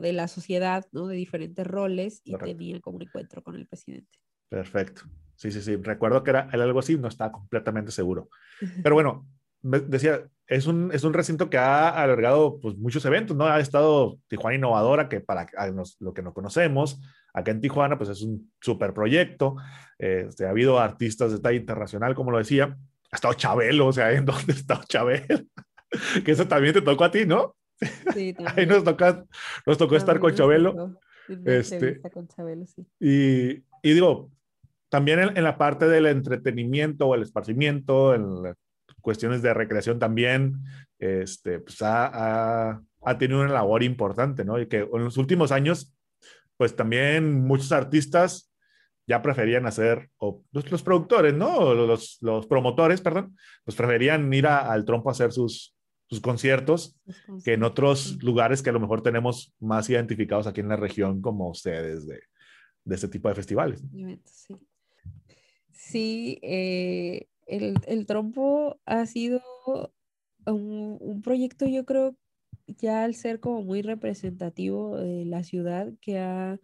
de 0.00 0.12
la 0.12 0.28
sociedad, 0.28 0.86
¿no? 0.92 1.08
De 1.08 1.16
diferentes 1.16 1.66
roles 1.66 2.22
y 2.24 2.36
tenían 2.36 2.80
como 2.80 2.96
un 2.96 3.02
encuentro 3.02 3.42
con 3.42 3.56
el 3.56 3.66
presidente. 3.66 4.18
Perfecto. 4.48 5.02
Sí, 5.34 5.50
sí, 5.50 5.60
sí. 5.60 5.76
Recuerdo 5.76 6.22
que 6.22 6.30
era 6.30 6.48
algo 6.52 6.78
así, 6.78 6.96
no 6.96 7.08
estaba 7.08 7.32
completamente 7.32 7.90
seguro. 7.90 8.28
Pero 8.84 8.94
bueno, 8.94 9.26
decía, 9.62 10.22
es 10.46 10.66
un, 10.66 10.90
es 10.92 11.02
un 11.02 11.14
recinto 11.14 11.50
que 11.50 11.58
ha 11.58 11.88
albergado 11.88 12.60
pues, 12.60 12.76
muchos 12.76 13.04
eventos, 13.04 13.36
¿no? 13.36 13.46
Ha 13.46 13.58
estado 13.58 14.18
Tijuana 14.28 14.56
Innovadora, 14.56 15.08
que 15.08 15.20
para 15.20 15.46
lo 15.98 16.14
que 16.14 16.22
no 16.22 16.32
conocemos, 16.32 17.00
Acá 17.32 17.50
en 17.50 17.60
Tijuana, 17.60 17.96
pues 17.96 18.10
es 18.10 18.22
un 18.22 18.52
super 18.60 18.92
proyecto. 18.92 19.56
Este, 19.98 20.46
ha 20.46 20.50
habido 20.50 20.78
artistas 20.78 21.32
de 21.32 21.40
talla 21.40 21.58
internacional, 21.58 22.14
como 22.14 22.30
lo 22.30 22.38
decía. 22.38 22.76
Ha 23.12 23.16
estado 23.16 23.34
Chabelo, 23.34 23.88
o 23.88 23.92
sea, 23.92 24.12
¿en 24.12 24.24
dónde 24.26 24.52
está 24.52 24.80
Chabelo? 24.84 25.40
que 26.24 26.32
eso 26.32 26.46
también 26.46 26.74
te 26.74 26.82
tocó 26.82 27.04
a 27.04 27.10
ti, 27.10 27.26
¿no? 27.26 27.56
Sí, 28.14 28.34
también. 28.34 28.58
Ahí 28.58 28.66
nos, 28.66 28.84
toca, 28.84 29.24
nos 29.66 29.78
tocó 29.78 29.96
estar 29.96 30.18
con 30.20 30.34
Chabelo. 30.34 30.98
Este, 31.44 32.00
con 32.12 32.26
Chabelo 32.26 32.66
sí. 32.66 32.84
y, 32.98 33.50
y, 33.82 33.94
digo, 33.94 34.32
también 34.88 35.20
en, 35.20 35.36
en, 35.36 35.44
la 35.44 35.56
parte 35.56 35.86
del 35.86 36.06
entretenimiento 36.06 37.06
o 37.06 37.14
el 37.14 37.22
esparcimiento, 37.22 38.14
en 38.14 38.56
cuestiones 39.00 39.40
de 39.40 39.54
recreación 39.54 39.98
también, 39.98 40.64
este, 40.98 41.60
pues 41.60 41.80
ha, 41.82 42.06
ha, 42.70 42.82
ha, 43.02 43.18
tenido 43.18 43.40
una 43.40 43.52
labor 43.52 43.82
importante, 43.82 44.44
¿no? 44.44 44.60
Y 44.60 44.66
que 44.66 44.78
en 44.80 45.04
los 45.04 45.16
últimos 45.16 45.52
años 45.52 45.94
pues 46.60 46.76
también 46.76 47.46
muchos 47.46 47.72
artistas 47.72 48.52
ya 49.06 49.22
preferían 49.22 49.64
hacer, 49.64 50.10
o 50.18 50.44
los, 50.52 50.82
productores, 50.82 51.32
¿no? 51.32 51.72
Los, 51.72 52.18
los, 52.20 52.46
promotores, 52.46 53.00
perdón, 53.00 53.34
pues 53.64 53.74
preferían 53.74 54.30
ir 54.34 54.46
al 54.46 54.84
trompo 54.84 55.08
a 55.08 55.12
hacer 55.12 55.32
sus, 55.32 55.74
sus 56.10 56.20
conciertos 56.20 57.00
que 57.46 57.54
en 57.54 57.62
otros 57.62 58.22
lugares 58.22 58.60
que 58.60 58.68
a 58.68 58.74
lo 58.74 58.80
mejor 58.80 59.02
tenemos 59.02 59.54
más 59.58 59.88
identificados 59.88 60.46
aquí 60.46 60.60
en 60.60 60.68
la 60.68 60.76
región 60.76 61.22
como 61.22 61.48
ustedes 61.48 62.06
de, 62.06 62.20
de 62.84 62.94
este 62.94 63.08
tipo 63.08 63.30
de 63.30 63.36
festivales. 63.36 63.82
Sí, 64.26 64.56
sí 65.72 66.38
eh, 66.42 67.26
el, 67.46 67.78
el, 67.86 68.04
trompo 68.04 68.78
ha 68.84 69.06
sido 69.06 69.40
un, 70.44 70.98
un, 71.00 71.22
proyecto 71.22 71.66
yo 71.66 71.86
creo 71.86 72.14
ya 72.78 73.04
al 73.04 73.14
ser 73.14 73.40
como 73.40 73.62
muy 73.62 73.82
representativo 73.82 74.96
de 74.96 75.24
la 75.24 75.42
ciudad 75.42 75.92
que 76.00 76.18
ha... 76.18 76.60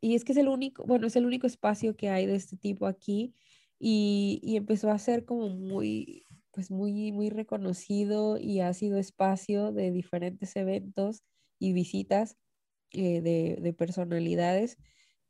Y 0.00 0.14
es 0.16 0.24
que 0.24 0.32
es 0.32 0.38
el 0.38 0.48
único, 0.48 0.84
bueno, 0.84 1.06
es 1.06 1.16
el 1.16 1.26
único 1.26 1.46
espacio 1.46 1.96
que 1.96 2.08
hay 2.10 2.26
de 2.26 2.34
este 2.34 2.56
tipo 2.56 2.86
aquí 2.86 3.34
y, 3.78 4.40
y 4.42 4.56
empezó 4.56 4.90
a 4.90 4.98
ser 4.98 5.24
como 5.24 5.48
muy, 5.48 6.24
pues 6.52 6.70
muy, 6.70 7.12
muy 7.12 7.30
reconocido 7.30 8.38
y 8.38 8.60
ha 8.60 8.72
sido 8.74 8.98
espacio 8.98 9.72
de 9.72 9.90
diferentes 9.90 10.54
eventos 10.56 11.22
y 11.58 11.72
visitas 11.72 12.36
eh, 12.92 13.20
de, 13.22 13.58
de, 13.60 13.72
personalidades. 13.72 14.76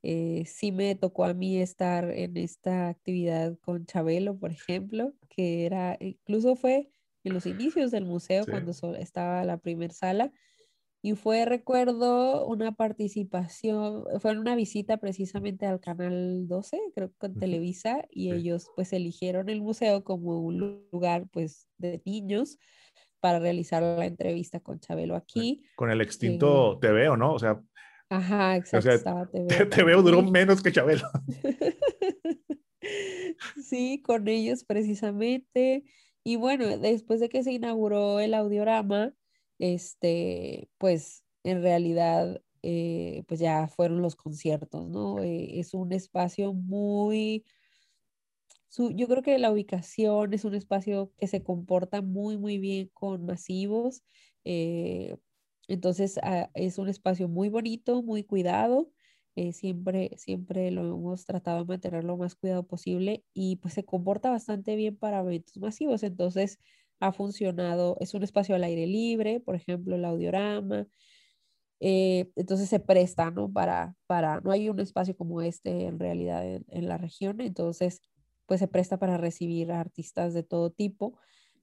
Eh, 0.03 0.45
sí 0.47 0.73
me 0.73 0.95
tocó 0.97 1.25
a 1.25 1.35
mí 1.35 1.59
estar 1.59 2.11
en 2.11 2.37
esta 2.37 2.89
actividad 2.89 3.57
con 3.61 3.87
Chabelo, 3.87 4.37
por 4.39 4.51
ejemplo, 4.51 5.15
que 5.29 5.65
era, 5.67 5.97
incluso 6.01 6.57
fue 6.57 6.91
en 7.25 7.35
los 7.35 7.47
inicios 7.47 7.91
del 7.91 8.05
museo, 8.05 8.45
cuando 8.47 8.73
estaba 8.97 9.45
la 9.45 9.59
primera 9.59 9.93
sala. 9.93 10.33
Y 11.05 11.17
fue, 11.17 11.45
recuerdo, 11.45 12.47
una 12.47 12.73
participación, 12.73 14.05
fue 14.21 14.39
una 14.39 14.55
visita 14.55 14.99
precisamente 14.99 15.67
al 15.67 15.81
Canal 15.81 16.47
12, 16.47 16.79
creo 16.95 17.09
que 17.09 17.19
con 17.19 17.35
Televisa, 17.35 18.05
y 18.09 18.31
ellos 18.31 18.71
pues 18.77 18.93
eligieron 18.93 19.49
el 19.49 19.63
museo 19.63 20.05
como 20.05 20.41
un 20.41 20.87
lugar 20.93 21.27
pues 21.33 21.69
de 21.79 22.01
niños 22.05 22.57
para 23.19 23.41
realizar 23.41 23.83
la 23.83 24.07
entrevista 24.07 24.61
con 24.61 24.79
Chabelo 24.79 25.17
aquí. 25.17 25.65
Con 25.75 25.91
el 25.91 26.01
extinto 26.01 26.79
TV, 26.81 27.09
¿o 27.09 27.17
no? 27.17 27.35
O 27.35 27.39
sea... 27.39 27.61
Ajá, 28.09 28.57
exacto. 28.57 29.29
te, 29.71 29.85
veo 29.85 30.03
duró 30.03 30.23
menos 30.23 30.63
que 30.63 30.71
Chabelo. 30.71 31.09
sí, 33.63 34.03
con 34.05 34.29
ellos 34.29 34.65
precisamente. 34.65 35.85
Y 36.25 36.37
bueno, 36.37 36.79
después 36.79 37.21
de 37.21 37.29
que 37.29 37.43
se 37.43 37.53
inauguró 37.53 38.21
el 38.21 38.35
audiorama, 38.35 39.15
este, 39.59 40.71
pues 40.79 41.25
en 41.45 41.63
realidad 41.63 42.43
eh, 42.63 43.25
pues 43.27 43.41
ya 43.41 43.67
fueron 43.69 44.03
los 44.03 44.15
conciertos, 44.17 44.89
¿no? 44.89 45.21
Eh, 45.23 45.59
es 45.59 45.75
un 45.75 45.93
espacio 45.93 46.53
muy, 46.53 47.45
yo 48.95 49.09
creo 49.09 49.23
que 49.23 49.39
la 49.39 49.51
ubicación 49.53 50.33
es 50.33 50.45
un 50.45 50.55
espacio 50.55 51.13
que 51.19 51.27
se 51.27 51.43
comporta 51.43 52.03
muy, 52.03 52.39
muy 52.39 52.59
bien 52.59 52.91
con 52.95 53.27
masivos. 53.27 54.03
Eh, 54.45 55.17
entonces 55.69 56.19
ah, 56.23 56.51
es 56.55 56.79
un 56.79 56.89
espacio 56.89 57.29
muy 57.29 57.49
bonito, 57.49 58.03
muy 58.03 58.25
cuidado. 58.25 58.91
Siempre, 59.53 60.11
siempre 60.17 60.71
lo 60.71 60.83
hemos 60.83 61.25
tratado 61.25 61.61
de 61.61 61.65
mantener 61.65 62.05
lo 62.05 62.17
más 62.17 62.35
cuidado 62.35 62.65
posible 62.67 63.25
y 63.33 63.57
pues 63.57 63.75
se 63.75 63.85
comporta 63.85 64.31
bastante 64.31 64.77
bien 64.77 64.97
para 64.97 65.21
eventos 65.21 65.57
masivos. 65.57 66.03
Entonces 66.03 66.59
ha 67.01 67.13
funcionado, 67.13 67.97
es 68.01 68.15
un 68.15 68.23
espacio 68.23 68.55
al 68.55 68.65
aire 68.65 68.87
libre, 68.87 69.41
por 69.41 69.57
ejemplo, 69.57 69.97
el 69.97 70.05
audiorama, 70.05 70.87
eh, 71.85 72.31
entonces 72.37 72.69
se 72.69 72.79
presta, 72.79 73.33
¿no? 73.33 73.53
Para, 73.53 73.97
para, 74.07 74.41
no 74.41 74.53
hay 74.53 74.69
un 74.69 74.79
espacio 74.79 75.17
como 75.17 75.43
este 75.43 75.87
en 75.87 75.99
realidad 75.99 76.47
en, 76.47 76.89
la 76.89 76.97
región, 76.97 77.41
entonces 77.41 78.01
pues 78.47 78.61
se 78.61 78.69
presta 78.69 79.01
para 79.01 79.17
recibir 79.17 79.73
artistas 79.73 80.33
de 80.33 80.45
todo 80.45 80.71
tipo. 80.71 81.19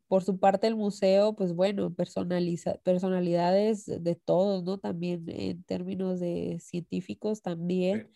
Por 0.09 0.23
su 0.23 0.39
parte, 0.39 0.67
el 0.67 0.75
museo, 0.75 1.35
pues 1.35 1.53
bueno, 1.53 1.93
personaliza, 1.93 2.75
personalidades 2.79 3.85
de 3.85 4.15
todos, 4.15 4.63
¿no? 4.63 4.79
También 4.79 5.23
en 5.27 5.63
términos 5.63 6.19
de 6.19 6.59
científicos 6.59 7.41
también. 7.41 8.11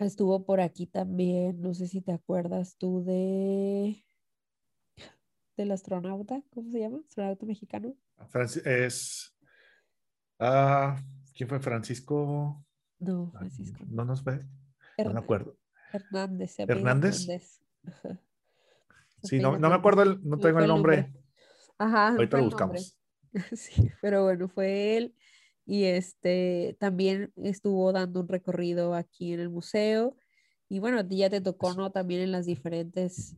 Estuvo 0.00 0.44
por 0.44 0.60
aquí 0.60 0.86
también, 0.86 1.60
no 1.62 1.72
sé 1.72 1.86
si 1.86 2.02
te 2.02 2.12
acuerdas 2.12 2.76
tú 2.76 3.02
de 3.04 4.04
del 5.56 5.70
astronauta, 5.70 6.42
¿cómo 6.50 6.72
se 6.72 6.80
llama? 6.80 6.98
Astronauta 7.06 7.46
mexicano. 7.46 7.94
es 8.64 9.34
Ah, 10.38 11.00
¿quién 11.34 11.48
fue 11.48 11.60
Francisco? 11.60 12.66
No, 12.98 13.30
Francisco. 13.30 13.84
No 13.86 14.04
nos 14.04 14.24
ve. 14.24 14.44
no 14.98 15.12
me 15.12 15.20
acuerdo. 15.20 15.56
Hernández. 15.92 16.58
Hernández. 16.58 17.60
Sí, 19.24 19.38
no, 19.38 19.58
no 19.58 19.68
me 19.68 19.74
acuerdo, 19.74 20.02
el, 20.02 20.20
no 20.22 20.38
tengo 20.38 20.60
el 20.60 20.68
nombre. 20.68 21.12
Ajá. 21.78 22.10
Ahorita 22.10 22.38
lo 22.38 22.44
buscamos. 22.44 22.96
Sí, 23.52 23.90
pero 24.00 24.22
bueno, 24.22 24.48
fue 24.48 24.96
él. 24.96 25.14
Y 25.66 25.84
este 25.84 26.76
también 26.78 27.32
estuvo 27.34 27.92
dando 27.92 28.20
un 28.20 28.28
recorrido 28.28 28.94
aquí 28.94 29.32
en 29.32 29.40
el 29.40 29.50
museo. 29.50 30.16
Y 30.68 30.78
bueno, 30.78 31.00
a 31.00 31.08
ti 31.08 31.16
ya 31.16 31.30
te 31.30 31.40
tocó, 31.40 31.74
¿no? 31.74 31.90
También 31.90 32.20
en 32.20 32.30
las 32.30 32.46
diferentes 32.46 33.36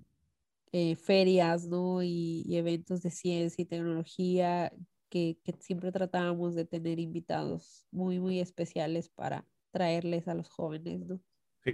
eh, 0.73 0.97
ferias, 0.97 1.67
¿no? 1.67 2.03
Y, 2.03 2.43
y, 2.45 2.57
eventos 2.57 3.01
de 3.01 3.11
ciencia 3.11 3.63
y 3.63 3.65
tecnología 3.65 4.71
que, 5.09 5.39
siempre 5.61 5.93
tratábamos 5.93 6.55
de 6.55 6.65
tener 6.65 6.99
invitados 6.99 7.87
muy, 7.91 8.19
muy 8.19 8.41
especiales 8.41 9.09
para 9.09 9.47
traerles 9.71 10.29
a 10.29 10.35
los 10.35 10.49
jóvenes, 10.49 11.07
¿no? 11.07 11.21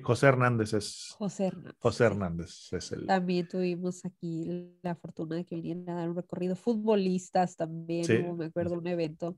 José 0.01 0.27
Hernández 0.27 0.73
es. 0.74 1.14
José 1.19 1.47
Hernández. 1.47 1.74
José 1.78 2.05
Hernández 2.05 2.73
es 2.73 2.93
el. 2.93 3.06
También 3.06 3.48
tuvimos 3.48 4.05
aquí 4.05 4.77
la 4.82 4.94
fortuna 4.94 5.36
de 5.36 5.44
que 5.44 5.56
vinieran 5.56 5.89
a 5.90 6.01
dar 6.01 6.10
un 6.10 6.16
recorrido. 6.16 6.56
Futbolistas 6.56 7.56
también, 7.56 8.36
me 8.36 8.47
acuerdo, 8.47 8.74
un 8.78 8.86
evento 8.86 9.36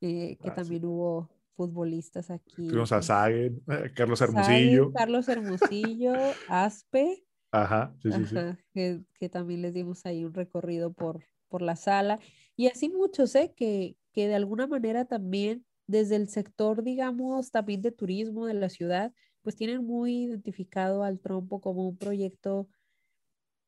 eh, 0.00 0.36
que 0.40 0.50
ah, 0.50 0.54
también 0.54 0.84
hubo 0.84 1.30
futbolistas 1.54 2.30
aquí. 2.30 2.68
Tuvimos 2.68 2.92
a 2.92 3.02
Sagen, 3.02 3.62
eh, 3.68 3.92
Carlos 3.94 4.20
Hermosillo. 4.20 4.92
Carlos 4.92 5.28
Hermosillo, 5.28 6.12
Aspe. 6.48 7.24
Ajá, 7.50 7.94
sí, 8.02 8.10
sí, 8.12 8.26
sí. 8.26 8.36
Que, 8.72 9.02
que, 9.18 9.28
también 9.28 9.60
les 9.60 9.74
dimos 9.74 10.06
ahí 10.06 10.24
un 10.24 10.32
recorrido 10.32 10.92
por, 10.92 11.22
por 11.48 11.60
la 11.60 11.76
sala. 11.76 12.18
Y 12.56 12.68
así 12.68 12.88
muchos, 12.88 13.34
¿eh? 13.34 13.52
Que, 13.54 13.96
que 14.12 14.26
de 14.26 14.34
alguna 14.34 14.66
manera 14.66 15.04
también 15.04 15.64
desde 15.86 16.16
el 16.16 16.28
sector, 16.28 16.82
digamos, 16.82 17.50
también 17.50 17.82
de 17.82 17.92
turismo 17.92 18.46
de 18.46 18.54
la 18.54 18.70
ciudad, 18.70 19.12
pues 19.42 19.56
tienen 19.56 19.84
muy 19.84 20.24
identificado 20.24 21.02
al 21.02 21.20
trompo 21.20 21.60
como 21.60 21.88
un 21.88 21.96
proyecto, 21.96 22.68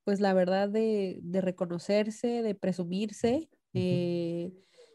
pues 0.04 0.20
la 0.20 0.34
verdad, 0.34 0.68
de, 0.68 1.18
de 1.22 1.40
reconocerse, 1.40 2.42
de 2.42 2.54
presumirse 2.54 3.48
eh, 3.72 4.52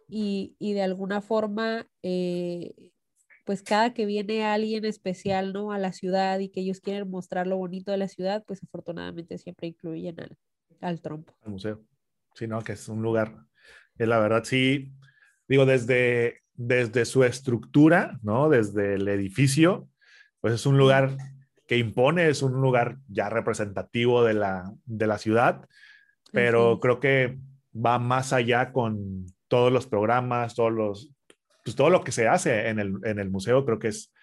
y, 0.07 0.55
y, 0.59 0.73
de 0.73 0.81
alguna 0.81 1.21
forma, 1.21 1.87
eh, 2.01 2.91
pues 3.45 3.61
cada 3.61 3.93
que 3.93 4.05
viene 4.05 4.45
alguien 4.45 4.85
especial, 4.85 5.53
¿no? 5.53 5.71
A 5.71 5.79
la 5.79 5.91
ciudad 5.91 6.39
y 6.39 6.49
que 6.49 6.61
ellos 6.61 6.79
quieren 6.79 7.09
mostrar 7.09 7.47
lo 7.47 7.57
bonito 7.57 7.91
de 7.91 7.97
la 7.97 8.07
ciudad, 8.07 8.43
pues 8.47 8.63
afortunadamente 8.63 9.37
siempre 9.37 9.67
incluyen 9.67 10.19
al, 10.19 10.37
al 10.81 11.01
trompo. 11.01 11.35
Al 11.41 11.51
museo, 11.51 11.83
sino 12.35 12.61
que 12.63 12.73
es 12.73 12.87
un 12.87 13.01
lugar 13.01 13.49
la 14.05 14.19
verdad 14.19 14.43
sí, 14.43 14.93
digo, 15.47 15.65
desde, 15.65 16.43
desde 16.53 17.05
su 17.05 17.23
estructura, 17.23 18.19
¿no? 18.23 18.49
Desde 18.49 18.95
el 18.95 19.07
edificio, 19.07 19.89
pues 20.41 20.53
es 20.53 20.65
un 20.65 20.77
lugar 20.77 21.17
que 21.67 21.77
impone, 21.77 22.29
es 22.29 22.41
un 22.41 22.53
lugar 22.53 22.97
ya 23.07 23.29
representativo 23.29 24.23
de 24.23 24.33
la, 24.33 24.71
de 24.85 25.07
la 25.07 25.17
ciudad, 25.17 25.67
pero 26.31 26.79
creo 26.79 26.99
que 26.99 27.39
va 27.73 27.99
más 27.99 28.33
allá 28.33 28.71
con 28.71 29.25
todos 29.47 29.71
los 29.71 29.87
programas, 29.87 30.55
todos 30.55 30.71
los, 30.71 31.13
pues 31.63 31.75
todo 31.75 31.89
lo 31.89 32.03
que 32.03 32.11
se 32.11 32.27
hace 32.27 32.69
en 32.69 32.79
el, 32.79 32.95
en 33.03 33.19
el 33.19 33.29
museo, 33.29 33.65
creo 33.65 33.79
que 33.79 33.89
es 33.89 34.13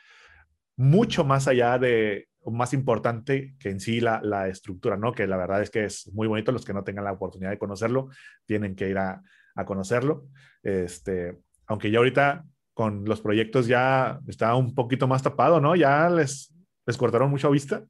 mucho 0.77 1.25
más 1.25 1.49
allá 1.49 1.79
de, 1.79 2.29
más 2.45 2.73
importante 2.73 3.55
que 3.59 3.71
en 3.71 3.81
sí 3.81 4.01
la, 4.01 4.21
la, 4.23 4.49
estructura, 4.49 4.97
¿no? 4.97 5.13
Que 5.13 5.27
la 5.27 5.37
verdad 5.37 5.63
es 5.63 5.71
que 5.71 5.85
es 5.85 6.13
muy 6.13 6.29
bonito, 6.29 6.53
los 6.53 6.65
que 6.65 6.75
no 6.75 6.85
tengan 6.85 7.05
la 7.05 7.13
oportunidad 7.13 7.51
de 7.51 7.59
conocerlo, 7.59 8.09
tienen 8.45 8.77
que 8.77 8.89
ir 8.89 8.99
a, 8.99 9.23
a 9.55 9.65
conocerlo. 9.65 10.29
Este, 10.63 11.39
aunque 11.67 11.91
ya 11.91 11.99
ahorita 11.99 12.45
con 12.77 13.07
los 13.07 13.23
proyectos 13.23 13.67
ya 13.67 14.21
está 14.29 14.55
un 14.55 14.75
poquito 14.75 15.09
más 15.09 15.23
tapado, 15.23 15.63
¿no? 15.63 15.75
Ya 15.77 16.11
les, 16.11 16.55
les 16.85 16.99
cortaron 16.99 17.31
mucho 17.31 17.51
vista. 17.51 17.83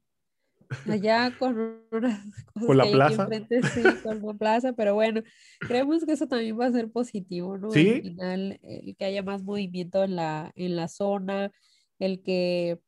Allá 0.89 1.29
con 1.37 1.83
con 2.65 2.77
la 2.77 2.85
plaza. 2.85 3.27
sí, 3.73 3.83
con 4.01 4.21
la 4.21 4.33
plaza, 4.33 4.71
pero 4.71 4.93
bueno, 4.93 5.23
creemos 5.59 6.05
que 6.05 6.13
eso 6.13 6.25
también 6.25 6.57
va 6.57 6.67
a 6.67 6.71
ser 6.71 6.89
positivo, 6.89 7.57
¿no? 7.57 7.69
Sí. 7.69 7.95
Al 7.95 8.01
final, 8.01 8.59
el 8.63 8.95
que 8.95 9.03
haya 9.03 9.23
más 9.23 9.43
movimiento 9.43 10.05
en 10.05 10.15
la, 10.15 10.53
en 10.55 10.77
la 10.77 10.87
zona, 10.87 11.51
el 11.99 12.23
que 12.23 12.79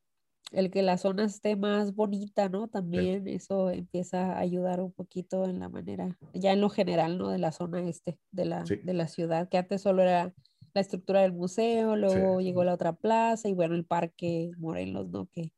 el 0.52 0.72
que 0.72 0.82
la 0.82 0.98
zona 0.98 1.26
esté 1.26 1.58
más 1.58 1.94
bonita, 1.94 2.48
¿no? 2.48 2.70
También 2.70 3.28
eso 3.28 3.72
empieza 3.72 4.34
a 4.34 4.40
ayudar 4.40 4.80
un 4.80 4.94
poquito 4.94 5.44
en 5.44 5.60
la 5.60 5.68
manera, 5.68 6.18
ya 6.34 6.54
en 6.54 6.62
lo 6.62 6.70
general, 6.70 7.18
¿no? 7.18 7.30
De 7.30 7.40
la 7.40 7.52
zona 7.52 7.82
este, 7.82 8.18
de 8.32 8.46
la, 8.46 8.64
de 8.64 8.94
la 8.94 9.10
ciudad, 9.10 9.50
que 9.50 9.58
antes 9.58 9.82
solo 9.82 10.02
era 10.02 10.34
la 10.74 10.82
estructura 10.82 11.22
del 11.22 11.34
museo, 11.34 11.96
luego 11.96 12.42
llegó 12.42 12.64
la 12.64 12.74
otra 12.74 12.94
plaza 12.94 13.50
y 13.50 13.54
bueno, 13.54 13.76
el 13.76 13.86
parque 13.86 14.52
Morelos, 14.58 15.10
¿no? 15.10 15.28
Que, 15.28 15.52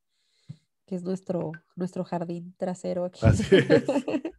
que 0.86 0.96
es 0.96 1.04
nuestro, 1.04 1.52
nuestro 1.76 2.04
jardín 2.04 2.54
trasero 2.58 3.06
aquí. 3.06 3.22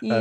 y 0.00 0.12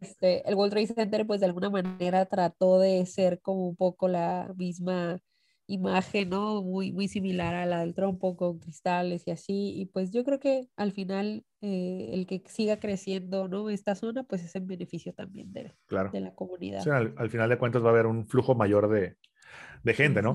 este, 0.00 0.48
el 0.48 0.54
World 0.54 0.72
Trade 0.72 0.86
Center, 0.88 1.26
pues 1.26 1.40
de 1.40 1.46
alguna 1.46 1.70
manera 1.70 2.26
trató 2.26 2.78
de 2.78 3.04
ser 3.06 3.40
como 3.40 3.68
un 3.68 3.76
poco 3.76 4.08
la 4.08 4.52
misma 4.56 5.20
imagen, 5.66 6.30
¿no? 6.30 6.62
Muy, 6.62 6.92
muy 6.92 7.08
similar 7.08 7.54
a 7.54 7.66
la 7.66 7.80
del 7.80 7.94
trompo 7.94 8.36
con 8.36 8.58
cristales 8.58 9.26
y 9.26 9.30
así. 9.30 9.72
Y 9.76 9.86
pues 9.86 10.10
yo 10.10 10.24
creo 10.24 10.38
que 10.38 10.68
al 10.76 10.92
final 10.92 11.44
eh, 11.60 12.10
el 12.12 12.26
que 12.26 12.42
siga 12.46 12.78
creciendo, 12.78 13.48
¿no? 13.48 13.70
Esta 13.70 13.94
zona, 13.94 14.24
pues 14.24 14.44
es 14.44 14.54
en 14.56 14.66
beneficio 14.66 15.14
también 15.14 15.52
de, 15.52 15.72
de 16.12 16.20
la 16.20 16.34
comunidad. 16.34 16.86
al, 16.88 17.30
final 17.30 17.48
de 17.48 17.58
cuentas 17.58 17.82
va 17.82 17.88
a 17.88 17.92
haber 17.92 18.06
un 18.06 18.26
flujo 18.26 18.54
mayor 18.54 18.88
de, 18.88 19.16
de 19.82 19.94
gente, 19.94 20.22
¿no? 20.22 20.34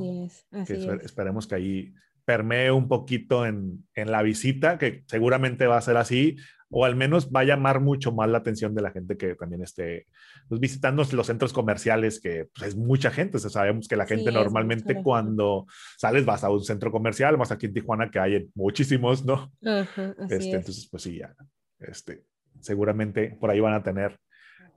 Así 0.52 0.73
que 0.73 0.99
esperemos 1.03 1.48
que 1.48 1.56
ahí 1.56 1.94
permee 2.26 2.72
un 2.72 2.89
poquito 2.89 3.45
en, 3.45 3.88
en 3.95 4.11
la 4.11 4.22
visita, 4.22 4.77
que 4.77 5.03
seguramente 5.07 5.65
va 5.65 5.77
a 5.77 5.81
ser 5.81 5.95
así, 5.95 6.35
o 6.69 6.85
al 6.85 6.95
menos 6.95 7.31
va 7.31 7.41
a 7.41 7.45
llamar 7.45 7.80
mucho 7.80 8.11
más 8.11 8.30
la 8.30 8.39
atención 8.39 8.76
de 8.76 8.81
la 8.81 8.91
gente 8.91 9.18
que 9.18 9.35
también 9.35 9.64
esté 9.64 10.07
pues, 10.49 10.60
visitando 10.60 11.03
los 11.10 11.27
centros 11.27 11.53
comerciales, 11.53 12.19
que 12.19 12.49
pues, 12.53 12.69
es 12.69 12.76
mucha 12.76 13.11
gente. 13.11 13.39
sabemos 13.39 13.88
que 13.88 13.95
la 13.95 14.06
gente 14.06 14.31
normalmente 14.31 15.02
cuando 15.02 15.65
sales 15.98 16.26
vas 16.26 16.44
a 16.44 16.49
un 16.49 16.64
centro 16.64 16.91
comercial, 16.91 17.38
más 17.38 17.52
aquí 17.52 17.68
en 17.68 17.73
Tijuana 17.73 18.11
que 18.11 18.19
hay 18.19 18.49
muchísimos, 18.56 19.23
¿no? 19.23 19.52
este, 19.61 20.52
entonces, 20.52 20.88
pues 20.91 21.03
sí, 21.03 21.19
ya, 21.19 21.34
este, 21.80 22.26
seguramente 22.60 23.38
por 23.39 23.49
ahí 23.49 23.60
van 23.60 23.73
a 23.73 23.84
tener 23.84 24.19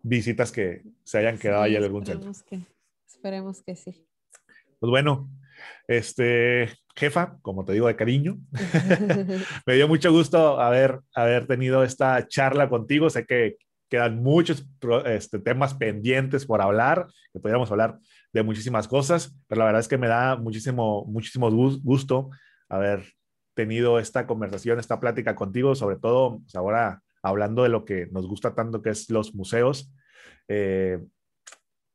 visitas 0.03 0.53
que 0.53 0.83
se 1.03 1.19
hayan 1.19 1.39
quedado 1.39 1.63
ahí 1.63 1.77
en 1.77 1.83
algún 1.83 2.07
centro. 2.07 2.31
Que, 2.49 2.61
esperemos 3.09 3.63
que 3.63 3.75
sí. 3.75 4.07
Pues 4.81 4.91
bueno, 4.91 5.29
este, 5.87 6.71
jefa, 6.97 7.37
como 7.43 7.67
te 7.67 7.75
digo 7.75 7.87
de 7.87 7.97
cariño, 7.97 8.39
me 9.67 9.75
dio 9.75 9.87
mucho 9.89 10.11
gusto 10.11 10.59
haber, 10.59 11.01
haber 11.15 11.47
tenido 11.47 11.85
esta 11.85 12.27
charla 12.27 12.71
contigo. 12.71 13.11
Sé 13.11 13.27
que 13.27 13.57
quedan 13.91 14.23
muchos 14.23 14.67
este, 15.05 15.39
temas 15.39 15.75
pendientes 15.75 16.47
por 16.47 16.63
hablar, 16.63 17.09
que 17.33 17.41
podríamos 17.41 17.71
hablar 17.71 17.99
de 18.33 18.43
muchísimas 18.43 18.89
cosas, 18.89 19.37
pero 19.49 19.59
la 19.59 19.67
verdad 19.67 19.81
es 19.81 19.89
que 19.89 19.99
me 19.99 20.09
da 20.09 20.37
muchísimo, 20.37 21.05
muchísimo 21.07 21.51
gusto 21.51 22.31
haber 22.69 23.05
tenido 23.55 23.99
esta 23.99 24.27
conversación, 24.27 24.79
esta 24.79 24.99
plática 24.99 25.35
contigo, 25.35 25.75
sobre 25.75 25.97
todo 25.97 26.39
pues, 26.39 26.55
ahora 26.55 27.03
hablando 27.23 27.65
de 27.65 27.69
lo 27.69 27.85
que 27.85 28.07
nos 28.13 28.27
gusta 28.27 28.55
tanto, 28.55 28.81
que 28.81 28.91
es 28.91 29.11
los 29.11 29.35
museos. 29.35 29.93
Eh, 30.49 31.01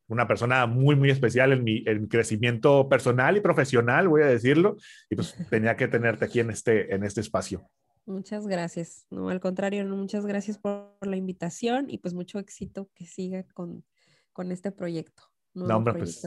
una 0.08 0.28
persona 0.28 0.66
muy, 0.66 0.96
muy 0.96 1.10
especial 1.10 1.52
en 1.52 1.64
mi, 1.64 1.82
en 1.86 2.06
crecimiento 2.06 2.88
personal 2.88 3.36
y 3.36 3.40
profesional, 3.40 4.08
voy 4.08 4.22
a 4.22 4.26
decirlo, 4.26 4.76
y 5.10 5.16
pues 5.16 5.34
tenía 5.50 5.76
que 5.76 5.88
tenerte 5.88 6.24
aquí 6.24 6.40
en 6.40 6.50
este, 6.50 6.94
en 6.94 7.04
este 7.04 7.20
espacio. 7.20 7.68
Muchas 8.04 8.46
gracias. 8.46 9.06
No, 9.10 9.30
al 9.30 9.40
contrario, 9.40 9.84
muchas 9.84 10.26
gracias 10.26 10.58
por 10.58 10.96
la 11.00 11.16
invitación 11.16 11.86
y 11.90 11.98
pues 11.98 12.14
mucho 12.14 12.38
éxito 12.38 12.88
que 12.94 13.04
siga 13.04 13.44
con, 13.52 13.84
con 14.32 14.52
este 14.52 14.70
proyecto. 14.70 15.24
No, 15.54 15.78
hombre, 15.78 15.94
pues, 15.94 16.22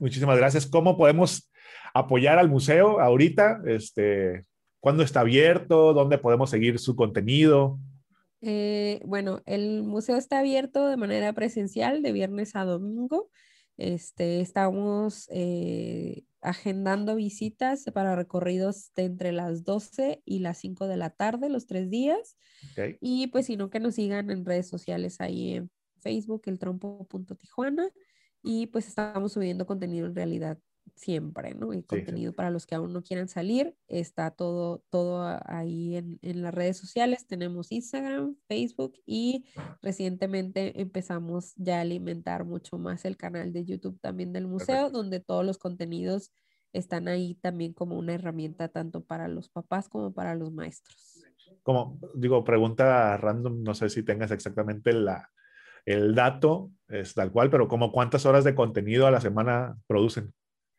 muchísimas 0.00 0.38
gracias. 0.38 0.66
¿Cómo 0.66 0.96
podemos 0.96 1.50
apoyar 1.92 2.38
al 2.38 2.48
museo 2.48 3.00
ahorita? 3.00 3.60
Este, 3.66 4.46
¿Cuándo 4.78 5.02
está 5.02 5.20
abierto? 5.20 5.92
¿Dónde 5.92 6.16
podemos 6.16 6.48
seguir 6.48 6.78
su 6.78 6.94
contenido? 6.94 7.78
Eh, 8.42 9.00
bueno, 9.04 9.40
el 9.46 9.84
museo 9.84 10.16
está 10.16 10.40
abierto 10.40 10.86
de 10.88 10.96
manera 10.96 11.32
presencial 11.32 12.02
de 12.02 12.12
viernes 12.12 12.56
a 12.56 12.64
domingo. 12.64 13.30
Este, 13.78 14.40
estamos 14.40 15.28
eh, 15.30 16.24
agendando 16.40 17.14
visitas 17.14 17.84
para 17.94 18.16
recorridos 18.16 18.92
de 18.94 19.04
entre 19.04 19.32
las 19.32 19.64
12 19.64 20.22
y 20.24 20.40
las 20.40 20.58
5 20.58 20.88
de 20.88 20.96
la 20.96 21.10
tarde 21.10 21.48
los 21.48 21.66
tres 21.66 21.88
días. 21.88 22.36
Y 23.00 23.28
pues 23.28 23.46
si 23.46 23.56
no, 23.56 23.70
que 23.70 23.80
nos 23.80 23.94
sigan 23.94 24.30
en 24.30 24.44
redes 24.44 24.68
sociales 24.68 25.20
ahí 25.20 25.54
en 25.54 25.70
Facebook, 26.00 26.42
el 26.46 26.58
trompo.tijuana. 26.58 27.90
Y 28.42 28.66
pues 28.66 28.88
estamos 28.88 29.32
subiendo 29.32 29.66
contenido 29.66 30.06
en 30.06 30.16
realidad 30.16 30.58
siempre, 31.02 31.54
¿no? 31.54 31.72
Y 31.74 31.82
contenido 31.82 32.32
para 32.32 32.50
los 32.50 32.66
que 32.66 32.74
aún 32.74 32.92
no 32.92 33.02
quieran 33.02 33.28
salir, 33.28 33.74
está 33.88 34.30
todo, 34.30 34.82
todo 34.90 35.38
ahí 35.46 35.96
en, 35.96 36.18
en, 36.22 36.42
las 36.42 36.54
redes 36.54 36.76
sociales. 36.76 37.26
Tenemos 37.26 37.72
Instagram, 37.72 38.36
Facebook 38.46 38.94
y 39.04 39.44
recientemente 39.82 40.80
empezamos 40.80 41.54
ya 41.56 41.78
a 41.78 41.80
alimentar 41.80 42.44
mucho 42.44 42.78
más 42.78 43.04
el 43.04 43.16
canal 43.16 43.52
de 43.52 43.64
YouTube 43.64 43.98
también 44.00 44.32
del 44.32 44.46
museo, 44.46 44.90
donde 44.90 45.20
todos 45.20 45.44
los 45.44 45.58
contenidos 45.58 46.32
están 46.72 47.08
ahí 47.08 47.34
también 47.34 47.72
como 47.72 47.98
una 47.98 48.14
herramienta 48.14 48.68
tanto 48.68 49.04
para 49.04 49.28
los 49.28 49.48
papás 49.48 49.88
como 49.88 50.12
para 50.12 50.34
los 50.34 50.52
maestros. 50.52 51.24
Como 51.62 51.98
digo, 52.14 52.44
pregunta 52.44 53.16
random, 53.16 53.62
no 53.62 53.74
sé 53.74 53.88
si 53.88 54.02
tengas 54.02 54.30
exactamente 54.30 54.92
la, 54.92 55.28
el 55.84 56.14
dato, 56.14 56.70
es 56.88 57.14
tal 57.14 57.30
cual, 57.32 57.50
pero 57.50 57.68
como 57.68 57.92
cuántas 57.92 58.26
horas 58.26 58.44
de 58.44 58.54
contenido 58.54 59.06
a 59.06 59.10
la 59.10 59.20
semana 59.20 59.76
producen 59.86 60.32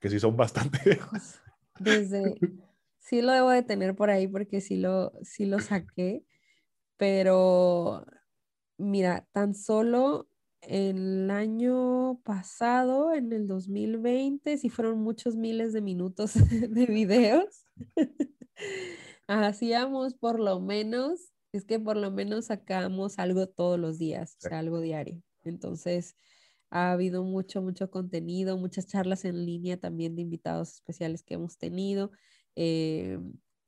que 0.03 0.09
sí 0.09 0.19
son 0.19 0.35
bastante. 0.35 0.99
Desde, 1.79 2.35
sí 2.99 3.21
lo 3.21 3.31
debo 3.31 3.51
de 3.51 3.63
tener 3.63 3.95
por 3.95 4.09
ahí 4.09 4.27
porque 4.27 4.59
sí 4.59 4.75
lo, 4.75 5.13
sí 5.21 5.45
lo 5.45 5.59
saqué, 5.59 6.25
pero 6.97 8.05
mira, 8.77 9.25
tan 9.31 9.55
solo 9.55 10.27
el 10.59 11.31
año 11.31 12.19
pasado, 12.25 13.13
en 13.13 13.31
el 13.31 13.47
2020, 13.47 14.57
sí 14.57 14.69
fueron 14.69 14.99
muchos 14.99 15.37
miles 15.37 15.71
de 15.71 15.79
minutos 15.79 16.33
de 16.69 16.85
videos. 16.85 17.63
Hacíamos 19.27 20.15
por 20.15 20.37
lo 20.37 20.59
menos, 20.59 21.31
es 21.53 21.63
que 21.63 21.79
por 21.79 21.95
lo 21.95 22.11
menos 22.11 22.47
sacamos 22.47 23.19
algo 23.19 23.47
todos 23.47 23.79
los 23.79 23.99
días, 23.99 24.35
o 24.43 24.49
sea, 24.49 24.59
algo 24.59 24.81
diario. 24.81 25.23
Entonces, 25.45 26.17
ha 26.73 26.91
habido 26.91 27.23
mucho, 27.23 27.61
mucho 27.61 27.91
contenido, 27.91 28.57
muchas 28.57 28.87
charlas 28.87 29.25
en 29.25 29.45
línea 29.45 29.77
también 29.77 30.15
de 30.15 30.23
invitados 30.23 30.73
especiales 30.73 31.21
que 31.21 31.35
hemos 31.35 31.59
tenido. 31.59 32.09
Eh, 32.55 33.19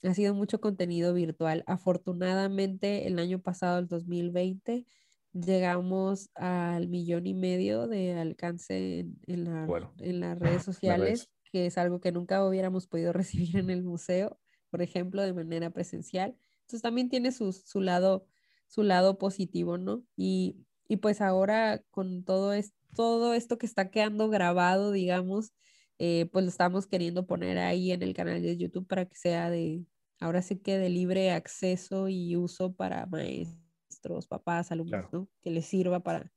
ha 0.02 0.14
sido 0.16 0.34
mucho 0.34 0.60
contenido 0.60 1.14
virtual. 1.14 1.64
Afortunadamente, 1.68 3.06
el 3.06 3.20
año 3.20 3.40
pasado, 3.40 3.78
el 3.78 3.88
2020, 3.88 4.86
llegamos 5.34 6.32
al 6.34 6.88
millón 6.88 7.28
y 7.28 7.36
medio 7.36 7.88
de 7.88 8.14
alcance 8.14 9.02
en, 9.02 9.20
en, 9.28 10.20
las 10.20 10.40
redes 10.40 10.64
sociales, 10.64 11.30
que 11.52 11.68
es 11.68 11.78
algo 11.78 12.00
que 12.00 12.12
nunca 12.12 12.44
hubiéramos 12.44 12.88
podido 12.88 13.14
recibir 13.14 13.56
en 13.58 13.70
el 13.70 13.84
museo, 13.84 14.40
por 14.72 14.82
ejemplo, 14.82 15.22
de 15.22 15.34
manera 15.34 15.70
presencial. 15.70 16.36
Entonces 16.62 16.82
también 16.82 17.10
tiene 17.10 17.32
su, 17.32 17.54
su 17.54 17.82
lado, 17.82 18.26
su 18.66 18.82
lado 18.82 19.20
positivo, 19.20 19.78
¿no? 19.78 20.04
Y, 20.18 20.66
y 20.88 20.98
pues 20.98 21.22
ahora 21.22 21.82
con 21.92 22.24
todo 22.24 22.54
esto, 22.54 22.76
todo 22.96 23.34
esto 23.34 23.58
que 23.58 23.66
está 23.66 23.90
quedando 23.90 24.30
grabado, 24.30 24.92
digamos, 24.92 25.54
eh, 26.00 26.30
pues 26.32 26.46
lo 26.46 26.50
estamos 26.50 26.88
queriendo 26.88 27.26
poner 27.26 27.58
ahí 27.58 27.92
en 27.92 28.04
el 28.04 28.14
canal 28.14 28.42
de 28.42 28.58
YouTube 28.58 28.88
para 28.88 29.06
que 29.06 29.16
sea 29.16 29.50
de, 29.50 29.84
ahora 30.20 30.42
sí 30.42 30.58
que 30.58 30.78
de 30.78 30.90
libre 30.90 31.32
acceso 31.32 32.08
y 32.08 32.36
uso 32.36 32.74
para 32.74 33.06
maestros, 33.06 34.28
papás, 34.28 34.72
alumnos, 34.72 35.06
¿no? 35.12 35.30
Que 35.42 35.52
les 35.52 35.66
sirva 35.66 36.02
para, 36.02 36.32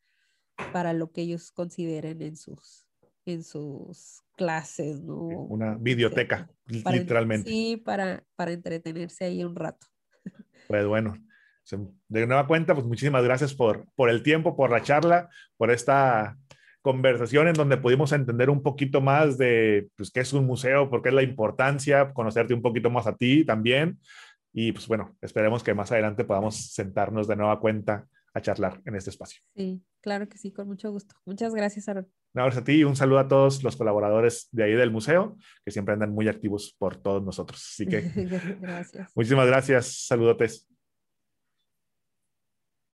para 0.72 0.92
lo 0.92 1.12
que 1.12 1.22
ellos 1.22 1.50
consideren 1.52 2.22
en 2.22 2.36
sus, 2.36 2.86
en 3.24 3.42
sus 3.42 4.22
clases, 4.36 5.00
¿no? 5.00 5.16
Una 5.16 5.76
biblioteca, 5.76 6.50
literalmente. 6.66 7.50
Sí, 7.50 7.76
para, 7.76 8.24
para 8.36 8.52
entretenerse 8.52 9.24
ahí 9.24 9.44
un 9.44 9.56
rato. 9.56 9.86
Pues 10.68 10.86
bueno, 10.86 11.16
de 12.08 12.26
nueva 12.26 12.46
cuenta, 12.46 12.74
pues 12.74 12.86
muchísimas 12.86 13.24
gracias 13.24 13.54
por, 13.54 13.86
por 13.94 14.10
el 14.10 14.22
tiempo, 14.22 14.56
por 14.56 14.70
la 14.70 14.82
charla, 14.82 15.28
por 15.56 15.70
esta 15.70 16.36
conversación 16.82 17.48
en 17.48 17.54
donde 17.54 17.76
pudimos 17.76 18.12
entender 18.12 18.50
un 18.50 18.62
poquito 18.62 19.00
más 19.00 19.36
de 19.36 19.88
pues, 19.96 20.10
qué 20.10 20.20
es 20.20 20.32
un 20.32 20.46
museo, 20.46 20.88
por 20.88 21.02
qué 21.02 21.10
es 21.10 21.14
la 21.14 21.22
importancia, 21.22 22.12
conocerte 22.14 22.54
un 22.54 22.62
poquito 22.62 22.90
más 22.90 23.06
a 23.06 23.16
ti 23.16 23.44
también. 23.44 23.98
Y 24.52 24.72
pues 24.72 24.86
bueno, 24.88 25.16
esperemos 25.20 25.62
que 25.62 25.74
más 25.74 25.92
adelante 25.92 26.24
podamos 26.24 26.72
sentarnos 26.72 27.28
de 27.28 27.36
nueva 27.36 27.60
cuenta 27.60 28.06
a 28.32 28.40
charlar 28.40 28.80
en 28.84 28.94
este 28.94 29.10
espacio. 29.10 29.40
Sí, 29.54 29.82
claro 30.00 30.28
que 30.28 30.38
sí, 30.38 30.52
con 30.52 30.66
mucho 30.66 30.90
gusto. 30.90 31.14
Muchas 31.26 31.54
gracias, 31.54 31.88
Aaron. 31.88 32.08
gracias 32.32 32.62
a 32.62 32.64
ti 32.64 32.72
y 32.72 32.84
un 32.84 32.96
saludo 32.96 33.18
a 33.18 33.28
todos 33.28 33.62
los 33.62 33.76
colaboradores 33.76 34.48
de 34.52 34.64
ahí 34.64 34.72
del 34.72 34.90
museo, 34.90 35.36
que 35.64 35.70
siempre 35.70 35.94
andan 35.94 36.12
muy 36.12 36.28
activos 36.28 36.74
por 36.78 36.96
todos 36.96 37.22
nosotros. 37.22 37.62
Así 37.72 37.86
que, 37.86 38.00
gracias. 38.60 39.12
muchísimas 39.14 39.46
gracias. 39.46 40.06
Saludotes. 40.06 40.66